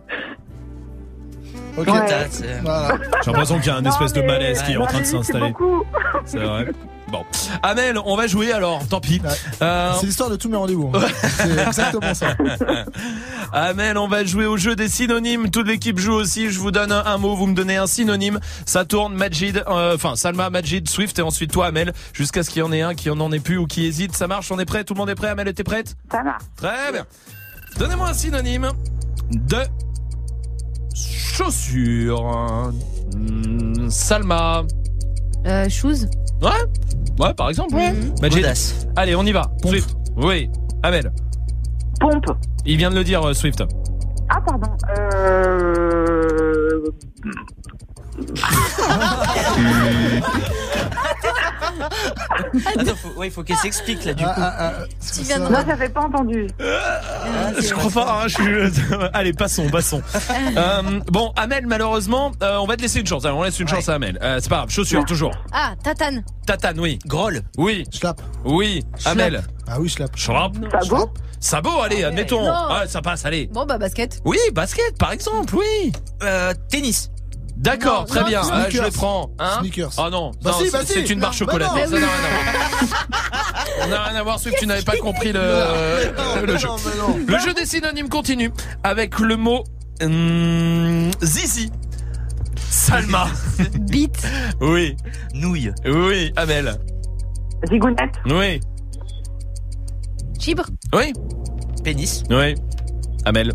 Ok. 1.78 1.88
Ouais. 1.88 1.94
Putain, 2.02 2.26
c'est- 2.30 2.60
Voilà. 2.62 2.98
J'ai 3.24 3.32
l'impression 3.32 3.58
qu'il 3.60 3.68
y 3.68 3.70
a 3.70 3.76
un 3.78 3.82
Non, 3.82 3.90
espèce 3.90 4.14
de 4.14 4.22
mais- 4.22 4.28
malaise 4.28 4.62
qui 4.64 4.72
est 4.74 4.78
en 4.78 4.86
train 4.86 5.00
de 5.00 5.04
c'est 5.06 5.12
s'installer. 5.18 5.48
beaucoup. 5.52 5.84
C'est 6.26 6.40
vrai. 6.40 6.68
Bon. 7.16 7.26
Amel, 7.64 7.98
on 8.04 8.18
va 8.18 8.28
jouer 8.28 8.52
alors, 8.52 8.86
tant 8.88 9.00
pis. 9.00 9.22
Ouais. 9.24 9.30
Euh, 9.62 9.94
C'est 10.00 10.06
l'histoire 10.06 10.30
de 10.30 10.36
tous 10.36 10.50
mes 10.50 10.58
rendez-vous. 10.58 10.92
C'est 11.38 11.58
exactement 11.66 12.14
ça. 12.14 12.36
Amel, 13.54 13.98
on 13.98 14.08
va 14.10 14.26
jouer 14.26 14.46
au 14.46 14.58
jeu 14.58 14.76
des 14.76 14.90
synonymes. 14.90 15.50
Toute 15.50 15.68
l'équipe 15.68 15.98
joue 15.98 16.12
aussi. 16.14 16.50
Je 16.50 16.60
vous 16.60 16.72
donne 16.72 16.92
un, 16.92 17.06
un 17.06 17.18
mot, 17.18 17.36
vous 17.36 17.48
me 17.48 17.54
donnez 17.56 17.78
un 17.78 17.88
synonyme. 17.88 18.40
Ça 18.66 18.84
tourne, 18.84 19.14
Majid, 19.16 19.64
euh, 19.68 19.96
enfin 19.96 20.16
Salma, 20.18 20.50
Majid, 20.50 20.90
Swift 20.90 21.18
et 21.20 21.22
ensuite 21.22 21.52
toi, 21.52 21.68
Amel, 21.68 21.94
jusqu'à 22.12 22.44
ce 22.44 22.50
qu'il 22.50 22.60
y 22.60 22.64
en 22.64 22.72
ait 22.74 22.82
un 22.82 22.96
qui 22.96 23.10
en 23.10 23.20
en 23.22 23.32
ait 23.32 23.40
plus 23.40 23.58
ou 23.58 23.66
qui 23.66 23.86
hésite. 23.86 24.14
Ça 24.16 24.28
marche, 24.28 24.52
on 24.52 24.60
est 24.60 24.66
prêt? 24.66 24.84
Tout 24.84 24.94
le 24.94 24.98
monde 25.00 25.10
est 25.10 25.16
prêt? 25.16 25.30
Amel, 25.30 25.48
était 25.48 25.64
prête? 25.64 25.96
Ça 26.12 26.22
marche. 26.22 26.44
Très 26.58 26.92
bien. 26.92 27.06
Donnez-moi 27.78 28.10
un 28.10 28.14
synonyme 28.14 28.72
de 29.32 29.60
chaussure. 30.94 32.72
Hmm, 33.16 33.90
Salma. 33.90 34.64
Euh, 35.46 35.70
shoes. 35.70 36.08
Ouais 36.42 36.50
Ouais, 37.20 37.34
par 37.34 37.50
exemple. 37.50 37.76
Majid. 38.22 38.40
Audace. 38.40 38.88
Allez, 38.96 39.16
on 39.16 39.24
y 39.24 39.32
va. 39.32 39.50
Swift. 39.64 39.96
Oui. 40.18 40.50
Amel. 40.84 41.12
Pompe. 42.00 42.26
Il 42.66 42.78
vient 42.78 42.90
de 42.90 42.96
le 42.96 43.04
dire, 43.04 43.24
euh, 43.24 43.34
Swift. 43.34 43.64
Ah, 44.30 44.42
pardon. 44.42 44.68
Euh... 44.98 46.82
Attends, 52.78 52.96
faut, 52.96 53.20
ouais, 53.20 53.30
faut 53.30 53.44
qu'elle 53.44 53.58
s'explique 53.58 54.06
là 54.06 54.14
du 54.14 54.24
coup. 54.24 54.30
Ah, 54.36 54.56
ah, 54.58 54.72
ah, 54.82 54.86
Tu. 55.14 55.40
Moi, 55.40 55.60
j'avais 55.68 55.90
pas 55.90 56.02
entendu. 56.02 56.48
Je 56.60 57.74
crois 57.74 57.92
pas, 57.92 58.22
hein, 58.24 58.28
je 58.28 58.34
suis... 58.36 58.82
Allez, 59.14 59.34
passons, 59.34 59.70
passons. 59.70 60.02
Euh, 60.58 60.82
bon, 61.08 61.34
Amel, 61.36 61.66
malheureusement, 61.68 62.32
euh, 62.42 62.58
on 62.58 62.66
va 62.66 62.78
te 62.78 62.82
laisser 62.82 63.00
une 63.00 63.08
chance. 63.08 63.26
Alors, 63.26 63.40
on 63.40 63.44
laisse 63.44 63.60
une 63.60 63.68
chance 63.68 63.90
à 63.90 63.96
Amel. 63.96 64.18
Euh, 64.22 64.40
c'est 64.42 64.50
pas 64.50 64.58
grave, 64.58 64.70
chaussure, 64.70 65.04
toujours. 65.06 65.32
Ah, 65.52 65.74
tatane. 65.84 66.24
Tatane, 66.46 66.80
oui. 66.80 67.00
Groll. 67.06 67.42
Oui, 67.58 67.84
Schlap. 67.92 68.22
oui. 68.46 68.84
Amel. 69.06 69.44
Ah 69.68 69.80
oui, 69.80 69.90
schlap. 69.90 70.16
Schlap. 70.16 70.54
Sabot. 70.82 71.10
Sabot, 71.40 71.82
allez, 71.82 72.04
admettons. 72.04 72.44
Non. 72.46 72.54
Ah, 72.54 72.84
ça 72.88 73.02
passe, 73.02 73.26
allez. 73.26 73.48
Bon, 73.48 73.66
bah, 73.66 73.78
basket. 73.78 74.22
Oui, 74.26 74.38
basket, 74.54 74.98
par 74.98 75.12
exemple, 75.12 75.56
oui. 75.56 75.92
Euh, 76.24 76.54
tennis. 76.70 77.10
D'accord, 77.58 78.06
très 78.06 78.22
non, 78.22 78.28
bien. 78.28 78.42
Ah, 78.52 78.70
je 78.70 78.82
le 78.82 78.92
prends. 78.92 79.32
Hein 79.40 79.58
Sneakers. 79.62 79.92
Oh 79.98 80.10
non, 80.12 80.32
Bah 80.44 80.52
non, 80.52 80.58
si, 80.60 80.66
c'est- 80.66 80.72
bah 80.72 80.86
si. 80.86 81.00
une 81.14 81.20
barre 81.20 81.32
Bah 81.32 81.36
chocolatée. 81.38 81.82
non. 81.82 81.88
Ça 81.88 82.00
n'a 82.00 82.08
rien 82.08 82.18
à 82.18 82.34
voir. 82.34 83.90
N'a 83.90 84.04
rien 84.04 84.20
à 84.20 84.24
voir, 84.24 84.40
Swift, 84.40 84.58
tu 84.60 84.68
n'avais 84.68 84.82
pas 84.84 84.98
compris 84.98 85.32
le, 85.32 85.40
Non, 85.40 86.46
le 86.46 86.58
jeu. 86.58 86.68
non, 86.68 86.76
mais 86.86 86.98
non. 86.98 87.26
Le 87.28 87.40
jeu 87.40 87.54
des 87.54 87.66
synonymes 87.66 88.10
continue 88.10 88.52
avec 88.84 89.20
le 89.20 89.36
mot 89.38 89.64
hum, 90.02 91.12
zizi. 91.22 91.72
Salma. 92.70 93.28
Beat. 93.80 94.28
Oui, 94.62 94.96
Nouille. 95.34 95.72
oui, 95.86 96.32
Amel. 96.36 96.78
Zigounette. 97.70 98.16
Oui, 98.28 98.60
Chibre. 100.40 100.66
oui, 100.94 101.14
Pénis. 101.84 102.24
oui. 102.30 102.56
Amel. 103.26 103.54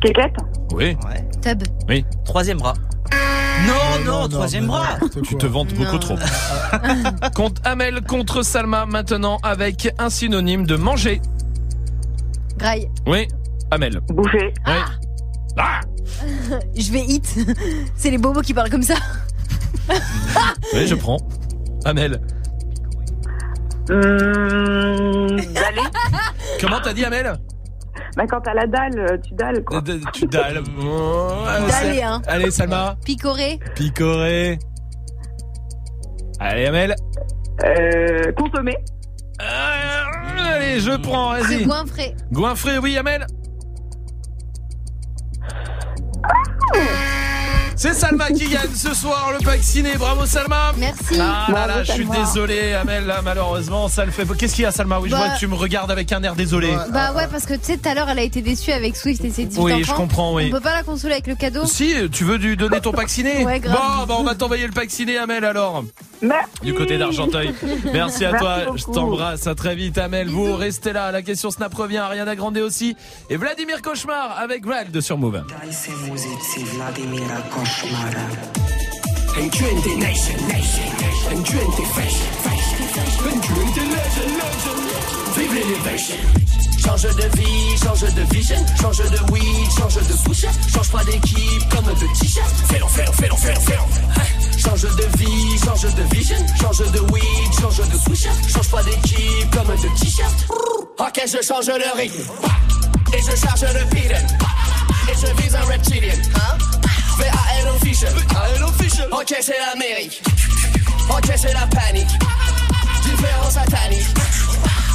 Kékette. 0.00 0.36
Oui, 0.72 0.96
Ouais. 1.06 1.28
Tub. 1.42 1.62
oui. 1.88 2.04
Troisième 2.24 2.58
bras. 2.58 2.74
Non, 3.66 4.04
non, 4.04 4.28
troisième 4.28 4.66
bras. 4.66 4.98
Tu 5.24 5.36
te 5.36 5.46
vantes 5.46 5.72
beaucoup 5.74 5.92
Non. 5.92 5.98
trop. 5.98 6.16
Contre 7.34 7.60
Amel 7.64 8.00
contre 8.02 8.42
Salma 8.42 8.84
maintenant 8.84 9.38
avec 9.42 9.92
un 9.98 10.10
synonyme 10.10 10.66
de 10.66 10.74
manger. 10.76 11.22
Graille. 12.58 12.88
Oui, 13.06 13.28
Amel. 13.70 14.00
Boucher. 14.08 14.52
Oui. 14.66 14.72
Ah 15.56 15.80
Je 16.76 16.92
vais 16.92 17.00
hit. 17.04 17.36
C'est 17.96 18.10
les 18.10 18.18
bobos 18.18 18.42
qui 18.42 18.52
parlent 18.54 18.70
comme 18.70 18.82
ça. 18.82 18.94
Oui, 20.72 20.86
je 20.86 20.94
prends. 20.96 21.18
Amel. 21.84 22.20
Hum, 23.90 25.36
Daller. 25.52 25.88
Comment 26.60 26.80
t'as 26.82 26.92
dit 26.94 27.04
Amel? 27.04 27.38
Bah, 28.16 28.24
quand 28.28 28.40
t'as 28.42 28.54
la 28.54 28.66
dalle, 28.66 29.20
tu 29.26 29.34
dalles, 29.34 29.64
quoi. 29.64 29.82
Euh, 29.88 29.98
Tu 30.12 30.26
dalles. 30.26 30.62
Oh, 30.80 31.28
allez, 31.48 31.66
Daller, 31.68 32.02
hein. 32.02 32.22
Allez, 32.26 32.50
Salma. 32.50 32.96
Picoré. 33.04 33.58
Picoré. 33.74 34.58
Allez, 36.38 36.66
Amel. 36.66 36.94
Euh, 37.64 38.32
consommer. 38.32 38.76
Euh, 39.40 39.44
Allez, 40.54 40.80
je 40.80 40.96
prends, 40.96 41.30
vas-y. 41.32 41.64
Goinfré. 41.64 42.14
Goinfré, 42.32 42.78
oui, 42.78 42.96
Amel. 42.96 43.26
C'est 47.84 47.92
Salma 47.92 48.28
qui 48.30 48.48
gagne 48.48 48.74
ce 48.74 48.94
soir 48.94 49.30
le 49.38 49.44
pack 49.44 49.62
ciné. 49.62 49.90
Bravo 49.98 50.24
Salma. 50.24 50.72
Merci. 50.78 51.20
Ah 51.20 51.48
là 51.52 51.66
là, 51.66 51.82
je 51.84 51.92
suis 51.92 52.06
désolé, 52.06 52.72
Amel, 52.72 53.04
là, 53.04 53.20
malheureusement, 53.22 53.88
ça 53.88 54.06
le 54.06 54.10
fait. 54.10 54.24
Qu'est-ce 54.38 54.54
qu'il 54.54 54.62
y 54.62 54.66
a, 54.66 54.70
Salma 54.72 55.00
Oui, 55.00 55.10
je 55.10 55.14
Bah- 55.14 55.18
vois 55.26 55.28
que 55.34 55.38
tu 55.38 55.46
me 55.46 55.54
regardes 55.54 55.90
avec 55.90 56.10
un 56.10 56.22
air 56.22 56.34
désolé. 56.34 56.74
Bah 56.90 57.12
ouais, 57.12 57.28
parce 57.30 57.44
que 57.44 57.52
tu 57.52 57.60
sais, 57.64 57.76
tout 57.76 57.86
à 57.86 57.92
l'heure, 57.92 58.08
elle 58.08 58.20
a 58.20 58.22
été 58.22 58.40
déçue 58.40 58.72
avec 58.72 58.96
Swift 58.96 59.22
et 59.26 59.30
ses 59.30 59.44
18 59.44 59.60
Oui, 59.62 59.72
enfants. 59.74 59.82
je 59.84 59.92
comprends, 59.92 60.34
oui. 60.34 60.46
On 60.48 60.52
peut 60.56 60.62
pas 60.62 60.72
la 60.74 60.82
consoler 60.82 61.12
avec 61.12 61.26
le 61.26 61.34
cadeau 61.34 61.66
Si, 61.66 61.94
tu 62.10 62.24
veux 62.24 62.38
lui 62.38 62.56
donner 62.56 62.80
ton 62.80 62.92
pack 62.92 63.10
ciné 63.10 63.44
Ouais, 63.44 63.60
grave. 63.60 63.76
Bon, 63.76 64.06
bah, 64.06 64.14
on 64.18 64.24
va 64.24 64.34
t'envoyer 64.34 64.66
le 64.66 64.72
pack 64.72 64.90
ciné, 64.90 65.18
Amel, 65.18 65.44
alors. 65.44 65.84
du 66.62 66.72
côté 66.72 66.96
d'Argenteuil. 66.96 67.52
Merci 67.92 68.24
à 68.24 68.30
Merci 68.32 68.42
toi, 68.42 68.58
beaucoup. 68.64 68.78
je 68.78 68.84
t'embrasse, 68.84 69.46
à 69.46 69.54
très 69.54 69.74
vite 69.74 69.98
Amel. 69.98 70.28
Vous 70.30 70.56
restez 70.56 70.94
là, 70.94 71.12
la 71.12 71.20
question 71.20 71.50
Snap 71.50 71.74
revient, 71.74 71.98
Ariana 71.98 72.34
Grande 72.34 72.56
aussi. 72.56 72.96
Et 73.28 73.36
Vladimir 73.36 73.82
Cauchemar 73.82 74.38
avec 74.38 74.64
de 74.90 75.00
sur 75.02 75.18
Move. 75.18 75.42
Daj 77.74 77.90
se 77.90 77.96
muzici 77.96 78.04
Vladimira 78.04 78.04
Košmara. 78.04 78.26
N20 79.34 79.98
nation, 79.98 80.36
nation, 80.48 80.90
N20 81.30 81.86
fashion, 81.94 82.32
fashion, 82.42 82.86
N20 83.24 83.76
legend, 83.90 84.32
legend. 84.38 84.82
Vive 85.36 85.54
l'élevation. 85.54 86.16
Change 86.78 87.14
de 87.16 87.28
vie, 87.36 87.78
change 87.82 88.14
de 88.14 88.22
vision, 88.34 88.64
change 88.80 88.98
de 88.98 89.32
weed, 89.32 89.70
change 89.78 89.96
de 89.96 90.12
switch, 90.12 90.46
change 90.72 90.90
pas 90.90 91.04
d'équipe 91.04 91.68
comme 91.70 91.86
de 91.86 92.18
t-shirt. 92.18 92.54
Fais-le, 92.68 92.86
fais-le, 92.86 93.12
fais-le, 93.12 93.36
fais-le, 93.36 93.60
fais-le. 93.60 93.78
Hein? 93.78 94.26
Change 94.58 94.82
de 94.82 95.18
vie, 95.18 95.58
change 95.64 95.94
de 95.94 96.02
vision, 96.14 96.36
change 96.60 96.92
de 96.92 97.00
weed, 97.12 97.52
change 97.58 97.78
de 97.88 97.98
switch, 97.98 98.28
change 98.52 98.68
pas 98.70 98.82
d'équipe 98.82 99.50
comme 99.50 99.74
de 99.74 99.98
t-shirt. 99.98 100.46
Ok, 100.98 101.22
je 101.26 101.42
change 101.42 101.66
le 101.66 101.98
rythme. 101.98 102.22
Et 103.14 103.20
je 103.20 103.36
charge 103.36 103.62
le 103.62 103.84
pylon. 103.94 104.26
Et 105.08 105.14
je 105.14 105.42
vise 105.42 105.54
un 105.54 105.64
reptilien. 105.64 106.14
Hein? 106.36 106.58
V-A-L 107.18 107.68
official. 107.76 108.12
official. 108.66 109.08
Ok, 109.12 109.34
c'est 109.40 109.58
l'Amérique. 109.58 110.22
Ok, 111.08 111.32
c'est 111.36 111.52
la 111.52 111.66
panique. 111.66 112.18
Différent 113.02 113.50
satanique. 113.50 114.06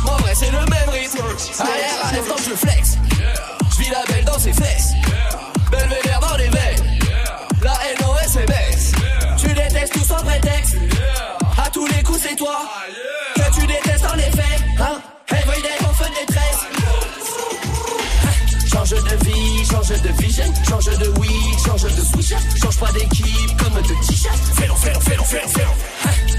En 0.06 0.18
vrai, 0.18 0.34
c'est 0.36 0.52
le 0.52 0.60
même 0.60 0.90
rythme. 0.90 1.20
Arrière, 1.60 2.06
à 2.06 2.12
quand 2.28 2.38
je 2.38 2.56
flex. 2.56 2.98
Je 3.72 3.78
vis 3.84 3.90
la 3.90 4.04
belle 4.12 4.26
dans 4.26 4.40
ses 4.40 4.54
fesses. 4.54 4.94
Belvédère 5.72 6.20
dans 6.20 6.36
les 6.38 6.50
veines. 6.50 7.00
La 7.62 7.74
NOSMS. 8.02 8.96
Tu 9.38 9.48
détestes 9.54 9.94
tout 9.94 10.04
sans 10.04 10.24
prétexte. 10.24 10.76
À 11.64 11.70
tous 11.70 11.88
les 11.88 12.04
coups, 12.04 12.20
c'est 12.22 12.36
toi. 12.36 12.62
Que 13.36 13.60
tu 13.60 13.68
détestes 13.68 14.06
en 14.06 14.18
effet. 14.18 14.58
Hein? 14.80 15.02
Everyday, 15.30 15.78
en 15.88 15.94
feu 15.94 16.06
de 16.10 16.16
détresse. 16.26 16.60
Change 18.72 18.90
de 19.04 19.16
vie, 19.26 19.49
change 19.70 20.02
de 20.02 20.22
vision, 20.22 20.44
change 20.68 20.98
de 20.98 21.08
weed, 21.20 21.60
change 21.66 21.84
de 21.84 22.02
switch, 22.02 22.34
change 22.62 22.78
pas 22.78 22.92
d'équipe 22.92 23.58
comme 23.58 23.74
de 23.82 24.06
t-shirt. 24.08 24.38
Fais-le, 24.56 24.74
fais-le, 24.74 25.00
fais-le, 25.00 25.24
fais-le. 25.24 26.39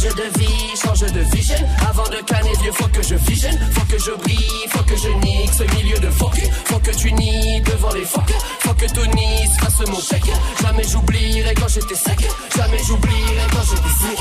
Change 0.00 0.14
de 0.14 0.38
vie, 0.38 0.76
change 0.82 1.12
de 1.12 1.20
vision. 1.36 1.56
Avant 1.86 2.08
de 2.08 2.16
canner 2.24 2.52
vieux, 2.62 2.72
faut 2.72 2.88
que 2.88 3.02
je 3.02 3.16
visionne. 3.16 3.58
Faut 3.72 3.84
que 3.84 3.98
je 3.98 4.12
brille, 4.12 4.66
faut 4.70 4.82
que 4.84 4.96
je 4.96 5.08
nique 5.26 5.52
ce 5.52 5.64
milieu 5.76 5.98
de 5.98 6.08
fuck. 6.08 6.40
Faut 6.64 6.78
que 6.78 6.90
tu 6.90 7.12
nies 7.12 7.60
devant 7.60 7.92
les 7.92 8.06
fuck. 8.06 8.32
Faut 8.60 8.72
que 8.72 8.86
Tony 8.86 9.46
se 9.46 9.62
fasse 9.62 9.86
mon 9.86 10.00
chèque. 10.00 10.32
Jamais 10.62 10.84
j'oublierai 10.84 11.54
quand 11.54 11.68
j'étais 11.68 11.94
sec. 11.94 12.18
Jamais 12.56 12.78
j'oublierai 12.82 13.46
quand 13.52 13.62
j'étais 13.68 13.94
sec. 14.00 14.18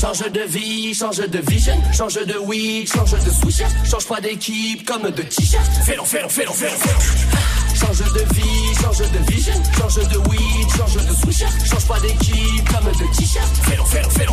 Change 0.00 0.30
de 0.30 0.42
vie, 0.42 0.94
change 0.94 1.16
de 1.16 1.38
vision. 1.50 1.74
Change 1.92 2.24
de 2.24 2.38
weed, 2.38 2.86
change 2.86 3.10
de 3.10 3.30
switch. 3.30 3.62
Change 3.90 4.06
pas 4.06 4.20
d'équipe 4.20 4.86
comme 4.86 5.10
de 5.10 5.22
t-shirt. 5.22 5.64
Fais-le, 5.84 6.04
fais-le, 6.04 6.28
fais-le, 6.28 6.52
fais-le, 6.52 6.76
fais-le. 6.76 7.74
Change 7.74 8.12
de 8.12 8.34
vie, 8.34 8.74
change 8.80 8.98
de 8.98 9.32
vision. 9.32 9.54
Change 9.78 10.08
de 10.08 10.18
weed, 10.28 10.68
change 10.76 10.94
de 10.94 11.14
switch. 11.14 11.44
Change 11.68 11.86
pas 11.86 11.98
d'équipe 12.00 12.68
comme 12.72 12.92
de 12.92 13.16
t-shirt. 13.16 13.48
Fais-le, 13.64 13.84
fais-le, 13.84 14.10
fais-le, 14.10 14.32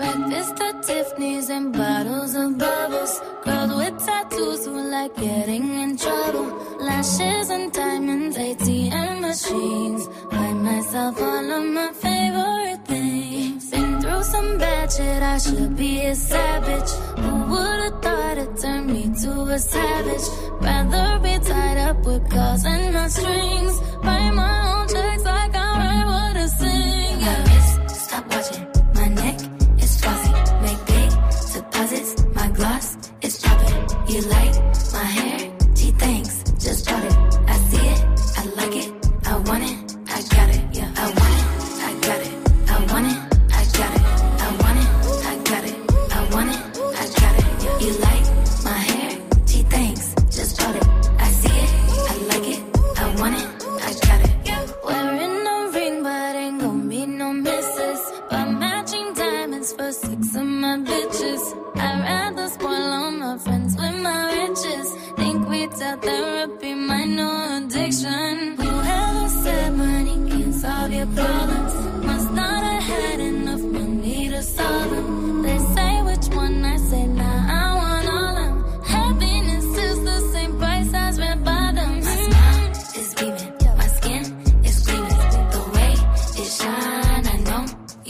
Breakfast 0.00 0.58
at 0.62 0.82
Tiffany's 0.82 1.50
and 1.50 1.74
bottles 1.74 2.34
of 2.34 2.56
bubbles. 2.56 3.20
Girls 3.44 3.74
with 3.74 3.98
tattoos 4.06 4.64
who 4.64 4.90
like 4.90 5.14
getting 5.14 5.66
in 5.82 5.98
trouble. 5.98 6.48
Lashes 6.80 7.50
and 7.50 7.70
diamonds, 7.70 8.38
ATM 8.38 9.20
machines. 9.20 10.08
Buy 10.30 10.52
myself 10.54 11.20
all 11.20 11.52
of 11.58 11.64
my 11.78 11.90
favorite 11.92 12.82
things. 12.86 13.70
Been 13.70 14.00
through 14.00 14.22
some 14.22 14.56
bad 14.56 14.90
shit, 14.90 15.22
I 15.22 15.36
should 15.36 15.76
be 15.76 15.92
a 16.06 16.14
savage. 16.14 16.90
Who 17.22 17.34
would've 17.52 18.02
thought 18.02 18.38
it 18.38 18.56
turned 18.56 18.86
me 18.94 19.04
to 19.22 19.32
a 19.56 19.58
savage? 19.58 20.26
Rather 20.62 21.18
be 21.18 21.34
tied 21.44 21.78
up 21.88 21.98
with 22.06 22.24
calls 22.30 22.64
and 22.64 22.94
my 22.94 23.08
strings. 23.08 23.74
Write 24.02 24.32
my 24.32 24.54
own 24.72 24.88
checks 24.88 25.24
like 25.24 25.54
I 25.54 25.69
You 34.10 34.22
like 34.22 34.69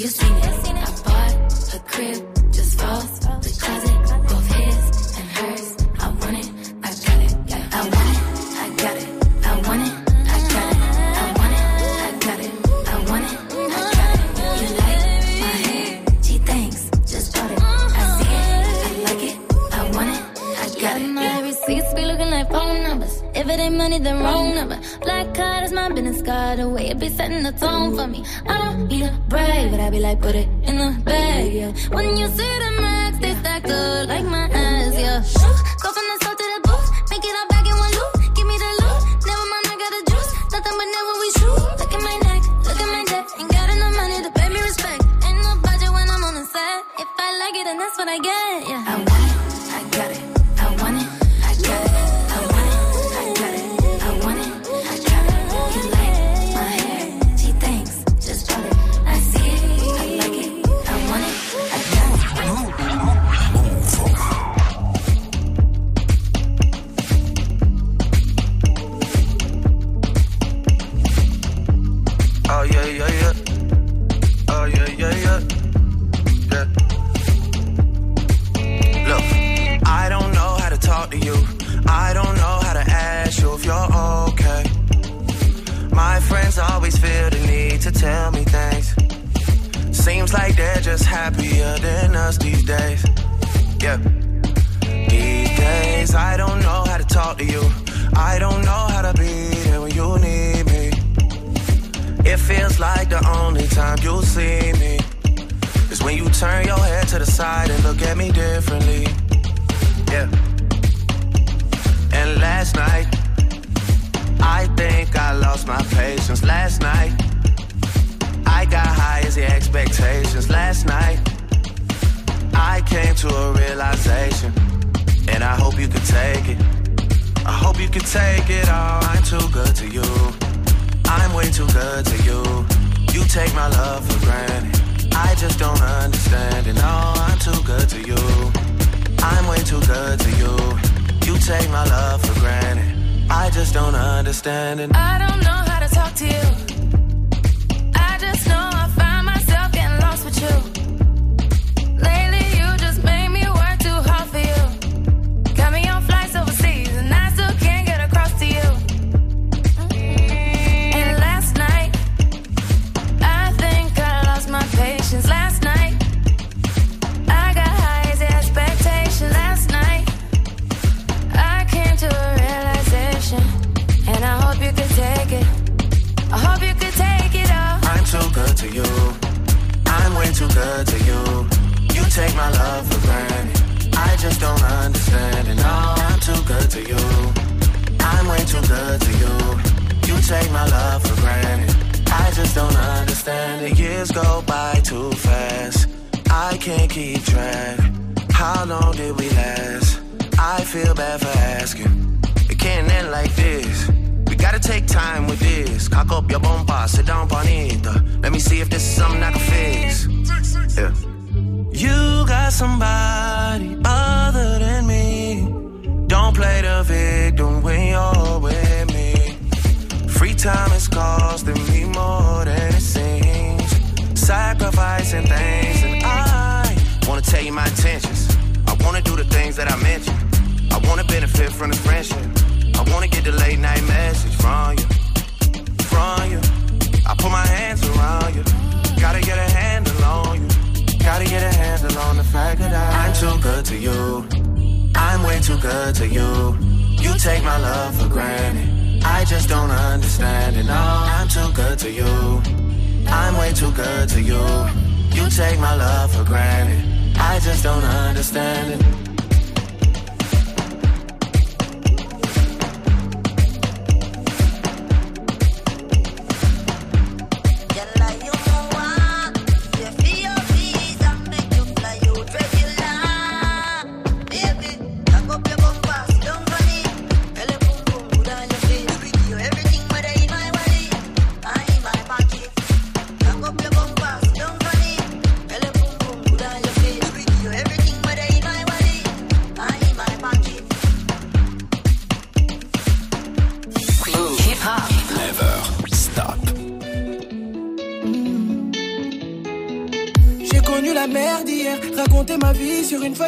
you 0.00 0.06
seen 0.08 0.32
it. 0.32 0.44
I 0.44 0.90
bought 1.04 1.34
a 1.74 1.78
crib 1.80 2.52
just 2.52 2.72
for 2.80 2.86
the 3.44 3.52
closet, 3.60 3.98
both 4.28 4.48
his 4.56 5.18
and 5.18 5.28
hers. 5.36 5.66
I 5.98 6.08
want 6.08 6.36
it, 6.40 6.48
I 6.82 6.90
got 7.04 7.20
it. 7.20 7.32
I 7.72 7.80
want 7.84 8.08
it, 8.10 8.20
I 8.56 8.68
got 8.80 8.96
it, 8.96 9.08
I 9.44 9.52
want 9.66 9.82
it, 9.86 9.92
I 10.24 10.40
got 10.54 10.68
it, 10.72 10.88
I 11.20 11.28
want 11.36 11.52
it, 11.52 11.64
I 12.00 12.16
got 12.24 12.40
it, 12.40 12.52
I 12.88 12.96
want 13.10 13.26
it, 13.28 13.36
I 13.52 13.80
got 13.98 14.10
it. 14.16 14.24
You 14.60 14.68
like 14.80 15.00
my 15.44 15.52
hair? 15.68 15.88
Gee, 16.22 16.40
thanks, 16.48 16.80
just 17.06 17.34
bought 17.34 17.50
it. 17.50 17.60
I 17.60 17.62
see 18.16 18.32
it, 18.32 18.56
I 18.86 18.92
like 19.04 19.22
it, 19.30 19.36
I 19.70 19.80
want 19.94 20.10
it, 20.16 20.22
I 20.40 20.80
got 20.80 20.96
it. 21.00 21.08
My 21.08 21.40
receipts 21.42 21.92
be 21.92 22.02
looking 22.06 22.30
like 22.30 22.48
phone 22.50 22.82
numbers. 22.84 23.22
If 23.34 23.46
it 23.48 23.60
ain't 23.60 23.76
money, 23.76 23.98
then 23.98 24.22
wrong 24.22 24.54
number. 24.54 24.80
Is 25.90 25.96
my 25.96 26.02
business 26.02 26.22
card. 26.22 26.58
The 26.58 26.68
way 26.68 26.90
it 26.90 26.98
be 26.98 27.08
setting 27.08 27.42
the 27.42 27.52
tone 27.52 27.96
for 27.96 28.06
me. 28.06 28.24
I 28.46 28.58
don't 28.58 28.88
need 28.88 29.02
a 29.02 29.12
brag, 29.28 29.70
but 29.70 29.80
I 29.80 29.90
be 29.90 29.98
like, 29.98 30.20
put 30.20 30.34
it 30.34 30.48
in 30.62 30.76
the 30.76 31.02
bag, 31.04 31.52
yeah. 31.52 31.72
When 31.90 32.16
you 32.16 32.26
see 32.28 32.58
the 32.64 32.80
max, 32.80 33.18
they 33.18 33.34
stacked 33.34 33.70
up 33.70 34.08
like 34.08 34.24
my 34.24 34.48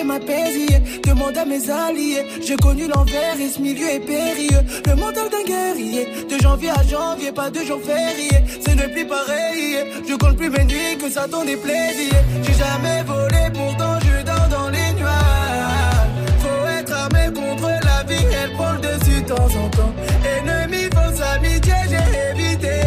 m'apaiser. 0.05 0.81
Demande 1.07 1.37
à 1.37 1.45
mes 1.45 1.71
alliés, 1.71 2.25
j'ai 2.43 2.57
connu 2.57 2.89
l'envers 2.89 3.41
et 3.41 3.49
ce 3.49 3.61
milieu 3.61 3.89
est 3.89 4.01
périlleux. 4.01 4.63
Le 4.87 4.95
mental 4.95 5.29
d'un 5.31 5.45
guerrier, 5.45 6.07
de 6.31 6.43
janvier 6.43 6.71
à 6.71 6.83
janvier, 6.83 7.33
pas 7.33 7.51
de 7.51 7.61
jour 7.61 7.81
férié. 7.83 8.31
C'est 8.65 8.75
ne 8.75 8.87
plus 8.93 9.07
pareil, 9.07 9.79
je 10.09 10.15
compte 10.15 10.37
plus 10.37 10.51
mes 10.51 10.65
nuits 10.65 10.97
que 11.01 11.11
ça 11.11 11.27
t'en 11.29 11.45
déplaisir. 11.45 12.15
J'ai 12.43 12.55
jamais 12.55 13.03
volé, 13.05 13.51
pourtant 13.53 13.99
je 14.01 14.25
dors 14.25 14.49
dans 14.49 14.69
les 14.71 14.93
nuages. 14.99 16.13
Faut 16.41 16.67
être 16.79 16.93
armé 16.93 17.33
contre 17.35 17.69
la 17.69 18.03
vie, 18.05 18.27
elle 18.43 18.53
prend 18.53 18.73
le 18.73 18.81
dessus 18.81 19.23
de 19.23 19.27
temps 19.27 19.45
en 19.45 19.69
temps. 19.71 19.93
Ennemi, 20.25 20.85
fausse 20.95 21.21
amitié, 21.35 21.75
j'ai 21.91 22.43
évité. 22.43 22.81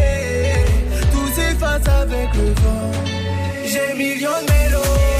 Tout 1.12 1.28
s'efface 1.36 1.88
avec 2.02 2.34
le 2.34 2.50
vent. 2.62 2.92
J'ai 3.66 3.94
millions 3.98 4.30
de 4.42 4.52
mélos. 4.52 5.15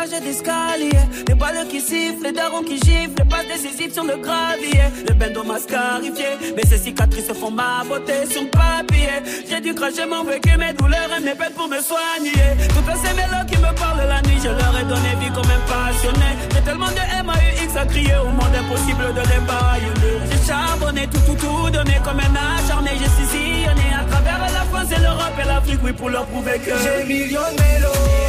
Cages 0.00 0.20
d'escalier. 0.20 0.90
Les 1.28 1.34
balles 1.34 1.66
qui 1.68 1.80
sifflent, 1.80 2.24
les 2.24 2.32
darons 2.32 2.62
qui 2.62 2.76
giflent, 2.76 3.18
les 3.18 3.24
passes 3.24 3.46
décisives 3.46 3.92
sur 3.92 4.04
le 4.04 4.16
gravier. 4.16 4.84
Le 5.08 5.14
bendo 5.14 5.42
m'a 5.44 5.58
scarifié, 5.58 6.30
mais 6.56 6.64
ces 6.66 6.78
cicatrices 6.78 7.32
font 7.32 7.50
ma 7.50 7.84
beauté 7.88 8.26
sur 8.30 8.42
le 8.42 8.48
papier. 8.48 9.16
J'ai 9.48 9.60
dû 9.60 9.74
cracher 9.74 10.06
mon 10.06 10.24
vécu, 10.24 10.56
mes 10.56 10.72
douleurs 10.72 11.10
et 11.16 11.20
mes 11.22 11.34
peines 11.34 11.52
pour 11.54 11.68
me 11.68 11.80
soigner. 11.80 12.46
Toutes 12.74 12.96
ces 13.02 13.14
mélos 13.14 13.46
qui 13.48 13.56
me 13.58 13.72
parlent 13.76 14.08
la 14.08 14.22
nuit, 14.22 14.40
je 14.42 14.48
leur 14.48 14.72
ai 14.78 14.84
donné 14.84 15.10
vie 15.20 15.32
comme 15.34 15.50
un 15.50 15.62
passionné. 15.68 16.30
J'ai 16.54 16.62
tellement 16.62 16.92
de 16.98 17.04
MAUX 17.26 17.76
à 17.76 17.84
crier 17.86 18.16
au 18.22 18.30
monde 18.30 18.56
impossible 18.58 19.06
de 19.14 19.22
les 19.32 19.42
baïonner. 19.48 20.16
J'ai 20.30 20.46
charbonné 20.46 21.06
tout, 21.08 21.20
tout, 21.26 21.36
tout 21.36 21.70
donné 21.70 21.96
comme 22.04 22.20
un 22.20 22.34
acharné. 22.56 22.90
J'ai 23.00 23.10
sillonné 23.26 23.88
à 24.00 24.04
travers 24.10 24.38
la 24.40 24.64
France 24.70 24.90
et 24.96 25.00
l'Europe 25.00 25.36
et 25.42 25.46
l'Afrique, 25.46 25.80
oui, 25.84 25.92
pour 25.92 26.08
leur 26.08 26.26
prouver 26.26 26.58
que 26.58 26.72
J'ai 26.82 27.04
millions 27.04 27.52
de 27.56 28.19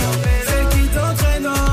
no 1.41 1.70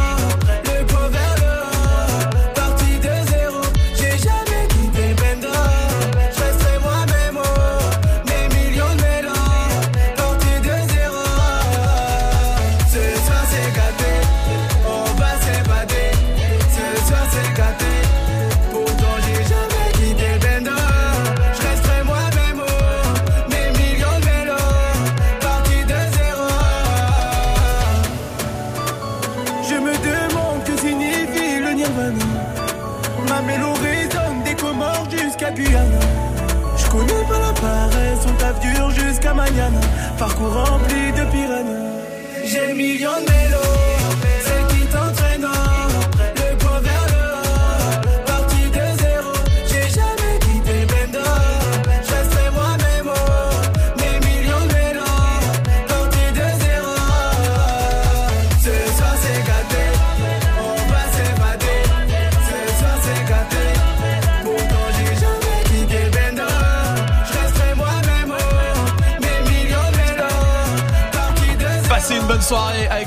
Parcours 40.19 40.53
rempli 40.53 41.13
de 41.13 41.25
piranhas. 41.31 42.03
J'ai 42.45 42.75
millions 42.75 43.23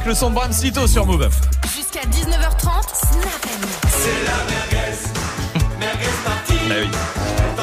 avec 0.02 0.14
le 0.14 0.16
son 0.16 0.30
de 0.32 0.36
Bram 0.36 0.52
Sito 0.52 0.88
sur 0.88 1.06
Move. 1.06 1.30
Jusqu'à 1.76 2.00
19h30, 2.02 2.62
Snap 2.92 3.48
C'est 3.88 4.26
la 4.26 4.38
merguez, 4.50 4.98
merguez 5.80 6.06
partie. 6.26 6.54
Ah 6.70 6.74
oui. 6.82 6.90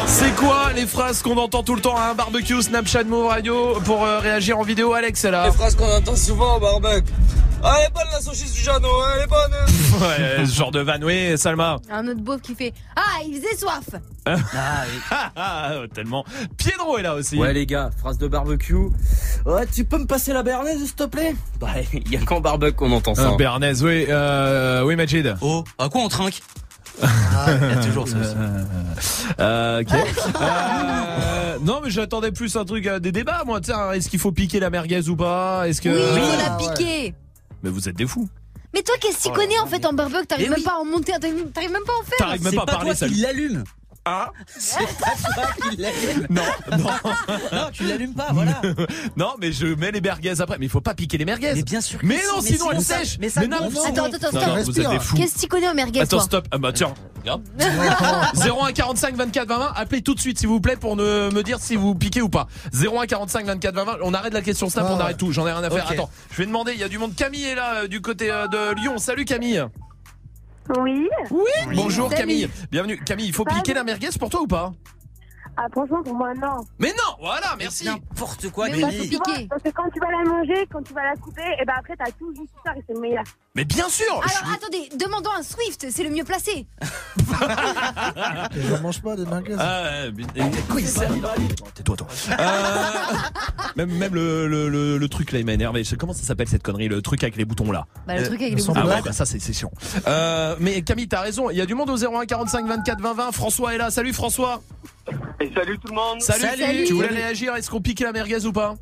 C'est 0.06 0.36
quoi 0.36 0.72
les 0.72 0.86
phrases 0.86 1.22
qu'on 1.22 1.36
entend 1.36 1.64
tout 1.64 1.74
le 1.74 1.80
temps 1.80 1.96
à 1.96 2.10
un 2.10 2.14
barbecue 2.14 2.62
Snapchat 2.62 3.04
Move 3.04 3.26
Radio 3.26 3.80
pour 3.84 4.04
euh, 4.04 4.20
réagir 4.20 4.58
en 4.58 4.62
vidéo 4.62 4.92
Alex 4.92 5.24
là? 5.24 5.46
Les 5.46 5.52
phrases 5.52 5.74
qu'on 5.74 5.90
entend 5.90 6.14
souvent 6.14 6.56
au 6.56 6.60
barbecue. 6.60 7.12
Ah, 7.64 7.76
elle 7.80 7.86
est 7.86 7.92
bonne 7.92 8.06
la 8.12 8.20
saucisse 8.20 8.52
du 8.52 8.60
Jeannot, 8.60 8.86
hein, 8.86 9.10
elle 9.16 9.22
est 9.22 9.26
bonne. 9.26 9.67
Ouais, 10.08 10.46
ce 10.46 10.54
genre 10.54 10.70
de 10.70 10.80
van, 10.80 11.00
oui, 11.02 11.36
Salma. 11.36 11.78
Un 11.90 12.06
autre 12.08 12.20
beauf 12.20 12.40
qui 12.40 12.54
fait 12.54 12.72
Ah, 12.96 13.20
il 13.26 13.36
faisait 13.36 13.56
soif 13.56 13.84
Ah, 14.26 14.84
ah, 15.36 15.72
tellement. 15.94 16.24
Piedro 16.56 16.98
est 16.98 17.02
là 17.02 17.14
aussi. 17.14 17.36
Ouais 17.36 17.52
les 17.52 17.66
gars, 17.66 17.90
phrase 17.98 18.18
de 18.18 18.28
barbecue. 18.28 18.74
Ouais, 19.46 19.66
tu 19.74 19.84
peux 19.84 19.98
me 19.98 20.06
passer 20.06 20.32
la 20.32 20.42
bernaise 20.42 20.78
s'il 20.84 20.94
te 20.94 21.04
plaît? 21.04 21.34
Bah, 21.60 21.68
il 21.92 22.10
y 22.12 22.16
a 22.16 22.20
qu'en 22.20 22.40
barbecue 22.40 22.74
qu'on 22.74 22.92
entend 22.92 23.14
ça. 23.14 23.30
Euh, 23.32 23.36
Bernays, 23.36 23.82
oui, 23.82 24.06
euh, 24.08 24.82
oui, 24.84 24.96
Majid. 24.96 25.34
Oh, 25.40 25.64
à 25.78 25.88
quoi 25.88 26.02
on 26.02 26.08
trinque? 26.08 26.40
Il 27.02 27.68
y 27.68 27.72
a 27.72 27.76
toujours 27.76 28.08
ça 28.08 28.16
aussi. 28.18 28.34
Euh, 29.38 29.82
ok. 29.82 29.92
Euh, 30.40 31.56
non, 31.62 31.80
mais 31.82 31.90
j'attendais 31.90 32.32
plus 32.32 32.56
un 32.56 32.64
truc, 32.64 32.86
euh, 32.86 32.98
des 32.98 33.12
débats, 33.12 33.44
moi. 33.46 33.60
Tiens, 33.60 33.92
est-ce 33.92 34.08
qu'il 34.08 34.18
faut 34.18 34.32
piquer 34.32 34.58
la 34.58 34.68
merguez 34.70 35.08
ou 35.08 35.14
pas? 35.16 35.68
Est-ce 35.68 35.80
que 35.80 35.88
Oui, 35.88 36.20
il 36.20 36.20
faut 36.20 36.66
la 36.66 36.74
piquer 36.74 37.14
Mais 37.62 37.70
vous 37.70 37.88
êtes 37.88 37.96
des 37.96 38.06
fous. 38.06 38.28
Mais 38.74 38.82
toi, 38.82 38.94
qu'est-ce 39.00 39.16
que 39.18 39.22
tu 39.24 39.28
Oh 39.30 39.32
connais 39.34 39.58
en 39.60 39.66
fait 39.66 39.84
en 39.86 39.92
barbecue 39.92 40.26
T'arrives 40.26 40.50
même 40.50 40.62
pas 40.62 40.72
à 40.74 40.78
en 40.78 40.84
monter, 40.84 41.12
t'arrives 41.12 41.34
même 41.72 41.84
pas 41.84 41.92
à 41.94 42.00
en 42.00 42.04
faire 42.04 42.18
T'arrives 42.18 42.42
même 42.44 42.54
pas 42.54 42.62
à 42.62 42.66
parler, 42.66 42.90
toi 42.90 42.94
ça. 42.96 43.08
qui 43.08 43.14
l'allume. 43.14 43.64
Ah 44.10 44.32
C'est 44.56 44.78
pas 44.98 45.32
toi 45.34 45.44
qui 45.70 45.76
l'allume. 45.76 46.26
Non, 46.30 46.42
non. 46.78 46.86
Non, 47.52 47.68
tu 47.72 47.84
l'allumes 47.84 48.14
pas, 48.14 48.28
voilà. 48.32 48.60
non, 49.16 49.34
mais 49.38 49.52
je 49.52 49.66
mets 49.66 49.90
les 49.90 50.00
merguez 50.00 50.40
après. 50.40 50.56
Mais 50.58 50.66
il 50.66 50.70
faut 50.70 50.80
pas 50.80 50.94
piquer 50.94 51.18
les 51.18 51.24
merguez. 51.26 51.52
Mais 51.54 51.62
bien 51.62 51.80
sûr 51.82 51.98
que 51.98 52.06
Mais 52.06 52.18
si, 52.18 52.26
non, 52.26 52.42
mais 52.42 52.48
sinon 52.50 52.72
elles 52.72 52.82
sèchent. 52.82 53.18
mais 53.20 53.28
ça 53.28 53.46
non, 53.46 53.58
gonfle. 53.58 53.70
sinon- 53.76 53.84
Attends, 53.84 54.04
attends, 54.06 54.18
Non, 54.32 54.40
attends. 54.40 54.56
non, 54.56 54.62
vous 54.62 54.80
êtes 54.80 54.90
des 54.90 54.98
fous. 55.00 55.16
Qu'est-ce 55.16 55.34
que 55.34 55.40
tu 55.40 55.46
connais 55.48 55.68
en 55.68 55.74
merguez 55.74 56.00
Attends, 56.00 56.16
toi 56.16 56.20
stop. 56.24 56.48
Ah 56.50 56.58
bah 56.58 56.72
tiens, 56.72 56.94
regarde. 57.20 57.42
01 58.34 58.72
45 58.72 59.14
24 59.16 59.48
20 59.48 59.58
20. 59.58 59.72
Appelez 59.76 60.02
tout 60.02 60.14
de 60.14 60.20
suite, 60.20 60.38
s'il 60.38 60.48
vous 60.48 60.60
plaît, 60.60 60.76
pour 60.76 60.96
ne- 60.96 61.30
me 61.30 61.42
dire 61.42 61.58
si 61.60 61.76
vous 61.76 61.94
piquez 61.94 62.22
ou 62.22 62.28
pas. 62.28 62.46
01 62.72 63.06
45 63.06 63.44
24 63.46 63.74
20 63.74 63.84
20. 63.84 63.96
On 64.02 64.14
arrête 64.14 64.32
la 64.32 64.42
question 64.42 64.68
snap, 64.70 64.86
Ah 64.88 64.92
on 64.92 64.96
ouais. 64.96 65.02
arrête 65.02 65.16
tout. 65.18 65.32
J'en 65.32 65.46
ai 65.46 65.52
rien 65.52 65.62
à 65.62 65.70
faire. 65.70 65.90
Attends, 65.90 66.10
je 66.30 66.36
vais 66.38 66.46
demander. 66.46 66.72
Il 66.72 66.80
y 66.80 66.84
a 66.84 66.88
du 66.88 66.98
monde. 66.98 67.14
Camille 67.14 67.44
est 67.44 67.54
là, 67.54 67.82
euh, 67.82 67.88
du 67.88 68.00
côté 68.00 68.30
euh, 68.30 68.46
de 68.48 68.74
Lyon. 68.80 68.98
Salut 68.98 69.24
Camille. 69.24 69.64
Oui. 70.76 71.08
Oui. 71.30 71.44
Bonjour 71.74 72.10
Salut. 72.10 72.20
Camille. 72.20 72.48
Bienvenue. 72.70 72.98
Camille, 73.04 73.26
il 73.28 73.32
faut 73.34 73.44
Salut. 73.48 73.56
piquer 73.56 73.74
la 73.74 73.84
merguez 73.84 74.08
pour 74.18 74.28
toi 74.30 74.42
ou 74.42 74.46
pas? 74.46 74.72
Ah, 75.56 75.66
franchement, 75.72 76.02
pour 76.04 76.14
moi, 76.14 76.32
non. 76.34 76.58
Mais 76.78 76.90
non, 76.90 77.16
voilà, 77.20 77.56
merci. 77.58 77.84
N'importe 77.86 78.48
quoi, 78.50 78.66
Mais 78.68 78.74
oui, 78.76 78.80
Parce 78.82 78.94
faut 78.96 79.02
que, 79.02 79.08
tu 79.08 79.16
vois, 79.16 79.24
piquer. 79.34 79.46
parce 79.48 79.62
que 79.62 79.68
quand 79.70 79.90
tu 79.90 79.98
vas 79.98 80.10
la 80.12 80.24
manger, 80.30 80.68
quand 80.70 80.82
tu 80.82 80.92
vas 80.94 81.02
la 81.04 81.16
couper, 81.16 81.42
et 81.60 81.64
ben 81.64 81.74
après, 81.78 81.96
t'as 81.96 82.12
tout 82.12 82.32
juste 82.36 82.52
ça 82.64 82.72
et 82.76 82.82
c'est 82.86 82.94
le 82.94 83.00
meilleur. 83.00 83.24
Mais 83.58 83.64
bien 83.64 83.88
sûr. 83.88 84.06
Alors 84.12 84.54
attendez, 84.54 84.88
demandons 84.96 85.30
un 85.36 85.42
Swift, 85.42 85.86
c'est 85.90 86.04
le 86.04 86.10
mieux 86.10 86.22
placé. 86.22 86.68
J'en 88.68 88.80
mange 88.80 89.02
pas 89.02 89.16
des 89.16 89.24
merguez. 89.26 89.56
Ah, 89.58 90.04
quoi 90.68 90.80
il 90.80 90.86
sert 90.86 91.10
Tais-toi 91.74 91.96
toi. 91.96 92.06
Euh, 92.38 92.84
même 93.76 93.90
même 93.90 94.14
le, 94.14 94.46
le, 94.46 94.68
le, 94.68 94.96
le 94.96 95.08
truc 95.08 95.32
là 95.32 95.40
il 95.40 95.44
m'a 95.44 95.54
énervé. 95.54 95.82
Comment 95.98 96.12
ça 96.12 96.22
s'appelle 96.22 96.46
cette 96.46 96.62
connerie 96.62 96.86
Le 96.86 97.02
truc 97.02 97.24
avec 97.24 97.34
les 97.34 97.44
boutons 97.44 97.72
là. 97.72 97.86
Bah, 98.06 98.14
le 98.16 98.22
truc 98.26 98.40
avec 98.42 98.52
le 98.52 98.58
les 98.58 98.62
son 98.62 98.74
Ah 98.76 98.82
boutons. 98.82 98.94
ouais 98.94 99.02
bah 99.02 99.10
ça 99.12 99.26
c'est 99.26 99.40
chiant. 99.52 99.72
Euh, 100.06 100.54
mais 100.60 100.82
Camille 100.82 101.08
t'as 101.08 101.22
raison. 101.22 101.50
Il 101.50 101.56
y 101.56 101.60
a 101.60 101.66
du 101.66 101.74
monde 101.74 101.90
au 101.90 101.96
01 101.96 102.26
45 102.26 102.64
24 102.64 103.00
20 103.00 103.12
20. 103.14 103.32
François 103.32 103.74
est 103.74 103.78
là. 103.78 103.90
Salut 103.90 104.12
François. 104.12 104.62
Et 105.40 105.50
salut 105.52 105.78
tout 105.80 105.88
le 105.88 105.94
monde. 105.96 106.20
Salut. 106.20 106.42
Salut. 106.60 106.84
Tu 106.84 106.92
voulais 106.92 107.08
réagir? 107.08 107.56
Est-ce 107.56 107.70
qu'on 107.70 107.80
pique 107.80 107.98
la 107.98 108.12
merguez 108.12 108.46
ou 108.46 108.52
pas? 108.52 108.76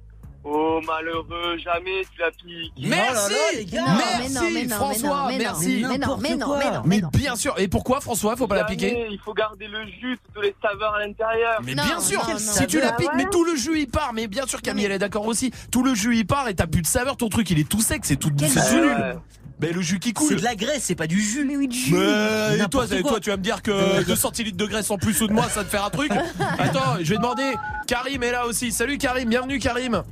Oh 0.49 0.81
malheureux, 0.87 1.59
jamais 1.59 2.03
tu 2.15 2.21
la 2.21 2.31
piques. 2.31 2.73
Merci. 2.79 3.33
les 3.57 3.65
gars. 3.65 3.81
Non, 3.83 3.87
Merci 3.97 4.23
mais 4.23 4.29
non, 4.41 4.51
mais 4.55 4.65
non, 4.67 4.77
François. 4.77 5.29
merci. 5.37 5.83
mais 5.83 5.83
non, 5.83 5.89
mais 5.89 5.99
non, 5.99 6.17
mais 6.21 6.37
non, 6.37 6.57
mais 6.57 6.71
non, 6.71 6.83
Mais 6.85 7.01
non. 7.01 7.09
bien 7.13 7.35
sûr. 7.35 7.55
Et 7.59 7.67
pourquoi 7.67 8.01
François 8.01 8.37
Faut 8.37 8.47
pas 8.47 8.55
la 8.55 8.65
piquer 8.65 9.09
Il 9.11 9.19
faut 9.19 9.35
garder 9.35 9.67
le 9.67 9.85
jus, 9.87 10.17
toutes 10.33 10.45
les 10.45 10.55
saveurs 10.63 10.95
à 10.95 11.01
l'intérieur. 11.05 11.61
Mais 11.65 11.75
bien 11.75 11.99
sûr, 11.99 12.25
si 12.39 12.67
tu 12.69 12.79
la 12.81 12.93
piques, 12.93 13.11
mais 13.17 13.27
tout 13.31 13.45
le 13.45 13.57
jus 13.57 13.81
il 13.81 13.89
part. 13.89 14.13
Mais 14.13 14.29
bien 14.29 14.47
sûr, 14.47 14.63
Camille, 14.63 14.85
elle 14.85 14.93
est 14.93 14.99
d'accord 15.01 15.27
aussi. 15.27 15.51
Tout 15.73 15.83
le 15.83 15.95
jus 15.97 16.17
il 16.17 16.27
part 16.27 16.47
et 16.47 16.55
t'as 16.55 16.69
plus 16.69 16.83
de 16.83 16.87
saveur. 16.87 17.17
Ton 17.17 17.29
truc, 17.29 17.51
il 17.51 17.59
est 17.59 17.69
tout 17.69 17.81
sec, 17.81 18.03
c'est 18.05 18.17
tout, 18.17 18.31
c'est 18.39 18.73
nul. 18.75 19.17
Mais 19.61 19.73
le 19.73 19.81
jus 19.81 19.99
qui 19.99 20.09
C'est 20.11 20.15
coule. 20.15 20.37
de 20.37 20.45
la 20.45 20.55
graisse, 20.55 20.83
c'est 20.85 20.95
pas 20.95 21.07
du 21.07 21.19
jus. 21.21 21.45
Mais 21.47 21.57
oui, 21.57 21.67
du 21.67 21.77
jus. 21.79 21.95
Mais 21.95 21.99
et 21.99 22.05
toi, 22.05 22.57
N'importe 22.59 22.87
c'est- 22.89 23.01
quoi. 23.01 23.11
toi, 23.13 23.21
tu 23.21 23.31
vas 23.31 23.37
me 23.39 23.43
dire 23.43 23.63
que 23.63 24.05
2 24.05 24.15
centilitres 24.15 24.57
de 24.59 24.67
graisse 24.67 24.91
en 24.91 24.99
plus 24.99 25.19
ou 25.23 25.27
de 25.29 25.33
moi, 25.33 25.49
ça 25.49 25.65
te 25.65 25.71
fait 25.71 25.79
un 25.79 25.89
truc 25.91 26.13
Attends, 26.59 26.97
je 27.01 27.09
vais 27.11 27.17
demander. 27.17 27.55
Karim 27.89 28.23
est 28.23 28.33
là 28.33 28.47
aussi. 28.47 28.71
Salut 28.71 28.99
Karim, 28.99 29.29
bienvenue 29.31 29.59
Karim. 29.59 30.03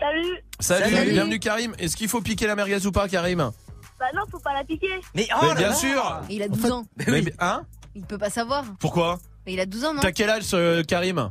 Salut. 0.00 0.36
Salut, 0.60 0.94
Salut. 0.94 1.10
bienvenue 1.12 1.38
Karim. 1.38 1.74
Est-ce 1.78 1.96
qu'il 1.96 2.08
faut 2.08 2.20
piquer 2.20 2.46
la 2.46 2.54
merguez 2.54 2.86
ou 2.86 2.92
pas, 2.92 3.08
Karim 3.08 3.38
Bah 3.98 4.06
non, 4.14 4.22
faut 4.30 4.38
pas 4.38 4.54
la 4.54 4.64
piquer. 4.64 4.88
Mais 5.14 5.28
oh 5.34 5.46
Mais 5.48 5.54
bien 5.54 5.68
là. 5.68 5.74
sûr. 5.74 6.20
Et 6.30 6.34
il 6.36 6.42
a 6.42 6.48
12 6.48 6.70
ans. 6.72 6.84
Mais, 7.06 7.24
hein 7.38 7.62
Il 7.94 8.02
peut 8.04 8.18
pas 8.18 8.30
savoir. 8.30 8.64
Pourquoi 8.78 9.18
Mais 9.46 9.54
il 9.54 9.60
a 9.60 9.66
12 9.66 9.84
ans, 9.84 9.94
non 9.94 10.00
T'as 10.00 10.12
quel 10.12 10.28
âge, 10.30 10.42
ce 10.42 10.82
Karim 10.82 11.30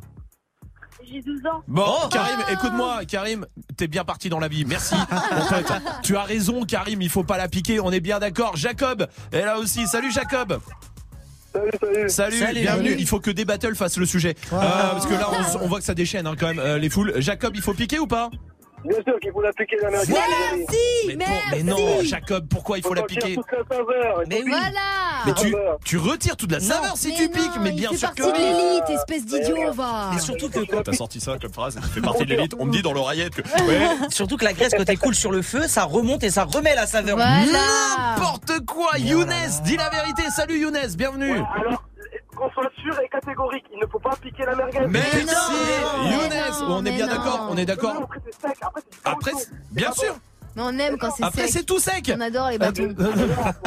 J'ai 1.09 1.21
12 1.21 1.39
ans. 1.45 1.61
Bon, 1.67 1.83
Oh. 1.87 2.07
Karim, 2.09 2.39
écoute-moi, 2.51 3.05
Karim, 3.05 3.45
t'es 3.77 3.87
bien 3.87 4.03
parti 4.03 4.29
dans 4.29 4.39
la 4.39 4.47
vie. 4.47 4.65
Merci. 4.65 4.95
En 5.31 5.41
fait, 5.45 5.65
tu 6.03 6.15
as 6.17 6.23
raison, 6.23 6.63
Karim, 6.65 7.01
il 7.01 7.09
faut 7.09 7.23
pas 7.23 7.37
la 7.37 7.47
piquer. 7.47 7.79
On 7.79 7.91
est 7.91 7.99
bien 7.99 8.19
d'accord. 8.19 8.55
Jacob 8.55 9.07
est 9.31 9.41
là 9.45 9.57
aussi. 9.59 9.85
Salut, 9.87 10.11
Jacob. 10.11 10.59
Salut, 11.53 11.69
salut. 11.79 12.09
Salut, 12.09 12.37
Salut. 12.39 12.61
bienvenue. 12.61 12.89
Salut. 12.89 13.01
Il 13.01 13.07
faut 13.07 13.19
que 13.19 13.31
des 13.31 13.45
battles 13.45 13.75
fassent 13.75 13.97
le 13.97 14.05
sujet. 14.05 14.35
Euh, 14.51 14.57
parce 14.59 15.05
que 15.05 15.13
là, 15.13 15.29
on, 15.31 15.63
on 15.63 15.67
voit 15.67 15.79
que 15.79 15.85
ça 15.85 15.93
déchaîne 15.93 16.27
hein, 16.27 16.35
quand 16.37 16.47
même 16.47 16.59
euh, 16.59 16.77
les 16.77 16.89
foules. 16.89 17.13
Jacob, 17.17 17.53
il 17.55 17.61
faut 17.61 17.73
piquer 17.73 17.97
ou 17.99 18.07
pas 18.07 18.29
Bien 18.87 18.97
sûr 19.03 19.19
qu'il 19.19 19.31
faut 19.31 19.41
la 19.41 19.51
piquer 19.53 19.77
la 19.81 19.89
merguez. 19.91 20.13
Merci, 20.13 20.77
Mais, 21.07 21.15
merci. 21.15 21.33
pour- 21.33 21.57
mais 21.57 21.63
non, 21.63 22.01
Jacob, 22.03 22.47
pourquoi 22.49 22.77
il 22.77 22.83
faut 22.83 22.93
la 22.93 23.03
piquer 23.03 23.35
toute 23.35 23.45
la 23.51 23.75
saveur. 23.77 24.21
Mais 24.29 24.41
oui. 24.43 24.49
Voilà. 24.49 25.23
Mais 25.25 25.33
tu, 25.33 25.55
tu 25.83 25.97
retires 25.97 26.37
toute 26.37 26.51
la 26.51 26.59
saveur 26.59 26.93
si 26.95 27.09
Mais 27.09 27.15
tu 27.15 27.23
non, 27.25 27.29
piques, 27.31 27.61
mais 27.61 27.71
bien 27.71 27.89
sûr 27.93 28.13
que 28.13 28.21
partie 28.23 28.41
de 28.41 28.45
oui. 28.47 28.63
l'élite, 28.63 28.89
espèce 28.89 29.25
d'idiot, 29.25 29.71
va. 29.73 30.11
Et 30.15 30.19
surtout 30.19 30.49
que 30.49 30.59
T'as 30.81 30.93
sorti 30.93 31.19
ça 31.19 31.37
comme 31.41 31.53
phrase, 31.53 31.77
tu 31.81 31.89
fais 31.89 32.01
partie 32.01 32.25
de 32.25 32.29
l'élite. 32.29 32.53
On 32.59 32.65
me 32.65 32.71
dit 32.71 32.81
dans 32.81 32.93
l'oreillette 32.93 33.35
que. 33.35 33.41
Ouais. 33.65 33.87
Surtout 34.09 34.37
que 34.37 34.43
la 34.45 34.53
graisse, 34.53 34.73
quand 34.77 34.87
elle 34.87 34.99
coule 34.99 35.15
sur 35.15 35.31
le 35.31 35.41
feu, 35.41 35.63
ça 35.67 35.83
remonte 35.85 36.23
et 36.23 36.29
ça 36.29 36.43
remet 36.43 36.75
la 36.75 36.85
saveur. 36.85 37.17
N'importe 37.17 38.65
quoi, 38.65 38.91
Younes, 38.99 39.33
dis 39.63 39.77
la 39.77 39.89
vérité. 39.89 40.23
Salut 40.29 40.59
Younes, 40.59 40.77
bienvenue. 40.97 41.31
Alors, 41.33 41.83
qu'on 42.35 42.49
soit 42.51 42.69
sûr 42.81 42.99
et 42.99 43.07
catégorique, 43.09 43.65
il 43.73 43.79
ne 43.79 43.87
faut 43.87 43.99
pas 43.99 44.15
piquer 44.21 44.45
la 44.45 44.55
merguez. 44.55 44.79
Merci, 44.87 45.25
non, 45.25 46.11
Younes. 46.11 46.67
non, 46.69 46.75
on 46.75 46.85
est 46.85 46.91
bien 46.91 47.07
d'accord, 47.07 47.47
on 47.49 47.57
est 47.57 47.65
d'accord. 47.65 47.95
Après, 48.03 48.19
c'est 48.25 48.47
sec. 48.47 48.57
Après, 48.61 48.81
Après, 49.05 49.31
bien 49.71 49.91
sûr. 49.91 50.15
Mais 50.55 50.61
on 50.63 50.77
aime 50.79 50.97
quand 50.97 51.11
c'est 51.11 51.23
Après, 51.23 51.43
sec. 51.47 51.51
c'est 51.51 51.63
tout 51.65 51.79
sec. 51.79 52.11
On 52.15 52.21
adore 52.21 52.49
les 52.49 52.57
bâtons. 52.57 52.95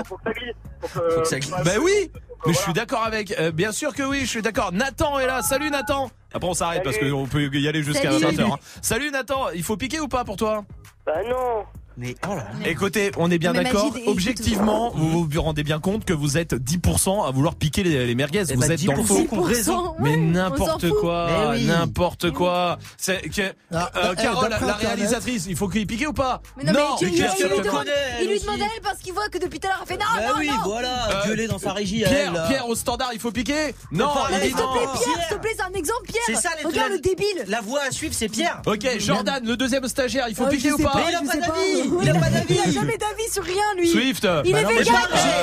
faut 0.07 0.17
que 0.17 0.23
ça 0.25 0.33
glisse. 0.33 0.55
Faut 0.83 1.01
que- 1.01 1.25
ça 1.25 1.39
glisse. 1.39 1.51
Bah 1.65 1.73
oui, 1.83 2.11
mais 2.47 2.53
je 2.55 2.59
suis 2.59 2.73
d'accord 2.73 3.05
avec. 3.05 3.31
euh, 3.39 3.51
bien 3.51 3.73
sûr 3.73 3.95
que 3.95 4.03
oui, 4.03 4.21
je 4.21 4.27
suis 4.27 4.43
d'accord. 4.43 4.73
Nathan 4.73 5.19
est 5.19 5.27
là. 5.27 5.43
Salut 5.43 5.71
Nathan. 5.71 6.11
Après 6.33 6.49
on 6.49 6.55
s'arrête 6.55 6.83
parce 6.85 6.97
qu'on 6.99 7.27
peut 7.27 7.51
y 7.53 7.69
aller 7.69 7.83
jusqu'à 7.83 8.11
Salut. 8.19 8.37
20h. 8.37 8.57
Salut 8.83 9.11
Nathan, 9.11 9.51
il 9.55 9.63
faut 9.63 9.77
piquer 9.77 10.01
ou 10.01 10.09
pas 10.09 10.25
pour 10.25 10.37
toi? 10.37 10.65
Bah 11.07 11.23
non. 11.29 11.65
Mais 11.99 12.15
oh 12.27 12.31
là 12.31 12.37
là. 12.37 12.45
Écoutez, 12.69 13.11
on 13.17 13.29
est 13.31 13.39
bien 13.39 13.53
d'accord. 13.53 13.93
Objectivement, 14.07 14.93
vous 14.95 15.25
vous 15.29 15.43
rendez 15.43 15.65
bien 15.65 15.81
compte 15.81 16.05
que 16.05 16.13
vous 16.13 16.39
êtes 16.39 16.55
10% 16.55 17.27
à 17.27 17.31
vouloir 17.33 17.57
piquer 17.57 17.83
les, 17.83 18.07
les 18.07 18.15
merguez. 18.15 18.45
Eh 18.49 18.55
vous 18.55 18.61
bah, 18.61 18.69
êtes 18.69 18.85
dans 18.85 18.93
le 18.95 19.03
10% 19.03 19.29
faux. 19.29 19.41
raison. 19.43 19.95
Mais 19.99 20.17
n'importe 20.17 20.89
quoi, 20.91 21.51
oui. 21.51 21.65
n'importe 21.67 22.31
quoi. 22.31 22.79
C'est 22.97 23.21
que 23.29 23.43
Ah, 23.75 23.91
euh, 23.97 24.15
eh, 24.17 24.23
Carole, 24.23 24.49
la 24.51 24.75
réalisatrice, 24.75 25.47
il 25.49 25.57
faut 25.57 25.69
qu'il 25.69 25.87
pique 25.89 26.07
ou 26.09 26.13
pas? 26.13 26.41
Mais 26.57 26.65
non, 26.65 26.73
mais 27.01 27.11
qu'est-ce 27.11 27.37
qu'elle 27.37 27.49
lui 27.49 27.59
en 27.59 27.63
demande, 27.63 27.79
connaît, 27.81 27.91
elle 28.21 28.25
il 28.27 28.31
lui 28.31 28.41
demande 28.41 28.61
à 28.63 28.65
elle 28.77 28.83
parce 28.83 28.99
qu'il 28.99 29.13
voit 29.13 29.29
que 29.29 29.39
depuis 29.39 29.59
tout 29.59 29.67
à 29.67 29.71
l'heure, 29.71 29.81
elle 29.83 29.89
fait 29.89 29.99
non, 29.99 30.07
Bah 30.17 30.23
non, 30.29 30.35
oui, 30.39 30.47
non. 30.49 30.55
voilà, 30.65 31.09
Euh, 31.25 31.27
gueuler 31.27 31.49
dans 31.49 31.59
sa 31.59 31.73
régie. 31.73 32.05
Pierre. 32.05 32.47
Pierre 32.49 32.69
au 32.69 32.75
standard, 32.77 33.11
il 33.13 33.19
faut 33.19 33.33
piquer? 33.33 33.75
Non, 33.91 34.09
s'il 34.41 34.53
te 34.55 34.61
non. 34.61 34.73
plaît, 34.73 34.81
Pierre, 34.83 34.93
Pierre. 34.93 35.27
s'il 35.29 35.37
te 35.37 35.41
plaît, 35.43 35.51
c'est 35.57 35.63
un 35.65 35.77
exemple, 35.77 36.03
Pierre. 36.07 36.23
C'est 36.27 36.35
ça, 36.37 36.51
les 36.61 36.65
Regarde 36.65 36.91
la- 36.91 36.95
le 36.97 37.01
débile. 37.01 37.45
La 37.49 37.61
voix 37.61 37.81
à 37.89 37.91
suivre, 37.91 38.15
c'est 38.15 38.29
Pierre. 38.29 38.63
Ok, 38.67 38.87
Jordan, 38.99 39.45
le 39.45 39.57
deuxième 39.57 39.87
stagiaire, 39.89 40.27
il 40.29 40.35
faut 40.37 40.45
Ah, 40.47 40.51
piquer 40.51 40.73
ou 40.73 40.77
pas? 40.79 40.91
pas, 40.91 40.99
Mais 40.99 41.11
il 41.11 41.15
a 41.17 41.21
je 41.21 41.27
pas 41.27 41.33
sais 41.33 41.41
d'avis. 41.41 41.88
Il 42.03 42.11
a 42.11 42.15
pas 42.15 42.31
d'avis. 42.31 42.55
Il 42.55 42.61
a 42.61 42.71
jamais 42.71 42.97
d'avis 42.97 43.31
sur 43.33 43.43
rien, 43.45 43.63
lui. 43.77 43.89
Swift 43.89 44.27
Il 44.45 44.53
Bah 44.53 44.61
est 44.61 44.63
non, 44.63 44.69
mais 44.71 44.79
vegan. 44.83 44.95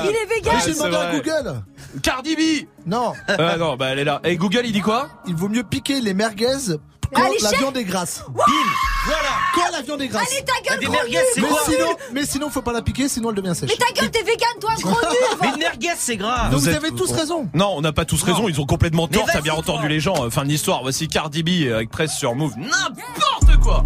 Il 0.04 0.10
est 0.10 0.14
Mais 0.30 0.36
vegan. 0.36 0.54
j'ai 0.66 0.74
demandé 0.74 0.96
à. 0.96 1.12
Google. 1.16 1.62
Cardi 2.04 2.36
B 2.36 2.68
Non, 2.86 3.14
Ah 3.28 3.58
non, 3.58 3.76
bah 3.78 3.88
elle 3.92 4.00
est 4.00 4.04
là. 4.04 4.20
Et 4.24 4.36
Google, 4.38 4.62
il 4.66 4.74
dit 4.74 4.82
quoi? 4.82 5.08
Il 5.28 5.36
vaut 5.36 5.50
mieux 5.50 5.64
piquer 5.64 6.02
les 6.02 6.14
merguez 6.14 6.48
quand 7.14 7.22
la 7.42 7.52
viande 7.58 7.78
est 7.78 7.84
grasse. 7.84 8.24
Bim. 8.28 8.44
Voilà. 9.06 9.20
Quand 9.54 9.72
la 9.72 9.82
viande 9.84 10.02
est 10.02 10.08
grasse. 10.08 10.28
Allez, 10.30 10.44
ta 10.44 10.54
gueule, 10.68 10.80
Des 10.80 10.86
gros 10.88 10.96
merguez, 10.96 11.12
nul. 11.12 11.44
Mais 11.44 11.48
quoi? 11.48 11.60
sinon, 11.66 11.88
mais 12.12 12.26
sinon, 12.26 12.50
faut 12.50 12.64
pas 12.64 12.74
la 12.74 12.82
piquer, 12.82 13.08
sinon 13.08 13.30
elle 13.30 13.36
devient 13.36 13.56
sèche. 13.56 13.70
Mais 13.70 13.76
ta 13.78 13.94
gueule, 13.94 14.10
t'es 14.12 14.24
vegan, 14.24 14.50
toi, 14.60 14.72
gros 14.82 15.00
nul. 15.10 15.20
Mais 15.42 15.58
merguez, 15.58 15.90
c'est 15.98 16.18
grave. 16.18 16.50
Donc 16.52 16.60
vous 16.62 16.68
êtes- 16.70 16.76
avez 16.76 16.92
tous 16.92 17.12
raison. 17.12 17.48
Non, 17.54 17.74
on 17.78 17.82
n'a 17.82 17.94
pas 17.94 18.06
tous 18.06 18.22
raison, 18.24 18.50
ils 18.50 18.60
ont 18.60 18.66
complètement 18.66 19.08
tort, 19.08 19.28
t'as 19.32 19.42
bien 19.42 19.54
entendu 19.54 19.88
les 19.88 20.00
gens. 20.00 20.26
Euh, 20.26 20.30
Fin 20.32 20.44
de 20.44 20.50
l'histoire, 20.50 20.82
voici 20.82 21.08
Cardi 21.08 21.44
B 21.44 21.72
avec 21.72 21.90
presse 21.90 22.12
sur 22.18 22.36
Move. 22.36 22.54
N'importe 22.58 23.62
quoi 23.64 23.84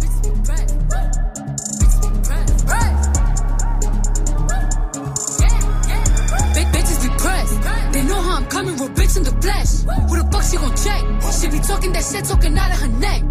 coming, 8.60 8.76
we're 8.78 8.94
bitch 8.94 9.16
in 9.16 9.24
the 9.24 9.34
flesh. 9.40 9.72
Who 10.08 10.16
the 10.16 10.28
fuck 10.30 10.44
she 10.44 10.56
gon' 10.56 10.76
check? 10.76 11.02
She 11.32 11.48
be 11.48 11.60
talking 11.64 11.92
that 11.92 12.04
shit, 12.04 12.24
talking 12.24 12.58
out 12.58 12.72
of 12.72 12.80
her 12.80 12.92
neck. 13.00 13.22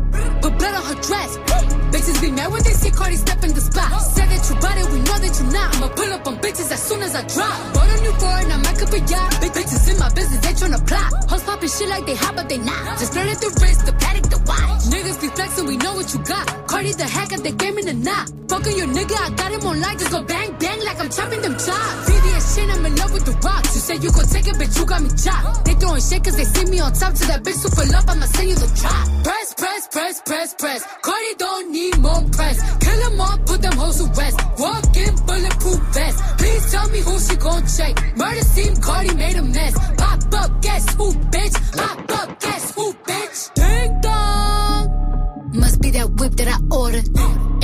Put 0.42 0.58
blood 0.58 0.76
on 0.76 0.84
her 0.86 1.02
dress. 1.02 1.49
Bitches 1.92 2.22
be 2.22 2.32
mad 2.32 2.52
when 2.52 2.64
they 2.64 2.74
see 2.74 2.92
Cardi 2.92 3.16
step 3.16 3.44
in 3.44 3.54
the 3.54 3.62
spot. 3.62 3.90
Said 4.02 4.30
that 4.30 4.44
you 4.50 4.56
bought 4.62 4.78
it, 4.78 4.88
we 4.94 5.00
know 5.00 5.18
that 5.18 5.34
you 5.40 5.46
not. 5.50 5.76
I'ma 5.76 5.88
pull 5.90 6.12
up 6.14 6.28
on 6.28 6.38
bitches 6.38 6.72
as 6.72 6.82
soon 6.82 7.02
as 7.02 7.16
I 7.16 7.24
drop. 7.26 7.56
Bought 7.74 7.90
a 7.90 7.98
new 8.02 8.14
foreign, 8.22 8.52
I 8.52 8.58
might 8.58 8.82
up 8.82 8.94
a 8.94 9.00
yacht. 9.10 9.42
Big 9.42 9.52
bitches 9.58 9.90
in 9.90 9.98
my 9.98 10.10
business, 10.14 10.40
they 10.46 10.54
tryna 10.54 10.82
plot. 10.86 11.10
Hoes 11.30 11.44
popping 11.44 11.70
shit 11.70 11.90
like 11.90 12.06
they 12.06 12.16
hot, 12.16 12.36
but 12.36 12.48
they 12.48 12.58
not. 12.58 13.00
Just 13.00 13.16
learn 13.16 13.28
at 13.28 13.42
the 13.42 13.50
wrist, 13.62 13.86
the 13.86 13.94
paddock, 13.94 14.30
the 14.30 14.40
watch. 14.46 14.86
Niggas 14.94 15.20
be 15.22 15.28
flexing, 15.30 15.66
we 15.66 15.78
know 15.78 15.94
what 15.94 16.14
you 16.14 16.20
got. 16.24 16.46
Cardi 16.68 16.94
the 16.94 17.08
hacker, 17.08 17.38
they 17.38 17.52
gave 17.52 17.74
me 17.74 17.82
the 17.82 17.94
knot. 17.94 18.30
Fucking 18.50 18.78
your 18.78 18.88
nigga, 18.88 19.18
I 19.18 19.30
got 19.34 19.52
him 19.52 19.62
on 19.66 19.80
like 19.82 19.98
just 20.00 20.12
go 20.12 20.22
bang 20.24 20.54
bang 20.60 20.80
like 20.84 21.00
I'm 21.00 21.10
chopping 21.10 21.42
them 21.42 21.54
chops. 21.54 22.10
VVS 22.10 22.46
shit, 22.54 22.70
I'm 22.70 22.86
in 22.86 22.96
love 22.96 23.14
with 23.14 23.26
the 23.26 23.34
rocks. 23.46 23.76
You 23.76 23.82
said 23.82 24.04
you 24.04 24.12
gon' 24.12 24.26
take 24.26 24.48
it, 24.48 24.56
bitch, 24.62 24.78
you 24.78 24.86
got 24.86 25.02
me 25.02 25.10
chopped. 25.18 25.66
They 25.66 25.74
throwing 25.74 26.02
shit 26.02 26.24
cause 26.24 26.36
they 26.38 26.46
see 26.46 26.66
me 26.70 26.80
on 26.80 26.94
top 26.94 27.14
to 27.14 27.26
that 27.28 27.44
bitch 27.44 27.62
super 27.62 27.86
love, 27.94 28.06
I'ma 28.10 28.26
send 28.26 28.50
you 28.50 28.56
the 28.56 28.70
drop. 28.74 29.06
Press, 29.24 29.54
press, 29.54 29.88
press, 29.88 30.22
press, 30.22 30.54
press. 30.56 30.82
Cardi 31.02 31.34
don't 31.38 31.72
need 31.72 31.79
more 32.00 32.24
press. 32.32 32.58
Kill 32.84 33.00
them 33.10 33.22
all, 33.22 33.38
put 33.40 33.62
them 33.62 33.74
hoes 33.74 33.98
to 33.98 34.06
rest. 34.20 34.38
Walk 34.58 34.96
in 34.96 35.16
bulletproof 35.28 35.80
vest. 35.94 36.18
Please 36.38 36.72
tell 36.72 36.90
me 36.90 37.00
who 37.00 37.20
she 37.20 37.36
gon' 37.36 37.64
check. 37.78 37.94
Murder 38.18 38.42
scene, 38.42 38.76
Cardi 38.82 39.14
made 39.16 39.36
a 39.36 39.44
mess. 39.44 39.74
Pop 39.98 40.34
up, 40.34 40.62
guess 40.62 40.96
who, 40.96 41.12
bitch? 41.34 41.56
Pop 41.78 42.12
up, 42.20 42.40
guess 42.40 42.72
who, 42.76 42.94
bitch? 42.94 43.54
Ding 43.56 44.02
dong. 44.02 45.52
Must 45.54 45.82
be 45.82 45.92
that 45.92 46.10
whip 46.12 46.34
that 46.34 46.48
I 46.48 46.58
ordered. 46.76 47.08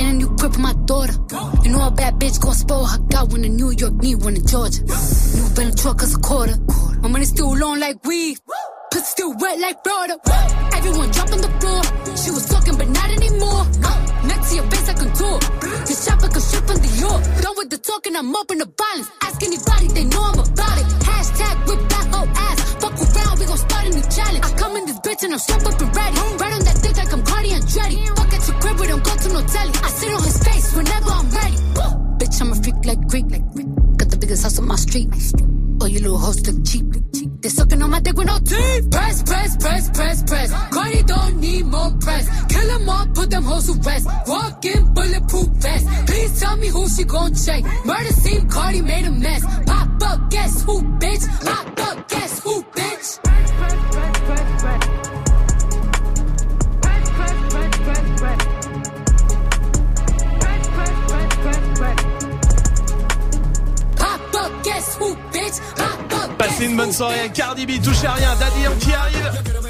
a 0.00 0.12
new 0.12 0.36
crib 0.36 0.54
for 0.54 0.60
my 0.60 0.74
daughter. 0.84 1.14
You 1.62 1.70
know 1.72 1.86
a 1.86 1.90
bad 1.90 2.14
bitch 2.14 2.40
gon' 2.40 2.54
spoil 2.54 2.84
her. 2.84 2.98
Got 2.98 3.30
one 3.30 3.44
in 3.44 3.56
New 3.56 3.70
York, 3.70 3.94
need 3.94 4.22
one 4.22 4.36
in 4.36 4.46
Georgia. 4.46 4.82
New 4.82 5.48
Bentley 5.54 5.74
truck 5.76 6.02
is 6.02 6.14
a 6.14 6.18
quarter. 6.18 6.56
My 7.00 7.08
money 7.08 7.24
still 7.24 7.56
long 7.56 7.78
like 7.78 8.04
weed. 8.04 8.38
Pussy 8.96 9.12
still 9.12 9.34
wet 9.36 9.60
like 9.60 9.76
Florida. 9.84 10.16
Everyone 10.72 11.10
dropping 11.10 11.42
the 11.42 11.52
floor. 11.60 11.82
She 12.16 12.30
was 12.30 12.46
talking, 12.48 12.76
but 12.78 12.88
not 12.88 13.10
anymore. 13.10 13.68
Next 14.24 14.48
to 14.48 14.54
your 14.56 14.66
face, 14.72 14.88
I 14.88 14.94
contour. 14.94 15.38
This 15.84 16.00
shopper 16.04 16.28
can 16.32 16.40
ship 16.40 16.64
from 16.64 16.80
the 16.80 16.92
York. 16.96 17.20
Done 17.44 17.56
with 17.58 17.68
the 17.68 17.76
talking, 17.76 18.16
I'm 18.16 18.32
in 18.32 18.58
the 18.58 18.64
violence. 18.64 19.08
Ask 19.20 19.42
anybody, 19.42 19.88
they 19.92 20.04
know 20.04 20.22
I'm 20.24 20.40
about 20.40 20.76
it. 20.80 20.88
Hashtag 21.04 21.56
whip 21.68 21.80
that 21.92 22.06
whole 22.08 22.30
ass. 22.48 22.58
Fuck 22.80 22.96
around, 22.96 23.38
we 23.38 23.44
gon' 23.44 23.60
start 23.60 23.84
a 23.84 23.90
new 23.92 24.06
challenge. 24.08 24.44
I 24.48 24.50
come 24.56 24.76
in 24.80 24.86
this 24.86 25.00
bitch 25.04 25.22
and 25.24 25.32
I'm 25.34 25.40
strapped 25.44 25.66
up 25.68 25.76
and 25.76 25.92
ready. 25.92 26.16
Right 26.40 26.54
on 26.56 26.62
that 26.64 26.78
dick 26.80 26.96
like 26.96 27.12
I'm 27.12 27.22
Cardi 27.22 27.45
put 43.66 43.82
them 43.82 43.84
hoes 43.84 43.84
to 43.84 43.88
rest. 43.88 44.06
Walk 44.26 44.64
in 44.64 44.94
bulletproof 44.94 45.48
vest. 45.48 45.86
Please 46.06 46.40
tell 46.40 46.56
me 46.56 46.68
who 46.68 46.88
she 46.88 47.04
gon' 47.04 47.34
check. 47.34 47.64
Murder 47.84 48.12
scene, 48.12 48.48
Cardi 48.48 48.82
made 48.82 49.06
a 49.06 49.10
mess. 49.10 49.44
Pop 49.66 50.02
up, 50.02 50.30
guess 50.30 50.62
who, 50.62 50.82
bitch? 50.98 51.44
Pop 51.44 51.80
up, 51.80 52.08
guess 52.08 52.40
who, 52.40 52.62
bitch? 52.62 53.20
Pop 63.96 64.34
up, 64.34 64.64
guess 64.64 64.96
who, 64.96 65.14
bitch? 65.32 65.60
Pop 65.76 66.12
up, 66.12 66.38
Passez 66.38 66.66
une 66.66 66.76
bonne 66.76 66.92
soirée 66.92 67.30
Cardi 67.32 67.66
B, 67.66 67.80
touchez 67.82 68.06
à 68.06 68.12
rien, 68.12 68.34
Daddy 68.38 68.80
qui 68.80 68.92
arrive? 68.92 69.65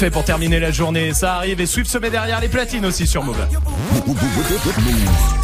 Parfait 0.00 0.10
pour 0.10 0.24
terminer 0.24 0.60
la 0.60 0.70
journée, 0.70 1.12
ça 1.12 1.34
arrive 1.34 1.60
et 1.60 1.66
Swift 1.66 1.90
se 1.90 1.98
met 1.98 2.08
derrière 2.08 2.40
les 2.40 2.48
platines 2.48 2.86
aussi 2.86 3.06
sur 3.06 3.22
Move. 3.22 3.36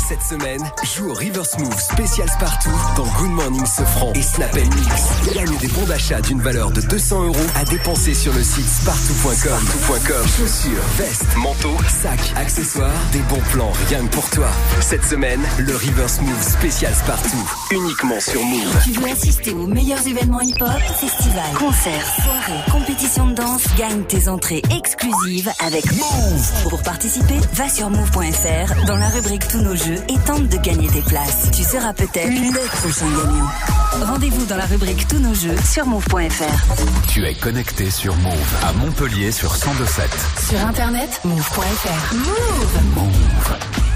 Cette 0.09 0.23
semaine, 0.23 0.63
joue 0.97 1.11
au 1.11 1.13
River 1.13 1.43
Smooth 1.45 1.79
spécial 1.79 2.27
Spartoo 2.27 2.71
dans 2.97 3.05
Good 3.05 3.33
Morning 3.33 3.67
Sofran 3.67 4.15
et 4.15 4.23
Snap 4.23 4.55
Mix. 4.55 5.35
Gagne 5.35 5.59
des 5.59 5.69
bons 5.69 5.85
d'achat 5.85 6.23
d'une 6.23 6.41
valeur 6.41 6.71
de 6.71 6.81
200 6.81 7.25
euros 7.25 7.47
à 7.55 7.65
dépenser 7.67 8.15
sur 8.15 8.33
le 8.33 8.43
site 8.43 8.65
spartoo.com. 8.65 9.35
Spartoo.com. 9.35 10.27
Chaussures, 10.27 10.83
vestes, 10.97 11.37
manteaux, 11.37 11.77
sacs, 11.89 12.33
accessoires, 12.37 12.91
des 13.13 13.19
bons 13.29 13.43
plans 13.53 13.73
rien 13.91 14.07
que 14.07 14.15
pour 14.15 14.31
toi. 14.31 14.49
Cette 14.81 15.05
semaine, 15.05 15.43
le 15.59 15.77
River 15.77 16.09
Smooth 16.09 16.43
spécial 16.43 16.95
Spartoo, 16.95 17.37
uniquement 17.73 18.21
sur 18.21 18.43
Move. 18.43 18.85
Tu 18.85 18.93
veux 18.93 19.11
assister 19.11 19.51
aux 19.51 19.67
meilleurs 19.67 20.07
événements 20.07 20.41
hip-hop, 20.41 20.81
festivals, 20.99 21.53
concerts, 21.59 22.07
soirées, 22.23 22.63
compétitions 22.71 23.27
de 23.27 23.35
danse, 23.35 23.65
gagne 23.77 24.03
tes 24.05 24.29
entrées 24.29 24.46
exclusives 24.55 25.51
avec 25.65 25.85
Move. 25.93 26.63
Pour 26.69 26.83
participer, 26.83 27.39
va 27.55 27.69
sur 27.69 27.91
move.fr 27.91 28.87
dans 28.87 28.97
la 28.97 29.09
rubrique 29.09 29.47
Tous 29.49 29.61
nos 29.61 29.75
jeux 29.75 29.99
et 30.09 30.19
tente 30.25 30.49
de 30.49 30.57
gagner 30.59 30.89
tes 30.89 31.03
places. 31.03 31.51
Tu 31.53 31.63
seras 31.63 31.93
peut-être 31.93 32.31
le 32.31 32.67
prochain 32.81 33.07
gagnant. 33.07 34.07
Rendez-vous 34.07 34.45
dans 34.47 34.57
la 34.57 34.67
rubrique 34.67 35.09
Tous 35.09 35.19
nos 35.19 35.35
jeux 35.35 35.57
sur 35.65 35.87
move.fr. 35.87 37.09
Tu 37.09 37.25
es 37.25 37.35
connecté 37.35 37.91
sur 37.91 38.15
Move 38.17 38.55
à 38.63 38.73
Montpellier 38.73 39.33
sur 39.33 39.53
1027. 39.53 40.11
Sur 40.49 40.61
internet, 40.67 41.21
move.fr. 41.25 42.15
Move. 42.15 42.95
Move. 42.95 43.96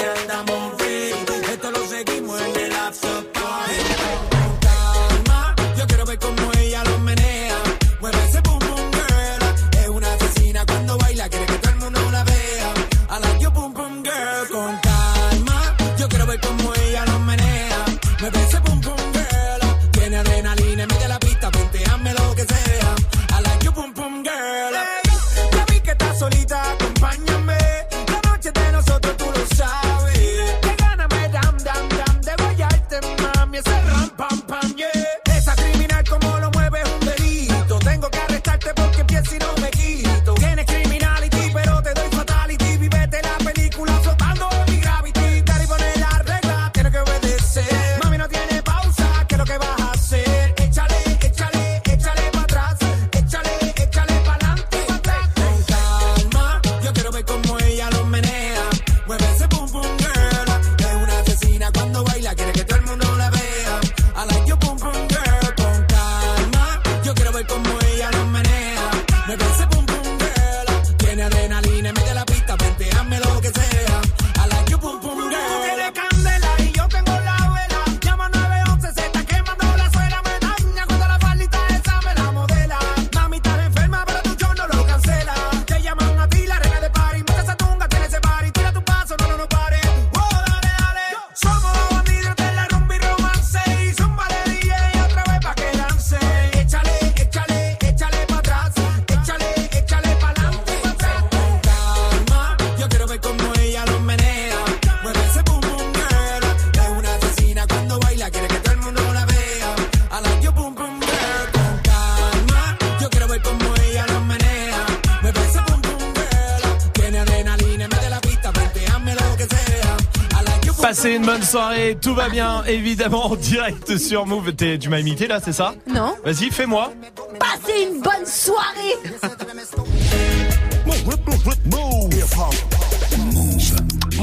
une 121.21 121.27
bonne 121.27 121.43
soirée, 121.43 121.97
tout 122.01 122.15
va 122.15 122.29
bien, 122.29 122.63
évidemment, 122.65 123.27
en 123.27 123.35
direct 123.35 123.95
sur 123.97 124.25
Move. 124.25 124.53
T'es- 124.53 124.79
Tu 124.79 124.89
m'as 124.89 124.99
imité 124.99 125.27
là, 125.27 125.39
c'est 125.43 125.53
ça? 125.53 125.75
Non. 125.87 126.15
Vas-y, 126.25 126.49
fais-moi. 126.51 126.91
Passez 127.39 127.83
une 127.91 128.01
bonne 128.01 128.25
soirée 128.25 128.95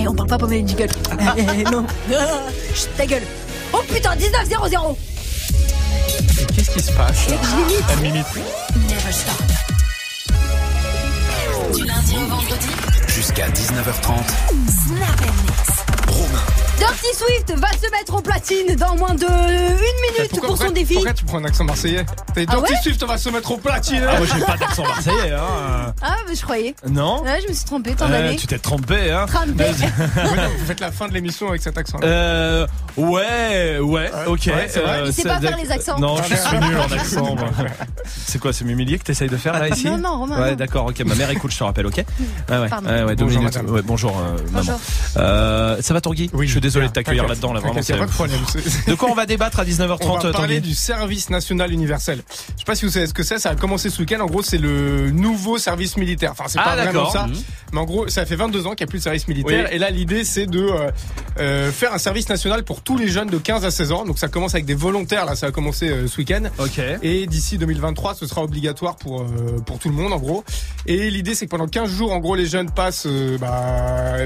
Eh, 0.01 0.07
on 0.09 0.15
parle 0.15 0.29
pas 0.29 0.39
pour 0.39 0.49
mes 0.49 0.67
jingle. 0.67 0.89
Eh, 1.37 1.63
non. 1.71 1.87
Chut, 2.75 2.89
ta 2.97 3.07
gueule. 3.07 3.23
Oh 3.73 3.81
putain, 3.93 4.15
19-0-0 4.17 4.97
Qu'est-ce 6.55 6.71
qui 6.71 6.81
se 6.81 6.93
passe. 6.93 7.27
Elle 7.91 7.99
m'imite. 8.01 8.27
Never 8.89 9.13
stop. 9.13 9.43
Du 11.75 11.85
lundi 11.85 12.17
au 12.17 12.27
vendredi, 12.29 12.69
Jusqu'à 13.09 13.49
19h30. 13.49 14.13
Snap. 14.87 15.21
Dirty 17.09 17.17
Swift 17.17 17.53
va 17.59 17.69
se 17.73 17.91
mettre 17.91 18.15
au 18.15 18.21
platine 18.21 18.75
dans 18.77 18.97
moins 18.97 19.15
de 19.15 19.25
une 19.25 20.17
minute 20.17 20.41
pour 20.41 20.57
son 20.57 20.71
défi. 20.71 20.95
Pourquoi 20.95 21.15
tu 21.15 21.25
prends 21.25 21.39
un 21.39 21.45
accent 21.45 21.65
marseillais? 21.65 22.05
Dit 22.47 22.47
Ah 22.49 22.57
Dirty 22.57 22.73
ouais 22.73 22.79
Swift 22.83 23.05
va 23.05 23.19
se 23.19 23.29
mettre 23.31 23.51
au 23.51 23.57
platine 23.59 24.03
Ah, 24.09 24.19
moi 24.19 24.27
j'ai 24.33 24.45
pas 24.45 24.57
d'accent 24.57 24.83
marseillais, 24.85 25.33
hein. 25.33 25.93
Ah, 26.03 26.17
mais 26.29 26.35
je 26.35 26.43
croyais. 26.43 26.75
Non 26.89 27.23
Ouais, 27.23 27.41
je 27.43 27.49
me 27.49 27.55
suis 27.55 27.65
trompée 27.65 27.93
tant 27.93 28.07
Euh. 28.11 28.35
Tu 28.37 28.47
t'es 28.47 28.59
trompé, 28.59 29.11
hein 29.11 29.27
Trompé. 29.27 29.65
Vous 30.59 30.67
faites 30.67 30.81
la 30.81 30.93
fin 30.93 31.09
de 31.09 31.15
l'émission 31.15 31.49
avec 31.49 31.63
cet 31.63 31.77
accent. 31.79 31.99
Euh, 32.03 32.67
ouais, 32.97 33.79
ouais, 33.81 34.11
ok. 34.27 34.41
Ouais, 34.47 34.67
c'est 34.69 34.81
vrai. 34.81 34.99
Euh, 35.01 35.05
Il 35.07 35.13
sait 35.13 35.23
ça 35.23 35.29
pas 35.31 35.41
faire 35.41 35.57
les 35.57 35.71
accents. 35.71 35.99
Non, 35.99 36.17
je 36.23 36.35
suis 36.35 36.59
nul 36.59 36.77
en 36.79 36.93
accent. 36.93 37.37
C'est 38.27 38.39
quoi, 38.39 38.53
c'est 38.53 38.65
m'humilier 38.65 38.99
que 38.99 39.05
t'essayes 39.05 39.29
de 39.29 39.37
faire 39.37 39.59
là 39.59 39.69
ici 39.69 39.89
Non, 39.89 39.99
non, 39.99 40.19
Romain, 40.19 40.41
Ouais, 40.41 40.57
d'accord, 40.57 40.87
ok. 40.87 41.01
Ma 41.01 41.15
mère 41.15 41.31
écoute, 41.31 41.53
je 41.53 41.59
te 41.59 41.65
rappelle, 41.65 41.87
ok 41.87 41.97
Ouais, 42.51 42.59
ouais. 42.59 42.69
Pardon. 42.69 42.89
ouais, 42.89 43.15
Bonjour, 43.17 43.41
minutes. 43.41 43.57
madame. 43.57 43.71
Ouais, 43.75 43.83
bonjour, 43.83 44.19
euh, 44.19 44.37
maman. 44.53 44.53
Bonjour. 44.53 44.81
Euh, 45.17 45.77
ça 45.81 45.95
va, 45.95 46.01
Tanguy 46.01 46.31
Oui, 46.33 46.47
Je 46.47 46.53
suis 46.53 46.61
désolé 46.61 46.89
de 46.89 46.93
t'accueillir 46.93 47.27
là-dedans, 47.27 47.53
là, 47.53 47.61
vraiment. 47.61 47.75
pas 47.75 48.07
de 48.07 48.11
problème. 48.11 48.41
De 48.87 48.95
quoi 48.95 49.11
on 49.11 49.15
va 49.15 49.27
débattre 49.27 49.61
à 49.61 49.65
19h30, 49.65 49.99
On 50.03 50.19
va 50.19 50.31
parler 50.33 50.57
Tanguy 50.57 50.61
du 50.61 50.75
service 50.75 51.31
national 51.31 51.73
universel. 51.73 52.23
Je 52.31 52.59
sais 52.59 52.65
pas 52.67 52.75
si 52.75 52.85
vous 52.85 52.91
savez 52.91 53.07
ce 53.07 53.15
que 53.15 53.23
c'est, 53.23 53.39
ça 53.39 53.51
a 53.51 53.55
commencé 53.57 53.91
ce 53.91 54.01
week-end. 54.01 54.21
En 54.21 54.27
gros, 54.27 54.43
c'est 54.43 54.59
le 54.59 55.11
nouveau 55.11 55.59
service 55.59 55.97
militaire. 55.97 56.33
Enfin, 56.33 56.45
c'est 56.49 56.59
Ah, 56.61 56.77
pas 56.77 56.85
vraiment 56.85 57.11
ça. 57.11 57.27
Mhm. 57.27 57.35
Mais 57.73 57.81
en 57.81 57.85
gros, 57.85 58.09
ça 58.09 58.27
fait 58.27 58.37
22 58.37 58.67
ans 58.67 58.75
qu'il 58.75 58.85
n'y 58.85 58.89
a 58.89 58.91
plus 58.91 58.99
de 58.99 59.05
service 59.05 59.29
militaire. 59.29 59.67
Oui. 59.69 59.75
Et 59.75 59.79
là, 59.79 59.91
l'idée, 59.91 60.25
c'est 60.25 60.47
de 60.47 60.61
euh, 60.61 60.91
euh, 61.39 61.73
faire 61.73 61.93
un 61.95 61.99
service 61.99 62.29
national 62.29 62.65
pour 62.65 62.83
tous 62.83 62.97
les 62.97 63.09
jeunes 63.09 63.29
de 63.29 63.39
15 63.39 63.65
à 63.65 63.71
16 63.71 63.93
ans. 63.93 64.05
Donc, 64.05 64.19
ça 64.19 64.29
commence 64.29 64.55
avec 64.55 64.65
des 64.67 64.75
volontaires. 64.75 65.25
Là, 65.25 65.37
ça 65.37 65.47
a 65.47 65.51
commencé 65.51 65.89
euh, 65.89 66.07
ce 66.09 66.19
week-end. 66.19 66.43
Ok. 66.59 66.81
Et 67.03 67.27
d'ici 67.27 67.59
2023, 67.59 68.15
ce 68.15 68.27
sera 68.27 68.43
obligatoire 68.43 68.97
pour 68.97 69.23
euh, 69.23 69.59
pour 69.65 69.79
tout 69.79 69.89
le 69.89 69.95
monde, 69.95 70.13
en 70.13 70.19
gros. 70.19 70.45
Et 70.87 71.11
l'idée, 71.11 71.35
c'est 71.35 71.47
que 71.47 71.51
pendant 71.51 71.67
15 71.69 71.91
jours, 71.91 72.13
en 72.13 72.19
gros, 72.19 72.35
les 72.35 72.47
jeunes 72.47 72.71
passent 72.71 73.07
bah, 73.41 74.17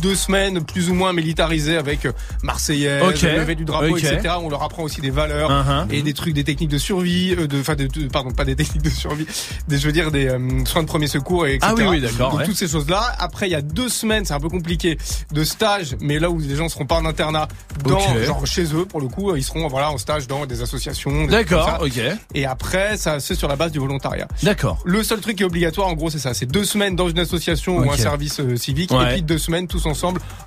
deux 0.00 0.14
semaines 0.14 0.62
plus 0.64 0.90
ou 0.90 0.94
moins 0.94 1.12
militarisées 1.12 1.76
avec 1.76 2.06
euh, 2.06 2.12
Marseillaise, 2.42 3.02
Ok. 3.02 3.22
lever 3.22 3.54
du 3.54 3.64
drapeau, 3.64 3.96
etc. 3.96 4.20
On 4.42 4.48
leur 4.48 4.62
apprend 4.62 4.82
aussi 4.82 5.00
des 5.00 5.10
valeurs 5.10 5.50
Uh-huh. 5.50 5.86
et 5.90 6.02
des 6.02 6.14
trucs, 6.14 6.34
des 6.34 6.44
techniques 6.44 6.70
de 6.70 6.78
survie, 6.78 7.34
euh, 7.36 7.46
de, 7.46 7.60
enfin, 7.60 7.74
de, 7.74 7.86
de- 7.86 8.08
pardon, 8.08 8.30
pas 8.30 8.44
des 8.44 8.56
techniques 8.60 8.82
de 8.82 8.90
survie, 8.90 9.26
des, 9.68 9.78
je 9.78 9.86
veux 9.86 9.92
dire 9.92 10.10
des 10.10 10.26
euh, 10.28 10.64
soins 10.64 10.82
de 10.82 10.86
premier 10.88 11.06
secours 11.06 11.46
et 11.46 11.54
etc. 11.54 11.72
Ah 11.72 11.74
oui, 11.76 11.84
oui, 11.88 12.00
d'accord, 12.00 12.34
ouais. 12.34 12.44
toutes 12.44 12.56
ces 12.56 12.68
choses-là. 12.68 13.02
Après, 13.18 13.48
il 13.48 13.52
y 13.52 13.54
a 13.54 13.62
deux 13.62 13.88
semaines, 13.88 14.24
c'est 14.24 14.32
un 14.34 14.40
peu 14.40 14.48
compliqué, 14.48 14.98
de 15.32 15.44
stage, 15.44 15.96
mais 16.00 16.18
là 16.18 16.30
où 16.30 16.38
les 16.38 16.56
gens 16.56 16.68
seront 16.68 16.86
pas 16.86 16.96
en 16.96 17.04
internat, 17.04 17.48
dans 17.84 17.98
genre 18.24 18.46
chez 18.46 18.64
eux 18.74 18.84
pour 18.84 19.00
le 19.00 19.08
coup, 19.08 19.34
ils 19.36 19.42
seront 19.44 19.66
voilà 19.68 19.90
en 19.90 19.98
stage 19.98 20.26
dans 20.26 20.46
des 20.46 20.62
associations. 20.62 21.26
D'accord, 21.26 21.78
ok. 21.82 22.00
Et 22.34 22.46
après, 22.46 22.96
ça 22.96 23.20
c'est 23.20 23.34
sur 23.34 23.48
la 23.48 23.56
base 23.56 23.72
du 23.72 23.78
volontariat. 23.78 24.28
D'accord. 24.42 24.78
Le 24.84 25.02
seul 25.02 25.20
truc 25.20 25.36
qui 25.36 25.42
est 25.42 25.46
obligatoire, 25.46 25.88
en 25.88 25.94
gros, 25.94 26.10
c'est 26.10 26.18
ça. 26.18 26.32
C'est 26.34 26.46
deux 26.46 26.64
semaines 26.64 26.96
dans 26.96 27.08
une 27.08 27.18
association 27.18 27.78
ou 27.78 27.90
un 27.90 27.96
service 27.96 28.40
civique, 28.56 28.92
et 28.92 29.12
puis 29.12 29.22
deux 29.22 29.38
semaines 29.38 29.66
tous 29.66 29.84
ensemble 29.86 29.89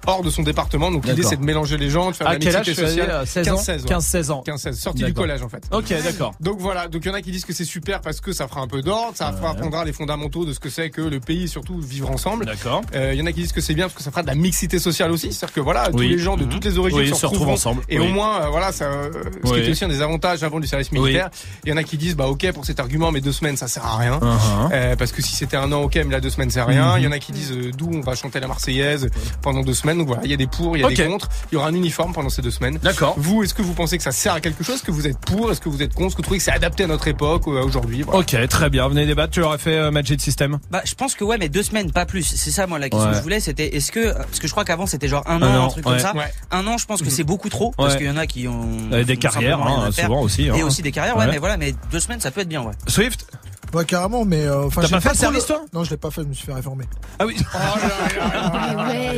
hors 0.06 0.24
de 0.24 0.30
son 0.30 0.44
département. 0.44 0.91
Donc 0.91 1.06
l'idée, 1.06 1.24
c'est 1.24 1.38
de 1.38 1.44
mélanger 1.44 1.78
les 1.78 1.90
gens, 1.90 2.11
de 2.11 2.15
faire 2.15 2.28
À 2.28 2.34
la 2.34 2.40
quel 2.40 2.56
âge 2.56 2.68
mixité 2.68 2.88
sociale. 2.88 3.10
euh, 3.10 3.26
16 3.26 3.49
ans 3.49 3.56
15-16 3.56 3.70
ouais. 3.84 3.95
15-16 3.95 4.32
ans. 4.32 4.44
15-16, 4.45 4.74
sortie 4.74 5.03
du 5.03 5.14
collège 5.14 5.41
en 5.41 5.49
fait. 5.49 5.64
Ok, 5.72 5.94
d'accord. 6.03 6.34
Donc 6.40 6.60
voilà, 6.60 6.88
donc 6.88 7.02
il 7.06 7.07
y 7.07 7.11
en 7.11 7.14
a 7.14 7.22
qui 7.22 7.32
disent 7.32 7.45
que 7.45 7.53
c'est 7.53 7.65
super 7.65 8.02
parce 8.02 8.20
que 8.22 8.32
ça 8.34 8.48
fera 8.48 8.61
un 8.61 8.68
peu 8.68 8.82
d'ordre, 8.82 9.11
ça 9.15 9.32
fera 9.34 9.52
apprendra 9.52 9.86
les 9.86 9.94
fondamentaux 9.94 10.45
de 10.45 10.53
ce 10.53 10.60
que 10.60 10.70
c'est 10.70 10.90
que 10.90 11.02
le 11.02 11.20
pays, 11.20 11.44
et 11.44 11.48
surtout 11.48 11.80
vivre 11.80 12.10
ensemble. 12.11 12.45
D'accord. 12.45 12.82
Euh, 12.95 13.14
Il 13.14 13.20
y 13.20 13.22
en 13.22 13.26
a 13.26 13.32
qui 13.32 13.41
disent 13.41 13.52
que 13.53 13.61
c'est 13.61 13.74
bien 13.76 13.86
parce 13.86 13.95
que 13.95 14.03
ça 14.03 14.11
fera 14.11 14.22
de 14.24 14.28
la 14.28 14.36
mixité 14.36 14.80
sociale 14.80 15.11
aussi, 15.11 15.32
c'est-à-dire 15.32 15.53
que 15.53 15.61
voilà, 15.61 15.90
tous 15.90 15.99
les 15.99 16.18
gens 16.18 16.38
de 16.38 16.44
Mhm. 16.44 16.49
toutes 16.49 16.65
les 16.65 16.78
origines 16.78 16.99
Oui, 17.02 17.10
se, 17.10 17.15
se 17.15 17.26
retrouvent 17.26 17.49
ensemble. 17.49 17.82
Et 17.90 17.99
Oui. 17.99 18.07
au 18.07 18.10
moins, 18.10 18.41
euh, 18.44 18.49
voilà, 18.49 18.72
ça, 18.72 18.86
euh, 18.86 19.11
ce 19.45 19.52
qui 19.53 19.60
était 19.60 19.72
aussi 19.72 19.86
un 19.86 19.90
des 19.90 20.02
avantages 20.02 20.44
avant 20.44 20.60
du 20.60 20.68
service 20.68 20.91
militaire. 20.91 21.30
Il 21.65 21.70
y 21.70 21.74
en 21.74 21.78
a 21.78 21.84
qui 21.84 21.98
disent, 21.98 22.15
bah 22.15 22.28
ok 22.28 22.52
pour 22.53 22.65
cet 22.65 22.80
argument, 22.80 23.11
mais 23.11 23.22
deux 23.22 23.32
semaines 23.32 23.57
ça 23.57 23.68
sert 23.68 23.86
à 23.86 23.98
rien, 23.98 24.20
Uh-huh. 24.20 24.70
Euh, 24.74 24.95
parce 24.95 25.11
que 25.11 25.22
si 25.22 25.36
c'était 25.36 25.57
un 25.57 25.72
an 25.72 25.82
ok, 25.84 25.95
mais 25.95 26.11
là 26.11 26.20
deux 26.22 26.30
semaines 26.30 26.49
c'est 26.49 26.61
rien. 26.61 26.94
Mhm. 26.94 26.99
Il 26.99 27.03
y 27.03 27.07
en 27.07 27.11
a 27.11 27.20
qui 27.20 27.32
disent, 27.32 27.52
euh, 27.52 27.72
d'où 27.76 27.90
on 27.94 28.02
va 28.02 28.15
chanter 28.15 28.40
la 28.40 28.48
Marseillaise 28.48 29.10
pendant 29.41 29.61
deux 29.61 29.73
semaines. 29.73 29.97
Donc 29.97 30.07
voilà, 30.07 30.22
il 30.26 30.31
y 30.31 30.34
a 30.34 30.38
des 30.38 30.47
pour, 30.47 30.77
il 30.77 30.81
y 30.81 30.84
a 30.85 30.89
des 30.89 31.07
contre. 31.07 31.30
Il 31.51 31.55
y 31.55 31.57
aura 31.57 31.68
un 31.68 31.73
uniforme 31.73 32.14
pendant 32.14 32.30
ces 32.30 32.41
deux 32.41 32.51
semaines. 32.51 32.77
D'accord. 32.81 33.15
Vous, 33.18 33.43
est-ce 33.43 33.53
que 33.53 33.61
vous 33.61 33.73
pensez 33.73 33.97
que 33.97 34.03
ça 34.03 34.11
sert 34.11 34.34
à 34.34 34.41
quelque 34.41 34.64
chose 34.64 34.76
Est-ce 34.76 34.84
que 34.84 34.91
vous 34.91 35.07
êtes 35.07 35.18
pour 35.19 35.51
Est-ce 35.51 35.61
que 35.61 35.69
vous 35.69 35.81
êtes 35.81 35.93
contre 35.93 36.07
Est-ce 36.07 36.15
que 36.15 36.18
vous 36.18 36.23
trouvez 36.23 36.38
que 36.39 36.43
c'est 36.43 36.51
adapté 36.51 36.84
à 36.84 36.88
notre 36.88 37.07
époque 37.07 37.47
ou 37.47 37.57
à 37.57 37.64
aujourd'hui 37.64 38.03
Voilà. 38.03 38.19
Ok, 38.19 38.35
très 38.47 38.69
bien. 38.69 38.88
Venez 38.88 39.05
débattre. 39.05 39.34
Tu 39.34 39.39
l'aurais 39.39 39.57
fait 39.57 39.76
euh, 39.76 39.91
Magic 39.91 40.22
System 40.22 40.60
Bah, 40.72 40.81
je 40.85 40.93
pense 40.95 41.15
que 41.15 41.23
ouais, 41.23 41.38
mais 41.38 41.49
deux 41.49 41.64
semaines, 41.64 41.91
pas 41.91 42.05
plus. 42.05 42.23
C'est 42.23 42.51
ça, 42.51 42.68
moi, 42.68 42.80
la 42.80 42.89
question 42.89 43.05
Ouais. 43.07 43.11
que 43.14 43.18
je 43.18 43.23
voulais, 43.23 43.39
c'était 43.39 43.76
est-ce 43.76 43.91
que, 43.91 44.14
parce 44.14 44.39
que 44.39 44.47
je 44.47 44.51
crois 44.51 44.64
qu'avant 44.65 44.85
c'était 44.85 45.07
genre 45.07 45.23
un, 45.27 45.41
Un 45.41 45.55
an, 45.57 45.61
an, 45.64 45.65
un 45.65 45.68
truc 45.69 45.85
ouais. 45.85 45.91
comme 45.93 45.99
ça. 45.99 46.15
Ouais. 46.15 46.31
Un 46.51 46.65
an, 46.68 46.77
je 46.77 46.85
pense 46.85 47.01
que 47.01 47.10
c'est 47.10 47.23
beaucoup 47.23 47.49
trop, 47.49 47.72
parce 47.77 47.95
qu'il 47.95 48.05
y 48.05 48.10
en 48.10 48.18
a 48.18 48.27
qui 48.27 48.47
ont 48.47 48.68
Euh, 48.91 49.03
des 49.03 49.18
carrières, 49.18 49.61
hein, 49.61 49.89
souvent 49.91 50.22
aussi, 50.22 50.49
hein. 50.49 50.55
Et 50.55 50.64
aussi 50.64 50.81
des 50.81 50.91
carrières, 50.91 51.18
ouais, 51.18 51.26
Ouais. 51.26 51.31
mais 51.31 51.38
voilà, 51.38 51.57
mais 51.57 51.73
deux 51.91 51.99
semaines, 51.99 52.19
ça 52.22 52.31
peut 52.31 52.41
être 52.41 52.47
bien, 52.49 52.61
ouais. 52.61 52.73
Swift 52.88 53.26
Ouais, 53.74 53.86
carrément, 53.86 54.24
mais. 54.26 54.45
euh, 54.45 54.66
enfin, 54.66 54.82
T'as 54.82 54.88
j'ai 54.88 54.94
pas 54.95 55.02
fait 55.02 55.10
le 55.10 55.16
trop 55.16 55.22
service, 55.24 55.45
toi 55.48 55.66
Non, 55.74 55.84
je 55.84 55.90
l'ai 55.91 55.98
pas 55.98 56.12
fait, 56.12 56.22
je 56.22 56.28
me 56.28 56.34
suis 56.34 56.45
fait 56.45 56.54
réformer. 56.54 56.86
Ah 57.20 57.26
oui. 57.26 57.36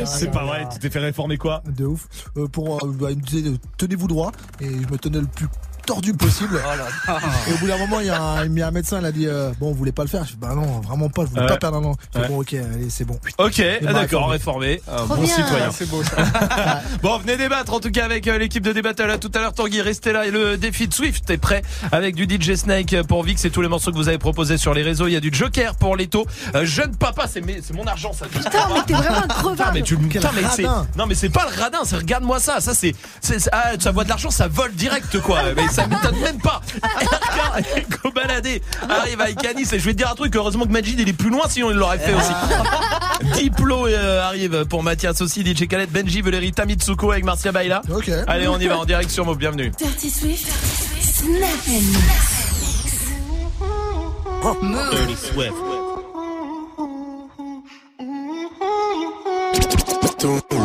C'est 0.06 0.30
pas 0.30 0.44
vrai. 0.44 0.66
Tu 0.72 0.78
t'es 0.78 0.90
fait 0.90 0.98
réformer 1.00 1.36
quoi 1.36 1.62
De 1.66 1.84
ouf. 1.84 2.06
Euh, 2.36 2.48
pour, 2.48 2.82
euh, 2.84 2.90
bah, 2.98 3.10
il 3.10 3.18
me 3.18 3.22
disait, 3.22 3.48
euh, 3.50 3.56
tenez-vous 3.76 4.06
droit, 4.08 4.32
et 4.60 4.66
je 4.68 4.92
me 4.92 4.96
tenais 4.98 5.20
le 5.20 5.26
plus 5.26 5.46
tordu 5.86 6.12
possible. 6.14 6.60
Oh 7.08 7.12
Et 7.48 7.52
au 7.54 7.56
bout 7.58 7.66
d'un 7.68 7.78
moment, 7.78 8.00
il 8.00 8.06
y 8.06 8.10
a 8.10 8.20
un, 8.20 8.44
il 8.44 8.58
y 8.58 8.62
a 8.62 8.68
un 8.68 8.70
médecin, 8.70 8.98
il 9.00 9.06
a 9.06 9.12
dit, 9.12 9.26
euh, 9.26 9.52
bon, 9.60 9.68
vous 9.70 9.74
voulez 9.74 9.92
pas 9.92 10.02
le 10.02 10.08
faire? 10.08 10.24
Je 10.24 10.30
dis, 10.32 10.36
bah 10.38 10.54
non, 10.54 10.80
vraiment 10.80 11.08
pas, 11.08 11.22
je 11.24 11.30
voulais 11.30 11.42
Ouais. 11.42 11.48
pas 11.48 11.56
perdre 11.56 11.78
un 11.78 11.84
an. 11.84 11.94
Je 12.14 12.20
dis, 12.20 12.28
bon, 12.28 12.40
ok, 12.40 12.54
allez, 12.54 12.90
c'est 12.90 13.04
bon. 13.04 13.18
Ok, 13.38 13.60
ah, 13.86 13.92
d'accord, 13.92 14.28
réformé. 14.30 14.80
réformé, 14.80 14.82
un 14.88 14.96
Trop 15.06 15.16
bon 15.16 15.22
bien. 15.22 15.34
citoyen. 15.34 15.70
C'est 15.72 15.88
beau, 15.88 16.02
bon, 17.02 17.18
venez 17.18 17.36
débattre 17.36 17.72
en 17.72 17.80
tout 17.80 17.90
cas 17.90 18.04
avec 18.04 18.26
euh, 18.28 18.38
l'équipe 18.38 18.62
de 18.62 18.72
Débattle. 18.72 19.10
À 19.10 19.18
tout 19.18 19.30
à 19.34 19.38
l'heure, 19.38 19.52
Tanguy, 19.54 19.80
restez 19.80 20.12
là. 20.12 20.26
Et 20.26 20.30
le 20.30 20.56
défi 20.56 20.88
de 20.88 20.94
Swift 20.94 21.28
est 21.30 21.38
prêt 21.38 21.62
avec 21.92 22.14
du 22.14 22.24
DJ 22.24 22.54
Snake 22.56 22.94
pour 23.08 23.22
Vix 23.22 23.44
et 23.44 23.50
tous 23.50 23.62
les 23.62 23.68
morceaux 23.68 23.90
que 23.92 23.96
vous 23.96 24.08
avez 24.08 24.18
proposés 24.18 24.58
sur 24.58 24.74
les 24.74 24.82
réseaux. 24.82 25.06
Il 25.06 25.12
y 25.12 25.16
a 25.16 25.20
du 25.20 25.30
Joker 25.32 25.74
pour 25.76 25.96
Leto. 25.96 26.26
Euh, 26.54 26.64
jeune 26.64 26.96
papa, 26.96 27.26
c'est 27.28 27.40
mon 27.72 27.86
argent 27.86 28.12
ça. 28.12 28.26
Putain, 28.26 28.68
mais 28.74 28.82
t'es 28.86 28.94
vraiment 28.94 29.18
un 29.22 29.28
crevard. 29.28 29.72
mais 29.72 29.82
tu 29.82 29.96
putain, 29.96 30.30
non 30.96 31.06
mais 31.06 31.14
c'est 31.14 31.28
pas 31.30 31.46
le 31.54 31.60
radin, 31.60 31.78
c'est 31.84 31.96
regarde-moi 31.96 32.40
ça, 32.40 32.60
ça 32.60 32.74
c'est- 32.74 32.94
ah, 33.52 33.72
ça 33.78 33.90
voit 33.92 34.04
de 34.04 34.08
l'argent, 34.08 34.30
ça 34.30 34.48
vole 34.48 34.72
direct 34.74 35.20
quoi. 35.20 35.40
Mais 35.56 35.68
ça 35.76 35.86
m'étonne 35.86 36.18
même 36.20 36.38
pas. 36.38 36.62
Regarde, 36.82 37.64
Go 38.02 38.10
balader 38.10 38.62
arrive 38.88 39.20
avec 39.20 39.44
Anis 39.44 39.72
et 39.72 39.78
je 39.78 39.84
vais 39.84 39.92
te 39.92 39.98
dire 39.98 40.10
un 40.10 40.14
truc, 40.14 40.34
heureusement 40.34 40.64
que 40.64 40.72
Majid 40.72 40.98
il 40.98 41.08
est 41.08 41.12
plus 41.12 41.28
loin 41.30 41.44
sinon 41.48 41.70
il 41.70 41.76
l'aurait 41.76 41.98
fait 41.98 42.14
aussi. 42.14 42.32
Diplo 43.34 43.86
euh, 43.86 44.22
arrive 44.22 44.64
pour 44.66 44.82
Mathias 44.82 45.20
aussi, 45.20 45.44
DJ 45.44 45.68
Khaled, 45.68 45.90
Benji, 45.90 46.22
Valérie, 46.22 46.52
Tamitsuko 46.52 47.12
avec 47.12 47.24
Marcia 47.24 47.52
Baila. 47.52 47.82
Ok. 47.90 48.10
Allez, 48.26 48.48
on 48.48 48.58
y 48.58 48.66
va 48.66 48.78
en 48.78 48.84
direct 48.86 49.10
sur 49.10 49.26
Move, 49.26 49.36
bienvenue. 49.38 49.70
Dirty 49.78 50.10
Swift, 50.10 50.50
Snap 51.00 51.50
and. 51.68 52.26
Dirty 54.90 55.16
Swift. 55.16 55.52
Tú, 60.18 60.40
tú, 60.48 60.56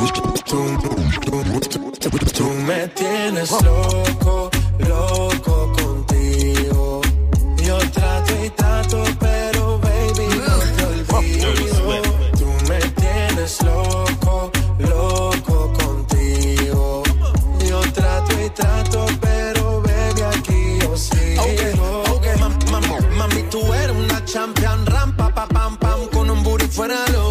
tú, 0.46 2.20
tú 2.34 2.50
me 2.66 2.88
tienes 2.88 3.52
loco, 3.52 4.50
loco 4.88 5.72
contigo. 5.74 7.02
Yo 7.58 7.78
trato 7.92 8.34
y 8.46 8.50
trato, 8.52 9.04
pero 9.20 9.80
baby 9.80 10.28
no 10.48 10.58
te 10.76 10.86
olvido. 10.86 12.02
Tú 12.38 12.48
me 12.70 12.80
tienes 13.02 13.62
loco, 13.64 14.52
loco 14.80 15.74
contigo. 15.74 17.04
Yo 17.68 17.80
trato 17.94 18.34
y 18.46 18.50
trato, 18.50 19.06
pero 19.20 19.82
baby 19.82 20.22
aquí 20.22 20.80
yo 20.82 20.96
sigo. 20.98 21.44
Mam- 22.40 22.60
mam- 22.72 23.10
Mami, 23.18 23.44
tú 23.52 23.74
eres 23.74 23.96
una 23.96 24.24
champion, 24.26 24.86
rampa, 24.86 25.34
pa, 25.34 25.48
pam, 25.48 25.78
pam, 25.78 26.08
con 26.08 26.30
un 26.30 26.42
booty 26.44 26.68
fuera 26.68 26.96
hogar. 27.18 27.31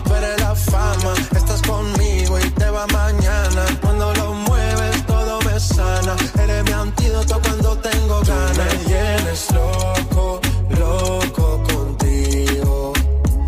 Eres 6.43 6.63
mi 6.65 6.71
antídoto 6.71 7.39
cuando 7.41 7.77
tengo 7.77 8.21
ganas. 8.21 8.57
me 8.57 8.65
tienes 8.85 9.51
loco, 9.53 10.39
loco 10.69 11.63
contigo. 11.71 12.93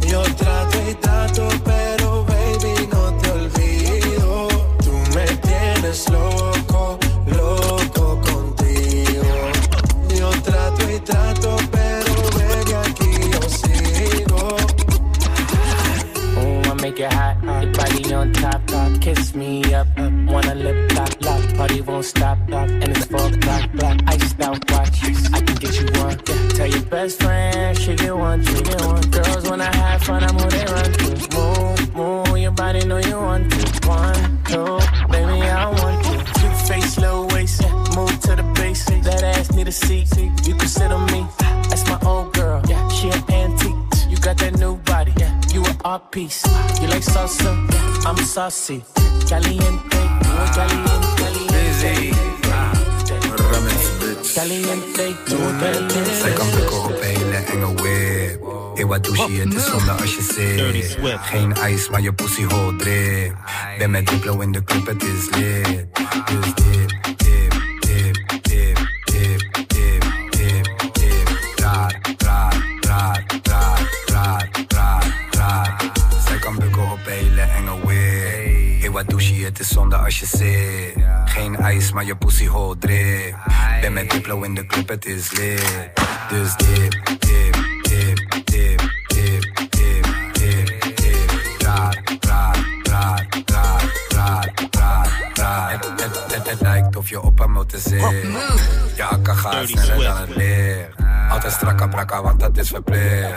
Yo 0.07 0.21
trato 0.35 0.77
y 0.89 0.93
trato, 0.95 1.47
pero 1.65 2.25
baby, 2.25 2.87
no 2.91 3.13
te 3.17 3.31
olvido. 3.31 4.47
Tú 4.83 4.93
me 5.15 5.25
tienes 5.47 6.09
loco, 6.09 6.42
Saucy. 48.53 48.83
Caliente, 49.27 49.97
a 50.25 50.51
caliente, 50.53 51.07
caliente. 51.17 52.13
Caliente, 54.35 55.15
caliente. 55.25 55.99
Is 60.03 60.27
zit. 60.27 60.97
Geen 61.21 61.53
ijs, 61.53 61.89
maar 61.89 62.01
je 62.01 62.13
pussy 62.13 62.43
hol 62.43 62.75
drip. 62.75 63.35
Ben 63.77 63.91
met 63.91 64.07
Diplo 64.07 64.39
in 64.39 64.51
de 64.51 64.63
club, 64.63 64.87
het 64.87 65.03
is 65.03 65.29
lit. 65.35 65.87
Dus 66.25 66.53
dip, 66.53 67.02
pussy 82.23 82.47
hol 82.47 82.75
drip. 82.77 83.35
Ben 83.81 83.93
met 83.93 84.09
Diplo 84.09 84.41
in 84.41 84.55
de 84.55 84.65
club, 84.65 84.89
het 84.89 85.05
is 85.05 85.31
lit. 85.31 85.91
Dus 86.29 86.55
dip, 86.55 86.91
dip, 87.19 87.55
dip, 87.81 88.17
dip, 88.43 88.79
dip, 89.07 89.41
dip, 89.69 90.05
dip, 90.31 90.95
dip. 90.95 91.31
Raar, 91.59 92.03
raar, 92.19 92.55
raar, 92.83 93.27
raar, 93.43 93.89
raar, 94.07 94.53
raar, 94.71 95.31
raar. 95.33 95.71
Het, 95.71 95.85
het, 95.85 96.33
het, 96.33 96.49
het 96.49 96.61
lijkt 96.61 96.95
of 96.95 97.09
je 97.09 97.21
op 97.21 97.39
een 97.39 97.51
motor 97.51 97.79
zit. 97.79 97.99
Je 98.95 99.03
akka 99.03 99.33
gaat 99.33 99.67
sneller 99.67 100.03
dan 100.03 100.17
het 100.17 100.35
licht. 100.35 100.87
Altijd 101.29 101.53
strakke 101.53 101.87
brakka, 101.87 102.21
want 102.21 102.39
dat 102.39 102.57
is 102.57 102.69
verplicht. 102.69 103.31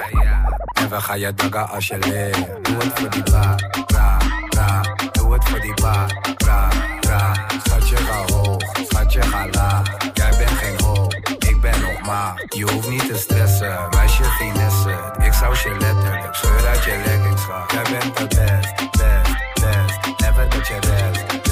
En 0.72 0.88
we 0.88 1.00
gaan 1.00 1.18
je 1.18 1.34
daggen 1.34 1.68
als 1.68 1.86
je 1.86 1.98
ligt. 1.98 2.64
Doe 2.64 2.76
het 2.76 2.98
voor 2.98 3.10
die 3.10 3.22
ba, 3.22 3.54
bra, 3.86 4.16
bra. 4.48 4.80
Doe 5.12 5.32
het 5.32 5.48
voor 5.48 5.60
die 5.60 5.74
ba, 5.74 6.06
bra, 6.36 6.68
bra. 7.00 7.32
Schatje 7.64 7.96
ga 7.96 8.32
hoog, 8.32 8.65
schatje 9.10 9.30
ga 9.30 9.46
laag. 9.50 9.96
Jij 10.14 10.30
bent 10.38 10.50
geen 10.50 10.80
hoop, 10.84 11.14
ik 11.38 11.60
ben 11.60 11.80
nog 11.80 12.06
maar. 12.06 12.44
Je 12.48 12.72
hoeft 12.72 12.88
niet 12.88 13.06
te 13.06 13.16
stressen, 13.16 13.88
meisje 13.90 14.24
finesse. 14.24 15.12
Ik 15.18 15.32
zou 15.32 15.54
je 15.54 15.76
letterlijk 15.78 16.34
scheur 16.34 16.66
uit 16.66 16.84
je 16.84 17.02
leggings 17.04 17.42
gaan. 17.42 17.64
Jij 17.68 17.98
bent 17.98 18.18
het 18.18 18.28
best, 18.28 18.74
best, 18.90 19.54
best. 19.54 20.20
Never 20.20 20.48
dat 20.48 20.66
je 20.66 20.74
rest, 20.80 21.24
rest, 21.32 21.32
rest, 21.32 21.45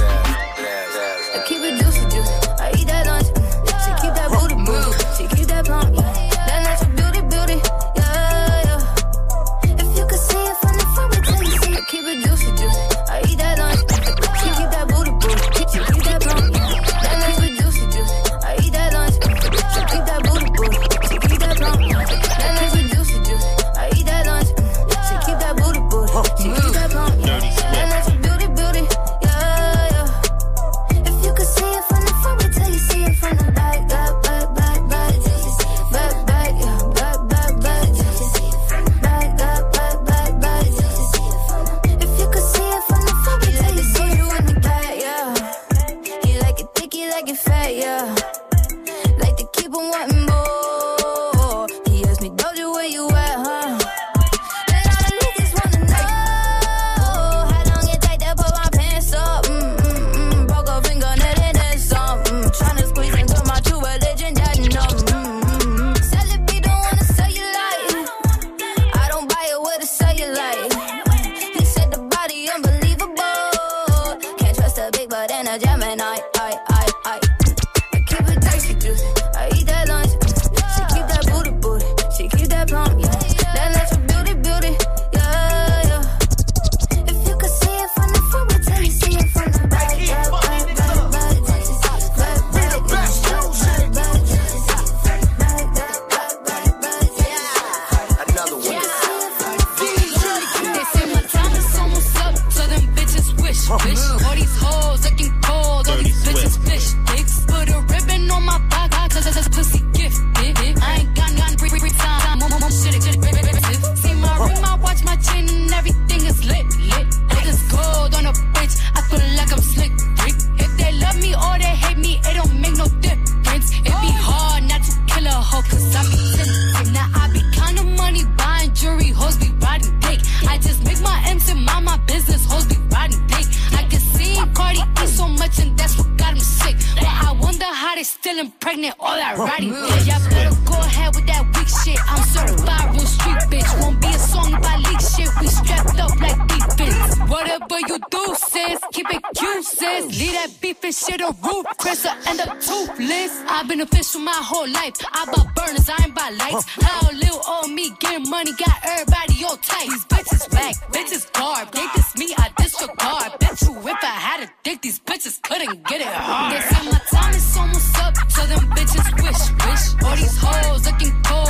if 163.96 164.04
I 164.04 164.06
had 164.06 164.42
a 164.42 164.50
dick, 164.62 164.82
these 164.82 164.98
bitches 164.98 165.40
couldn't 165.42 165.86
get 165.86 166.00
it 166.00 166.06
hard. 166.06 166.52
They 166.52 166.60
say 166.60 166.82
my 166.90 166.98
time 167.10 167.34
is 167.34 167.56
almost 167.56 167.98
up, 168.02 168.14
so 168.30 168.46
them 168.46 168.64
bitches 168.76 169.06
wish, 169.22 169.42
wish. 169.66 169.84
All 170.04 170.16
these 170.16 170.38
hoes 170.38 170.86
looking 170.86 171.14
cold, 171.22 171.43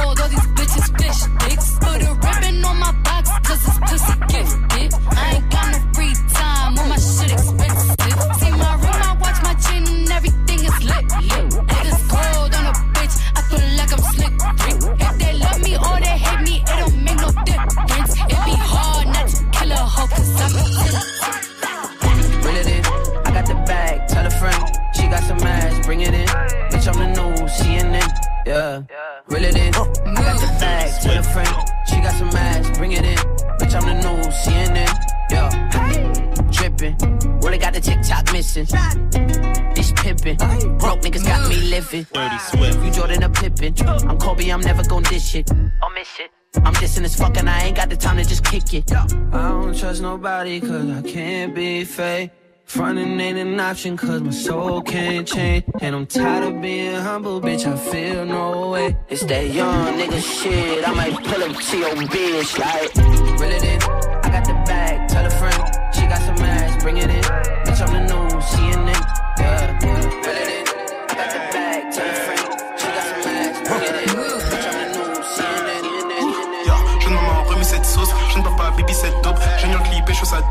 living. 41.74 42.06
Dirty 42.12 42.38
Swift. 42.38 42.84
You 42.84 42.90
Jordan 42.90 43.22
a 43.22 43.30
Pippin. 43.30 43.74
I'm 44.08 44.18
Kobe, 44.18 44.48
I'm 44.50 44.60
never 44.60 44.84
gon' 44.84 45.02
dish 45.02 45.34
it. 45.34 45.50
I'll 45.82 45.90
miss 45.90 46.18
it. 46.20 46.30
I'm 46.64 46.74
dissing 46.74 47.04
as 47.04 47.16
fuck 47.16 47.36
and 47.36 47.50
I 47.50 47.64
ain't 47.64 47.76
got 47.76 47.90
the 47.90 47.96
time 47.96 48.16
to 48.16 48.24
just 48.24 48.44
kick 48.44 48.72
it. 48.74 48.92
I 48.92 49.48
don't 49.48 49.76
trust 49.76 50.02
nobody 50.02 50.60
cause 50.60 50.88
I 50.88 51.02
can't 51.02 51.54
be 51.54 51.84
fake. 51.84 52.30
Frontin' 52.64 53.20
ain't 53.20 53.38
an 53.38 53.60
option 53.60 53.96
cause 53.96 54.22
my 54.22 54.30
soul 54.30 54.80
can't 54.82 55.26
change. 55.26 55.64
And 55.80 55.94
I'm 55.96 56.06
tired 56.06 56.44
of 56.44 56.62
being 56.62 56.94
humble, 56.94 57.40
bitch, 57.40 57.66
I 57.66 57.76
feel 57.76 58.24
no 58.24 58.70
way. 58.70 58.96
It's 59.08 59.24
that 59.24 59.50
young 59.50 59.98
nigga 59.98 60.20
shit, 60.22 60.88
I 60.88 60.92
might 60.94 61.12
pull 61.12 61.42
up 61.42 61.56
to 61.56 61.78
your 61.78 61.94
bitch 62.14 62.58
like. 62.58 62.94
Reel 63.40 63.50
it 63.50 63.64
in, 63.64 63.82
I 63.82 64.28
got 64.34 64.44
the 64.46 64.54
bag, 64.70 65.08
tell 65.10 65.26
a 65.26 65.30
friend. 65.30 65.94
She 65.94 66.02
got 66.06 66.22
some 66.22 66.38
ass, 66.46 66.82
bring 66.82 66.98
it 66.98 67.10
in. 67.10 67.63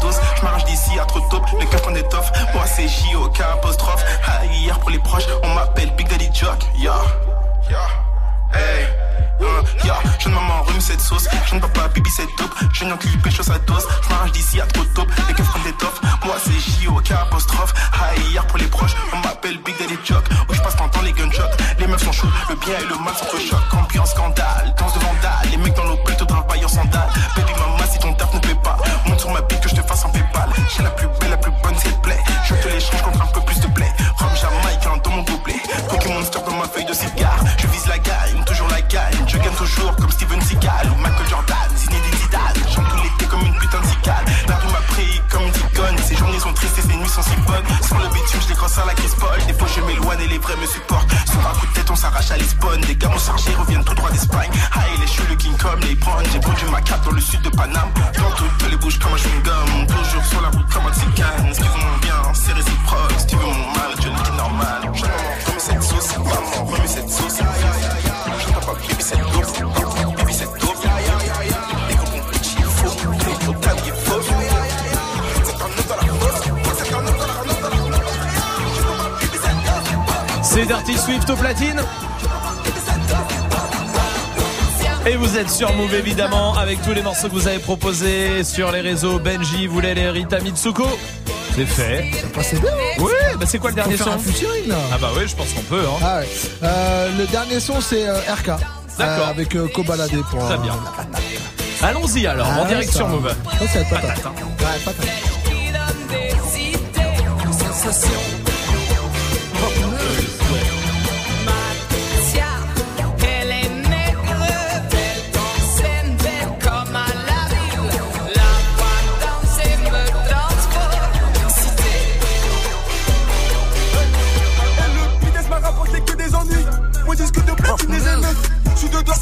Dose. 0.03 0.19
Je 0.37 0.41
m'arrache 0.43 0.65
d'ici 0.65 0.99
à 0.99 1.05
trop 1.05 1.19
les 1.59 1.65
keufs 1.65 1.81
prennent 1.81 1.95
des 1.95 2.07
toffes. 2.09 2.31
Moi 2.53 2.63
c'est 2.65 2.87
J.O.K. 2.87 3.41
apostrophe. 3.41 4.03
Hier 4.51 4.79
pour 4.79 4.89
les 4.89 4.99
proches, 4.99 5.27
on 5.43 5.49
m'appelle 5.49 5.91
Big 5.95 6.07
Daddy 6.07 6.29
Jock. 6.33 6.59
Yeah, 6.77 7.01
yeah, 7.69 7.87
hey. 8.53 9.02
Je 10.19 10.29
ne 10.29 10.35
m'en 10.35 10.63
cette 10.79 11.01
sauce, 11.01 11.27
je 11.45 11.55
ne 11.55 11.59
peux 11.59 11.67
pas 11.69 11.87
bibi 11.87 12.09
cette 12.09 12.29
dope. 12.37 12.53
Je 12.73 12.85
viens 12.85 12.97
clipper, 12.97 13.31
chaud 13.31 13.43
sa 13.43 13.57
dose. 13.59 13.85
Je 14.03 14.09
m'arrache 14.09 14.31
d'ici 14.31 14.59
à 14.59 14.65
trop 14.65 14.83
taupe, 14.95 15.09
les 15.27 15.33
keufs 15.33 15.47
prennent 15.47 15.63
des 15.63 15.73
toffes. 15.73 16.01
Moi 16.25 16.35
c'est 16.43 16.59
J.O.K. 16.81 17.11
apostrophe. 17.11 17.73
Hier 18.29 18.45
pour 18.47 18.57
les 18.57 18.67
proches, 18.67 18.95
on 19.13 19.17
m'appelle 19.17 19.57
Big 19.63 19.77
Daddy 19.79 19.97
Jock. 20.03 20.23
Où 20.49 20.53
je 20.53 20.61
passe 20.61 20.75
t'entends 20.75 21.01
les 21.01 21.13
gunshots. 21.13 21.41
Les 21.79 21.87
meufs 21.87 22.03
sont 22.03 22.11
chaudes, 22.11 22.31
le 22.49 22.55
bien 22.55 22.77
et 22.79 22.85
le 22.85 22.97
mal 23.03 23.13
s'entrechoquent. 23.15 23.73
Ambiance 23.73 24.11
scandale, 24.11 24.73
danse 24.77 24.93
de 24.93 24.99
vandale. 24.99 25.49
Les 25.51 25.57
mecs 25.57 25.75
dans 25.75 25.85
l'eau 25.85 25.97
plutôt 26.05 26.25
travaillent 26.25 26.65
en 26.65 26.69
sandales. 26.69 27.09
Baby 27.35 27.51
mama, 27.53 27.85
si 27.91 27.99
ton 27.99 28.13
taf 28.13 28.33
ne 28.33 28.39
paie 28.39 28.55
pas, 28.63 28.77
monte 29.05 29.19
sur 29.19 29.31
ma 29.31 29.41
bite 29.41 29.61
que 29.61 29.69
je 29.69 29.75
te 29.75 29.81
fasse 29.81 30.05
un 30.05 30.09
paypal. 30.09 30.49
J'ai 30.75 30.83
la 30.83 30.89
plus 30.91 31.07
belle, 31.19 31.31
la 31.31 31.37
plus 31.37 31.51
bonne, 31.63 31.75
c'est 31.77 31.89
le 31.89 32.01
plaît. 32.01 32.23
Je 32.45 32.55
te 32.55 32.67
l'échange 32.67 33.01
contre 33.01 33.21
un 33.21 33.27
peu 33.27 33.41
plus 33.41 33.59
de 33.59 33.67
blé. 33.67 33.85
Rhum 34.17 34.29
jamaïcain 34.35 34.97
dans 35.03 35.11
mon 35.11 35.23
gobelet. 35.23 35.61
Cookie 35.89 36.11
Monster 36.11 36.39
dans 36.45 36.55
ma 36.57 36.65
feuille 36.67 36.85
de 36.85 36.93
cigare. 36.93 37.43
Je 37.57 37.67
vise 37.67 37.87
la 37.87 37.97
gagne, 37.99 38.43
Je 38.93 39.37
gagne 39.39 39.55
toujours 39.55 39.95
comme 39.95 40.11
Steven 40.11 40.39
Seagal 40.39 40.85
ou 40.91 41.01
Michael 41.01 41.27
Jordan. 41.27 41.57
Zinedine 41.75 42.13
Zidane. 42.13 42.69
Chante 42.69 42.87
tout 42.89 43.01
l'été 43.01 43.25
comme 43.25 43.41
une 43.41 43.57
putain 43.57 43.81
de 43.81 43.87
cicale. 43.87 44.23
La 44.47 44.57
rue 44.57 44.71
m'a 44.71 44.81
pris 44.93 45.19
comme 45.31 45.41
une 45.41 45.53
zigonne. 45.53 45.97
Ces 45.97 46.15
journées 46.15 46.39
sont 46.39 46.53
tristes 46.53 46.77
et 46.77 46.81
ces 46.83 46.95
nuits 46.95 47.09
sont 47.09 47.23
si 47.23 47.35
bonnes. 47.37 47.65
Sans 47.81 47.97
le 47.97 48.07
bitume, 48.09 48.41
je 48.41 48.47
décroche 48.49 48.77
à 48.77 48.85
la 48.85 48.93
Paul. 48.93 49.39
Des 49.47 49.53
fois, 49.53 49.67
je 49.75 49.81
m'éloigne 49.81 50.21
et 50.21 50.27
les 50.27 50.37
vrais 50.37 50.55
me 50.57 50.67
supportent. 50.67 51.09
Sur 51.25 51.39
un 51.39 51.53
coup 51.57 51.65
de 51.65 51.73
tête, 51.73 51.89
on 51.89 51.95
s'arrache 51.95 52.29
à 52.29 52.37
Lisbonne. 52.37 52.81
Des 52.81 52.95
gars, 52.95 53.09
chargés 53.17 53.55
reviennent 53.55 53.83
tout 53.83 53.95
droit 53.95 54.11
d'Espagne. 54.11 54.51
Et 54.53 55.01
les 55.01 55.07
cheveux, 55.07 55.27
le 55.27 55.35
King 55.37 55.57
comme 55.57 55.79
les 55.79 55.95
Brown. 55.95 56.23
J'ai 56.31 56.39
vendu 56.39 56.65
ma 56.71 56.81
cape 56.81 57.03
dans 57.03 57.11
le 57.17 57.21
sud 57.21 57.41
de 57.41 57.49
Paname. 57.49 57.89
Dans 58.19 58.31
toutes 58.37 58.69
les 58.69 58.77
bouches 58.77 58.99
comme 58.99 59.13
un 59.13 59.17
chewing-gum. 59.17 59.87
Toujours 59.87 60.25
sur 60.25 60.41
la 60.41 60.49
route 60.49 60.69
comme 60.71 60.85
un 60.85 60.93
tzigane. 60.93 61.47
Excuse-moi 61.49 61.97
bien, 62.03 62.21
c'est 62.35 62.53
réciproque. 62.53 63.13
Si 63.17 63.25
tu 63.25 63.37
veux 63.37 63.45
mon 63.45 63.73
mal, 63.73 63.89
je 63.97 64.07
le 64.07 64.13
dis 64.13 64.37
normal. 64.37 64.81
Je 64.93 65.01
remets 65.01 65.57
cette 65.57 65.81
sauce, 65.81 66.15
maman, 66.19 66.65
remets 66.69 66.87
cette 66.87 67.09
sauce. 67.09 67.32
C'est 80.53 80.65
Dirty 80.65 80.97
Swift 80.97 81.29
au 81.29 81.35
platine. 81.35 81.81
Et 85.05 85.15
vous 85.17 85.37
êtes 85.37 85.49
sur 85.49 85.73
Move 85.73 85.93
évidemment 85.95 86.55
avec 86.55 86.81
tous 86.81 86.93
les 86.93 87.01
morceaux 87.01 87.27
que 87.27 87.33
vous 87.33 87.47
avez 87.47 87.59
proposés 87.59 88.43
sur 88.43 88.71
les 88.71 88.79
réseaux 88.81 89.19
Benji, 89.19 89.67
voulait 89.67 89.93
les 89.93 90.09
Rita 90.09 90.39
Mitsuko? 90.39 90.85
C'est 91.55 91.65
fait. 91.65 92.09
Ça 92.21 92.27
passait 92.33 92.57
bien. 92.57 92.69
hein 92.71 92.95
Oui, 92.99 93.11
bah 93.37 93.45
c'est 93.47 93.59
quoi 93.59 93.69
le 93.71 93.75
dernier 93.75 93.97
son? 93.97 94.11
un 94.11 94.17
featuring, 94.17 94.67
là. 94.69 94.75
Ah 94.93 94.97
bah 94.99 95.09
oui, 95.15 95.23
je 95.27 95.35
pense 95.35 95.49
qu'on 95.53 95.61
peut. 95.61 95.83
Hein. 95.85 95.99
Ah 96.01 96.19
ouais. 96.19 96.27
Euh, 96.63 97.09
le 97.17 97.25
dernier 97.27 97.59
son 97.59 97.81
c'est 97.81 98.07
euh, 98.07 98.17
RK. 98.33 98.45
D'accord. 98.47 98.61
Euh, 99.01 99.29
avec 99.29 99.55
euh, 99.55 99.67
Kobalade 99.67 100.09
pour. 100.31 100.39
Très 100.45 100.53
euh, 100.53 100.57
bien. 100.57 100.73
Allons-y 101.83 102.25
alors, 102.25 102.47
Ah 102.49 102.59
en 102.59 102.61
ouais, 102.63 102.67
direct 102.69 102.91
ça- 102.91 102.97
sur 102.99 103.07
Move. 103.09 103.27
Ça, 103.59 103.67
ça 103.67 103.73
va 103.73 103.79
être 103.81 103.89
patate. 103.89 104.01
Patate, 104.21 104.25
hein. 104.25 104.31
Ouais, 104.59 104.79
patate. 104.85 105.07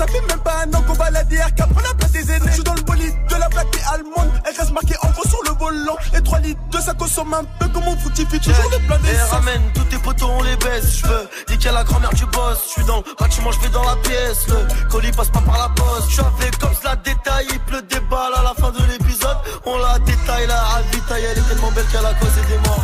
Ça 0.02 0.08
fait 0.08 0.28
même 0.28 0.40
pas 0.40 0.64
un 0.66 0.74
an 0.74 0.82
qu'on 0.82 0.94
va 0.94 1.12
la 1.12 1.24
DRK 1.24 1.58
prend 1.58 1.82
la 1.82 1.94
place 1.94 2.12
des 2.12 2.32
aînés. 2.32 2.48
Je 2.48 2.54
suis 2.54 2.64
dans 2.64 2.74
le 2.74 2.82
bolide 2.82 3.14
de 3.30 3.36
la 3.36 3.48
plaque 3.50 3.72
des 3.72 3.84
allemande. 3.94 4.32
Elle 4.50 4.58
reste 4.58 4.72
marquée 4.72 4.96
en 5.04 5.12
gros 5.12 5.30
sur 5.30 5.38
le 5.44 5.52
volant. 5.60 5.96
Et 6.18 6.22
3 6.24 6.40
litres 6.40 6.60
de 6.72 6.78
ça 6.80 6.96
consomme 6.96 7.32
un 7.36 7.44
peu 7.60 7.68
comme 7.72 7.84
mon 7.84 7.96
fructifie. 7.98 8.40
Toujours 8.40 8.72
le 8.72 8.80
plein 8.88 8.98
Et 8.98 9.12
d'essence. 9.12 9.30
ramène 9.30 9.62
tous 9.76 9.84
tes 9.84 10.00
potos, 10.00 10.28
on 10.28 10.42
les 10.42 10.56
baisse. 10.56 10.98
Je 10.98 11.06
veux 11.06 11.30
niquer 11.52 11.70
la 11.72 11.84
grand-mère 11.84 12.14
du 12.16 12.26
boss. 12.26 12.58
Je 12.66 12.72
suis 12.72 12.84
dans 12.86 12.98
le 12.98 13.04
bâtiment, 13.20 13.52
je 13.52 13.60
vais 13.60 13.70
dans 13.70 13.84
la 13.84 13.96
pièce. 13.98 14.48
Le 14.48 14.90
colis 14.90 15.12
passe 15.12 15.30
pas 15.30 15.42
par 15.42 15.60
la 15.60 15.70
poste. 15.70 16.10
Je 16.10 16.14
suis 16.14 16.24
avec 16.24 16.58
comme 16.58 16.74
cela 16.74 16.96
détaille. 16.96 17.46
Il 17.52 17.60
pleut 17.60 17.84
des 17.84 18.00
balles 18.00 18.34
à 18.36 18.42
la 18.42 18.54
fin 18.56 18.72
de 18.72 18.84
l'épisode. 18.92 19.38
On 19.68 19.78
la 19.78 20.00
détaille, 20.00 20.48
la 20.48 20.62
ravitaille. 20.62 21.26
Elle 21.26 21.38
est 21.38 21.48
tellement 21.48 21.72
belle 21.74 21.86
qu'elle 21.92 22.08
a 22.08 22.14
causé 22.16 22.42
des 22.50 22.58
morts. 22.68 22.84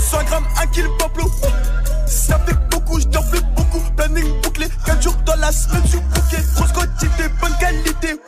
100 0.00 0.24
grammes, 0.24 0.46
1 0.62 0.66
kilo 0.68 0.90
pablo. 0.98 1.30
Ça 2.06 2.38
fait 2.40 2.56
beaucoup, 2.70 3.00
je 3.00 3.06
plus 3.06 3.40
beaucoup. 3.56 3.80
Planning 3.96 4.40
bouclé, 4.42 4.68
4 4.86 5.02
jours 5.02 5.16
dans 5.24 5.36
la 5.36 5.52
semaine, 5.52 5.82
je 5.84 5.90
suis 5.90 6.00
bouqué. 6.00 6.36
Grosse 6.54 6.72
quantité, 6.72 7.28
bonne 7.40 7.56
qualité. 7.58 8.20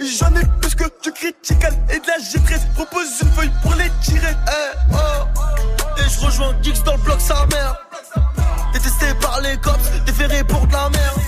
J'en 0.00 0.34
ai 0.34 0.44
plus 0.60 0.74
que 0.74 0.84
tu 1.02 1.12
critiques 1.12 1.64
et 1.90 1.98
de 1.98 2.06
la 2.06 2.18
G13. 2.18 2.72
Propose 2.74 3.06
une 3.20 3.28
feuille 3.32 3.50
pour 3.62 3.74
les 3.74 3.90
tirer. 4.02 4.34
Eh, 4.46 4.94
oh. 4.94 5.98
Et 5.98 6.08
je 6.08 6.24
rejoins 6.24 6.54
Geeks 6.62 6.84
dans 6.84 6.92
le 6.92 7.02
bloc 7.02 7.20
sa 7.20 7.46
mère. 7.46 7.74
Détesté 8.72 9.06
par 9.20 9.40
les 9.40 9.56
cops, 9.56 9.90
déféré 10.06 10.44
pour 10.44 10.66
de 10.66 10.72
la 10.72 10.88
merde. 10.90 11.20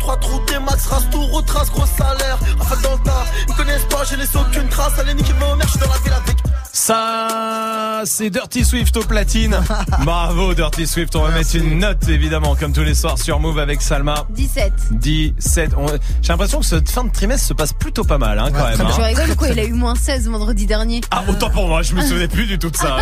Trois 0.00 0.16
trous, 0.18 0.40
des 0.46 0.58
max, 0.58 0.86
race 0.86 1.08
tout, 1.10 1.24
retrace, 1.26 1.70
gros 1.70 1.86
salaire. 1.86 2.38
Rafale 2.58 2.82
dans 2.82 2.92
le 2.92 3.02
tas, 3.04 3.24
ils 3.48 3.54
connaissent 3.54 3.88
pas, 3.88 4.04
je 4.04 4.16
laisse 4.16 4.34
aucune 4.34 4.68
trace. 4.68 4.98
Allez, 4.98 5.14
niquer 5.14 5.32
ma 5.34 5.54
mère, 5.56 5.66
je 5.66 5.70
suis 5.70 5.80
dans 5.80 5.88
la 5.88 5.98
ville 5.98 6.12
avec. 6.12 6.36
Ça, 6.80 8.00
c'est 8.06 8.30
Dirty 8.30 8.64
Swift 8.64 8.96
au 8.96 9.02
platine. 9.02 9.54
Bravo 10.06 10.54
Dirty 10.54 10.86
Swift, 10.86 11.14
on 11.14 11.20
va 11.20 11.30
mettre 11.30 11.54
une 11.54 11.78
note 11.78 12.08
évidemment 12.08 12.56
comme 12.56 12.72
tous 12.72 12.82
les 12.82 12.94
soirs 12.94 13.18
sur 13.18 13.38
Move 13.38 13.58
avec 13.58 13.82
Salma. 13.82 14.26
17. 14.30 14.72
17. 14.92 15.72
On- 15.76 15.86
J'ai 16.22 16.32
l'impression 16.32 16.60
que 16.60 16.64
cette 16.64 16.88
fin 16.88 17.04
de 17.04 17.12
trimestre 17.12 17.46
se 17.48 17.52
passe 17.52 17.74
plutôt 17.74 18.02
pas 18.02 18.16
mal 18.16 18.38
hein, 18.38 18.48
quand 18.50 18.66
même. 18.66 18.78
Tu 18.78 18.82
hein. 18.82 19.04
rigoles 19.04 19.30
ou 19.30 19.34
quoi 19.36 19.48
Il 19.48 19.60
a 19.60 19.64
eu 19.64 19.74
moins 19.74 19.94
16 19.94 20.30
vendredi 20.30 20.64
dernier. 20.64 21.02
Ah 21.10 21.22
autant 21.28 21.50
pour 21.50 21.68
moi, 21.68 21.82
je 21.82 21.94
me 21.94 22.00
souvenais 22.00 22.28
plus 22.28 22.46
du 22.46 22.58
tout 22.58 22.70
de 22.70 22.76
ça. 22.78 22.96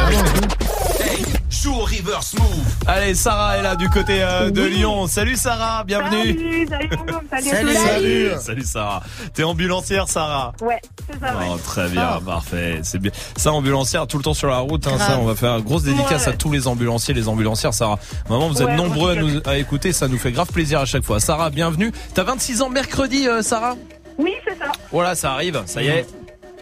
Joue 1.48 1.74
au 1.74 1.84
reverse 1.84 2.34
move. 2.34 2.64
Allez, 2.86 3.14
Sarah 3.14 3.58
est 3.58 3.62
là 3.62 3.76
du 3.76 3.88
côté 3.88 4.22
euh, 4.22 4.50
de 4.50 4.62
Lyon. 4.62 5.06
Salut 5.06 5.36
Sarah, 5.36 5.84
bienvenue. 5.84 6.66
Salut, 6.68 6.68
salut, 6.68 6.88
salut, 7.30 7.48
Salut, 7.48 7.50
salut. 7.52 7.74
salut. 7.76 8.30
Salut 8.40 8.64
Sarah. 8.64 9.02
T'es 9.34 9.44
ambulancière 9.44 10.08
Sarah 10.08 10.52
Ouais, 10.60 10.80
ça, 11.20 11.36
ouais. 11.36 11.46
Oh, 11.52 11.56
très 11.64 11.88
bien, 11.88 12.20
parfait. 12.24 12.80
C'est 12.82 12.98
bien. 12.98 13.10
Ça, 13.36 13.52
ambulancière, 13.52 14.06
tout 14.06 14.16
le 14.18 14.22
temps 14.24 14.34
sur 14.34 14.48
la 14.48 14.58
route. 14.58 14.86
Hein, 14.86 14.98
ça, 14.98 15.18
on 15.20 15.24
va 15.24 15.34
faire 15.34 15.56
une 15.56 15.64
grosse 15.64 15.82
dédicace 15.84 16.26
Ouais. 16.26 16.32
à 16.32 16.36
tous 16.36 16.50
les 16.52 16.66
ambulanciers, 16.68 17.14
les 17.14 17.28
ambulancières. 17.28 17.72
Sarah, 17.74 17.98
vraiment, 18.28 18.48
vous 18.48 18.60
êtes 18.62 18.68
Ouais, 18.68 18.76
nombreux 18.76 19.12
à 19.12 19.14
nous 19.14 19.40
à 19.44 19.56
écouter. 19.58 19.92
Ça 19.92 20.08
nous 20.08 20.18
fait 20.18 20.32
grave 20.32 20.48
plaisir 20.52 20.80
à 20.80 20.84
chaque 20.84 21.04
fois. 21.04 21.20
Sarah, 21.20 21.50
bienvenue. 21.50 21.92
T'as 22.14 22.24
26 22.24 22.62
ans 22.62 22.68
mercredi, 22.70 23.26
euh, 23.28 23.42
Sarah? 23.42 23.76
Oui, 24.18 24.32
c'est 24.46 24.58
ça. 24.58 24.72
Voilà, 24.90 25.14
ça 25.14 25.32
arrive. 25.32 25.62
Ça 25.66 25.82
y 25.82 25.88
est, 25.88 26.06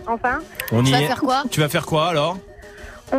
Enfin, 0.06 0.38
on 0.70 0.82
y 0.82 0.86
Tu 0.86 0.92
vas 0.92 1.00
est. 1.02 1.06
faire 1.06 1.20
quoi? 1.20 1.42
Tu 1.50 1.60
vas 1.60 1.68
faire 1.68 1.86
quoi 1.86 2.08
alors? 2.08 2.36
Euh, 3.12 3.18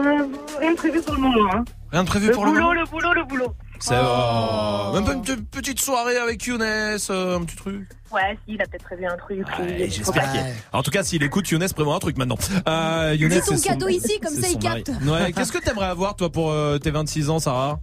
rien 0.59 0.71
de 0.71 0.75
prévu 0.77 1.01
pour 1.01 1.15
le 1.15 1.19
moment. 1.21 1.49
Hein. 1.53 1.63
Rien 1.91 2.03
de 2.03 2.07
prévu 2.09 2.27
le 2.27 2.33
pour 2.33 2.45
le 2.45 2.51
boulot, 2.51 2.61
moment? 2.63 2.73
le 2.73 2.85
boulot, 2.85 3.13
le 3.13 3.23
boulot. 3.23 3.55
C'est 3.79 3.95
oh. 4.01 4.91
même 4.93 5.05
pas 5.05 5.13
une 5.13 5.21
petite- 5.45 5.79
soirée 5.79 6.17
avec 6.17 6.45
Younes, 6.45 6.61
euh, 6.61 7.37
un 7.37 7.43
petit 7.43 7.55
truc. 7.55 7.87
Ouais, 8.11 8.37
si, 8.47 8.53
il 8.55 8.61
a 8.61 8.65
peut-être 8.65 8.83
prévu 8.85 9.05
un 9.05 9.17
truc. 9.17 9.45
Ouais, 9.59 9.87
J'espère 9.89 10.31
qu'il 10.31 10.39
y 10.41 10.43
a- 10.43 10.47
En 10.73 10.81
tout 10.83 10.91
cas, 10.91 11.03
s'il 11.03 11.21
écoute, 11.23 11.49
Younes 11.49 11.67
prévoit 11.73 11.95
un 11.95 11.99
truc 11.99 12.17
maintenant. 12.17 12.37
Euh, 12.67 13.15
Younes, 13.17 13.31
C'est 13.31 13.41
son 13.41 13.57
son- 13.57 13.69
cadeau 13.69 13.87
ici, 13.89 14.19
comme 14.19 14.33
c'est 14.33 14.41
ça 14.41 14.47
il 14.49 14.59
capte. 14.59 14.89
Ouais. 15.05 15.31
Qu'est-ce 15.33 15.51
que 15.51 15.57
t'aimerais 15.59 15.87
avoir 15.87 16.15
toi 16.15 16.31
pour 16.31 16.51
euh, 16.51 16.77
tes 16.79 16.91
26 16.91 17.29
ans, 17.29 17.39
Sarah 17.39 17.79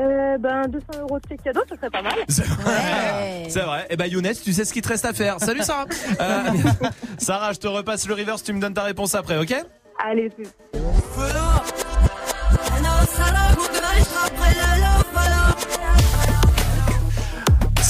Euh, 0.00 0.38
ben, 0.38 0.62
200 0.68 0.86
euros 1.02 1.18
de 1.20 1.28
chèque 1.28 1.42
cadeau, 1.44 1.60
ça 1.68 1.76
serait 1.76 1.90
pas 1.90 2.02
mal. 2.02 2.14
C'est 2.28 3.60
vrai. 3.60 3.86
Eh 3.90 3.96
ben 3.96 4.06
Younes, 4.06 4.32
tu 4.42 4.52
sais 4.52 4.64
ce 4.64 4.72
qu'il 4.72 4.82
te 4.82 4.88
reste 4.88 5.04
à 5.04 5.12
faire. 5.12 5.38
Salut 5.38 5.62
Sarah. 5.62 5.86
Euh, 6.20 6.42
Sarah, 7.18 7.52
je 7.52 7.58
te 7.58 7.68
repasse 7.68 8.06
le 8.08 8.14
reverse, 8.14 8.42
tu 8.42 8.52
me 8.52 8.60
donnes 8.60 8.74
ta 8.74 8.82
réponse 8.82 9.14
après, 9.14 9.38
ok? 9.38 9.54
Allez, 10.04 10.30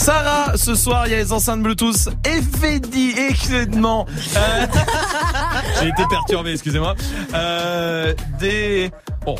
Sarah, 0.03 0.57
ce 0.57 0.75
soir, 0.75 1.07
il 1.07 1.13
y 1.13 1.15
a 1.15 1.19
les 1.19 1.33
enceintes 1.33 1.63
Bluetooth 1.63 2.09
Effedi, 2.27 3.15
excellent. 3.17 4.05
Euh... 4.37 4.67
J'ai 5.81 5.89
été 5.91 6.03
perturbé, 6.11 6.51
excusez-moi. 6.51 6.97
Euh, 7.35 8.13
des... 8.41 8.91
Oh. 9.27 9.37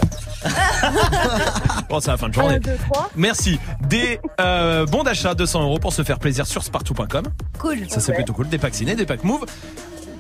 bon, 1.91 1.99
c'est 1.99 2.13
la 2.13 2.17
fin 2.17 2.29
de 2.29 2.35
journée. 2.35 2.55
Un, 2.55 2.59
deux, 2.61 2.77
trois. 2.89 3.11
Merci. 3.17 3.59
Des 3.89 4.21
euh, 4.41 4.87
bons 4.87 5.03
d'achat 5.03 5.35
200 5.35 5.65
euros 5.65 5.81
pour 5.81 5.93
se 5.93 6.05
faire 6.05 6.21
plaisir 6.21 6.47
sur 6.47 6.63
spartou.com. 6.63 7.25
Cool. 7.59 7.91
Ça, 7.91 7.99
c'est 7.99 8.13
plutôt 8.13 8.33
cool. 8.33 8.49
Des 8.49 8.59
packs 8.59 8.77
ciné, 8.77 8.95
des 8.95 9.05
packs 9.05 9.25
move. 9.25 9.45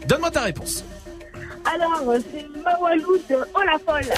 Donne-moi 0.08 0.32
ta 0.32 0.40
réponse. 0.40 0.84
Alors, 1.72 2.02
c'est 2.32 2.48
Mawalou 2.64 3.16
de 3.30 3.36
Oh 3.54 3.60
la 3.64 3.78
folle. 3.78 4.12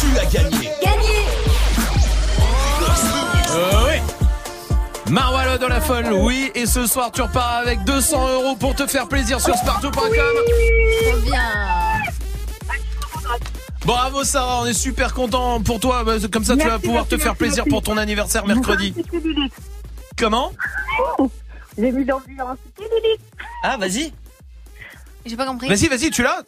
Tu 0.00 0.18
as 0.20 0.24
gagné. 0.26 0.70
Gagné 0.80 1.26
Euh, 3.50 3.88
oui. 3.88 4.23
Marwalo 5.10 5.58
de 5.58 5.66
la 5.66 5.80
folle, 5.80 6.12
oui. 6.12 6.50
Et 6.54 6.66
ce 6.66 6.86
soir, 6.86 7.12
tu 7.12 7.22
repars 7.22 7.58
avec 7.58 7.84
200 7.84 8.28
euros 8.32 8.56
pour 8.56 8.74
te 8.74 8.86
faire 8.86 9.06
plaisir 9.08 9.40
sur 9.40 9.54
spartou.com. 9.54 10.02
Trop 10.02 11.20
bien. 11.20 11.42
Bravo 13.84 14.24
Sarah, 14.24 14.60
on 14.62 14.66
est 14.66 14.72
super 14.72 15.12
content 15.12 15.60
pour 15.62 15.78
toi. 15.78 16.04
Bah, 16.04 16.14
Comme 16.32 16.44
ça, 16.44 16.56
tu 16.56 16.66
vas 16.66 16.78
pouvoir 16.78 17.04
merci, 17.04 17.16
te 17.16 17.18
faire 17.18 17.36
plaisir 17.36 17.64
merci. 17.64 17.70
pour 17.70 17.82
ton 17.82 17.98
anniversaire 17.98 18.46
mercredi. 18.46 18.94
Comment? 20.18 20.52
J'ai 21.78 21.92
mis 21.92 22.04
l'ambiance. 22.04 22.58
Ah, 23.62 23.76
vas-y. 23.76 24.12
J'ai 25.26 25.36
pas 25.36 25.44
compris. 25.46 25.68
Vas-y, 25.68 25.88
vas-y, 25.88 26.10
tu 26.10 26.22
l'as 26.22 26.42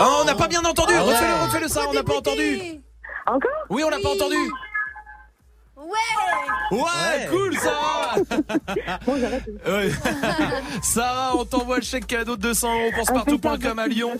Oh, 0.00 0.18
on 0.22 0.24
n'a 0.24 0.34
pas 0.34 0.48
bien 0.48 0.64
entendu. 0.64 0.94
Ah 0.96 1.04
ouais. 1.04 1.12
Refais-le, 1.14 1.44
refais-le 1.44 1.68
ça, 1.68 1.82
on 1.88 1.92
n'a 1.92 2.02
pas 2.02 2.16
entendu. 2.16 2.80
Encore? 3.26 3.50
Oui, 3.70 3.84
on 3.84 3.90
n'a 3.90 3.98
pas 4.00 4.08
entendu. 4.10 4.36
Ouais. 5.86 6.78
Ouais, 6.78 7.28
cool 7.30 7.56
Sarah. 7.56 8.16
Ouais. 9.06 9.90
Sarah, 10.82 11.36
on 11.36 11.44
t'envoie 11.44 11.76
le 11.76 11.82
chèque 11.82 12.06
cadeau 12.06 12.36
de 12.36 12.42
200 12.42 12.74
euros 12.74 12.90
pour 12.94 13.04
spartou.com 13.06 13.78
à 13.78 13.86
Lyon. 13.86 14.12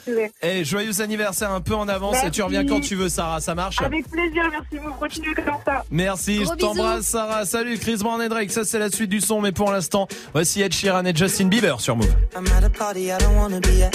Et 0.43 0.65
joyeux 0.65 1.01
anniversaire 1.01 1.51
un 1.51 1.61
peu 1.61 1.75
en 1.75 1.89
avance 1.89 2.23
et 2.25 2.31
tu 2.31 2.43
reviens 2.43 2.65
quand 2.67 2.81
tu 2.81 2.95
veux 2.95 3.09
Sarah, 3.09 3.41
ça 3.41 3.55
marche 3.55 3.81
Avec 3.83 4.09
plaisir, 4.09 4.49
merci, 4.51 4.79
vous 4.85 4.93
continuez 4.93 5.35
comme 5.35 5.55
ça. 5.65 5.85
Merci, 5.91 6.41
Gros 6.41 6.53
je 6.53 6.59
t'embrasse 6.59 7.07
Sarah. 7.07 7.45
Salut 7.47 7.79
Chris 7.79 7.97
Brown 7.97 8.21
et 8.23 8.29
Drake, 8.29 8.51
ça 8.51 8.65
c'est 8.65 8.79
la 8.79 8.91
suite 8.91 9.11
du 9.11 9.21
son 9.21 9.41
mais 9.41 9.53
pour 9.53 9.73
l'instant, 9.73 10.07
voici 10.33 10.63
Ed 10.63 10.73
Sheeran 10.73 11.05
et 11.05 11.15
Justin 11.15 11.47
Bieber 11.47 11.81
sur 11.81 11.97
Move. 11.97 12.15
I'm 12.37 12.47
at 12.57 12.65
a 12.65 12.71
party 12.71 13.07
I 13.11 13.19
don't 13.19 13.37
wanna 13.37 13.61
be 13.61 13.83
at. 13.83 13.95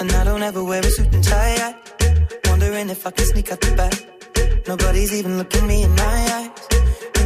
And 0.00 0.08
I 0.10 0.24
don't 0.24 0.42
ever 0.42 0.62
wear 0.62 0.80
a 0.80 0.90
suit 0.90 1.06
and 1.14 1.22
tie. 1.22 1.56
at. 1.56 2.48
Wondering 2.48 2.90
if 2.90 3.06
I 3.06 3.10
can 3.10 3.26
sneak 3.26 3.50
out 3.52 3.60
the 3.60 3.74
back. 3.76 3.94
Nobody's 4.66 5.12
even 5.12 5.38
looking 5.38 5.66
me 5.66 5.82
in 5.84 5.90
my 5.94 6.02
eyes. 6.04 6.73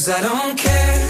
Cause 0.00 0.08
I 0.08 0.22
don't 0.22 0.56
care 0.56 1.09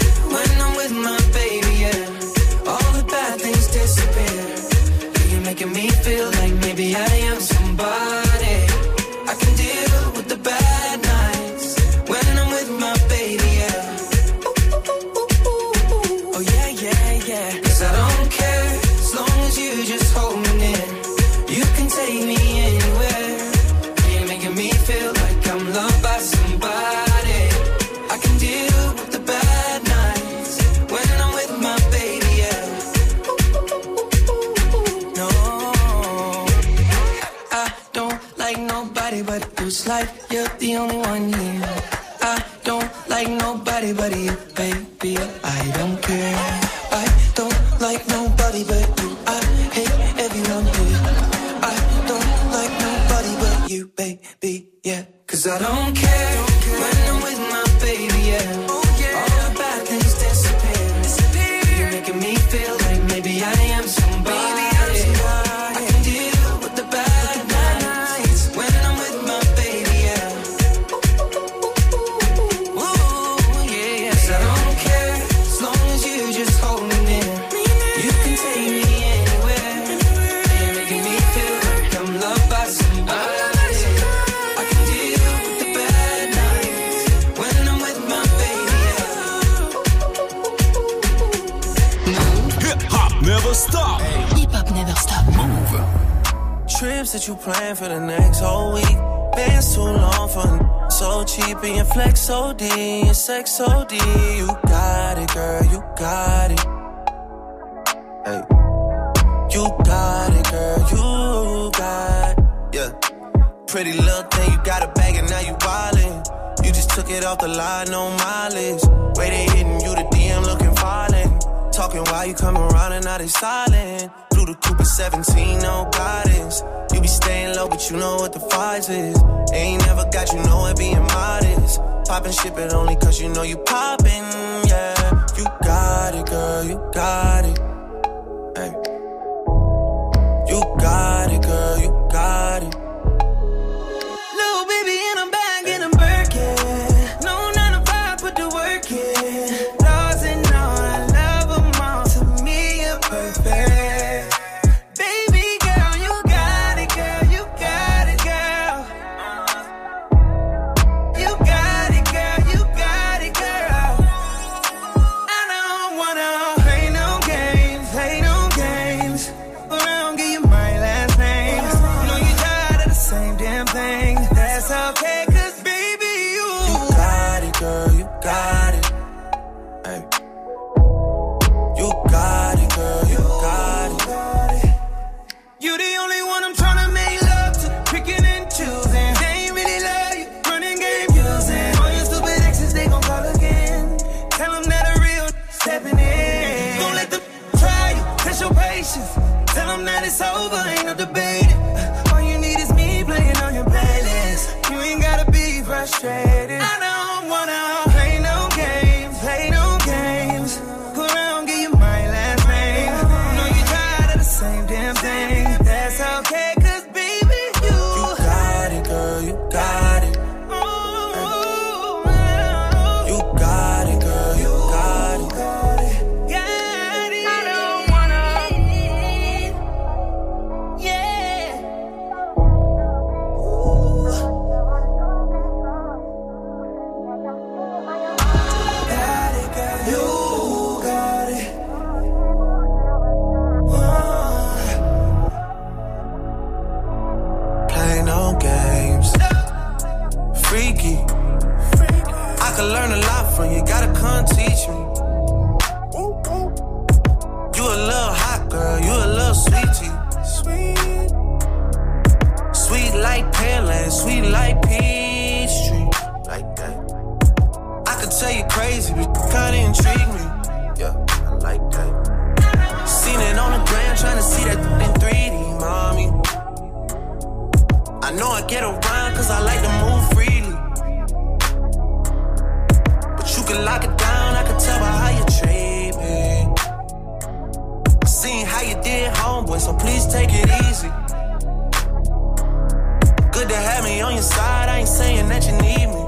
to 293.51 293.57
have 293.57 293.83
me 293.83 294.01
on 294.01 294.13
your 294.13 294.23
side. 294.23 294.69
I 294.69 294.79
ain't 294.79 294.87
saying 294.87 295.27
that 295.29 295.45
you 295.45 295.53
need 295.67 295.87
me. 295.95 296.03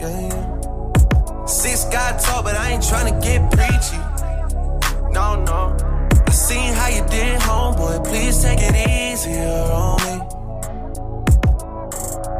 Yeah, 0.00 0.28
yeah. 0.28 1.46
Six 1.46 1.84
got 1.86 2.20
tall, 2.20 2.42
but 2.42 2.54
I 2.54 2.72
ain't 2.72 2.86
trying 2.86 3.08
to 3.12 3.18
get 3.26 3.40
preachy. 3.50 4.00
No, 5.10 5.42
no. 5.48 5.76
I 6.26 6.30
seen 6.30 6.74
how 6.74 6.88
you 6.88 7.04
did, 7.06 7.40
homeboy. 7.40 8.04
Please 8.04 8.42
take 8.42 8.60
it 8.60 8.74
easier 8.76 9.64
on 9.82 9.96
me. 10.06 10.16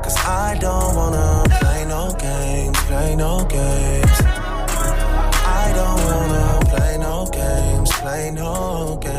Cause 0.05 0.17
I 0.27 0.59
don't 0.61 0.95
wanna 0.95 1.45
play 1.61 1.85
no 1.87 2.15
games, 2.19 2.79
play 2.91 3.17
no 3.17 3.45
games. 3.45 4.19
I 5.61 5.73
don't 5.79 6.01
wanna 6.09 6.61
play 6.73 6.99
no 6.99 7.27
games, 7.33 7.91
play 7.93 8.31
no 8.33 8.99
games. 9.01 9.18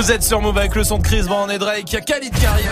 Vous 0.00 0.10
êtes 0.10 0.22
sur 0.22 0.40
Move 0.40 0.56
avec 0.56 0.74
le 0.76 0.82
son 0.82 0.96
de 0.96 1.02
Chris 1.02 1.24
Brown 1.24 1.50
et 1.50 1.58
Drake. 1.58 1.94
Khalid 2.06 2.32
Karim. 2.40 2.70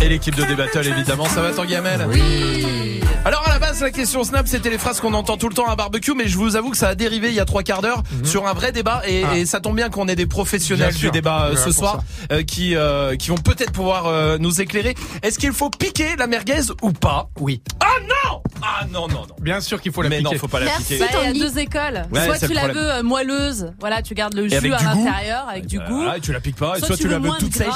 Et 0.00 0.08
l'équipe 0.08 0.36
de 0.36 0.44
D-Battle 0.44 0.86
évidemment. 0.86 1.24
Ça 1.24 1.42
va, 1.42 1.50
Tangamel 1.50 2.06
Oui. 2.08 2.89
Alors 3.26 3.46
à 3.46 3.50
la 3.50 3.58
base, 3.58 3.82
la 3.82 3.90
question 3.90 4.24
Snap, 4.24 4.48
c'était 4.48 4.70
les 4.70 4.78
phrases 4.78 4.98
qu'on 5.00 5.12
entend 5.12 5.36
tout 5.36 5.48
le 5.50 5.54
temps 5.54 5.66
à 5.68 5.76
barbecue, 5.76 6.14
mais 6.16 6.26
je 6.26 6.38
vous 6.38 6.56
avoue 6.56 6.70
que 6.70 6.76
ça 6.76 6.88
a 6.88 6.94
dérivé 6.94 7.28
il 7.28 7.34
y 7.34 7.40
a 7.40 7.44
trois 7.44 7.62
quarts 7.62 7.82
d'heure 7.82 8.02
sur 8.24 8.46
un 8.48 8.54
vrai 8.54 8.72
débat 8.72 9.02
et, 9.06 9.24
Ah. 9.24 9.36
et 9.36 9.44
ça 9.44 9.60
tombe 9.60 9.76
bien 9.76 9.90
qu'on 9.90 10.08
ait 10.08 10.16
des 10.16 10.26
professionnels 10.26 10.88
Bien 10.88 10.98
sûr. 10.98 11.10
du 11.10 11.18
débat 11.18 11.48
euh, 11.50 11.56
ce 11.56 11.70
soir 11.70 12.02
euh, 12.32 12.42
qui 12.42 12.74
euh, 12.76 13.16
qui 13.16 13.28
vont 13.28 13.36
peut-être 13.36 13.72
pouvoir 13.72 14.06
euh, 14.06 14.38
nous 14.38 14.62
éclairer. 14.62 14.94
Est-ce 15.22 15.38
qu'il 15.38 15.52
faut 15.52 15.68
piquer 15.68 16.16
la 16.16 16.26
merguez 16.26 16.62
ou 16.80 16.92
pas? 16.92 17.28
Oui. 17.38 17.62
Ah 17.80 17.86
non 18.00 18.42
Ah 18.62 18.86
non 18.90 19.06
non 19.06 19.26
non. 19.28 19.36
Bien 19.40 19.60
sûr 19.60 19.82
qu'il 19.82 19.92
faut 19.92 20.00
la 20.00 20.08
Mais 20.08 20.18
piquer. 20.18 20.32
non, 20.34 20.38
faut 20.40 20.48
pas 20.48 20.60
la 20.60 20.66
Merci, 20.66 20.94
piquer. 20.94 20.98
Bah, 21.00 21.06
il 21.30 21.36
y 21.38 21.42
a 21.42 21.46
deux 21.46 21.58
écoles. 21.58 22.02
Ouais, 22.12 22.24
soit 22.24 22.38
tu 22.48 22.54
la 22.54 22.62
problème. 22.62 22.82
veux 22.82 22.90
euh, 22.90 23.02
moelleuse, 23.02 23.72
voilà, 23.80 24.00
tu 24.00 24.14
gardes 24.14 24.34
le 24.34 24.46
Et 24.46 24.60
jus 24.60 24.72
à 24.72 24.82
l'intérieur 24.82 25.46
avec 25.48 25.66
du 25.66 25.78
goût. 25.78 26.04
Ah, 26.10 26.16
et 26.16 26.20
tu 26.20 26.32
la 26.32 26.40
piques 26.40 26.56
pas, 26.56 26.76
et 26.76 26.78
Soit 26.78 26.88
soit 26.88 26.96
tu 26.96 27.08
la 27.08 27.18
veux 27.18 27.30
toute 27.38 27.54
sèche, 27.54 27.68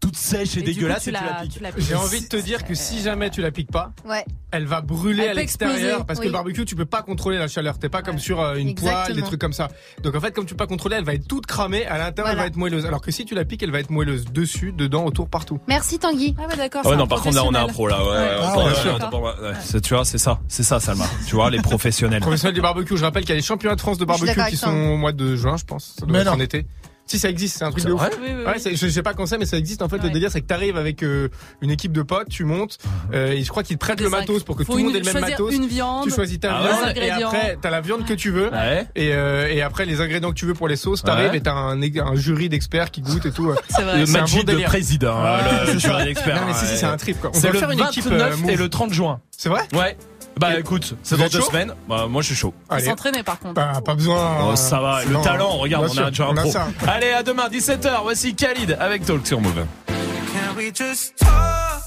toute 0.00 0.16
sèche 0.16 0.56
et, 0.56 0.60
Et 0.60 0.62
du 0.62 0.68
coup, 0.70 0.74
dégueulasse 0.80 1.04
tu 1.04 1.08
et 1.10 1.12
tu 1.12 1.18
la- 1.24 1.30
la 1.30 1.40
piques. 1.42 1.52
tu 1.52 1.60
la 1.62 1.72
piques. 1.72 1.84
J'ai 1.88 1.94
envie 1.94 2.20
de 2.20 2.26
te 2.26 2.36
dire 2.36 2.64
que 2.64 2.74
si 2.74 3.00
jamais 3.02 3.30
tu 3.30 3.40
la 3.40 3.50
piques 3.50 3.70
pas, 3.72 3.92
Ouais. 4.06 4.24
elle 4.50 4.66
va 4.66 4.80
brûler 4.82 5.24
Elle 5.24 5.30
à 5.30 5.34
l'extérieur 5.34 6.04
parce 6.06 6.20
que 6.20 6.26
le 6.26 6.32
barbecue 6.32 6.64
tu 6.64 6.74
peux 6.76 6.84
pas 6.84 7.02
contrôler 7.02 7.38
la 7.38 7.48
chaleur 7.48 7.78
t'es 7.78 7.88
pas 7.88 8.02
comme 8.02 8.18
sur 8.18 8.40
euh, 8.40 8.54
une 8.56 8.74
poêle 8.74 8.88
Exactement. 8.92 9.16
des 9.16 9.22
trucs 9.22 9.40
comme 9.40 9.52
ça 9.52 9.68
donc 10.02 10.14
en 10.14 10.20
fait 10.20 10.32
comme 10.34 10.44
tu 10.46 10.54
peux 10.54 10.58
pas 10.58 10.66
contrôler 10.66 10.96
elle 10.96 11.04
va 11.04 11.14
être 11.14 11.26
toute 11.26 11.46
cramée 11.46 11.84
à 11.86 11.98
l'intérieur 11.98 12.32
elle 12.32 12.38
va 12.38 12.46
être 12.46 12.56
moelleuse 12.56 12.86
alors 12.86 13.00
que 13.00 13.10
si 13.10 13.24
tu 13.24 13.34
la 13.34 13.44
piques 13.44 13.62
elle 13.62 13.70
va 13.70 13.80
être 13.80 13.90
moelleuse 13.90 14.24
dessus 14.26 14.72
dedans 14.72 15.04
autour 15.04 15.28
partout 15.28 15.58
Merci 15.66 15.98
Tanguy. 15.98 16.34
Ah 16.38 16.46
ouais, 16.46 16.56
d'accord. 16.56 16.84
Ouais, 16.84 16.92
c'est 16.92 16.96
non, 16.98 17.06
par 17.06 17.20
contre, 17.22 17.36
là, 17.36 17.44
on 17.44 17.54
a 17.54 17.60
un 17.62 17.66
pro, 17.68 17.86
là, 17.88 17.98
ouais. 18.04 18.38
Ah, 18.40 19.80
Tu 19.82 19.94
vois, 19.94 20.04
c'est 20.04 20.18
ça, 20.18 20.40
c'est 20.48 20.62
ça, 20.62 20.80
Salma. 20.80 21.06
Tu 21.26 21.34
vois, 21.34 21.50
les 21.50 21.58
professionnels. 21.60 22.20
professionnel 22.20 22.54
du 22.54 22.60
barbecue 22.60 22.96
je 22.96 23.02
rappelle 23.04 23.22
qu'il 23.22 23.30
y 23.30 23.32
a 23.32 23.36
les 23.36 23.42
championnats 23.42 23.74
de 23.76 23.80
France 23.80 23.98
de 23.98 24.04
barbecue 24.04 24.40
qui 24.50 24.56
sont 24.56 24.66
toi. 24.70 24.90
au 24.92 24.96
mois 24.96 25.12
de 25.12 25.36
juin 25.36 25.56
je 25.56 25.64
pense 25.64 25.94
ça 25.98 26.06
doit 26.06 26.12
Mais 26.12 26.18
être 26.20 26.26
non. 26.26 26.32
en 26.32 26.40
été 26.40 26.66
si 27.06 27.18
ça 27.18 27.28
existe 27.30 27.58
c'est 27.58 27.64
un 27.64 27.70
truc 27.70 27.84
de 27.84 27.92
ouf 27.92 28.00
vrai 28.00 28.10
Oui, 28.20 28.28
oui, 28.28 28.34
oui. 28.38 28.44
Ouais, 28.44 28.58
c'est- 28.58 28.74
je 28.76 28.88
sais 28.88 29.02
pas 29.02 29.14
quand 29.14 29.26
c'est, 29.26 29.38
mais 29.38 29.46
ça 29.46 29.56
existe. 29.56 29.82
En 29.82 29.88
fait, 29.88 30.02
le 30.02 30.10
délire, 30.10 30.30
c'est 30.30 30.40
que 30.40 30.46
t'arrives 30.46 30.76
avec 30.76 31.02
euh, 31.02 31.28
une 31.62 31.70
équipe 31.70 31.92
de 31.92 32.02
potes, 32.02 32.28
tu 32.28 32.44
montes, 32.44 32.78
euh, 33.14 33.32
et 33.32 33.42
je 33.42 33.48
crois 33.48 33.62
qu'ils 33.62 33.76
Des 33.78 34.04
le 34.04 34.10
matos 34.10 34.42
pour 34.42 34.56
que 34.56 34.64
Faut 34.64 34.72
tout 34.72 34.78
le 34.78 34.84
monde 34.84 34.96
ait 34.96 35.00
le 35.00 35.04
même 35.12 35.20
matos. 35.20 35.54
une 35.54 35.66
viande, 35.66 36.04
Tu 36.04 36.10
choisis 36.10 36.40
ta 36.40 36.54
Ah 36.56 36.62
viande, 36.62 36.96
ouais. 36.96 37.06
et 37.06 37.10
après, 37.10 37.58
t'as 37.60 37.70
la 37.70 37.80
viande 37.80 38.04
que 38.04 38.14
tu 38.14 38.30
veux. 38.30 38.50
Ouais. 38.50 38.86
Et, 38.96 39.12
euh, 39.14 39.48
et 39.48 39.62
après, 39.62 39.84
les 39.86 40.00
ingrédients 40.00 40.30
que 40.30 40.34
tu 40.34 40.46
veux 40.46 40.54
pour 40.54 40.68
les 40.68 40.76
sauces, 40.76 41.02
t'arrives 41.02 41.30
Ouais. 41.30 41.36
et 41.38 41.40
t'as 41.40 41.52
un, 41.54 41.80
un 41.80 42.14
jury 42.16 42.48
d'experts 42.48 42.90
qui 42.90 43.00
goûtent 43.02 43.26
et 43.26 43.30
tout. 43.32 43.52
C'est 43.68 43.82
vrai. 43.82 44.00
Le 44.00 44.06
bon 44.06 44.42
de 44.52 44.64
président, 44.64 45.22
Ouais, 45.22 45.28
euh, 45.28 45.60
le 45.72 45.72
c'est 45.80 45.88
jury 45.88 46.04
d'experts. 46.04 46.40
Non, 46.40 46.46
mais 46.48 46.54
si, 46.54 46.64
si, 46.66 46.72
ouais. 46.72 46.76
c'est 46.78 46.86
un 46.86 46.96
trip, 46.96 47.20
quoi. 47.20 47.30
On 47.34 47.38
va 47.38 47.52
faire 47.52 47.70
une 47.70 47.78
29 47.78 47.88
équipe, 47.96 48.12
euh, 48.12 48.48
et 48.48 48.56
le 48.56 48.68
30 48.68 48.92
juin. 48.92 49.20
C'est 49.36 49.48
vrai? 49.48 49.62
Ouais. 49.74 49.96
Bah 50.38 50.58
écoute, 50.58 50.94
c'est 51.02 51.16
dans 51.16 51.28
deux 51.28 51.40
semaines. 51.40 51.72
Bah, 51.88 52.06
moi 52.08 52.20
je 52.20 52.26
suis 52.28 52.36
chaud. 52.36 52.52
Allez. 52.68 52.84
s'entraîner 52.84 53.22
par 53.22 53.38
contre. 53.38 53.54
Bah, 53.54 53.80
pas 53.84 53.94
besoin. 53.94 54.50
Oh, 54.50 54.56
ça 54.56 54.80
va, 54.80 55.02
le 55.04 55.18
talent, 55.22 55.56
regarde, 55.56 55.90
Bien 55.90 56.02
on 56.02 56.06
a 56.06 56.10
déjà 56.10 56.24
un 56.26 56.28
on 56.28 56.36
a 56.36 56.40
pro. 56.42 56.50
ça. 56.50 56.68
Allez, 56.86 57.10
à 57.10 57.22
demain, 57.22 57.48
17h, 57.48 58.02
voici 58.02 58.34
Khalid 58.34 58.76
avec 58.78 59.04
Talk 59.06 59.26
sur 59.26 59.40
Move. 59.40 59.64
Can 59.86 60.54
we 60.58 60.70
just 60.74 61.16
talk? 61.16 61.80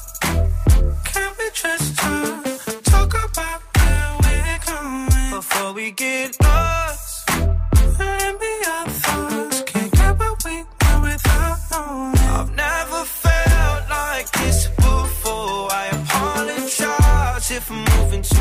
Can 1.13 1.29
we 1.37 1.51
just 1.53 1.95
talk? 1.95 2.83
Talk 2.83 3.13
about 3.13 3.61
where 3.77 4.17
we're 4.23 4.59
going 4.65 5.29
before 5.31 5.73
we 5.75 5.91
get 5.95 6.35
lost. 6.41 6.88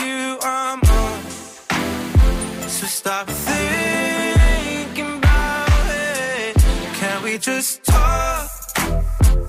you 0.00 0.38
I'm 0.42 0.80
on. 0.80 1.22
So 2.68 2.86
stop 2.86 3.28
thinking 3.28 5.18
about 5.18 5.90
it. 5.90 6.56
Can 6.94 7.22
we 7.22 7.38
just 7.38 7.84
talk? 7.84 8.50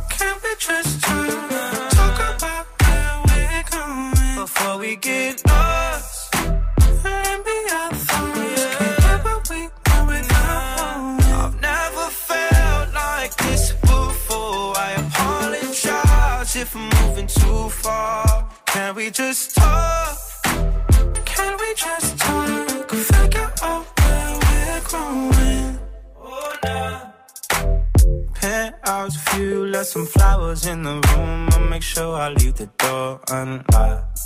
Can 0.09 0.35
we 0.43 0.55
just 0.59 1.01
talk? 1.03 1.49
Talk 1.91 2.35
about 2.35 2.65
where 2.81 3.21
we're 3.27 3.63
going 3.71 4.35
before 4.35 4.77
we 4.77 4.95
get 4.95 5.45
lost. 5.47 6.35
And 6.35 7.43
be 7.45 7.57
our 7.79 7.91
thoughts. 7.93 8.77
Can't 8.77 9.23
get 9.23 9.49
we 9.49 9.61
want 9.87 10.07
without. 10.07 11.21
I've 11.43 11.61
never 11.61 12.09
felt 12.29 12.93
like 12.93 13.35
this 13.37 13.73
before. 13.73 14.77
I 14.77 14.91
apologize 15.07 16.55
if 16.55 16.75
I'm 16.75 16.89
moving 17.01 17.27
too 17.27 17.69
far. 17.69 18.47
Can 18.65 18.95
we 18.95 19.09
just 19.09 19.55
talk? 19.55 20.26
Just 21.77 22.17
talk? 22.17 22.89
Figure 22.89 23.51
out 23.61 23.85
where 23.99 24.39
we're 24.43 24.81
growing. 24.89 25.79
Oh, 26.19 26.55
nah. 26.63 27.11
Penthouse 28.33 29.15
view, 29.29 29.67
left 29.67 29.89
some 29.89 30.07
flowers 30.07 30.65
in 30.65 30.81
the 30.81 30.95
room. 31.07 31.49
I'll 31.51 31.69
make 31.69 31.83
sure 31.83 32.15
I 32.15 32.29
leave 32.29 32.55
the 32.55 32.65
door 32.77 33.19
unlocked. 33.29 34.19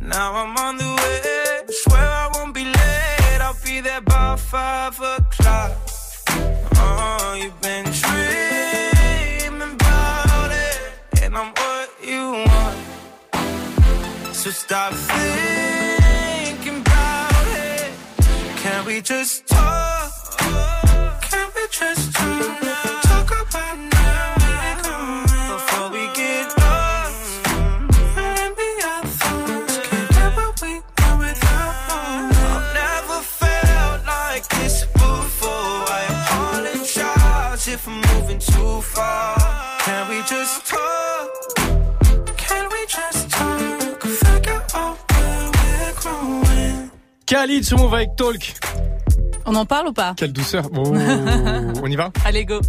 Now 0.00 0.34
I'm 0.34 0.56
on 0.56 0.78
the 0.78 0.90
way. 1.00 1.74
Swear 1.82 2.08
I 2.22 2.28
won't 2.34 2.52
be 2.52 2.64
late. 2.64 3.40
I'll 3.40 3.56
be 3.64 3.80
there 3.80 4.00
by 4.00 4.34
five 4.34 4.98
o'clock. 4.98 5.70
Oh, 6.74 7.38
you've 7.40 7.60
been 7.60 7.84
dreaming 7.84 9.76
about 9.76 10.50
it, 10.50 11.22
and 11.22 11.36
I'm 11.36 11.52
what 11.54 11.88
you 12.04 12.32
want. 12.50 12.78
So 14.34 14.50
stop 14.50 14.92
thinking 14.92 15.81
we 18.92 19.00
just 19.00 19.46
talk? 19.46 20.12
Can 21.22 21.48
we 21.56 21.66
just 21.70 22.12
talk? 22.12 22.60
Talk 23.02 23.30
about 23.40 23.78
now 23.78 24.34
before 25.54 25.88
we 25.90 26.12
get 26.12 26.46
lost. 26.58 27.46
And 28.18 28.54
be 28.54 28.70
our 28.92 29.04
thoughts. 29.20 29.78
Can't 30.16 30.36
get 30.36 30.60
we 30.60 30.72
want 30.98 31.20
without 31.20 31.74
knowing. 31.88 32.52
I've 32.52 32.74
never 32.82 33.20
felt 33.40 34.06
like 34.06 34.46
this 34.60 34.84
before. 34.84 35.78
I 35.88 36.02
apologize 36.12 37.68
if 37.68 37.88
I'm 37.88 38.00
moving 38.12 38.40
too 38.40 38.82
far. 38.82 39.38
Can 39.84 40.10
we 40.10 40.20
just 40.26 40.66
talk? 40.66 40.91
Khalid 47.32 47.64
sur 47.64 47.78
Move 47.78 47.94
avec 47.94 48.14
Talk. 48.14 48.52
On 49.46 49.54
en 49.54 49.64
parle 49.64 49.88
ou 49.88 49.92
pas? 49.94 50.12
Quelle 50.14 50.34
douceur. 50.34 50.68
Oh, 50.76 50.82
on 51.82 51.86
y 51.86 51.96
va? 51.96 52.12
Allez, 52.26 52.44
go. 52.44 52.60